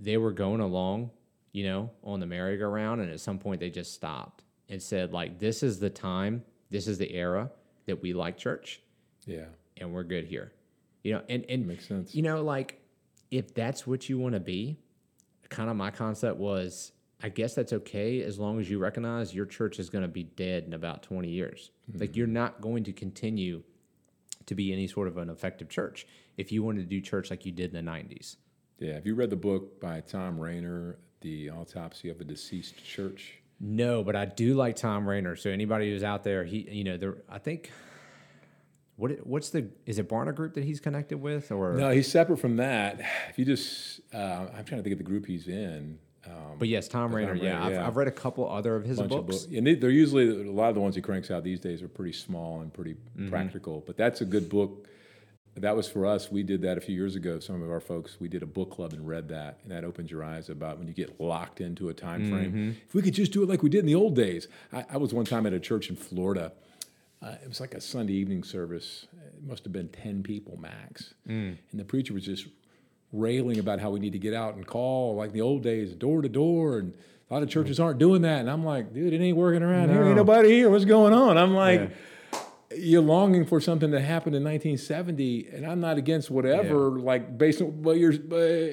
they 0.00 0.16
were 0.16 0.32
going 0.32 0.60
along, 0.60 1.10
you 1.52 1.64
know, 1.64 1.90
on 2.04 2.20
the 2.20 2.26
merry-go-round, 2.26 3.00
and 3.00 3.10
at 3.10 3.20
some 3.20 3.38
point 3.38 3.60
they 3.60 3.70
just 3.70 3.92
stopped 3.94 4.44
and 4.68 4.80
said, 4.82 5.12
like, 5.12 5.38
this 5.38 5.62
is 5.62 5.80
the 5.80 5.90
time, 5.90 6.44
this 6.70 6.86
is 6.86 6.98
the 6.98 7.12
era 7.12 7.50
that 7.86 8.00
we 8.02 8.12
like 8.12 8.36
church, 8.38 8.80
Yeah. 9.26 9.46
and 9.76 9.92
we're 9.92 10.04
good 10.04 10.26
here. 10.26 10.52
You 11.02 11.14
know, 11.14 11.22
and 11.28 11.44
and 11.48 11.66
Makes 11.66 11.88
sense. 11.88 12.14
you 12.14 12.22
know, 12.22 12.42
like 12.42 12.80
if 13.30 13.54
that's 13.54 13.86
what 13.86 14.08
you 14.08 14.18
want 14.18 14.34
to 14.34 14.40
be, 14.40 14.78
kind 15.48 15.70
of 15.70 15.76
my 15.76 15.90
concept 15.90 16.38
was, 16.38 16.92
I 17.22 17.28
guess 17.28 17.54
that's 17.54 17.72
okay 17.72 18.22
as 18.22 18.38
long 18.38 18.60
as 18.60 18.70
you 18.70 18.78
recognize 18.78 19.34
your 19.34 19.46
church 19.46 19.78
is 19.78 19.90
going 19.90 20.02
to 20.02 20.08
be 20.08 20.24
dead 20.24 20.64
in 20.64 20.72
about 20.74 21.02
20 21.02 21.28
years. 21.28 21.70
Like 21.92 22.10
mm-hmm. 22.10 22.18
you're 22.18 22.26
not 22.26 22.60
going 22.60 22.84
to 22.84 22.92
continue 22.92 23.62
to 24.46 24.54
be 24.54 24.72
any 24.72 24.86
sort 24.86 25.08
of 25.08 25.16
an 25.18 25.28
effective 25.30 25.68
church 25.68 26.06
if 26.36 26.50
you 26.52 26.62
wanted 26.62 26.80
to 26.80 26.86
do 26.86 27.00
church 27.00 27.30
like 27.30 27.44
you 27.44 27.52
did 27.52 27.74
in 27.74 27.84
the 27.84 27.90
90s. 27.90 28.36
Yeah. 28.78 28.94
Have 28.94 29.06
you 29.06 29.14
read 29.14 29.30
the 29.30 29.36
book 29.36 29.80
by 29.80 30.00
Thom 30.00 30.38
Rainer, 30.40 30.98
The 31.20 31.50
Autopsy 31.50 32.08
of 32.08 32.20
a 32.20 32.24
Deceased 32.24 32.82
Church? 32.84 33.34
No, 33.60 34.02
but 34.02 34.16
I 34.16 34.24
do 34.24 34.54
like 34.54 34.76
Thom 34.76 35.06
Rainer. 35.08 35.36
So 35.36 35.50
anybody 35.50 35.90
who's 35.90 36.02
out 36.02 36.24
there, 36.24 36.44
he, 36.44 36.60
you 36.70 36.84
know, 36.84 36.96
there, 36.96 37.16
I 37.28 37.38
think. 37.38 37.70
What, 38.96 39.26
what's 39.26 39.50
the 39.50 39.68
is 39.86 39.98
it 39.98 40.08
Barna 40.08 40.34
Group 40.34 40.54
that 40.54 40.64
he's 40.64 40.78
connected 40.80 41.18
with 41.18 41.50
or 41.50 41.72
No, 41.74 41.90
he's 41.90 42.10
separate 42.10 42.36
from 42.38 42.56
that. 42.56 43.00
If 43.30 43.38
you 43.38 43.44
just, 43.46 44.00
uh, 44.14 44.18
I'm 44.54 44.64
trying 44.64 44.78
to 44.78 44.82
think 44.82 44.92
of 44.92 44.98
the 44.98 45.04
group 45.04 45.26
he's 45.26 45.48
in. 45.48 45.98
Um, 46.26 46.56
but 46.58 46.68
yes 46.68 46.86
Thom 46.86 47.14
Rainer 47.14 47.32
Rainer, 47.32 47.44
yeah, 47.44 47.64
I've, 47.64 47.72
yeah. 47.72 47.86
I've 47.86 47.96
read 47.96 48.08
a 48.08 48.12
couple 48.12 48.46
other 48.50 48.76
of 48.76 48.84
his 48.84 48.98
bunch 48.98 49.10
books 49.10 49.44
of. 49.46 49.52
And 49.54 49.66
they, 49.66 49.74
they're 49.74 49.88
usually 49.88 50.28
a 50.46 50.52
lot 50.52 50.68
of 50.68 50.74
the 50.74 50.82
ones 50.82 50.94
he 50.94 51.00
cranks 51.00 51.30
out 51.30 51.44
these 51.44 51.60
days 51.60 51.82
are 51.82 51.88
pretty 51.88 52.12
small 52.12 52.60
and 52.60 52.72
pretty 52.72 52.92
Mm-hmm. 52.94 53.30
practical. 53.30 53.82
But 53.86 53.96
that's 53.96 54.20
a 54.20 54.26
good 54.26 54.48
book. 54.50 54.86
That 55.56 55.76
was 55.76 55.88
for 55.88 56.06
us. 56.06 56.30
We 56.30 56.42
did 56.42 56.62
that 56.62 56.78
a 56.78 56.80
few 56.80 56.94
years 56.94 57.16
ago. 57.16 57.38
Some 57.40 57.60
of 57.62 57.70
our 57.70 57.80
folks, 57.80 58.18
we 58.20 58.28
did 58.28 58.42
a 58.42 58.46
book 58.46 58.70
club 58.70 58.92
and 58.92 59.06
read 59.06 59.28
that, 59.28 59.58
and 59.62 59.72
that 59.72 59.84
opens 59.84 60.10
your 60.10 60.22
eyes 60.24 60.48
about 60.48 60.78
when 60.78 60.86
you 60.86 60.94
get 60.94 61.20
locked 61.20 61.60
into 61.60 61.88
a 61.88 61.94
time 61.94 62.30
frame. 62.30 62.50
Mm-hmm. 62.52 62.70
If 62.86 62.94
we 62.94 63.02
could 63.02 63.14
just 63.14 63.32
do 63.32 63.42
it 63.42 63.48
like 63.48 63.62
we 63.62 63.68
did 63.68 63.80
in 63.80 63.86
the 63.86 63.94
old 63.96 64.14
days. 64.14 64.46
I, 64.72 64.84
I 64.90 64.96
was 64.96 65.12
one 65.12 65.24
time 65.26 65.46
at 65.46 65.52
a 65.52 65.60
church 65.60 65.90
in 65.90 65.96
Florida. 65.96 66.52
Uh, 67.20 67.34
it 67.42 67.48
was 67.48 67.60
like 67.60 67.74
a 67.74 67.80
Sunday 67.80 68.14
evening 68.14 68.44
service. 68.44 69.06
It 69.36 69.46
must 69.46 69.64
have 69.64 69.72
been 69.72 69.88
ten 69.88 70.22
people 70.22 70.56
max, 70.58 71.14
Mm. 71.28 71.58
and 71.70 71.80
the 71.80 71.84
preacher 71.84 72.14
was 72.14 72.24
just 72.24 72.46
railing 73.12 73.58
about 73.58 73.80
how 73.80 73.90
we 73.90 73.98
need 73.98 74.12
to 74.12 74.18
get 74.18 74.32
out 74.32 74.54
and 74.54 74.66
call 74.66 75.16
like 75.16 75.32
the 75.32 75.40
old 75.40 75.62
days, 75.62 75.92
door 75.94 76.22
to 76.22 76.28
door, 76.28 76.78
and 76.78 76.94
a 77.28 77.34
lot 77.34 77.42
of 77.42 77.48
churches 77.50 77.78
aren't 77.80 77.98
doing 77.98 78.22
that. 78.22 78.40
And 78.40 78.48
I'm 78.50 78.64
like, 78.64 78.94
dude, 78.94 79.12
it 79.12 79.20
ain't 79.20 79.36
working 79.36 79.62
around 79.62 79.90
here. 79.90 80.04
Ain't 80.04 80.16
nobody 80.16 80.50
here. 80.50 80.70
What's 80.70 80.84
going 80.84 81.12
on? 81.12 81.36
I'm 81.36 81.54
like, 81.54 81.90
you're 82.76 83.02
longing 83.02 83.44
for 83.44 83.60
something 83.60 83.90
that 83.90 84.02
happened 84.02 84.36
in 84.36 84.44
1970, 84.44 85.48
and 85.52 85.66
I'm 85.66 85.80
not 85.80 85.98
against 85.98 86.30
whatever, 86.30 86.90
like 86.98 87.36
based 87.36 87.60
on 87.60 87.82
what 87.82 87.98
you're, 87.98 88.12
uh, 88.12 88.72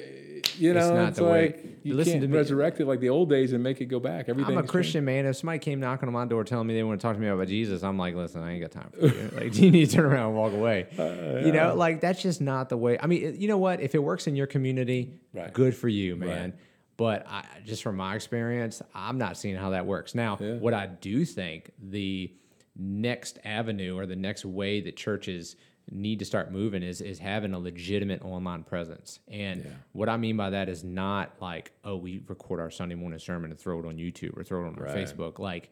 you 0.56 0.72
know, 0.72 0.94
not 0.94 1.08
it's 1.10 1.18
the 1.18 1.24
way- 1.24 1.46
like 1.46 1.64
you 1.82 1.94
Listen 1.94 2.14
can't 2.14 2.22
to 2.22 2.28
me. 2.28 2.36
resurrect 2.36 2.80
it 2.80 2.86
like 2.86 3.00
the 3.00 3.08
old 3.08 3.30
days 3.30 3.52
and 3.52 3.62
make 3.62 3.80
it 3.80 3.86
go 3.86 3.98
back. 3.98 4.28
Everything. 4.28 4.56
I'm 4.58 4.64
a 4.64 4.66
Christian 4.66 5.04
man. 5.04 5.24
If 5.26 5.36
somebody 5.36 5.58
came 5.58 5.80
knocking 5.80 6.06
on 6.08 6.12
my 6.12 6.26
door 6.26 6.44
telling 6.44 6.66
me 6.66 6.74
they 6.74 6.82
want 6.82 7.00
to 7.00 7.02
talk 7.06 7.14
to 7.16 7.20
me 7.20 7.28
about 7.28 7.48
Jesus, 7.48 7.82
I'm 7.82 7.96
like, 7.98 8.14
listen, 8.14 8.42
I 8.42 8.52
ain't 8.52 8.60
got 8.60 8.70
time 8.72 8.90
for 8.92 9.06
you. 9.06 9.30
like, 9.36 9.56
you 9.58 9.70
need 9.70 9.88
to 9.90 9.96
turn 9.96 10.04
around 10.04 10.28
and 10.28 10.36
walk 10.36 10.52
away. 10.52 10.86
Uh, 10.98 11.44
You 11.46 11.52
know, 11.52 11.74
like 11.74 12.00
that's 12.00 12.20
just 12.22 12.40
not 12.40 12.68
the 12.68 12.76
way. 12.76 12.98
I 13.00 13.06
mean, 13.06 13.36
you 13.40 13.48
know 13.48 13.58
what? 13.58 13.80
If 13.80 13.94
it 13.94 14.02
works 14.02 14.26
in 14.26 14.36
your 14.36 14.46
community, 14.46 15.14
Right. 15.32 15.52
good 15.52 15.74
for 15.74 15.88
you, 15.88 16.14
man. 16.16 16.28
Right. 16.50 16.54
But 16.98 17.26
I, 17.28 17.44
just 17.64 17.82
from 17.82 17.96
my 17.96 18.14
experience, 18.16 18.82
I'm 18.94 19.18
not 19.18 19.36
seeing 19.36 19.54
how 19.56 19.70
that 19.70 19.86
works. 19.86 20.14
Now, 20.14 20.36
Yeah. 20.40 20.54
what 20.56 20.74
I 20.74 20.86
do 20.86 21.24
think 21.24 21.70
the 21.80 22.32
next 22.78 23.38
avenue 23.44 23.96
or 23.98 24.06
the 24.06 24.16
next 24.16 24.44
way 24.44 24.80
that 24.80 24.96
churches 24.96 25.56
need 25.90 26.18
to 26.18 26.24
start 26.24 26.52
moving 26.52 26.82
is 26.82 27.00
is 27.00 27.18
having 27.18 27.54
a 27.54 27.58
legitimate 27.58 28.22
online 28.22 28.62
presence. 28.62 29.20
And 29.28 29.64
Yeah. 29.64 29.70
what 29.92 30.08
I 30.08 30.16
mean 30.18 30.36
by 30.36 30.50
that 30.50 30.68
is 30.68 30.84
not 30.84 31.34
like, 31.40 31.72
oh, 31.82 31.96
we 31.96 32.22
record 32.28 32.60
our 32.60 32.70
Sunday 32.70 32.94
morning 32.94 33.18
sermon 33.18 33.50
and 33.50 33.58
throw 33.58 33.78
it 33.80 33.86
on 33.86 33.96
YouTube 33.96 34.36
or 34.36 34.44
throw 34.44 34.64
it 34.64 34.68
on 34.68 34.74
Right. 34.74 34.94
Facebook. 34.94 35.38
Like, 35.38 35.70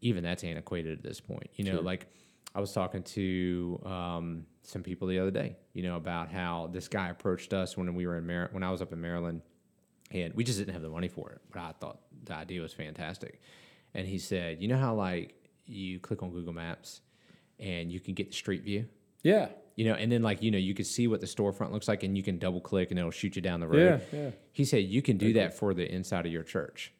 even 0.00 0.22
that's 0.22 0.44
antiquated 0.44 0.96
at 0.98 1.02
this 1.02 1.20
point. 1.20 1.50
You 1.56 1.64
know, 1.64 1.80
like 1.80 2.06
I 2.54 2.60
was 2.60 2.72
talking 2.72 3.02
to 3.02 3.82
um, 3.84 4.46
some 4.62 4.82
people 4.84 5.08
the 5.08 5.18
other 5.18 5.32
day, 5.32 5.56
you 5.74 5.82
know, 5.82 5.96
about 5.96 6.30
how 6.30 6.68
this 6.72 6.86
guy 6.86 7.08
approached 7.08 7.52
us 7.52 7.76
when 7.76 7.92
we 7.96 8.06
were 8.06 8.16
in 8.16 8.26
Mar- 8.26 8.48
when 8.52 8.62
I 8.62 8.70
was 8.70 8.80
up 8.80 8.92
in 8.92 9.00
Maryland, 9.00 9.42
and 10.12 10.32
we 10.34 10.44
just 10.44 10.58
didn't 10.58 10.72
have 10.72 10.82
the 10.82 10.88
money 10.88 11.08
for 11.08 11.30
it. 11.32 11.40
But 11.52 11.60
I 11.60 11.72
thought 11.80 11.98
the 12.24 12.34
idea 12.34 12.62
was 12.62 12.72
fantastic. 12.72 13.40
And 13.92 14.06
he 14.06 14.18
said, 14.18 14.62
you 14.62 14.68
know 14.68 14.78
how 14.78 14.94
like 14.94 15.34
you 15.68 16.00
click 16.00 16.22
on 16.22 16.30
Google 16.30 16.52
Maps 16.52 17.00
and 17.58 17.92
you 17.92 18.00
can 18.00 18.14
get 18.14 18.28
the 18.28 18.34
street 18.34 18.62
view 18.62 18.86
Yeah. 19.22 19.48
you 19.76 19.84
know, 19.84 19.94
and 19.94 20.10
then 20.10 20.22
like 20.22 20.42
you 20.42 20.50
know, 20.50 20.58
you 20.58 20.74
can 20.74 20.84
see 20.84 21.06
what 21.06 21.20
the 21.20 21.26
storefront 21.26 21.72
looks 21.72 21.88
like, 21.88 22.02
and 22.02 22.16
you 22.16 22.22
can 22.22 22.38
double 22.38 22.60
click, 22.60 22.90
and 22.90 22.98
it'll 22.98 23.10
shoot 23.10 23.36
you 23.36 23.42
down 23.42 23.60
the 23.60 23.68
road. 23.68 24.02
Yeah. 24.12 24.18
Yeah. 24.18 24.30
He 24.52 24.64
said 24.64 24.78
you 24.78 25.02
can 25.02 25.16
do 25.18 25.34
that 25.34 25.56
for 25.56 25.74
the 25.74 25.88
inside 25.92 26.26
of 26.26 26.32
your 26.32 26.42
church, 26.42 26.92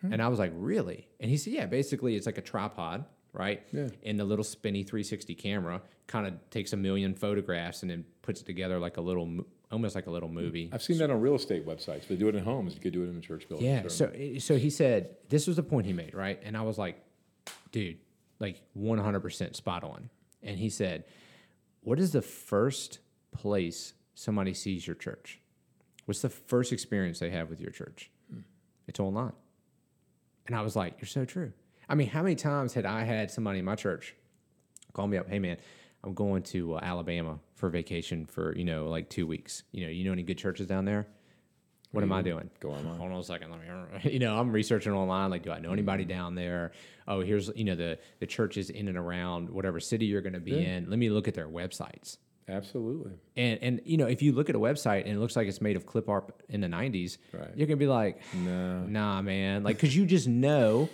hmm. 0.00 0.12
and 0.12 0.22
I 0.22 0.28
was 0.28 0.38
like, 0.38 0.52
really? 0.54 1.08
And 1.20 1.30
he 1.30 1.36
said, 1.36 1.52
yeah, 1.52 1.66
basically 1.66 2.14
it's 2.14 2.26
like 2.26 2.38
a 2.38 2.42
tripod, 2.42 3.04
right? 3.32 3.62
Yeah. 3.72 3.88
And 4.04 4.18
the 4.18 4.24
little 4.24 4.44
spinny 4.44 4.82
360 4.82 5.34
camera 5.34 5.82
kind 6.06 6.26
of 6.26 6.34
takes 6.50 6.72
a 6.72 6.76
million 6.76 7.14
photographs 7.14 7.82
and 7.82 7.90
then 7.90 8.04
puts 8.22 8.40
it 8.40 8.44
together 8.44 8.78
like 8.78 8.98
a 8.98 9.00
little, 9.00 9.26
mo- 9.26 9.46
almost 9.70 9.94
like 9.94 10.06
a 10.06 10.10
little 10.10 10.28
mm-hmm. 10.28 10.38
movie. 10.38 10.70
I've 10.72 10.82
seen 10.82 10.98
that 10.98 11.10
on 11.10 11.20
real 11.20 11.34
estate 11.34 11.66
websites. 11.66 12.06
They 12.06 12.16
do 12.16 12.28
it 12.28 12.34
in 12.34 12.44
homes. 12.44 12.74
You 12.74 12.80
could 12.80 12.92
do 12.92 13.02
it 13.02 13.08
in 13.08 13.16
a 13.16 13.20
church 13.20 13.48
building. 13.48 13.66
Yeah. 13.66 13.88
So 13.88 14.10
eh, 14.14 14.38
so 14.38 14.56
he 14.56 14.70
said 14.70 15.16
this 15.28 15.46
was 15.46 15.56
the 15.56 15.62
point 15.62 15.86
he 15.86 15.92
made, 15.92 16.14
right? 16.14 16.40
And 16.44 16.56
I 16.56 16.62
was 16.62 16.78
like, 16.78 17.02
dude, 17.70 17.98
like 18.38 18.62
100% 18.78 19.56
spot 19.56 19.84
on. 19.84 20.10
And 20.42 20.58
he 20.58 20.68
said, 20.68 21.04
what 21.82 21.98
is 21.98 22.12
the 22.12 22.22
first 22.22 22.98
place 23.32 23.94
somebody 24.14 24.54
sees 24.54 24.86
your 24.86 24.96
church? 24.96 25.40
What's 26.04 26.22
the 26.22 26.28
first 26.28 26.72
experience 26.72 27.18
they 27.18 27.30
have 27.30 27.48
with 27.50 27.60
your 27.60 27.70
church? 27.70 28.10
It's 28.88 29.00
online. 29.00 29.32
And 30.46 30.56
I 30.56 30.62
was 30.62 30.74
like, 30.74 30.94
you're 31.00 31.06
so 31.06 31.24
true. 31.24 31.52
I 31.88 31.94
mean, 31.94 32.08
how 32.08 32.22
many 32.22 32.34
times 32.34 32.74
had 32.74 32.86
I 32.86 33.04
had 33.04 33.30
somebody 33.30 33.60
in 33.60 33.64
my 33.64 33.76
church 33.76 34.14
call 34.92 35.06
me 35.06 35.16
up, 35.16 35.28
hey 35.28 35.38
man, 35.38 35.56
I'm 36.04 36.14
going 36.14 36.42
to 36.44 36.74
uh, 36.74 36.80
Alabama 36.82 37.38
for 37.54 37.68
vacation 37.68 38.26
for, 38.26 38.56
you 38.56 38.64
know, 38.64 38.88
like 38.88 39.08
two 39.08 39.26
weeks. 39.26 39.62
You 39.72 39.84
know, 39.84 39.90
you 39.90 40.04
know 40.04 40.12
any 40.12 40.22
good 40.22 40.38
churches 40.38 40.66
down 40.66 40.84
there? 40.84 41.06
What 41.92 42.02
am 42.02 42.12
I 42.12 42.18
mm-hmm. 42.20 42.30
doing? 42.30 42.50
Go 42.60 42.70
online. 42.70 42.96
Hold 42.96 43.12
on 43.12 43.18
a 43.18 43.22
second. 43.22 43.50
Let 43.50 43.60
me, 44.04 44.10
you 44.12 44.18
know, 44.18 44.36
I'm 44.36 44.50
researching 44.50 44.92
online. 44.92 45.30
Like, 45.30 45.42
do 45.42 45.52
I 45.52 45.58
know 45.58 45.68
mm-hmm. 45.68 45.74
anybody 45.74 46.04
down 46.04 46.34
there? 46.34 46.72
Oh, 47.06 47.20
here's, 47.20 47.50
you 47.54 47.64
know, 47.64 47.74
the 47.74 47.98
the 48.18 48.26
churches 48.26 48.70
in 48.70 48.88
and 48.88 48.98
around 48.98 49.50
whatever 49.50 49.78
city 49.78 50.06
you're 50.06 50.22
going 50.22 50.32
to 50.32 50.40
be 50.40 50.64
in. 50.64 50.88
Let 50.88 50.98
me 50.98 51.10
look 51.10 51.28
at 51.28 51.34
their 51.34 51.48
websites. 51.48 52.16
Absolutely. 52.48 53.12
And 53.36 53.58
and 53.62 53.80
you 53.84 53.96
know, 53.96 54.06
if 54.06 54.22
you 54.22 54.32
look 54.32 54.48
at 54.48 54.56
a 54.56 54.58
website 54.58 55.02
and 55.02 55.12
it 55.12 55.18
looks 55.18 55.36
like 55.36 55.46
it's 55.46 55.60
made 55.60 55.76
of 55.76 55.86
clip 55.86 56.08
art 56.08 56.42
in 56.48 56.60
the 56.60 56.66
'90s, 56.66 57.18
Right. 57.32 57.50
you're 57.54 57.66
gonna 57.66 57.76
be 57.76 57.86
like, 57.86 58.20
No. 58.34 58.82
nah, 58.82 59.22
man, 59.22 59.62
like 59.62 59.76
because 59.76 59.94
you 59.96 60.06
just 60.06 60.28
know 60.28 60.88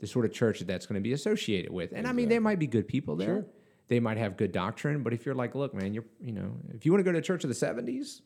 the 0.00 0.06
sort 0.06 0.24
of 0.24 0.32
church 0.32 0.60
that 0.60 0.66
that's 0.66 0.86
going 0.86 0.94
to 0.94 1.00
be 1.00 1.12
associated 1.12 1.72
with. 1.72 1.92
And 1.92 2.06
I 2.06 2.12
mean, 2.12 2.28
there 2.28 2.40
might 2.40 2.58
be 2.58 2.66
good 2.66 2.86
people 2.86 3.16
there. 3.16 3.26
Sure. 3.26 3.46
They 3.88 4.00
might 4.00 4.18
have 4.18 4.36
good 4.36 4.52
doctrine, 4.52 5.02
but 5.02 5.12
if 5.12 5.24
you're 5.24 5.34
like, 5.34 5.54
look, 5.54 5.74
man, 5.74 5.94
you're, 5.94 6.04
you 6.20 6.32
know, 6.32 6.52
if 6.74 6.84
you 6.84 6.92
want 6.92 7.00
to 7.00 7.04
go 7.04 7.10
to 7.10 7.18
a 7.18 7.22
church 7.22 7.42
of 7.42 7.48
the 7.48 7.56
'70s, 7.56 8.20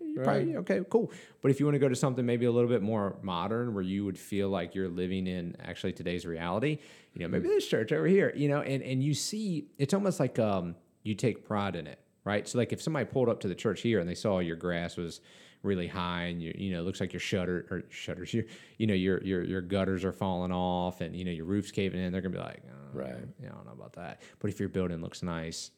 you 0.00 0.20
probably 0.22 0.56
okay, 0.56 0.80
cool. 0.88 1.10
But 1.42 1.50
if 1.50 1.58
you 1.60 1.66
want 1.66 1.74
to 1.74 1.78
go 1.80 1.88
to 1.88 1.96
something 1.96 2.24
maybe 2.24 2.46
a 2.46 2.52
little 2.52 2.68
bit 2.68 2.82
more 2.82 3.16
modern, 3.22 3.74
where 3.74 3.82
you 3.82 4.04
would 4.04 4.18
feel 4.18 4.48
like 4.48 4.74
you're 4.74 4.88
living 4.88 5.26
in 5.26 5.56
actually 5.60 5.92
today's 5.92 6.24
reality, 6.26 6.78
you 7.12 7.20
know, 7.20 7.28
maybe 7.28 7.48
this 7.48 7.66
church 7.66 7.92
over 7.92 8.06
here, 8.06 8.32
you 8.36 8.48
know, 8.48 8.60
and 8.60 8.82
and 8.82 9.02
you 9.02 9.14
see, 9.14 9.66
it's 9.78 9.94
almost 9.94 10.20
like 10.20 10.38
um, 10.38 10.76
you 11.02 11.14
take 11.14 11.44
pride 11.44 11.76
in 11.76 11.86
it, 11.86 11.98
right? 12.24 12.46
So 12.46 12.58
like 12.58 12.72
if 12.72 12.80
somebody 12.80 13.06
pulled 13.06 13.28
up 13.28 13.40
to 13.40 13.48
the 13.48 13.54
church 13.54 13.80
here 13.80 14.00
and 14.00 14.08
they 14.08 14.14
saw 14.14 14.38
your 14.38 14.56
grass 14.56 14.96
was 14.96 15.20
really 15.62 15.86
high 15.86 16.24
and 16.24 16.42
you 16.42 16.52
you 16.58 16.70
know 16.72 16.80
it 16.80 16.82
looks 16.82 17.00
like 17.00 17.14
your 17.14 17.20
shutter 17.20 17.66
or 17.70 17.84
shutters 17.88 18.34
your 18.34 18.44
you 18.76 18.86
know 18.86 18.92
your 18.92 19.22
your 19.24 19.42
your 19.42 19.62
gutters 19.62 20.04
are 20.04 20.12
falling 20.12 20.52
off 20.52 21.00
and 21.00 21.16
you 21.16 21.24
know 21.24 21.30
your 21.30 21.46
roof's 21.46 21.70
caving 21.70 21.98
in 21.98 22.12
they're 22.12 22.20
gonna 22.20 22.34
be 22.34 22.38
like 22.38 22.60
oh, 22.68 22.74
Right. 22.92 23.14
yeah, 23.42 23.48
I 23.50 23.54
don't 23.54 23.64
know 23.64 23.72
about 23.72 23.94
that 23.94 24.20
but 24.40 24.50
if 24.50 24.60
your 24.60 24.68
building 24.68 25.00
looks 25.00 25.22
nice 25.22 25.70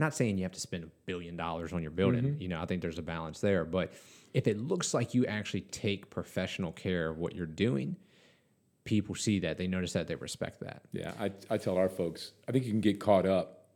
not 0.00 0.14
saying 0.14 0.36
you 0.38 0.42
have 0.44 0.52
to 0.52 0.60
spend 0.60 0.82
a 0.84 0.88
billion 1.06 1.36
dollars 1.36 1.72
on 1.72 1.80
your 1.82 1.90
building 1.92 2.22
Mm-hmm. 2.24 2.42
you 2.42 2.48
know 2.48 2.60
i 2.60 2.66
think 2.66 2.82
there's 2.82 2.98
a 2.98 3.02
balance 3.02 3.40
there 3.40 3.64
but 3.64 3.92
if 4.34 4.46
it 4.46 4.58
looks 4.58 4.92
like 4.94 5.14
you 5.14 5.26
actually 5.26 5.62
take 5.62 6.10
professional 6.10 6.72
care 6.72 7.08
of 7.10 7.18
what 7.18 7.34
you're 7.34 7.46
doing 7.46 7.96
people 8.84 9.14
see 9.14 9.38
that 9.40 9.58
they 9.58 9.66
notice 9.66 9.92
that 9.92 10.08
they 10.08 10.14
respect 10.16 10.60
that 10.60 10.82
Yeah, 10.92 11.12
I, 11.20 11.30
I 11.50 11.58
tell 11.58 11.76
our 11.76 11.88
folks, 11.88 12.32
I 12.48 12.52
think 12.52 12.64
you 12.64 12.70
can 12.72 12.80
get 12.80 12.98
caught 12.98 13.26
up, 13.26 13.66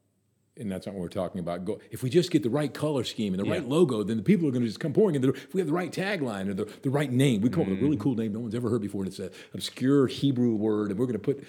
and 0.57 0.71
that's 0.73 0.87
not 0.87 0.95
what 0.95 1.03
we're 1.03 1.09
talking 1.09 1.41
about. 1.41 1.65
Go, 1.67 1.79
if 1.91 2.03
we 2.03 2.09
just 2.09 2.31
get 2.31 2.43
the 2.43 2.49
right 2.51 2.73
color 2.73 3.05
scheme 3.05 3.35
and 3.35 3.45
the 3.45 3.49
right 3.49 3.69
logo, 3.69 4.03
then 4.03 4.17
the 4.17 4.23
people 4.23 4.49
are 4.49 4.51
going 4.51 4.63
to 4.63 4.69
just 4.69 4.81
come 4.81 4.93
pouring 4.95 5.15
in. 5.15 5.23
If 5.23 5.53
we 5.53 5.61
have 5.61 5.69
the 5.69 5.75
right 5.75 5.93
tagline 5.93 6.49
or 6.49 6.55
the, 6.55 6.65
the 6.83 6.91
right 6.91 7.13
name, 7.13 7.43
we 7.43 7.51
come 7.51 7.63
up 7.63 7.69
with 7.69 7.75
a 7.75 7.77
Mm-hmm. 7.77 7.85
really 7.85 7.97
cool 7.99 8.15
name 8.15 8.33
no 8.33 8.41
one's 8.41 8.55
ever 8.55 8.71
heard 8.71 8.81
before, 8.81 9.03
and 9.03 9.09
it's 9.09 9.19
an 9.19 9.31
obscure 9.53 10.07
Hebrew 10.07 10.55
word, 10.55 10.91
and 10.91 10.99
we're 10.99 11.07
going 11.07 11.21
to 11.21 11.27
put. 11.33 11.45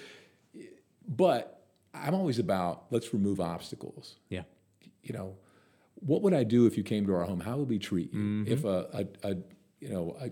But 1.08 1.62
I'm 1.94 2.14
always 2.14 2.38
about 2.38 2.84
let's 2.90 3.12
remove 3.14 3.40
obstacles. 3.40 4.16
yeah 4.28 4.42
you 5.06 5.14
know, 5.14 5.36
what 5.94 6.22
would 6.22 6.34
I 6.34 6.44
do 6.44 6.66
if 6.66 6.76
you 6.76 6.82
came 6.82 7.06
to 7.06 7.14
our 7.14 7.24
home? 7.24 7.40
How 7.40 7.56
would 7.56 7.68
we 7.68 7.78
treat 7.78 8.12
you? 8.12 8.18
Mm-hmm. 8.18 8.52
If 8.52 8.64
a, 8.64 9.06
a, 9.22 9.30
a, 9.30 9.36
you 9.80 9.88
know, 9.88 10.16
a, 10.20 10.30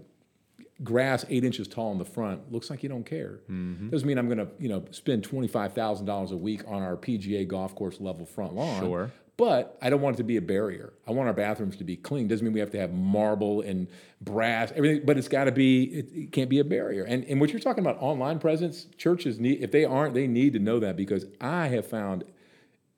grass 0.83 1.25
eight 1.29 1.45
inches 1.45 1.69
tall 1.69 1.93
in 1.93 1.99
the 1.99 2.05
front 2.05 2.53
looks 2.53 2.69
like 2.69 2.83
you 2.83 2.89
don't 2.89 3.07
care. 3.07 3.41
Mm-hmm. 3.49 3.91
Doesn't 3.91 4.07
mean 4.07 4.19
I'm 4.19 4.27
going 4.27 4.39
to 4.39 4.49
you 4.59 4.69
know 4.69 4.85
spend 4.91 5.25
twenty 5.25 5.49
five 5.49 5.73
thousand 5.73 6.07
dollars 6.07 6.33
a 6.33 6.37
week 6.37 6.63
on 6.67 6.83
our 6.83 6.97
PGA 6.97 7.47
golf 7.47 7.75
course 7.75 8.01
level 8.01 8.27
front 8.27 8.55
lawn. 8.55 8.81
Sure. 8.81 9.13
But 9.37 9.77
I 9.83 9.91
don't 9.91 10.01
want 10.01 10.15
it 10.15 10.19
to 10.19 10.25
be 10.25 10.37
a 10.37 10.43
barrier. 10.43 10.93
I 11.09 11.11
want 11.11 11.27
our 11.27 11.35
bathrooms 11.35 11.77
to 11.79 11.85
be 11.85 11.97
clean. 11.97 12.29
Doesn't 12.29 12.45
mean 12.45 12.55
we 12.55 12.61
have 12.61 12.71
to 12.71 12.79
have 12.79 12.93
marble 12.93 13.63
and 13.63 13.89
brass, 14.21 14.73
everything. 14.77 15.05
But 15.05 15.19
it's 15.19 15.27
got 15.27 15.45
to 15.45 15.53
be. 15.53 15.85
It, 15.85 16.09
it 16.13 16.33
can't 16.33 16.49
be 16.49 16.61
a 16.61 16.65
barrier. 16.65 17.05
And 17.05 17.25
and 17.25 17.41
what 17.41 17.51
you're 17.51 17.61
talking 17.61 17.85
about, 17.85 18.01
online 18.01 18.39
presence, 18.39 18.87
churches 18.97 19.41
need. 19.41 19.63
If 19.63 19.73
they 19.73 19.85
aren't, 19.85 20.15
they 20.15 20.27
need 20.27 20.53
to 20.53 20.61
know 20.61 20.79
that 20.81 20.97
because 20.97 21.27
I 21.41 21.67
have 21.69 21.87
found 21.87 22.25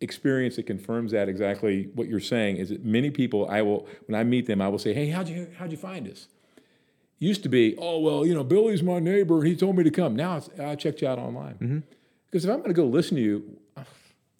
experience 0.01 0.57
that 0.57 0.65
confirms 0.65 1.13
that 1.13 1.29
exactly 1.29 1.89
what 1.95 2.09
you're 2.09 2.21
saying. 2.21 2.57
Is 2.57 2.69
that 2.69 2.85
many 2.85 3.11
people 3.11 3.49
I 3.49 3.63
will 3.63 3.87
when 4.07 4.19
I 4.19 4.25
meet 4.25 4.47
them, 4.47 4.61
I 4.61 4.69
will 4.69 4.79
say, 4.79 4.93
"Hey, 4.93 5.09
how'd 5.09 5.29
you 5.29 5.49
how'd 5.59 5.71
you 5.71 5.79
find 5.79 6.09
us?" 6.09 6.29
Used 7.19 7.43
to 7.45 7.49
be, 7.49 7.75
"Oh 7.79 7.99
well, 8.01 8.27
you 8.27 8.35
know, 8.35 8.45
Billy's 8.45 8.83
my 8.83 8.99
neighbor. 8.99 9.43
He 9.43 9.57
told 9.57 9.77
me 9.77 9.85
to 9.85 9.91
come." 9.91 10.15
Now 10.15 10.37
it's, 10.37 10.51
I 10.59 10.75
checked 10.75 11.03
you 11.03 11.09
out 11.09 11.19
online 11.19 11.55
mm-hmm. 11.55 11.79
because 12.27 12.45
if 12.45 12.51
I'm 12.51 12.59
going 12.59 12.69
to 12.69 12.75
go 12.75 12.87
listen 12.87 13.17
to 13.17 13.23
you. 13.23 13.59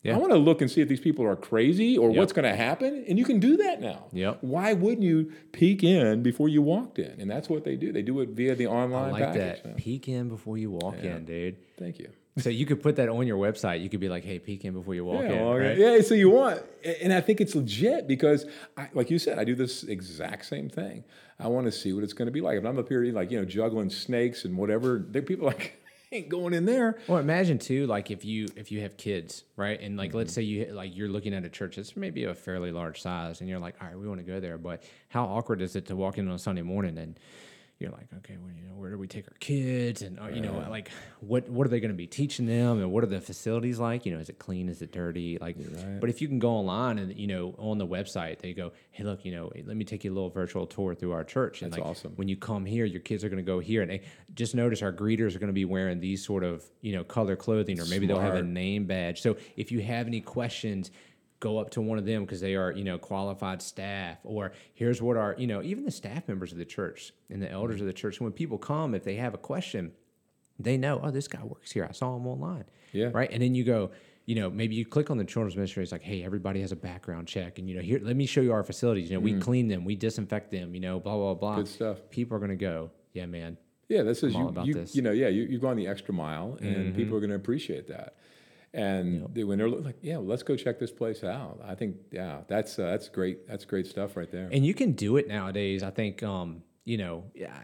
Yeah. 0.03 0.15
I 0.15 0.19
want 0.19 0.31
to 0.35 0.39
look 0.39 0.61
and 0.61 0.71
see 0.71 0.81
if 0.81 0.89
these 0.89 1.01
people 1.01 1.27
are 1.27 1.35
crazy 1.35 1.99
or 1.99 2.11
what's 2.11 2.33
going 2.33 2.49
to 2.49 2.55
happen, 2.55 3.05
and 3.09 3.19
you 3.19 3.25
can 3.25 3.41
do 3.41 3.57
that 3.57 3.81
now. 3.81 4.05
Yep. 4.13 4.39
Why 4.43 4.73
wouldn't 4.73 5.03
you 5.03 5.33
peek 5.51 5.83
in 5.83 6.23
before 6.23 6.49
you 6.49 6.63
walked 6.63 7.01
in? 7.01 7.21
And 7.21 7.29
that's 7.29 7.49
what 7.49 7.65
they 7.65 7.75
do. 7.75 7.91
They 7.91 8.03
do 8.03 8.21
it 8.21 8.29
via 8.29 8.55
the 8.55 8.69
online 8.69 9.09
I 9.09 9.11
like 9.11 9.23
package. 9.25 9.63
that. 9.65 9.69
Yeah. 9.71 9.75
Peek 9.77 10.07
in 10.07 10.29
before 10.29 10.59
you 10.59 10.71
walk 10.71 10.99
in, 10.99 11.25
dude. 11.25 11.57
Thank 11.77 11.99
you. 11.99 12.11
So 12.39 12.51
you 12.51 12.67
could 12.67 12.83
put 12.83 12.97
that 12.97 13.09
on 13.09 13.27
your 13.27 13.39
website. 13.39 13.83
You 13.83 13.89
could 13.89 14.01
be 14.01 14.11
like, 14.11 14.23
"Hey, 14.23 14.39
peek 14.39 14.65
in 14.67 14.75
before 14.75 14.95
you 14.95 15.07
walk 15.07 15.23
Yeah, 15.23 15.33
in." 15.33 15.57
right? 15.57 15.79
yeah. 15.79 16.01
So 16.03 16.15
you 16.15 16.29
want, 16.29 16.63
and 17.03 17.11
I 17.13 17.23
think 17.23 17.41
it's 17.41 17.55
legit 17.55 18.07
because, 18.07 18.45
I, 18.77 18.89
like 18.93 19.11
you 19.11 19.19
said, 19.19 19.39
I 19.39 19.45
do 19.45 19.55
this 19.55 19.85
exact 19.85 20.45
same 20.45 20.69
thing. 20.69 21.03
I 21.39 21.49
want 21.49 21.65
to 21.67 21.73
see 21.73 21.95
what 21.95 22.05
it's 22.05 22.13
going 22.13 22.27
to 22.27 22.33
be 22.33 22.43
like. 22.43 22.59
If 22.59 22.65
I'm 22.67 22.79
up 22.79 22.89
here, 22.89 23.03
like 23.13 23.31
you 23.31 23.39
know, 23.39 23.47
juggling 23.47 23.89
snakes 23.89 24.45
and 24.45 24.57
whatever, 24.59 25.03
there 25.09 25.23
people 25.23 25.47
like 25.47 25.83
ain't 26.13 26.29
going 26.29 26.53
in 26.53 26.67
there. 26.67 26.99
Well, 27.09 27.19
imagine 27.21 27.59
too, 27.59 27.87
like 27.87 28.11
if 28.11 28.23
you 28.23 28.49
if 28.55 28.71
you 28.71 28.83
have 28.83 28.99
kids, 28.99 29.45
right, 29.57 29.81
and 29.81 29.97
like 29.97 30.11
Mm-hmm. 30.11 30.19
let's 30.19 30.35
say 30.35 30.43
you 30.43 30.67
like 30.75 30.95
you're 30.95 31.09
looking 31.09 31.33
at 31.33 31.45
a 31.47 31.49
church 31.49 31.77
that's 31.77 31.97
maybe 31.97 32.25
a 32.25 32.35
fairly 32.35 32.71
large 32.71 33.01
size, 33.01 33.41
and 33.41 33.49
you're 33.49 33.59
like, 33.61 33.77
all 33.81 33.89
right, 33.89 33.99
we 33.99 34.07
want 34.07 34.21
to 34.21 34.27
go 34.27 34.41
there, 34.41 34.59
but 34.59 34.83
how 35.09 35.25
awkward 35.25 35.63
is 35.63 35.75
it 35.75 35.87
to 35.87 35.97
walk 35.97 36.19
in 36.19 36.29
on 36.29 36.35
a 36.35 36.39
Sunday 36.39 36.61
morning 36.63 36.99
and 36.99 37.19
you're 37.79 37.91
like, 37.91 38.07
okay, 38.19 38.39
well, 38.41 38.51
you 38.51 38.63
know, 38.63 38.75
where 38.75 38.91
do 38.91 38.97
we 38.97 39.07
take 39.07 39.27
our 39.29 39.37
kids, 39.39 40.01
and 40.01 40.19
uh, 40.19 40.29
you 40.29 40.41
know, 40.41 40.67
like 40.71 40.91
what 41.21 41.47
what 41.51 41.67
are 41.67 41.71
they 41.71 41.81
going 41.81 41.91
to 41.91 41.97
be 41.97 42.07
teaching 42.07 42.47
them, 42.47 42.81
and 42.81 42.91
what 42.91 43.05
are 43.05 43.09
the 43.09 43.21
facilities 43.21 43.79
like? 43.79 44.07
You 44.07 44.15
know, 44.15 44.19
is 44.19 44.31
it 44.31 44.39
clean? 44.39 44.71
Is 44.71 44.81
it 44.81 44.93
dirty? 44.93 45.37
Like, 45.39 45.57
but 46.01 46.09
if 46.09 46.23
you 46.23 46.29
can 46.29 46.39
go 46.39 46.51
online 46.53 46.99
and 46.99 47.15
you 47.15 47.27
know 47.27 47.55
on 47.59 47.77
the 47.77 47.87
website 47.87 48.39
they 48.39 48.55
go, 48.55 48.73
hey, 48.93 49.05
look, 49.05 49.27
you 49.27 49.33
know, 49.33 49.53
let 49.67 49.77
me 49.77 49.85
take 49.85 50.05
you 50.05 50.13
a 50.13 50.15
little 50.15 50.31
virtual 50.31 50.67
tour 50.67 50.95
through 50.95 51.13
our 51.13 51.25
church, 51.25 51.61
and 51.61 51.71
That's 51.71 51.81
like 51.81 51.91
awesome. 51.91 52.13
when 52.17 52.29
you 52.29 52.37
come 52.37 52.65
here, 52.65 52.87
your 52.87 53.01
kids 53.01 53.23
are 53.25 53.29
going 53.29 53.45
to 53.45 53.47
go 53.47 53.59
here, 53.59 53.83
and 53.83 53.91
they, 53.91 54.03
just 54.35 54.55
notice 54.55 54.81
our 54.81 54.93
greeters 54.93 55.37
are 55.37 55.39
going 55.39 55.49
to 55.49 55.53
be 55.53 55.67
wearing 55.67 56.01
these 56.01 56.25
sort 56.25 56.45
of 56.45 56.65
you 56.81 56.93
know 56.93 57.05
color 57.05 57.37
clothing, 57.37 57.79
or 57.79 57.85
maybe 57.87 58.07
they'll 58.07 58.21
have 58.21 58.37
a 58.37 58.43
name 58.43 58.87
badge. 58.87 59.21
So 59.21 59.37
if 59.57 59.71
you 59.71 59.83
have 59.83 60.07
any 60.07 60.23
questions, 60.23 60.91
go 61.41 61.59
up 61.59 61.71
to 61.71 61.81
one 61.81 61.99
of 61.99 62.05
them 62.07 62.25
because 62.25 62.41
they 62.41 62.55
are 62.55 62.73
you 62.73 62.85
know 62.85 62.99
qualified 62.99 63.63
staff. 63.63 64.19
Or 64.25 64.53
here's 64.75 65.01
what 65.03 65.17
our 65.17 65.35
you 65.39 65.47
know 65.47 65.63
even 65.63 65.85
the 65.85 65.91
staff 65.91 66.29
members 66.29 66.53
of 66.53 66.59
the 66.59 66.65
church 66.65 67.13
and 67.31 67.43
the 67.43 67.51
elders 67.51 67.81
of 67.81 67.87
the 67.87 67.93
church. 67.93 68.21
When 68.21 68.33
people 68.33 68.59
come, 68.59 68.95
if 68.95 69.05
they 69.05 69.17
have 69.17 69.35
a 69.35 69.39
question, 69.39 69.93
they 70.59 70.77
know 70.77 71.01
oh 71.03 71.11
this 71.11 71.29
guy 71.29 71.43
works 71.45 71.73
here. 71.73 71.87
I 71.89 71.93
saw 71.93 72.17
him 72.17 72.27
online. 72.27 72.65
Yeah. 72.93 73.11
Right. 73.13 73.31
And 73.31 73.43
then 73.43 73.55
you 73.55 73.65
go. 73.65 73.91
You 74.29 74.35
know, 74.35 74.51
maybe 74.51 74.75
you 74.75 74.85
click 74.85 75.09
on 75.13 75.19
the 75.19 75.25
children's 75.25 75.55
ministry. 75.55 75.85
It's 75.85 75.93
like, 75.93 76.03
hey, 76.03 76.25
everybody 76.25 76.61
has 76.61 76.73
a 76.73 76.77
background 76.77 77.29
check, 77.29 77.61
and 77.61 77.69
you 77.69 77.77
know, 77.77 77.81
here, 77.81 78.01
let 78.03 78.17
me 78.17 78.27
show 78.27 78.41
you 78.41 78.53
our 78.53 78.65
facilities. 78.65 79.09
You 79.09 79.19
know, 79.19 79.21
we 79.21 79.39
clean 79.39 79.69
them, 79.69 79.85
we 79.85 79.95
disinfect 79.95 80.51
them. 80.51 80.75
You 80.75 80.81
know, 80.81 80.99
blah 80.99 81.15
blah 81.15 81.35
blah. 81.35 81.57
Good 81.59 81.69
stuff. 81.69 81.99
People 82.11 82.37
are 82.37 82.41
gonna 82.41 82.57
go, 82.57 82.91
yeah, 83.13 83.27
man. 83.27 83.57
Yeah, 83.89 84.03
this 84.03 84.25
is 84.25 84.35
you. 84.35 84.49
about 84.49 84.67
you, 84.67 84.75
this. 84.75 84.97
you 84.97 85.03
know, 85.03 85.13
yeah, 85.13 85.29
you, 85.29 85.45
you've 85.45 85.63
gone 85.63 85.77
the 85.77 85.87
extra 85.87 86.13
mile, 86.13 86.59
and 86.61 86.77
Mm-hmm. 86.77 86.97
people 86.97 87.17
are 87.17 87.21
going 87.21 87.31
to 87.31 87.37
appreciate 87.37 87.87
that. 87.87 88.17
And 88.77 89.27
they, 89.33 89.43
when 89.43 89.57
they're 89.57 89.71
like, 89.71 89.97
yeah, 90.03 90.19
well, 90.19 90.27
let's 90.27 90.43
go 90.43 90.55
check 90.55 90.79
this 90.79 90.93
place 90.93 91.25
out. 91.25 91.61
I 91.65 91.75
think, 91.75 91.97
yeah, 92.13 92.43
that's 92.47 92.79
uh, 92.79 92.85
that's 92.85 93.09
great. 93.09 93.49
That's 93.49 93.65
great 93.65 93.87
stuff 93.87 94.17
right 94.19 94.31
there. 94.31 94.51
And 94.53 94.67
you 94.67 94.75
can 94.75 94.93
do 94.93 95.17
it 95.17 95.27
nowadays. 95.27 95.83
I 95.83 95.91
think, 95.91 96.23
um, 96.23 96.63
you 96.85 96.99
know, 96.99 97.25
yeah, 97.35 97.55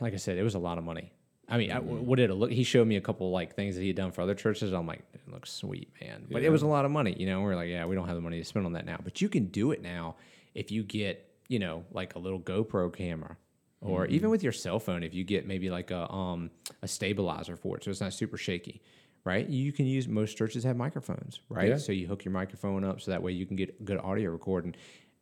like 0.00 0.12
I 0.12 0.16
said, 0.16 0.38
it 0.38 0.42
was 0.42 0.56
a 0.56 0.58
lot 0.58 0.76
of 0.76 0.82
money. 0.82 1.12
I 1.48 1.56
mean, 1.58 1.70
I, 1.70 1.78
what 1.78 2.16
did 2.16 2.30
it 2.30 2.34
look? 2.34 2.50
He 2.50 2.64
showed 2.64 2.88
me 2.88 2.96
a 2.96 3.00
couple 3.00 3.30
like 3.30 3.54
things 3.54 3.76
that 3.76 3.82
he 3.82 3.86
had 3.86 3.96
done 3.96 4.10
for 4.10 4.22
other 4.22 4.34
churches. 4.34 4.72
I'm 4.72 4.88
like, 4.88 5.04
it 5.14 5.20
looks 5.30 5.52
sweet, 5.52 5.92
man. 6.00 6.26
But 6.28 6.42
it 6.42 6.50
was 6.50 6.62
a 6.62 6.66
lot 6.66 6.84
of 6.84 6.90
money. 6.90 7.14
You 7.16 7.26
know, 7.26 7.42
we're 7.42 7.54
like, 7.54 7.68
yeah, 7.68 7.86
we 7.86 7.94
don't 7.94 8.08
have 8.08 8.16
the 8.16 8.20
money 8.20 8.40
to 8.40 8.44
spend 8.44 8.66
on 8.66 8.72
that 8.72 8.84
now. 8.84 8.98
But 9.02 9.20
you 9.20 9.28
can 9.28 9.46
do 9.46 9.70
it 9.70 9.80
now 9.80 10.16
if 10.52 10.72
you 10.72 10.82
get, 10.82 11.30
you 11.46 11.60
know, 11.60 11.84
like 11.92 12.16
a 12.16 12.18
little 12.18 12.40
GoPro 12.40 12.92
camera, 12.92 13.36
or 13.80 14.06
even 14.06 14.30
with 14.30 14.42
your 14.42 14.52
cell 14.52 14.80
phone, 14.80 15.04
if 15.04 15.14
you 15.14 15.22
get 15.22 15.46
maybe 15.46 15.70
like 15.70 15.92
a 15.92 16.10
um 16.12 16.50
a 16.82 16.88
stabilizer 16.88 17.54
for 17.54 17.76
it, 17.76 17.84
so 17.84 17.92
it's 17.92 18.00
not 18.00 18.12
super 18.12 18.36
shaky. 18.36 18.82
Right, 19.26 19.48
you 19.48 19.72
can 19.72 19.86
use. 19.86 20.06
Most 20.06 20.38
churches 20.38 20.62
have 20.62 20.76
microphones, 20.76 21.40
right? 21.48 21.70
Yeah. 21.70 21.78
So 21.78 21.90
you 21.90 22.06
hook 22.06 22.24
your 22.24 22.30
microphone 22.32 22.84
up, 22.84 23.00
so 23.00 23.10
that 23.10 23.20
way 23.20 23.32
you 23.32 23.44
can 23.44 23.56
get 23.56 23.84
good 23.84 23.98
audio 23.98 24.30
recording, 24.30 24.76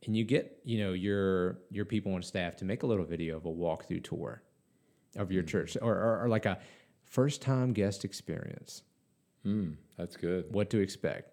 and 0.04 0.14
you 0.14 0.24
get 0.24 0.60
you 0.62 0.78
know 0.78 0.92
your 0.92 1.60
your 1.70 1.86
people 1.86 2.12
on 2.12 2.22
staff 2.22 2.54
to 2.56 2.66
make 2.66 2.82
a 2.82 2.86
little 2.86 3.06
video 3.06 3.38
of 3.38 3.46
a 3.46 3.50
walkthrough 3.50 4.04
tour 4.04 4.42
of 5.16 5.32
your 5.32 5.42
church, 5.42 5.78
or, 5.80 5.94
or, 5.94 6.24
or 6.24 6.28
like 6.28 6.44
a 6.44 6.58
first 7.04 7.40
time 7.40 7.72
guest 7.72 8.04
experience. 8.04 8.82
Mm, 9.46 9.76
that's 9.96 10.16
good. 10.16 10.52
What 10.52 10.68
to 10.70 10.80
expect, 10.80 11.32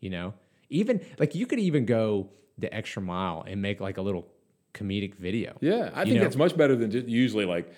you 0.00 0.10
know? 0.10 0.34
Even 0.68 1.00
like 1.18 1.34
you 1.34 1.46
could 1.46 1.58
even 1.58 1.86
go 1.86 2.28
the 2.58 2.72
extra 2.74 3.00
mile 3.00 3.44
and 3.46 3.62
make 3.62 3.80
like 3.80 3.96
a 3.96 4.02
little 4.02 4.28
comedic 4.74 5.14
video. 5.14 5.56
Yeah, 5.60 5.90
I 5.94 6.04
think 6.04 6.16
know? 6.16 6.22
that's 6.22 6.36
much 6.36 6.56
better 6.56 6.76
than 6.76 6.90
just 6.90 7.06
usually 7.06 7.46
like, 7.46 7.72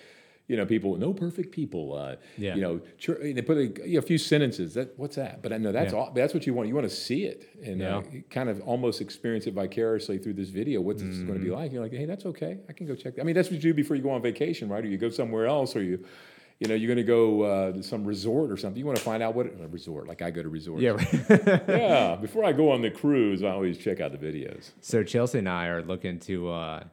you 0.53 0.57
know, 0.59 0.65
people 0.67 0.95
no 0.97 1.11
perfect 1.13 1.49
people. 1.51 1.83
Uh, 1.95 2.15
Yeah. 2.37 2.53
You 2.55 2.61
know, 2.61 2.73
they 3.35 3.41
put 3.41 3.57
a, 3.57 3.65
you 3.89 3.93
know, 3.93 3.99
a 3.99 4.07
few 4.11 4.19
sentences. 4.19 4.75
That 4.75 4.87
what's 5.01 5.15
that? 5.15 5.41
But 5.43 5.51
I 5.51 5.57
know 5.57 5.71
that's 5.71 5.93
Yeah. 5.93 5.99
all, 5.99 6.11
that's 6.13 6.33
what 6.35 6.45
you 6.47 6.53
want. 6.53 6.67
You 6.69 6.75
want 6.75 6.87
to 6.89 6.95
see 6.95 7.21
it 7.31 7.39
and 7.69 7.81
uh, 7.81 8.01
kind 8.29 8.49
of 8.49 8.61
almost 8.61 9.01
experience 9.01 9.47
it 9.47 9.55
vicariously 9.55 10.19
through 10.19 10.33
this 10.41 10.49
video. 10.49 10.79
What's 10.87 11.01
this 11.01 11.17
going 11.17 11.39
to 11.39 11.39
be 11.39 11.45
Mm-hmm. 11.47 11.55
like? 11.55 11.71
You're 11.73 11.81
like, 11.81 11.91
hey, 11.91 12.05
that's 12.05 12.25
okay. 12.27 12.59
I 12.69 12.73
can 12.73 12.85
go 12.85 12.95
check. 12.95 13.15
That. 13.15 13.21
I 13.21 13.25
mean, 13.25 13.35
that's 13.35 13.49
what 13.49 13.55
you 13.55 13.61
do 13.71 13.73
before 13.73 13.95
you 13.97 14.03
go 14.03 14.11
on 14.11 14.21
vacation, 14.21 14.69
right? 14.69 14.83
Or 14.85 14.87
you 14.87 14.99
go 14.99 15.09
somewhere 15.09 15.47
else, 15.47 15.75
or 15.75 15.81
you. 15.81 16.05
You 16.59 16.67
know, 16.69 16.75
you're 16.75 16.87
going 16.95 17.05
to 17.07 17.11
go 17.19 17.41
uh, 17.41 17.71
to 17.73 17.83
some 17.83 18.05
resort 18.05 18.49
or 18.51 18.55
something. 18.57 18.79
You 18.79 18.85
want 18.85 18.97
to 18.99 19.03
find 19.03 19.21
out 19.23 19.33
what 19.35 19.47
a 19.47 19.67
resort, 19.67 20.07
like 20.07 20.21
I 20.21 20.29
go 20.31 20.43
to 20.43 20.49
resorts. 20.49 20.81
Yeah. 20.83 20.95
Yeah. 21.67 22.15
Before 22.27 22.45
I 22.45 22.53
go 22.53 22.69
on 22.71 22.81
the 22.81 22.91
cruise, 22.91 23.43
I 23.43 23.49
always 23.49 23.77
check 23.77 23.99
out 23.99 24.11
the 24.17 24.17
videos. 24.29 24.71
so 24.79 25.03
Chelsea 25.03 25.39
and 25.39 25.49
I 25.49 25.65
are 25.67 25.81
looking 25.81 26.19
to 26.21 26.49
uh, 26.51 26.83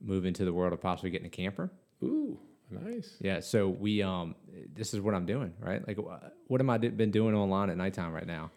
move 0.00 0.24
into 0.24 0.44
the 0.44 0.52
world 0.52 0.72
of 0.72 0.80
possibly 0.80 1.10
getting 1.10 1.26
a 1.26 1.30
camper. 1.30 1.72
Ooh, 2.04 2.38
nice. 2.70 3.16
Yeah. 3.20 3.40
So 3.40 3.68
we 3.68 4.02
um, 4.02 4.34
this 4.74 4.94
is 4.94 5.00
what 5.00 5.14
I'm 5.14 5.26
doing, 5.26 5.52
right? 5.60 5.86
Like, 5.86 5.98
what 6.46 6.60
am 6.60 6.70
I 6.70 6.78
d- 6.78 6.88
been 6.88 7.10
doing 7.10 7.34
online 7.34 7.70
at 7.70 7.76
nighttime 7.76 8.12
right 8.12 8.26
now? 8.26 8.50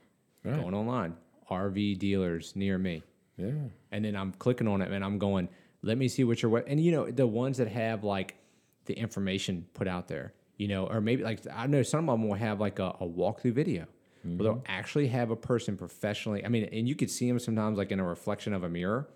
Right. 0.43 0.59
Going 0.59 0.73
online, 0.73 1.15
RV 1.49 1.99
dealers 1.99 2.53
near 2.55 2.77
me. 2.77 3.03
Yeah. 3.37 3.49
and 3.91 4.05
then 4.05 4.15
I'm 4.15 4.33
clicking 4.33 4.67
on 4.67 4.81
it 4.83 4.91
and 4.91 5.03
I'm 5.03 5.17
going, 5.17 5.49
let 5.81 5.97
me 5.97 6.07
see 6.07 6.23
what 6.23 6.43
your 6.43 6.51
web 6.51 6.65
and 6.67 6.79
you 6.79 6.91
know 6.91 7.09
the 7.09 7.25
ones 7.25 7.57
that 7.57 7.67
have 7.69 8.03
like 8.03 8.35
the 8.85 8.93
information 8.93 9.65
put 9.73 9.87
out 9.87 10.07
there, 10.07 10.33
you 10.57 10.67
know, 10.67 10.85
or 10.85 11.01
maybe 11.01 11.23
like 11.23 11.39
I 11.51 11.65
know 11.67 11.81
some 11.81 12.07
of 12.09 12.19
them 12.19 12.27
will 12.27 12.35
have 12.35 12.59
like 12.59 12.77
a, 12.79 12.89
a 12.99 13.07
walkthrough 13.07 13.53
video. 13.53 13.85
Where 14.23 14.37
they'll 14.43 14.63
actually 14.67 15.07
have 15.07 15.31
a 15.31 15.35
person 15.35 15.75
professionally. 15.77 16.45
I 16.45 16.49
mean, 16.49 16.65
and 16.71 16.87
you 16.87 16.93
could 16.93 17.09
see 17.09 17.27
them 17.27 17.39
sometimes 17.39 17.79
like 17.79 17.91
in 17.91 17.99
a 17.99 18.03
reflection 18.03 18.53
of 18.53 18.63
a 18.63 18.69
mirror, 18.69 19.09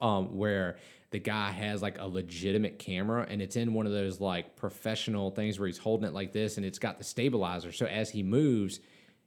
um, 0.00 0.36
where 0.36 0.76
the 1.10 1.18
guy 1.18 1.50
has 1.50 1.82
like 1.82 1.98
a 1.98 2.06
legitimate 2.06 2.78
camera 2.78 3.26
and 3.28 3.40
it's 3.40 3.56
in 3.56 3.72
one 3.72 3.86
of 3.86 3.92
those 3.92 4.20
like 4.20 4.56
professional 4.56 5.30
things 5.30 5.58
where 5.58 5.66
he's 5.66 5.78
holding 5.78 6.06
it 6.06 6.12
like 6.12 6.32
this 6.32 6.56
and 6.56 6.66
it's 6.66 6.78
got 6.78 6.98
the 6.98 7.04
stabilizer. 7.04 7.72
So 7.72 7.86
as 7.86 8.10
he 8.10 8.22
moves, 8.22 8.80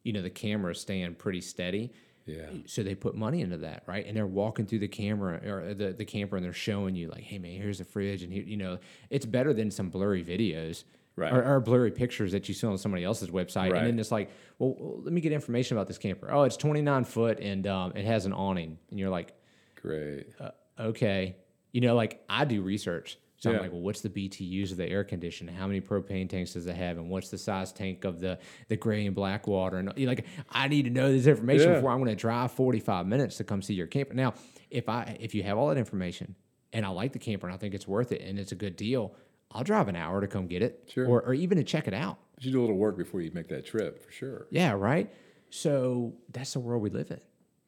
you 0.04 0.14
know, 0.14 0.22
the 0.22 0.30
camera 0.30 0.72
is 0.72 0.82
staying 0.82 1.16
pretty 1.16 1.42
steady. 1.42 1.92
Yeah. 2.26 2.50
So 2.66 2.84
they 2.84 2.94
put 2.96 3.16
money 3.16 3.42
into 3.42 3.58
that, 3.58 3.84
right? 3.88 4.06
And 4.06 4.16
they're 4.16 4.28
walking 4.28 4.66
through 4.68 4.80
the 4.80 4.88
camera 4.88 5.40
or 5.50 5.74
the, 5.74 5.94
the 5.94 6.06
camper 6.06 6.36
and 6.36 6.46
they're 6.46 6.54
showing 6.54 6.96
you 6.96 7.10
like, 7.10 7.24
hey 7.24 7.40
man, 7.40 7.60
here's 7.60 7.80
the 7.80 7.86
fridge, 7.86 8.22
and 8.22 8.32
here, 8.32 8.44
you 8.44 8.58
know, 8.58 8.78
it's 9.10 9.26
better 9.26 9.54
than 9.54 9.72
some 9.72 9.90
blurry 9.90 10.24
videos. 10.24 10.84
Right. 11.16 11.34
Or, 11.34 11.56
or 11.56 11.60
blurry 11.60 11.92
pictures 11.92 12.32
that 12.32 12.48
you 12.48 12.54
see 12.54 12.66
on 12.68 12.78
somebody 12.78 13.04
else's 13.04 13.30
website, 13.30 13.72
Right. 13.72 13.80
and 13.80 13.88
then 13.88 14.00
it's 14.00 14.12
like, 14.12 14.30
well, 14.58 14.76
well, 14.80 15.02
let 15.02 15.12
me 15.12 15.20
get 15.20 15.34
information 15.34 15.76
about 15.76 15.88
this 15.88 15.98
camper. 15.98 16.32
Oh, 16.32 16.44
it's 16.44 16.56
29 16.56 17.04
foot 17.04 17.40
and 17.42 17.68
um, 17.68 17.92
it 17.96 18.06
has 18.06 18.26
an 18.26 18.32
awning, 18.32 18.78
and 18.90 19.00
you're 19.00 19.10
like, 19.10 19.34
Great. 19.82 20.28
uh, 20.40 20.52
okay, 20.80 21.36
you 21.72 21.82
know, 21.82 21.96
like 21.96 22.24
I 22.30 22.46
do 22.46 22.62
research, 22.62 23.18
so 23.38 23.50
Yeah. 23.50 23.56
I'm 23.58 23.62
like, 23.62 23.72
well, 23.72 23.82
what's 23.82 24.02
the 24.02 24.10
BTUs 24.10 24.72
of 24.72 24.78
the 24.78 24.88
air 24.90 25.04
conditioner? 25.04 25.52
How 25.54 25.66
many 25.68 25.80
propane 25.82 26.28
tanks 26.30 26.54
does 26.54 26.68
it 26.68 26.76
have, 26.76 26.98
and 26.98 27.10
what's 27.10 27.30
the 27.30 27.38
size 27.38 27.72
tank 27.72 28.04
of 28.04 28.20
the 28.20 28.40
the 28.68 28.76
gray 28.76 29.06
and 29.06 29.16
black 29.16 29.48
water? 29.48 29.78
And 29.78 29.92
you 29.96 30.06
know, 30.06 30.12
like, 30.12 30.26
I 30.50 30.68
need 30.68 30.84
to 30.84 30.90
know 30.90 31.12
this 31.12 31.28
information 31.28 31.70
Yeah. 31.70 31.76
before 31.76 31.92
I'm 31.92 32.00
going 32.00 32.10
to 32.10 32.16
drive 32.16 32.52
45 32.52 33.08
minutes 33.08 33.38
to 33.38 33.44
come 33.44 33.62
see 33.62 33.74
your 33.74 33.88
camper. 33.88 34.14
Now, 34.14 34.34
if 34.70 34.90
I 34.90 35.18
if 35.20 35.34
you 35.34 35.44
have 35.44 35.58
all 35.58 35.70
that 35.70 35.78
information 35.78 36.36
and 36.74 36.86
I 36.86 36.90
like 36.90 37.14
the 37.14 37.20
camper 37.20 37.48
and 37.48 37.54
I 37.54 37.58
think 37.58 37.74
it's 37.74 37.88
worth 37.88 38.12
it 38.12 38.22
and 38.22 38.38
it's 38.38 38.52
a 38.52 38.56
good 38.56 38.76
deal, 38.76 39.16
I'll 39.52 39.64
drive 39.64 39.88
an 39.88 39.96
hour 39.96 40.20
to 40.22 40.28
come 40.28 40.48
get 40.48 40.62
it, 40.62 40.90
Sure. 40.94 41.08
or 41.08 41.22
or 41.24 41.34
even 41.34 41.58
to 41.58 41.64
check 41.64 41.88
it 41.88 41.94
out. 41.94 42.18
But 42.36 42.44
you 42.46 42.52
do 42.52 42.60
a 42.60 42.62
little 42.62 42.78
work 42.78 42.98
before 42.98 43.22
you 43.22 43.32
make 43.34 43.48
that 43.50 43.66
trip, 43.66 44.00
for 44.04 44.12
sure. 44.12 44.48
Yeah, 44.52 44.72
right. 44.74 45.10
So 45.50 46.14
that's 46.32 46.54
the 46.54 46.60
world 46.60 46.82
we 46.82 46.90
live 46.90 47.10
in. 47.12 47.20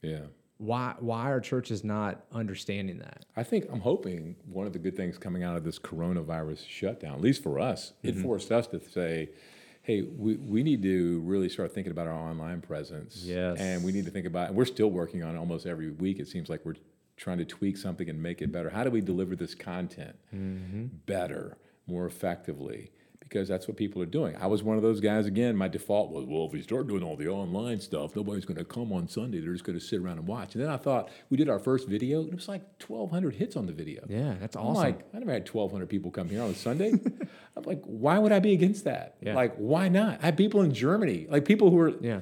Yeah. 0.02 0.26
Why 0.62 0.94
why 1.00 1.32
are 1.32 1.40
churches 1.40 1.84
not 1.84 2.24
understanding 2.32 3.00
that? 3.00 3.26
I 3.36 3.44
think 3.44 3.66
I'm 3.72 3.80
hoping 3.82 4.36
one 4.46 4.68
of 4.68 4.74
the 4.74 4.80
good 4.80 4.96
things 4.96 5.18
coming 5.18 5.44
out 5.44 5.58
of 5.58 5.64
this 5.64 5.80
coronavirus 5.80 6.68
shutdown, 6.68 7.14
at 7.16 7.22
least 7.22 7.42
for 7.42 7.60
us, 7.60 7.94
it 8.04 8.12
Mm-hmm. 8.14 8.22
forced 8.24 8.52
us 8.52 8.68
to 8.68 8.80
say, 8.90 9.30
hey, 9.82 10.04
we, 10.04 10.36
we 10.36 10.62
need 10.62 10.84
to 10.84 11.20
really 11.22 11.50
start 11.50 11.74
thinking 11.74 11.92
about 11.92 12.06
our 12.08 12.14
online 12.14 12.62
presence. 12.62 13.24
Yes. 13.26 13.58
And 13.60 13.84
we 13.84 13.92
need 13.92 14.06
to 14.06 14.12
think 14.12 14.28
about, 14.28 14.50
and 14.50 14.56
we're 14.56 14.66
still 14.66 14.92
working 14.92 15.24
on 15.24 15.36
it 15.36 15.40
almost 15.40 15.66
every 15.66 15.90
week. 15.90 16.20
It 16.20 16.28
seems 16.28 16.50
like 16.50 16.64
we're 16.64 16.76
trying 17.18 17.40
to 17.40 17.46
tweak 17.46 17.78
something 17.78 18.08
and 18.08 18.22
make 18.22 18.44
it 18.44 18.52
better. 18.52 18.70
How 18.70 18.84
do 18.84 18.92
we 18.92 19.02
deliver 19.02 19.36
this 19.36 19.56
content 19.56 20.16
Mm-hmm. 20.36 20.86
better, 21.08 21.58
more 21.88 22.06
effectively? 22.06 22.92
Because 23.32 23.48
that's 23.48 23.66
what 23.66 23.78
people 23.78 24.02
are 24.02 24.08
doing. 24.08 24.36
I 24.36 24.48
was 24.48 24.62
one 24.62 24.76
of 24.76 24.84
those 24.84 25.00
guys 25.00 25.26
again. 25.26 25.56
My 25.56 25.70
default 25.70 26.12
was, 26.12 26.26
well, 26.26 26.48
if 26.48 26.52
we 26.52 26.62
start 26.62 26.88
doing 26.88 27.02
all 27.02 27.16
the 27.16 27.30
online 27.30 27.80
stuff, 27.80 28.14
nobody's 28.14 28.44
going 28.44 28.58
to 28.58 28.66
come 28.66 28.92
on 28.92 29.08
Sunday. 29.08 29.40
They're 29.40 29.54
just 29.54 29.64
going 29.64 29.80
to 29.80 29.84
sit 29.84 30.02
around 30.02 30.18
and 30.18 30.28
watch. 30.28 30.54
And 30.54 30.62
then 30.62 30.70
I 30.70 30.76
thought 30.76 31.10
we 31.30 31.38
did 31.38 31.48
our 31.48 31.58
first 31.58 31.88
video, 31.88 32.20
and 32.20 32.34
it 32.34 32.36
was 32.36 32.50
like 32.50 32.62
1,200 32.86 33.36
hits 33.36 33.56
on 33.56 33.68
the 33.68 33.72
video. 33.72 34.04
Yeah, 34.10 34.34
that's 34.38 34.58
awesome. 34.58 34.70
I'm 34.72 34.74
like, 34.76 35.06
I 35.14 35.20
never 35.20 35.32
had 35.32 35.48
1,200 35.48 35.88
people 35.88 36.12
come 36.12 36.28
here 36.28 36.44
on 36.44 36.50
a 36.50 36.56
Sunday. 36.56 36.92
I'm 37.56 37.64
like, 37.64 37.82
why 37.86 38.20
would 38.20 38.34
I 38.34 38.40
be 38.40 38.52
against 38.52 38.84
that? 38.84 39.16
Yeah. 39.22 39.34
Like, 39.34 39.56
why 39.56 39.88
not? 39.88 40.20
I 40.22 40.26
had 40.26 40.36
people 40.36 40.62
in 40.62 40.74
Germany, 40.74 41.28
like 41.30 41.46
people 41.46 41.72
who 41.72 41.80
are 41.80 41.94
yeah. 42.02 42.20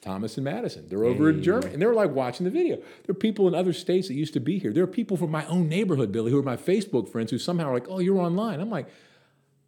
Thomas 0.00 0.36
and 0.36 0.44
Madison. 0.44 0.88
They're 0.88 1.04
over 1.04 1.30
in 1.30 1.44
Germany, 1.44 1.74
and 1.74 1.80
they're 1.80 1.94
like 1.94 2.10
watching 2.10 2.42
the 2.42 2.50
video. 2.50 2.78
There 2.78 3.10
are 3.10 3.14
people 3.14 3.46
in 3.46 3.54
other 3.54 3.72
states 3.72 4.08
that 4.08 4.14
used 4.14 4.32
to 4.34 4.40
be 4.40 4.58
here. 4.58 4.72
There 4.72 4.82
are 4.82 4.88
people 4.88 5.16
from 5.16 5.30
my 5.30 5.46
own 5.46 5.68
neighborhood, 5.68 6.10
Billy, 6.10 6.32
who 6.32 6.40
are 6.40 6.42
my 6.42 6.56
Facebook 6.56 7.08
friends, 7.08 7.30
who 7.30 7.38
somehow 7.38 7.68
are 7.68 7.74
like, 7.74 7.86
"Oh, 7.88 8.00
you're 8.00 8.18
online." 8.18 8.60
I'm 8.60 8.70
like, 8.70 8.88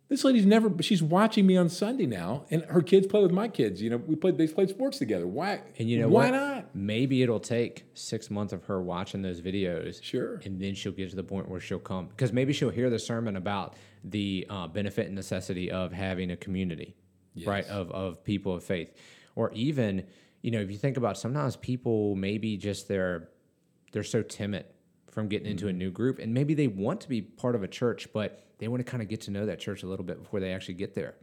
this 0.08 0.22
lady's 0.22 0.46
never. 0.46 0.70
She's 0.82 1.02
watching 1.02 1.46
me 1.46 1.56
on 1.56 1.68
Sunday 1.68 2.06
now, 2.06 2.44
and 2.50 2.62
her 2.66 2.80
kids 2.80 3.08
play 3.08 3.22
with 3.22 3.32
my 3.32 3.48
kids. 3.48 3.82
You 3.82 3.90
know, 3.90 3.96
we 3.96 4.14
played. 4.14 4.38
They 4.38 4.46
played 4.46 4.70
sports 4.70 4.98
together. 4.98 5.26
Why? 5.26 5.62
And 5.78 5.90
you 5.90 5.98
know 5.98 6.08
why 6.08 6.30
what? 6.30 6.36
not? 6.36 6.76
Maybe 6.76 7.22
it'll 7.22 7.40
take 7.40 7.84
six 7.94 8.30
months 8.30 8.52
of 8.52 8.64
her 8.64 8.80
watching 8.80 9.22
those 9.22 9.40
videos. 9.40 10.00
Sure. 10.02 10.40
And 10.44 10.60
then 10.60 10.74
she'll 10.74 10.92
get 10.92 11.10
to 11.10 11.16
the 11.16 11.24
point 11.24 11.48
where 11.48 11.58
she'll 11.58 11.80
come. 11.80 12.06
Because 12.06 12.32
maybe 12.32 12.52
she'll 12.52 12.70
hear 12.70 12.88
the 12.88 13.00
sermon 13.00 13.36
about 13.36 13.74
the 14.04 14.46
uh, 14.48 14.68
benefit 14.68 15.06
and 15.06 15.16
necessity 15.16 15.72
of 15.72 15.92
having 15.92 16.30
a 16.30 16.36
community, 16.36 16.94
right? 17.44 17.66
Of, 17.66 17.90
of 17.90 18.22
people 18.22 18.54
of 18.54 18.62
faith. 18.62 18.94
Or 19.34 19.50
even, 19.52 20.06
you 20.40 20.52
know, 20.52 20.60
if 20.60 20.70
you 20.70 20.78
think 20.78 20.96
about 20.96 21.18
sometimes 21.18 21.56
people 21.56 22.14
maybe 22.14 22.56
just 22.56 22.86
they're 22.86 23.28
they're 23.90 24.04
so 24.04 24.22
timid 24.22 24.66
from 25.16 25.28
getting 25.28 25.48
into 25.50 25.64
a 25.66 25.70
Mm-hmm. 25.70 25.78
new 25.78 25.90
group 25.90 26.18
and 26.18 26.34
maybe 26.34 26.52
they 26.52 26.66
want 26.68 27.00
to 27.00 27.08
be 27.08 27.22
part 27.22 27.54
of 27.54 27.62
a 27.62 27.68
church, 27.68 28.06
but 28.12 28.44
they 28.58 28.68
want 28.68 28.84
to 28.84 28.90
kind 28.90 29.02
of 29.02 29.08
get 29.08 29.22
to 29.22 29.30
know 29.30 29.46
that 29.46 29.58
church 29.58 29.82
a 29.82 29.86
little 29.86 30.04
bit 30.04 30.22
before 30.22 30.40
they 30.40 30.52
actually 30.52 30.74
get 30.74 30.94
there. 30.94 31.14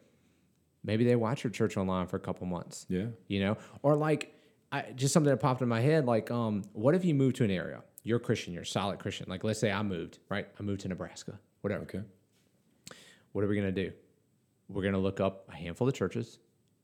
Maybe 0.83 1.03
they 1.05 1.15
watch 1.15 1.43
your 1.43 1.51
church 1.51 1.77
online 1.77 2.07
for 2.07 2.17
a 2.17 2.19
couple 2.19 2.47
months 2.47 2.87
Yeah. 2.89 3.05
you 3.27 3.39
know 3.39 3.55
or 3.83 3.95
like 3.95 4.35
I, 4.71 4.91
just 4.95 5.13
something 5.13 5.29
that 5.29 5.37
popped 5.37 5.61
in 5.61 5.67
my 5.69 5.79
head 5.79 6.05
like 6.05 6.31
um 6.31 6.63
what 6.73 6.95
if 6.95 7.05
you 7.05 7.13
move 7.13 7.33
to 7.35 7.43
an 7.43 7.51
area 7.51 7.83
you're 8.03 8.17
a 8.17 8.19
christian 8.19 8.51
you're 8.51 8.63
a 8.63 8.65
solid 8.65 8.97
christian 8.99 9.27
like 9.29 9.43
let's 9.43 9.59
say 9.59 9.71
i 9.71 9.81
moved 9.83 10.17
right 10.29 10.47
i 10.59 10.63
moved 10.63 10.81
to 10.81 10.87
nebraska 10.87 11.39
whatever 11.61 11.83
Okay. 11.83 12.01
what 13.31 13.43
are 13.45 13.47
we 13.47 13.55
going 13.55 13.73
to 13.73 13.83
do 13.85 13.91
we're 14.69 14.81
going 14.81 14.93
to 14.95 14.99
look 14.99 15.19
up 15.19 15.47
a 15.49 15.55
handful 15.55 15.87
of 15.87 15.93
churches 15.93 16.39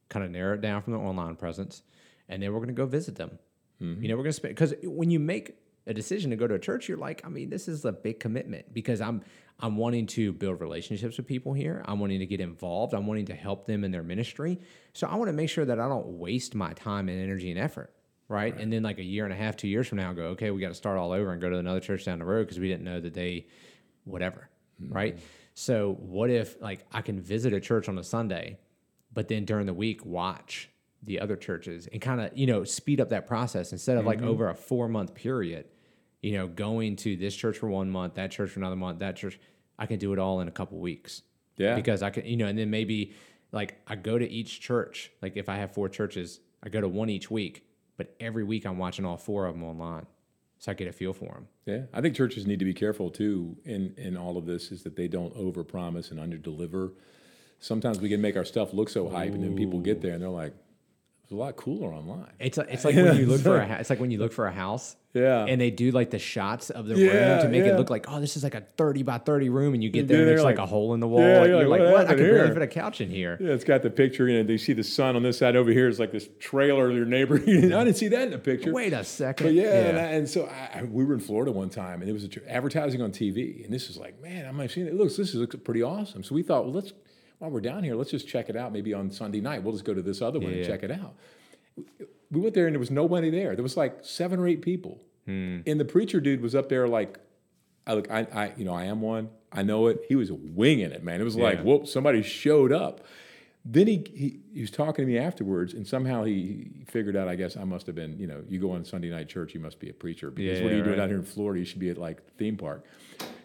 kind 0.08 0.24
of 0.24 0.32
narrow 0.32 0.54
it 0.54 0.62
down 0.62 0.82
from 0.84 0.94
the 0.94 1.00
online 1.00 1.36
presence 1.36 1.82
and 2.30 2.42
then 2.44 2.52
we're 2.54 2.60
going 2.60 2.68
to 2.68 2.74
go 2.74 2.86
visit 2.86 3.16
them 3.16 3.38
you 3.80 4.08
know 4.10 4.16
we're 4.18 4.24
going 4.24 4.32
to 4.32 4.34
spend 4.34 4.54
because 4.56 4.74
when 4.84 5.10
you 5.10 5.20
make 5.20 5.56
a 5.90 5.94
decision 5.94 6.30
to 6.30 6.38
go 6.38 6.48
to 6.48 6.54
a 6.54 6.60
church 6.60 6.88
you're 6.88 6.98
like 6.98 7.20
i 7.26 7.30
mean 7.30 7.50
this 7.50 7.68
is 7.68 7.84
a 7.84 7.92
big 7.92 8.20
commitment 8.20 8.72
because 8.74 9.02
i'm 9.02 9.22
i'm 9.60 9.76
wanting 9.76 10.06
to 10.06 10.32
build 10.32 10.62
relationships 10.62 11.18
with 11.18 11.28
people 11.28 11.52
here. 11.52 11.84
I'm 11.86 12.00
wanting 12.00 12.20
to 12.20 12.26
get 12.26 12.40
involved. 12.40 12.94
I'm 12.94 13.06
wanting 13.08 13.26
to 13.26 13.36
help 13.36 13.66
them 13.66 13.84
in 13.84 13.92
their 13.92 14.04
ministry. 14.04 14.60
So 14.94 15.08
i 15.08 15.16
want 15.16 15.28
to 15.28 15.34
make 15.34 15.50
sure 15.50 15.66
that 15.66 15.80
i 15.80 15.88
don't 15.90 16.08
waste 16.26 16.56
my 16.56 16.72
time 16.74 17.10
and 17.10 17.20
energy 17.22 17.50
and 17.52 17.60
effort 17.60 17.92
right, 18.30 18.56
and 18.62 18.72
then 18.72 18.84
like 18.84 19.00
a 19.00 19.04
year 19.04 19.24
and 19.26 19.34
a 19.34 19.36
half 19.36 19.58
two 19.58 19.68
years 19.68 19.88
from 19.90 19.98
now 19.98 20.14
go 20.14 20.24
okay 20.36 20.52
we 20.52 20.62
got 20.62 20.70
to 20.70 20.76
start 20.84 20.98
all 20.98 21.12
over 21.12 21.32
and 21.34 21.42
go 21.42 21.50
to 21.50 21.58
another 21.58 21.80
church 21.82 22.06
down 22.06 22.20
the 22.20 22.26
road 22.26 22.44
because 22.44 22.60
we 22.60 22.68
didn't 22.70 22.84
know 22.86 23.00
that 23.02 23.14
they 23.16 23.48
whatever 24.06 24.50
right? 24.80 25.20
So 25.56 25.98
what 26.00 26.30
if 26.30 26.62
like 26.62 26.86
i 26.94 27.02
can 27.02 27.20
visit 27.20 27.52
a 27.52 27.60
church 27.60 27.90
on 27.90 27.98
a 27.98 28.04
sunday 28.04 28.60
but 29.12 29.28
then 29.28 29.44
during 29.44 29.66
the 29.66 29.74
week 29.74 30.06
watch 30.06 30.70
the 31.04 31.20
other 31.20 31.36
churches 31.36 31.88
and 31.92 32.02
kind 32.02 32.22
of 32.22 32.38
you 32.38 32.48
know 32.48 32.64
speed 32.64 33.02
up 33.02 33.10
that 33.10 33.26
process 33.28 33.72
instead 33.74 33.98
of 33.98 34.06
Mm-hmm. 34.06 34.22
like 34.22 34.22
over 34.22 34.50
a 34.50 34.56
four 34.56 34.88
month 34.88 35.14
period 35.16 35.66
you 36.22 36.34
know 36.34 36.48
going 36.48 36.96
to 36.98 37.16
this 37.16 37.36
church 37.36 37.58
for 37.58 37.68
one 37.70 37.90
month 37.90 38.16
that 38.16 38.32
church 38.32 38.52
for 38.52 38.60
another 38.60 38.76
month 38.76 39.00
that 39.00 39.16
church 39.16 39.40
i 39.78 39.86
can 39.86 40.00
do 40.00 40.12
it 40.14 40.20
all 40.20 40.42
in 40.42 40.48
a 40.48 40.52
couple 40.52 40.78
weeks. 40.80 41.22
Yeah. 41.58 41.76
because 41.76 42.02
i 42.04 42.10
can 42.10 42.26
you 42.26 42.38
know 42.38 42.46
and 42.48 42.58
then 42.58 42.70
maybe 42.70 43.14
like 43.52 43.82
i 43.88 43.96
go 43.96 44.18
to 44.18 44.30
each 44.30 44.62
church. 44.62 45.12
Like 45.22 45.36
if 45.36 45.50
i 45.50 45.56
have 45.56 45.74
four 45.74 45.90
churches 45.90 46.40
i 46.64 46.70
go 46.70 46.82
to 46.82 46.88
one 46.88 47.10
each 47.10 47.30
week 47.32 47.66
but 47.98 48.16
every 48.20 48.44
week 48.44 48.66
i'm 48.66 48.78
watching 48.78 49.06
all 49.06 49.18
four 49.18 49.46
of 49.46 49.56
them 49.56 49.64
online. 49.64 50.06
So 50.60 50.72
i 50.72 50.76
get 50.76 50.88
a 50.88 50.92
feel 50.92 51.14
for 51.14 51.34
them 51.34 51.48
Yeah, 51.66 51.82
I 51.94 52.02
think 52.02 52.16
churches 52.16 52.46
need 52.46 52.60
to 52.60 52.66
be 52.66 52.74
careful 52.74 53.10
too 53.10 53.58
in 53.66 53.94
in 53.98 54.18
all 54.18 54.38
of 54.38 54.46
this 54.46 54.72
is 54.72 54.84
that 54.84 54.96
they 54.96 55.08
don't 55.08 55.34
overpromise 55.36 56.12
and 56.12 56.20
underdeliver. 56.20 56.94
Sometimes 57.62 58.00
we 58.00 58.08
can 58.08 58.22
make 58.22 58.38
our 58.38 58.46
stuff 58.46 58.74
look 58.74 58.90
so 58.90 59.10
hype, 59.10 59.34
and 59.34 59.44
then 59.44 59.54
people 59.54 59.80
get 59.80 60.02
there 60.02 60.14
and 60.14 60.22
they're 60.22 60.30
like, 60.30 60.54
"It's 61.30 61.34
a 61.34 61.36
lot 61.36 61.56
cooler 61.58 61.94
online." 61.94 62.32
It's 62.40 62.58
like, 62.58 62.70
it's 62.72 62.84
like 62.84 62.96
when 62.96 63.18
you 63.18 63.28
look 63.28 63.42
for 63.42 63.58
a 63.58 63.66
it's 63.80 63.90
like 63.92 64.00
when 64.00 64.10
you 64.10 64.18
look 64.18 64.34
for 64.34 64.48
a 64.48 64.52
house. 64.52 64.96
Yeah. 65.12 65.46
And 65.46 65.60
they 65.60 65.72
do 65.72 65.90
like 65.90 66.12
the 66.12 66.20
shots 66.20 66.70
of 66.70 66.86
the 66.86 66.96
Yeah, 66.96 67.34
room 67.38 67.42
to 67.42 67.50
make 67.50 67.66
yeah. 67.66 67.72
it 67.74 67.78
look 67.80 67.90
like 67.90 68.06
oh 68.08 68.20
this 68.20 68.38
is 68.38 68.44
like 68.44 68.54
a 68.54 68.62
thirty 68.62 69.02
by 69.02 69.18
thirty 69.18 69.50
room 69.50 69.74
and 69.74 69.84
you 69.84 69.90
get 69.90 70.08
there 70.08 70.18
then 70.18 70.28
and 70.28 70.30
there's 70.30 70.44
like, 70.44 70.58
like- 70.60 70.64
a 70.66 70.68
hole 70.70 70.94
in 70.94 71.00
the 71.00 71.08
wall. 71.08 71.22
Yeah, 71.22 71.46
you're 71.46 71.60
you're 71.62 71.68
like, 71.68 71.82
"What 71.82 71.92
what? 71.94 72.06
I 72.08 72.10
could 72.10 72.18
barely 72.30 72.54
fit 72.54 72.62
a 72.62 72.68
couch 72.68 73.02
in 73.02 73.10
here. 73.10 73.36
Yeah, 73.42 73.54
it's 73.54 73.64
got 73.64 73.82
the 73.82 73.90
picture, 73.90 74.28
you 74.30 74.38
know, 74.38 74.44
they 74.44 74.58
see 74.58 74.74
the 74.74 74.84
sun 74.84 75.16
on 75.16 75.24
this 75.24 75.38
side 75.40 75.56
over 75.56 75.72
here. 75.72 75.88
It's 75.88 75.98
like 76.00 76.12
this 76.12 76.30
trailer 76.40 76.90
of 76.90 76.96
your 76.96 77.06
neighbor. 77.06 77.36
I 77.38 77.40
didn't 77.40 77.94
see 77.96 78.08
that 78.10 78.22
in 78.24 78.32
the 78.32 78.38
picture. 78.40 78.72
Wait 78.72 78.94
a 78.94 79.04
second. 79.04 79.48
But 79.48 79.54
yeah, 79.56 79.72
And, 79.88 79.98
I, 79.98 80.02
and 80.12 80.30
so 80.30 80.46
I, 80.46 80.80
I- 80.80 80.84
we 80.84 81.04
were 81.06 81.14
in 81.16 81.20
Florida 81.22 81.52
one 81.52 81.70
time, 81.72 82.02
and 82.02 82.10
it 82.10 82.14
was 82.14 82.24
a 82.24 82.28
tr- 82.28 82.40
advertising 82.48 83.02
on 83.02 83.12
TV, 83.12 83.64
and 83.66 83.74
this 83.74 83.88
was 83.88 83.98
like, 83.98 84.22
man, 84.22 84.46
I'm 84.48 84.58
not 84.58 84.70
seeing 84.70 84.86
it. 84.88 84.94
Looks, 84.94 85.18
this 85.18 85.34
looks 85.34 85.56
pretty 85.64 85.82
awesome. 85.82 86.24
So 86.24 86.36
we 86.36 86.44
thought, 86.44 86.66
well, 86.66 86.74
let's 86.74 86.94
while 87.40 87.50
we're 87.52 87.62
down 87.62 87.84
here, 87.84 87.96
let's 87.96 88.12
just 88.12 88.28
check 88.28 88.50
it 88.50 88.56
out. 88.56 88.72
Maybe 88.72 88.94
on 88.94 89.10
Sunday 89.12 89.42
night, 89.42 89.64
we'll 89.64 89.74
just 89.74 89.86
go 89.86 89.94
to 89.94 90.02
this 90.02 90.22
other 90.22 90.40
one 90.40 90.52
and 90.52 90.60
Yeah. 90.62 90.68
check 90.68 90.84
it 90.84 90.92
out. 90.92 91.16
We 92.32 92.40
went 92.42 92.54
there, 92.54 92.68
and 92.68 92.76
there 92.76 92.80
was 92.80 92.92
nobody 92.92 93.30
there. 93.30 93.56
There 93.56 93.64
was 93.64 93.78
like 93.78 94.00
seven 94.04 94.40
or 94.40 94.48
eight 94.48 94.62
people, 94.62 95.02
Hmm. 95.26 95.60
and 95.66 95.80
the 95.80 95.86
preacher 95.86 96.20
dude 96.20 96.42
was 96.42 96.54
up 96.56 96.70
there 96.70 96.88
like, 96.88 97.18
I 97.88 97.94
look, 97.96 98.12
I, 98.12 98.28
I, 98.32 98.54
you 98.58 98.66
know, 98.66 98.74
I 98.74 98.86
am 98.86 99.02
one. 99.02 99.30
I 99.52 99.64
know 99.64 99.88
it. 99.88 100.02
He 100.08 100.16
was 100.16 100.32
winging 100.32 100.92
it, 100.92 101.04
man. 101.04 101.20
It 101.20 101.24
was 101.24 101.36
like, 101.36 101.58
Yeah. 101.60 101.64
whoop, 101.64 101.88
somebody 101.88 102.22
showed 102.22 102.72
up. 102.72 103.02
Then 103.66 103.88
he, 103.88 104.04
he 104.14 104.40
he 104.54 104.62
was 104.62 104.72
talking 104.72 105.06
to 105.06 105.12
me 105.12 105.18
afterwards, 105.18 105.74
and 105.74 105.86
somehow 105.88 106.24
he, 106.24 106.70
figured 106.88 107.16
out. 107.16 107.28
I 107.28 107.36
guess 107.36 107.58
I 107.58 107.64
must 107.66 107.86
have 107.88 107.96
been. 107.96 108.18
You 108.18 108.26
know, 108.28 108.42
you 108.48 108.60
go 108.60 108.72
on 108.72 108.86
Sunday 108.86 109.10
night 109.10 109.28
church, 109.28 109.54
you 109.54 109.60
must 109.60 109.80
be 109.80 109.90
a 109.90 109.94
preacher 109.94 110.32
because 110.32 110.60
Yeah, 110.60 110.64
what 110.64 110.74
are 110.74 110.78
you 110.78 110.84
doing 110.84 111.00
out 111.00 111.10
here 111.10 111.18
in 111.18 111.24
Florida? 111.24 111.60
You 111.60 111.66
should 111.66 111.80
be 111.80 111.90
at 111.90 111.98
like 111.98 112.22
theme 112.38 112.58
park. 112.58 112.86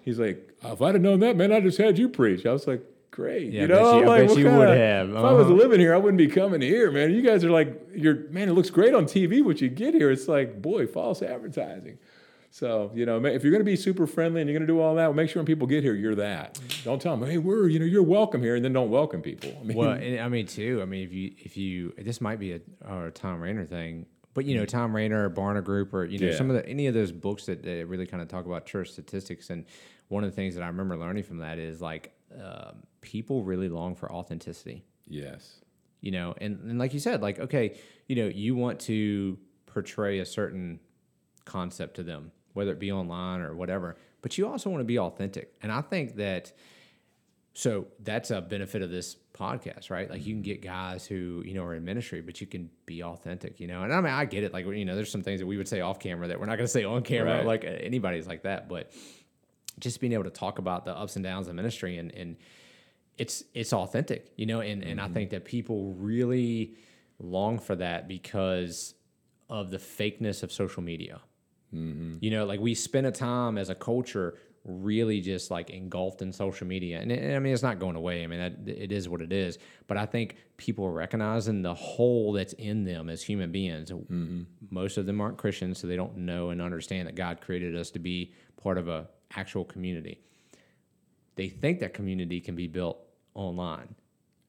He's 0.02 0.18
like, 0.18 0.50
if 0.62 0.80
I'd 0.80 0.94
have 0.94 1.02
known 1.02 1.20
that, 1.20 1.36
man, 1.36 1.50
I'd 1.52 1.62
just 1.64 1.78
had 1.78 1.98
you 1.98 2.08
preach. 2.08 2.46
I 2.46 2.52
was 2.52 2.66
like, 2.66 2.82
great. 3.14 3.52
Yeah, 3.52 3.62
you 3.62 3.68
know, 3.68 3.98
you- 3.98 4.04
I 4.04 4.06
like, 4.06 4.20
bet 4.22 4.30
what 4.30 4.38
you 4.38 4.44
would 4.50 4.68
have. 4.76 5.10
If 5.10 5.16
I 5.16 5.32
was 5.32 5.46
Uh-huh. 5.46 5.54
living 5.54 5.78
here, 5.80 5.94
I 5.94 5.96
wouldn't 5.98 6.18
be 6.18 6.26
coming 6.26 6.60
here, 6.60 6.90
man. 6.90 7.12
You 7.12 7.22
guys 7.22 7.44
are 7.44 7.50
like, 7.50 7.80
you're 7.94 8.28
man. 8.30 8.48
It 8.48 8.52
looks 8.52 8.70
great 8.70 8.92
on 8.94 9.06
TV. 9.06 9.40
What 9.42 9.60
you 9.60 9.68
get 9.68 9.94
here, 9.94 10.10
it's 10.10 10.26
like, 10.28 10.60
boy, 10.60 10.86
false 10.86 11.22
advertising. 11.22 11.98
So 12.50 12.90
you 12.94 13.04
know, 13.06 13.24
if 13.24 13.42
you're 13.42 13.50
going 13.50 13.64
to 13.64 13.70
be 13.70 13.76
super 13.76 14.06
friendly 14.06 14.40
and 14.40 14.48
you're 14.50 14.58
going 14.58 14.66
to 14.66 14.72
do 14.72 14.80
all 14.80 14.94
that, 14.96 15.06
well, 15.06 15.14
make 15.14 15.28
sure 15.30 15.40
when 15.40 15.46
people 15.46 15.66
get 15.66 15.82
here, 15.82 15.94
you're 15.94 16.14
that. 16.16 16.58
Don't 16.84 17.00
tell 17.02 17.16
them, 17.16 17.28
hey, 17.28 17.38
we're 17.38 17.68
you 17.68 17.78
know, 17.78 17.84
you're 17.84 18.02
welcome 18.02 18.42
here, 18.42 18.54
and 18.56 18.64
then 18.64 18.72
don't 18.72 18.90
welcome 18.90 19.22
people. 19.22 19.50
I 19.60 19.64
mean, 19.64 19.76
Well, 19.76 19.90
and 19.92 20.20
I 20.20 20.28
mean 20.28 20.46
too. 20.46 20.80
I 20.82 20.84
mean, 20.84 21.02
if 21.04 21.12
you 21.12 21.32
if 21.38 21.56
you 21.56 21.92
this 21.98 22.20
might 22.20 22.38
be 22.38 22.52
a, 22.52 22.60
a 22.88 23.10
Thom 23.10 23.40
Rainer 23.40 23.64
thing, 23.64 24.06
but 24.34 24.44
you 24.44 24.56
know 24.56 24.64
Thom 24.66 24.94
Rainer 24.94 25.26
or 25.26 25.30
Barna 25.30 25.62
Group 25.64 25.94
or 25.94 26.04
you 26.04 26.18
know 26.18 26.28
Yeah. 26.28 26.36
some 26.36 26.48
of 26.50 26.56
the 26.56 26.68
any 26.68 26.86
of 26.88 26.94
those 26.94 27.10
books 27.12 27.46
that, 27.46 27.62
that 27.64 27.86
really 27.86 28.06
kind 28.06 28.22
of 28.22 28.28
talk 28.28 28.46
about 28.46 28.66
church 28.66 28.90
statistics. 28.90 29.50
And 29.50 29.64
one 30.08 30.22
of 30.22 30.30
the 30.30 30.36
things 30.36 30.54
that 30.54 30.62
I 30.62 30.66
remember 30.68 30.96
learning 30.96 31.24
from 31.24 31.38
that 31.38 31.58
is 31.58 31.80
like 31.80 32.12
um, 32.42 32.82
people 33.00 33.44
really 33.44 33.68
long 33.68 33.94
for 33.94 34.10
authenticity. 34.10 34.84
yes, 35.06 35.60
You 36.00 36.12
know, 36.12 36.34
and 36.38 36.58
and 36.70 36.78
like 36.78 36.94
you 36.94 37.00
said, 37.00 37.22
like 37.22 37.38
okay, 37.38 37.78
you 38.06 38.16
know, 38.16 38.26
you 38.26 38.54
want 38.54 38.80
to 38.80 39.38
portray 39.66 40.20
a 40.20 40.26
certain 40.26 40.80
concept 41.44 41.96
to 41.96 42.02
them, 42.02 42.32
whether 42.52 42.72
it 42.72 42.78
be 42.78 42.92
online 42.92 43.40
or 43.40 43.54
whatever, 43.54 43.96
but 44.22 44.38
you 44.38 44.46
also 44.48 44.70
want 44.70 44.80
to 44.80 44.84
be 44.84 44.98
authentic. 44.98 45.54
And 45.62 45.70
I 45.70 45.80
think 45.80 46.16
that 46.16 46.52
so 47.54 47.86
that's 48.00 48.30
a 48.30 48.40
benefit 48.40 48.82
of 48.82 48.90
this 48.90 49.16
podcast, 49.32 49.88
right? 49.88 50.10
Like 50.10 50.26
you 50.26 50.34
can 50.34 50.42
get 50.42 50.60
guys 50.60 51.06
who, 51.06 51.42
you 51.46 51.54
know, 51.54 51.62
are 51.62 51.74
in 51.74 51.84
ministry, 51.84 52.20
but 52.20 52.40
you 52.40 52.46
can 52.48 52.68
be 52.84 53.02
authentic, 53.02 53.60
you 53.60 53.68
know. 53.68 53.82
And 53.82 53.92
I 53.92 54.00
mean, 54.00 54.12
I 54.12 54.24
get 54.24 54.42
it. 54.42 54.52
Like, 54.52 54.66
you 54.66 54.84
know, 54.84 54.96
there's 54.96 55.10
some 55.10 55.22
things 55.22 55.40
that 55.40 55.46
we 55.46 55.56
would 55.56 55.68
say 55.68 55.80
off 55.80 56.00
camera 56.00 56.26
that 56.28 56.40
we're 56.40 56.46
not 56.46 56.56
going 56.56 56.66
to 56.66 56.72
say 56.72 56.84
on 56.84 57.02
camera. 57.02 57.38
Right. 57.38 57.46
Like 57.46 57.64
anybody's 57.64 58.26
like 58.26 58.42
that, 58.42 58.68
but 58.68 58.90
just 59.78 60.00
being 60.00 60.12
able 60.12 60.24
to 60.24 60.30
talk 60.30 60.58
about 60.58 60.84
the 60.84 60.96
ups 60.96 61.16
and 61.16 61.24
downs 61.24 61.48
of 61.48 61.54
ministry 61.54 61.98
and, 61.98 62.12
and 62.12 62.36
it's, 63.16 63.44
it's 63.54 63.72
authentic, 63.72 64.32
you 64.36 64.46
know, 64.46 64.60
and, 64.60 64.82
and 64.82 65.00
I 65.00 65.04
mm-hmm. 65.04 65.14
think 65.14 65.30
that 65.30 65.44
people 65.44 65.94
really 65.94 66.74
long 67.18 67.58
for 67.58 67.76
that 67.76 68.08
because 68.08 68.94
of 69.48 69.70
the 69.70 69.78
fakeness 69.78 70.42
of 70.42 70.50
social 70.50 70.82
media. 70.82 71.20
Mm-hmm. 71.72 72.16
You 72.20 72.30
know, 72.30 72.44
like 72.44 72.60
we 72.60 72.74
spend 72.74 73.06
a 73.06 73.12
time 73.12 73.58
as 73.58 73.68
a 73.68 73.74
culture 73.74 74.38
really 74.64 75.20
just 75.20 75.50
like 75.50 75.70
engulfed 75.70 76.22
in 76.22 76.32
social 76.32 76.66
media. 76.66 76.98
And, 76.98 77.12
and 77.12 77.36
I 77.36 77.38
mean, 77.38 77.52
it's 77.52 77.62
not 77.62 77.78
going 77.78 77.96
away. 77.96 78.24
I 78.24 78.26
mean, 78.26 78.38
that, 78.38 78.68
it 78.68 78.92
is 78.92 79.08
what 79.08 79.20
it 79.20 79.32
is. 79.32 79.58
But 79.86 79.96
I 79.96 80.06
think 80.06 80.36
people 80.56 80.86
are 80.86 80.92
recognizing 80.92 81.62
the 81.62 81.74
hole 81.74 82.32
that's 82.32 82.54
in 82.54 82.84
them 82.84 83.10
as 83.10 83.22
human 83.22 83.52
beings. 83.52 83.90
Mm-hmm. 83.90 84.42
Most 84.70 84.96
of 84.96 85.06
them 85.06 85.20
aren't 85.20 85.36
Christians, 85.36 85.78
so 85.78 85.86
they 85.86 85.96
don't 85.96 86.16
know 86.16 86.50
and 86.50 86.62
understand 86.62 87.08
that 87.08 87.14
God 87.14 87.40
created 87.40 87.76
us 87.76 87.90
to 87.90 87.98
be 87.98 88.32
part 88.60 88.78
of 88.78 88.88
a 88.88 89.08
actual 89.36 89.64
community. 89.64 90.20
They 91.36 91.48
think 91.48 91.80
that 91.80 91.94
community 91.94 92.40
can 92.40 92.54
be 92.54 92.66
built 92.68 92.98
online 93.34 93.94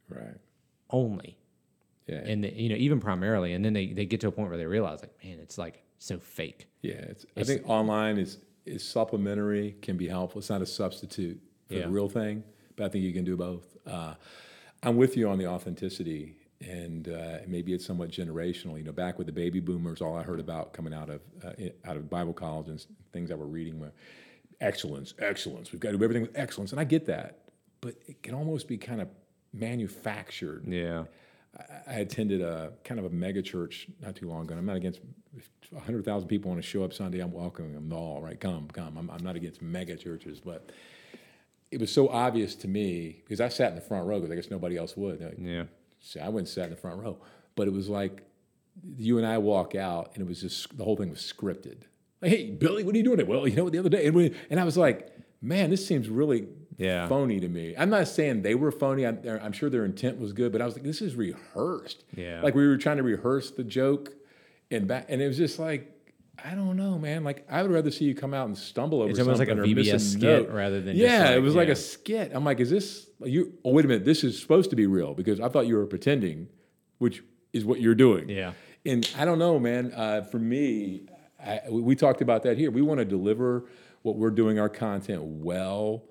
Right. 0.07 0.37
only 0.91 1.35
Yeah. 2.07 2.17
and 2.17 2.43
the, 2.43 2.53
you 2.53 2.69
know 2.69 2.75
even 2.75 2.99
primarily 2.99 3.53
and 3.53 3.65
then 3.65 3.73
they, 3.73 3.87
they 3.93 4.05
get 4.05 4.21
to 4.21 4.27
a 4.27 4.31
point 4.31 4.49
where 4.49 4.57
they 4.59 4.67
realize 4.67 5.01
like 5.01 5.15
man 5.23 5.39
it's 5.39 5.57
like 5.57 5.81
so 5.97 6.19
fake 6.19 6.67
Yeah, 6.83 6.93
it's, 6.93 7.25
I 7.35 7.43
think 7.43 7.67
online 7.67 8.19
is 8.19 8.37
is 8.67 8.83
supplementary, 8.87 9.75
can 9.81 9.95
be 9.95 10.07
helpful. 10.07 10.39
It's 10.39 10.49
not 10.49 10.61
a 10.61 10.65
substitute 10.65 11.39
for 11.67 11.75
Yeah. 11.75 11.81
the 11.83 11.89
real 11.89 12.09
thing, 12.09 12.43
but 12.75 12.85
I 12.85 12.89
think 12.89 13.03
you 13.03 13.13
can 13.13 13.23
do 13.23 13.35
both. 13.37 13.77
Uh, 13.85 14.15
I'm 14.81 14.97
with 14.97 15.15
you 15.17 15.29
on 15.29 15.37
the 15.37 15.45
authenticity, 15.47 16.35
and 16.61 17.07
uh, 17.09 17.37
maybe 17.47 17.73
it's 17.73 17.85
somewhat 17.85 18.09
generational. 18.09 18.75
You 18.79 18.83
know, 18.83 18.91
back 18.91 19.19
with 19.19 19.27
the 19.27 19.33
baby 19.33 19.59
boomers, 19.59 20.01
all 20.01 20.15
I 20.17 20.23
heard 20.23 20.39
about 20.39 20.73
coming 20.73 20.95
out 20.95 21.09
of 21.11 21.21
uh, 21.43 21.51
out 21.85 21.95
of 21.95 22.09
Bible 22.09 22.33
college 22.33 22.67
and 22.69 22.83
things 23.13 23.29
I 23.29 23.35
were 23.35 23.45
reading 23.45 23.79
were 23.79 23.91
excellence, 24.61 25.13
excellence. 25.19 25.71
We've 25.71 25.79
got 25.79 25.91
to 25.91 25.97
do 25.97 26.03
everything 26.03 26.23
with 26.23 26.37
excellence, 26.37 26.71
and 26.71 26.79
I 26.79 26.83
get 26.83 27.05
that, 27.07 27.39
but 27.81 27.95
it 28.07 28.21
can 28.23 28.33
almost 28.33 28.67
be 28.67 28.77
kind 28.77 29.01
of 29.01 29.07
manufactured. 29.53 30.65
yeah 30.67 31.05
I 31.87 31.99
attended 31.99 32.41
a 32.41 32.73
kind 32.83 32.99
of 32.99 33.05
a 33.05 33.09
mega 33.09 33.41
church 33.41 33.87
not 34.01 34.15
too 34.17 34.27
long 34.27 34.43
ago. 34.43 34.51
and 34.53 34.59
I'm 34.59 34.65
not 34.65 34.75
against 34.75 34.99
100,000 35.69 36.27
people 36.27 36.51
want 36.51 36.61
to 36.61 36.67
show 36.67 36.83
up 36.83 36.91
Sunday. 36.91 37.19
I'm 37.19 37.31
welcoming 37.31 37.73
them 37.73 37.93
all, 37.93 38.21
right? 38.21 38.37
Come, 38.37 38.67
come. 38.67 38.97
I'm, 38.97 39.09
I'm 39.09 39.23
not 39.23 39.37
against 39.37 39.61
mega 39.61 39.95
churches, 39.95 40.41
but 40.41 40.73
it 41.71 41.79
was 41.79 41.91
so 41.93 42.09
obvious 42.09 42.55
to 42.55 42.67
me 42.67 43.21
because 43.23 43.39
I 43.39 43.47
sat 43.47 43.69
in 43.69 43.75
the 43.75 43.81
front 43.81 44.05
row 44.05 44.19
because 44.19 44.31
I 44.31 44.35
guess 44.35 44.51
nobody 44.51 44.75
else 44.75 44.97
would. 44.97 45.21
Like, 45.21 45.35
yeah 45.39 45.63
See, 46.05 46.19
I 46.19 46.29
went 46.29 46.39
and 46.39 46.47
sat 46.47 46.65
in 46.65 46.69
the 46.69 46.75
front 46.75 47.01
row, 47.01 47.17
but 47.55 47.67
it 47.67 47.73
was 47.73 47.89
like 47.89 48.21
you 48.95 49.17
and 49.17 49.25
I 49.25 49.39
walk 49.39 49.73
out, 49.73 50.11
and 50.13 50.21
it 50.21 50.27
was 50.27 50.41
just 50.41 50.77
the 50.77 50.83
whole 50.83 50.95
thing 50.95 51.09
was 51.09 51.19
scripted. 51.19 51.83
Like, 52.25 52.33
hey, 52.33 52.49
Billy, 52.51 52.83
what 52.83 52.95
are 52.95 52.97
you 52.97 53.03
doing? 53.03 53.25
Well, 53.27 53.47
you 53.47 53.55
know, 53.55 53.69
the 53.69 53.77
other 53.79 53.89
day, 53.89 54.05
and, 54.07 54.15
we, 54.15 54.33
and 54.49 54.59
I 54.59 54.63
was 54.63 54.77
like, 54.77 55.09
man, 55.41 55.69
this 55.69 55.85
seems 55.85 56.09
really 56.09 56.47
Yeah. 56.77 57.07
phony 57.07 57.39
to 57.39 57.47
me. 57.47 57.75
I'm 57.77 57.89
not 57.89 58.07
saying 58.07 58.41
they 58.41 58.55
were 58.55 58.71
phony. 58.71 59.05
I'm, 59.05 59.19
I'm 59.41 59.51
sure 59.51 59.69
their 59.69 59.85
intent 59.85 60.19
was 60.19 60.33
good, 60.33 60.51
but 60.51 60.61
I 60.61 60.65
was 60.65 60.73
like, 60.75 60.83
this 60.83 61.01
is 61.01 61.15
rehearsed. 61.15 62.03
Yeah. 62.15 62.41
like 62.41 62.55
we 62.55 62.67
were 62.67 62.77
trying 62.77 62.97
to 62.97 63.03
rehearse 63.03 63.51
the 63.51 63.63
joke, 63.63 64.13
and 64.71 64.87
back, 64.87 65.05
and 65.09 65.21
it 65.21 65.27
was 65.27 65.37
just 65.37 65.59
like. 65.59 65.91
I 66.43 66.53
don't 66.53 66.75
know, 66.75 66.99
man. 66.99 67.23
Like 67.23 67.47
I 67.49 67.61
would 67.61 67.71
rather 67.71 67.89
see 67.89 68.03
you 68.03 68.13
come 68.13 68.33
out 68.33 68.45
and 68.47 68.57
stumble 68.57 69.01
over 69.01 69.09
It's 69.09 69.19
almost 69.19 69.39
like 69.39 69.47
a 69.47 69.51
something 69.51 69.71
or 69.71 69.75
miss 69.75 69.87
a 69.87 69.99
skit 69.99 70.21
note. 70.21 70.53
rather 70.53 70.81
than 70.81 70.97
just 70.97 71.09
yeah. 71.09 71.29
it 71.31 71.35
like- 71.35 71.43
was 71.45 71.55
like 71.55 71.69
a 71.69 71.75
skit. 71.77 72.31
I'm 72.33 72.43
like, 72.43 72.59
is 72.59 72.69
this 72.69 73.07
you? 73.23 73.53
Oh, 73.63 73.71
wait 73.71 73.85
a 73.85 73.87
minute. 73.87 74.03
This 74.03 74.21
is 74.25 74.37
supposed 74.37 74.69
to 74.71 74.75
be 74.75 74.85
real 74.85 75.13
because 75.13 75.39
I 75.39 75.47
thought 75.47 75.65
you 75.65 75.77
were 75.77 75.85
pretending, 75.85 76.49
which 76.97 77.23
is 77.53 77.63
what 77.63 77.79
you're 77.79 77.95
doing. 77.95 78.27
Yeah. 78.27 78.51
And 78.85 79.09
I 79.17 79.23
don't 79.23 79.39
know, 79.39 79.57
man. 79.59 79.93
Uh, 79.95 80.23
for 80.23 80.37
me, 80.37 81.07
I, 81.45 81.61
we 81.69 81.95
talked 81.95 82.21
about 82.21 82.43
that 82.43 82.57
here. 82.57 82.71
We 82.71 82.81
want 82.81 82.99
to 82.99 83.05
deliver 83.05 83.65
what 84.01 84.15
we're 84.17 84.29
doing 84.31 84.59
our 84.59 84.69
content 84.69 85.21
well, 85.23 86.03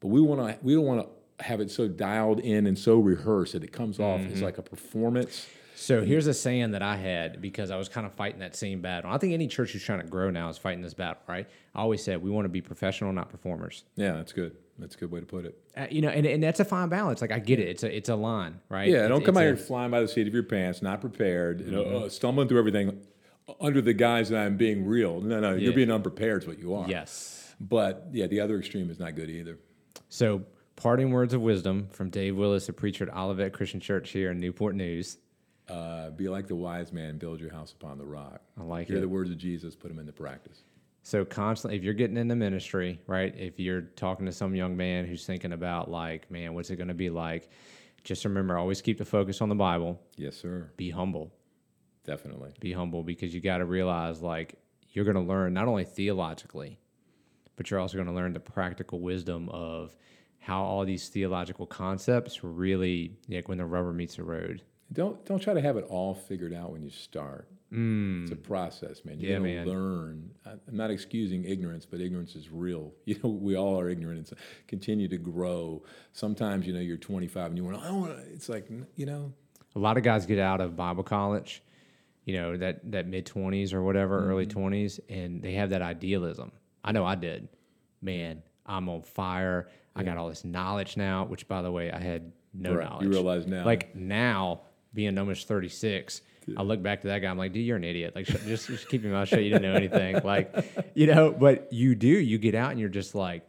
but 0.00 0.08
we 0.08 0.20
want 0.20 0.40
to. 0.40 0.58
We 0.64 0.74
don't 0.74 0.84
want 0.84 1.06
to 1.38 1.44
have 1.44 1.60
it 1.60 1.70
so 1.70 1.88
dialed 1.88 2.40
in 2.40 2.66
and 2.66 2.78
so 2.78 2.98
rehearsed 2.98 3.54
that 3.54 3.64
it 3.64 3.72
comes 3.72 3.98
off 3.98 4.20
Mm-hmm. 4.20 4.32
as 4.34 4.42
like 4.42 4.58
a 4.58 4.62
performance. 4.62 5.46
so 5.74 6.02
here's 6.04 6.26
a 6.26 6.34
saying 6.34 6.72
that 6.72 6.82
i 6.82 6.94
had 6.96 7.40
because 7.40 7.70
i 7.70 7.76
was 7.78 7.88
kind 7.88 8.06
of 8.06 8.12
fighting 8.12 8.40
that 8.40 8.54
same 8.54 8.82
battle 8.82 9.10
i 9.10 9.16
think 9.16 9.32
any 9.32 9.46
church 9.48 9.72
who's 9.72 9.82
trying 9.82 10.00
to 10.02 10.06
grow 10.06 10.28
now 10.28 10.50
is 10.50 10.58
fighting 10.58 10.82
this 10.82 10.92
battle 10.92 11.16
right 11.26 11.48
i 11.74 11.78
always 11.80 12.04
said 12.04 12.22
we 12.22 12.28
want 12.28 12.44
to 12.44 12.50
be 12.50 12.60
professional 12.60 13.10
not 13.14 13.30
performers 13.30 13.84
Yeah, 13.96 14.12
that's 14.12 14.32
good. 14.34 14.54
That's 14.78 14.94
a 14.94 14.98
good 14.98 15.10
way 15.10 15.20
to 15.20 15.26
put 15.26 15.46
it. 15.46 15.58
uh, 15.78 15.86
you 15.90 16.02
know 16.02 16.10
and, 16.10 16.26
and 16.26 16.42
that's 16.42 16.60
a 16.60 16.64
fine 16.66 16.90
balance 16.90 17.22
like 17.22 17.32
i 17.32 17.38
get 17.38 17.58
it 17.58 17.68
it's 17.68 17.82
a 17.84 17.96
it's 17.96 18.10
a 18.10 18.14
line 18.14 18.60
right 18.68 18.88
Yeah, 18.90 18.96
It's- 18.96 19.08
don't 19.08 19.24
come 19.24 19.38
out 19.38 19.44
a- 19.44 19.46
here 19.46 19.56
flying 19.56 19.90
by 19.90 20.02
the 20.02 20.08
seat 20.08 20.26
of 20.28 20.34
your 20.34 20.42
pants, 20.42 20.82
not 20.82 21.00
prepared, 21.00 21.62
you 21.62 21.70
know, 21.70 21.84
Mm-hmm. 21.84 22.04
uh, 22.04 22.08
stumbling 22.10 22.48
through 22.48 22.58
everything 22.58 23.00
under 23.60 23.80
the 23.80 23.92
guise 23.94 24.28
that 24.30 24.38
I'm 24.44 24.56
being 24.56 24.84
real. 24.86 25.20
No, 25.20 25.40
no, 25.40 25.50
you're 25.50 25.70
Yeah. 25.70 25.76
being 25.76 25.90
unprepared 25.90 26.42
is 26.42 26.48
what 26.48 26.58
you 26.58 26.74
are. 26.74 26.88
yes 26.88 27.54
But 27.60 28.08
yeah, 28.12 28.26
the 28.26 28.40
other 28.40 28.58
extreme 28.58 28.90
is 28.90 28.98
not 28.98 29.14
good 29.16 29.30
either. 29.30 29.58
so 30.08 30.42
parting 30.76 31.10
words 31.10 31.34
of 31.34 31.40
wisdom 31.42 31.88
from 31.92 32.08
dave 32.08 32.34
willis 32.36 32.68
a 32.70 32.72
preacher 32.72 33.04
at 33.06 33.14
olivet 33.14 33.52
christian 33.52 33.80
church 33.80 34.10
here 34.10 34.30
in 34.30 34.40
newport 34.40 34.74
news 34.74 35.18
Uh, 35.68 36.10
be 36.10 36.28
like 36.28 36.48
the 36.48 36.54
wise 36.56 36.92
man, 36.92 37.16
build 37.18 37.38
your 37.38 37.52
house 37.52 37.70
upon 37.72 37.96
the 37.98 38.04
rock. 38.04 38.40
I 38.58 38.64
like 38.64 38.88
Hear 38.88 38.96
it. 38.96 39.00
the 39.02 39.08
words 39.08 39.30
of 39.30 39.38
Jesus, 39.38 39.76
put 39.76 39.88
them 39.88 40.00
into 40.00 40.12
practice. 40.12 40.62
So 41.04 41.24
constantly, 41.24 41.76
if 41.78 41.84
you're 41.84 41.94
getting 41.94 42.16
into 42.16 42.34
ministry, 42.34 42.98
right? 43.06 43.32
If 43.38 43.60
you're 43.60 43.82
talking 43.82 44.26
to 44.26 44.32
some 44.32 44.54
young 44.56 44.76
man 44.76 45.06
who's 45.06 45.24
thinking 45.24 45.52
about 45.52 45.88
like, 45.88 46.28
man, 46.28 46.54
what's 46.54 46.70
it 46.70 46.76
going 46.76 46.88
to 46.88 46.94
be 46.94 47.08
like? 47.08 47.48
Just 48.02 48.24
remember, 48.24 48.58
always 48.58 48.82
keep 48.82 48.98
the 48.98 49.04
focus 49.04 49.40
on 49.40 49.48
the 49.48 49.54
Bible. 49.54 50.00
Yes, 50.16 50.34
sir. 50.36 50.70
Be 50.76 50.90
humble. 50.90 51.30
Definitely. 52.04 52.54
Be 52.60 52.72
humble 52.72 53.02
because 53.02 53.34
you 53.34 53.40
got 53.40 53.58
to 53.58 53.64
realize 53.64 54.22
like 54.22 54.54
you're 54.92 55.04
going 55.04 55.16
to 55.16 55.22
learn 55.22 55.52
not 55.54 55.68
only 55.68 55.84
theologically, 55.84 56.78
but 57.56 57.70
you're 57.70 57.80
also 57.80 57.96
going 57.96 58.08
to 58.08 58.14
learn 58.14 58.32
the 58.32 58.40
practical 58.40 59.00
wisdom 59.00 59.48
of 59.50 59.94
how 60.38 60.62
all 60.62 60.84
these 60.84 61.08
theological 61.08 61.66
concepts 61.66 62.42
really 62.42 63.18
like 63.28 63.48
when 63.48 63.58
the 63.58 63.66
rubber 63.66 63.92
meets 63.92 64.16
the 64.16 64.24
road. 64.24 64.62
Don't 64.92 65.24
don't 65.24 65.38
try 65.38 65.54
to 65.54 65.60
have 65.60 65.76
it 65.76 65.84
all 65.88 66.14
figured 66.14 66.52
out 66.54 66.72
when 66.72 66.82
you 66.82 66.90
start. 66.90 67.48
Mm. 67.72 68.22
It's 68.22 68.32
a 68.32 68.36
process, 68.36 69.04
man. 69.04 69.20
You're 69.20 69.32
Yeah, 69.32 69.38
man. 69.38 69.68
learn. 69.68 70.30
I'm 70.44 70.60
not 70.72 70.90
excusing 70.90 71.44
ignorance, 71.44 71.86
but 71.86 72.00
ignorance 72.00 72.34
is 72.34 72.50
real. 72.50 72.92
You 73.04 73.16
know, 73.22 73.30
we 73.30 73.56
all 73.56 73.78
are 73.78 73.88
ignorant. 73.88 74.20
It's 74.20 74.32
continue 74.66 75.08
to 75.08 75.18
grow. 75.18 75.82
Sometimes, 76.12 76.66
you 76.66 76.72
know, 76.72 76.80
you're 76.80 76.96
25 76.96 77.46
and 77.46 77.56
you 77.56 77.64
want. 77.64 77.76
I 77.82 77.92
want. 77.92 78.18
It's 78.32 78.48
like, 78.48 78.68
you 78.96 79.06
know, 79.06 79.32
a 79.76 79.78
lot 79.78 79.96
of 79.96 80.02
guys 80.02 80.26
get 80.26 80.38
out 80.38 80.60
of 80.60 80.76
Bible 80.76 81.04
college, 81.04 81.62
you 82.24 82.34
know, 82.34 82.56
that 82.56 82.90
that 82.92 83.06
mid 83.06 83.26
twenties 83.26 83.72
or 83.72 83.82
whatever, 83.82 84.28
early 84.30 84.46
Mm-hmm. 84.46 84.58
twenties, 84.60 85.00
and 85.08 85.42
they 85.42 85.52
have 85.54 85.70
that 85.70 85.82
idealism. 85.82 86.52
I 86.84 86.92
know 86.92 87.04
I 87.04 87.14
did. 87.14 87.48
Man, 88.02 88.42
I'm 88.66 88.88
on 88.88 89.02
fire. 89.02 89.68
I 89.94 90.02
got 90.02 90.16
all 90.16 90.28
this 90.28 90.44
knowledge 90.44 90.96
now, 90.96 91.24
which 91.24 91.48
by 91.48 91.62
the 91.62 91.70
way, 91.72 91.90
I 91.90 91.98
had 91.98 92.32
no 92.54 92.74
Right. 92.74 93.02
You 93.02 93.08
realize 93.10 93.46
now. 93.46 93.64
Like 93.64 93.94
now, 93.94 94.62
being 94.94 95.18
almost 95.18 95.46
36, 95.48 96.22
I 96.56 96.62
look 96.62 96.82
back 96.82 97.02
to 97.02 97.08
that 97.08 97.18
guy. 97.20 97.28
I'm 97.30 97.38
like, 97.38 97.52
dude, 97.52 97.64
you're 97.66 97.76
an 97.76 97.84
idiot. 97.84 98.14
Like, 98.16 98.26
sh- 98.26 98.36
just, 98.46 98.66
just 98.68 98.88
keep 98.88 99.02
your 99.02 99.12
mouth 99.12 99.28
shut. 99.28 99.42
You 99.42 99.50
didn't 99.50 99.62
know 99.62 99.74
anything. 99.74 100.20
Like, 100.24 100.92
you 100.94 101.06
know, 101.06 101.30
but 101.32 101.72
you 101.72 101.94
do. 101.94 102.08
You 102.08 102.38
get 102.38 102.54
out 102.54 102.70
and 102.70 102.80
you're 102.80 102.88
just 102.88 103.14
like, 103.14 103.46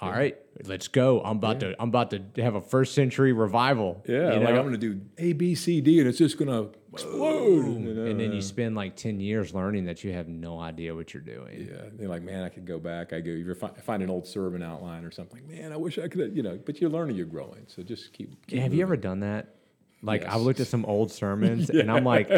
all 0.00 0.10
right, 0.10 0.38
let's 0.64 0.86
go. 0.88 1.20
I'm 1.22 1.38
about 1.38 1.60
to. 1.60 1.74
I'm 1.82 1.88
about 1.88 2.10
to 2.12 2.22
have 2.42 2.54
a 2.54 2.60
first 2.60 2.94
century 2.94 3.32
revival. 3.32 4.02
yeah, 4.08 4.34
you 4.34 4.40
like? 4.40 4.54
I'm 4.54 4.64
gonna 4.64 4.76
do 4.78 5.00
A, 5.18 5.32
B, 5.32 5.54
C, 5.56 5.80
D, 5.80 5.98
and 5.98 6.08
it's 6.08 6.18
just 6.18 6.38
gonna 6.38 6.68
explode. 6.92 7.66
you 7.66 7.94
know? 7.94 8.04
and 8.06 8.20
then 8.20 8.32
you 8.32 8.40
spend 8.40 8.74
like 8.74 8.96
10 8.96 9.20
years 9.20 9.54
learning 9.54 9.84
that 9.86 10.04
you 10.04 10.12
have 10.12 10.28
no 10.28 10.58
idea 10.58 10.94
what 10.94 11.12
you're 11.12 11.22
doing. 11.22 11.68
Yeah, 11.70 11.88
they're 11.92 12.08
like, 12.08 12.22
man, 12.22 12.44
I 12.44 12.48
could 12.48 12.66
go 12.66 12.78
back. 12.78 13.12
I 13.12 13.20
go, 13.20 13.30
you 13.30 13.54
fi- 13.54 13.68
find 13.82 14.02
an 14.02 14.10
old 14.10 14.26
sermon 14.26 14.62
outline 14.62 15.04
or 15.04 15.10
something. 15.10 15.46
Man, 15.48 15.72
I 15.72 15.76
wish 15.76 15.98
I 15.98 16.08
could, 16.08 16.36
you 16.36 16.42
know. 16.42 16.58
But 16.64 16.80
you're 16.80 16.90
learning, 16.90 17.16
you're 17.16 17.26
growing. 17.26 17.64
So 17.66 17.82
just 17.82 18.12
keep. 18.12 18.46
keep 18.46 18.60
have 18.60 18.74
you 18.74 18.82
ever 18.82 18.96
done 18.96 19.20
that? 19.20 19.54
Like 20.02 20.24
I've 20.26 20.42
looked 20.42 20.60
at 20.60 20.68
some 20.68 20.84
old 20.84 21.10
sermons 21.20 21.70
and 21.70 21.90
I'm 21.90 22.04
like, 22.04 22.30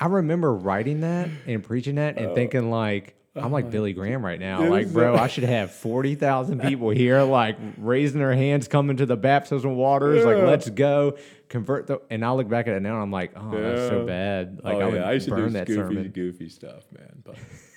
I 0.00 0.06
remember 0.06 0.54
writing 0.54 1.02
that 1.02 1.28
and 1.46 1.62
preaching 1.62 1.96
that 1.96 2.16
and 2.16 2.28
oh. 2.28 2.34
thinking 2.34 2.70
like, 2.70 3.16
I'm 3.34 3.50
like 3.52 3.70
Billy 3.70 3.92
Graham 3.94 4.24
right 4.24 4.38
now. 4.38 4.64
Like, 4.66 4.92
bro, 4.92 5.14
I 5.16 5.26
should 5.26 5.44
have 5.44 5.70
40,000 5.72 6.60
people 6.60 6.90
here, 6.90 7.22
like 7.22 7.56
raising 7.78 8.18
their 8.20 8.34
hands, 8.34 8.68
coming 8.68 8.98
to 8.98 9.06
the 9.06 9.16
baptismal 9.16 9.74
waters. 9.74 10.24
Like, 10.24 10.36
Yeah. 10.36 10.44
let's 10.44 10.68
go 10.68 11.16
convert 11.48 11.86
the, 11.86 12.00
and 12.10 12.24
I 12.24 12.32
look 12.32 12.48
back 12.48 12.68
at 12.68 12.74
it 12.74 12.80
now 12.80 12.94
and 12.94 13.02
I'm 13.02 13.10
like, 13.10 13.32
oh, 13.36 13.50
that's 13.50 13.88
so 13.88 14.00
Yeah. 14.00 14.04
bad. 14.06 14.60
Like 14.62 14.74
oh, 14.76 14.80
I 14.80 14.84
would 14.84 14.94
yeah, 14.96 15.08
I 15.08 15.12
used 15.12 15.28
to 15.28 15.34
burn 15.34 15.46
do 15.46 15.50
that 15.54 15.66
goofy, 15.66 15.80
sermon. 15.80 16.08
goofy 16.10 16.48
stuff, 16.50 16.84
man. 16.92 17.22
But 17.24 17.36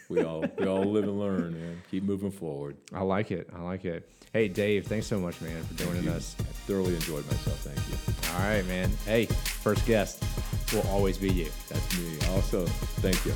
we 0.10 0.22
all 0.24 0.44
we 0.58 0.68
all 0.68 0.84
live 0.84 1.06
and 1.06 1.18
learn, 1.20 1.54
man. 1.54 1.82
Keep 1.90 2.04
moving 2.04 2.32
forward. 2.32 2.76
I 2.94 3.04
like 3.04 3.32
it. 3.32 3.50
I 3.56 3.62
like 3.62 3.86
it. 3.86 4.10
Hey, 4.34 4.50
Dave, 4.50 4.86
thanks 4.88 5.08
so 5.08 5.18
much, 5.20 5.40
man, 5.40 5.64
for 5.64 5.82
joining 5.86 6.10
us. 6.10 6.36
I 6.40 6.44
thoroughly 6.68 6.94
enjoyed 6.96 7.26
myself. 7.28 7.60
Thank 7.62 7.78
you. 7.88 8.34
All 8.34 8.50
right, 8.50 8.66
man. 8.68 8.90
Hey, 9.06 9.26
first 9.28 9.86
guest 9.86 10.22
will 10.74 10.86
always 10.90 11.18
be 11.18 11.32
you. 11.32 11.48
That's 11.70 11.98
me. 11.98 12.18
Also, 12.34 12.66
thank 12.66 13.26
you. 13.26 13.32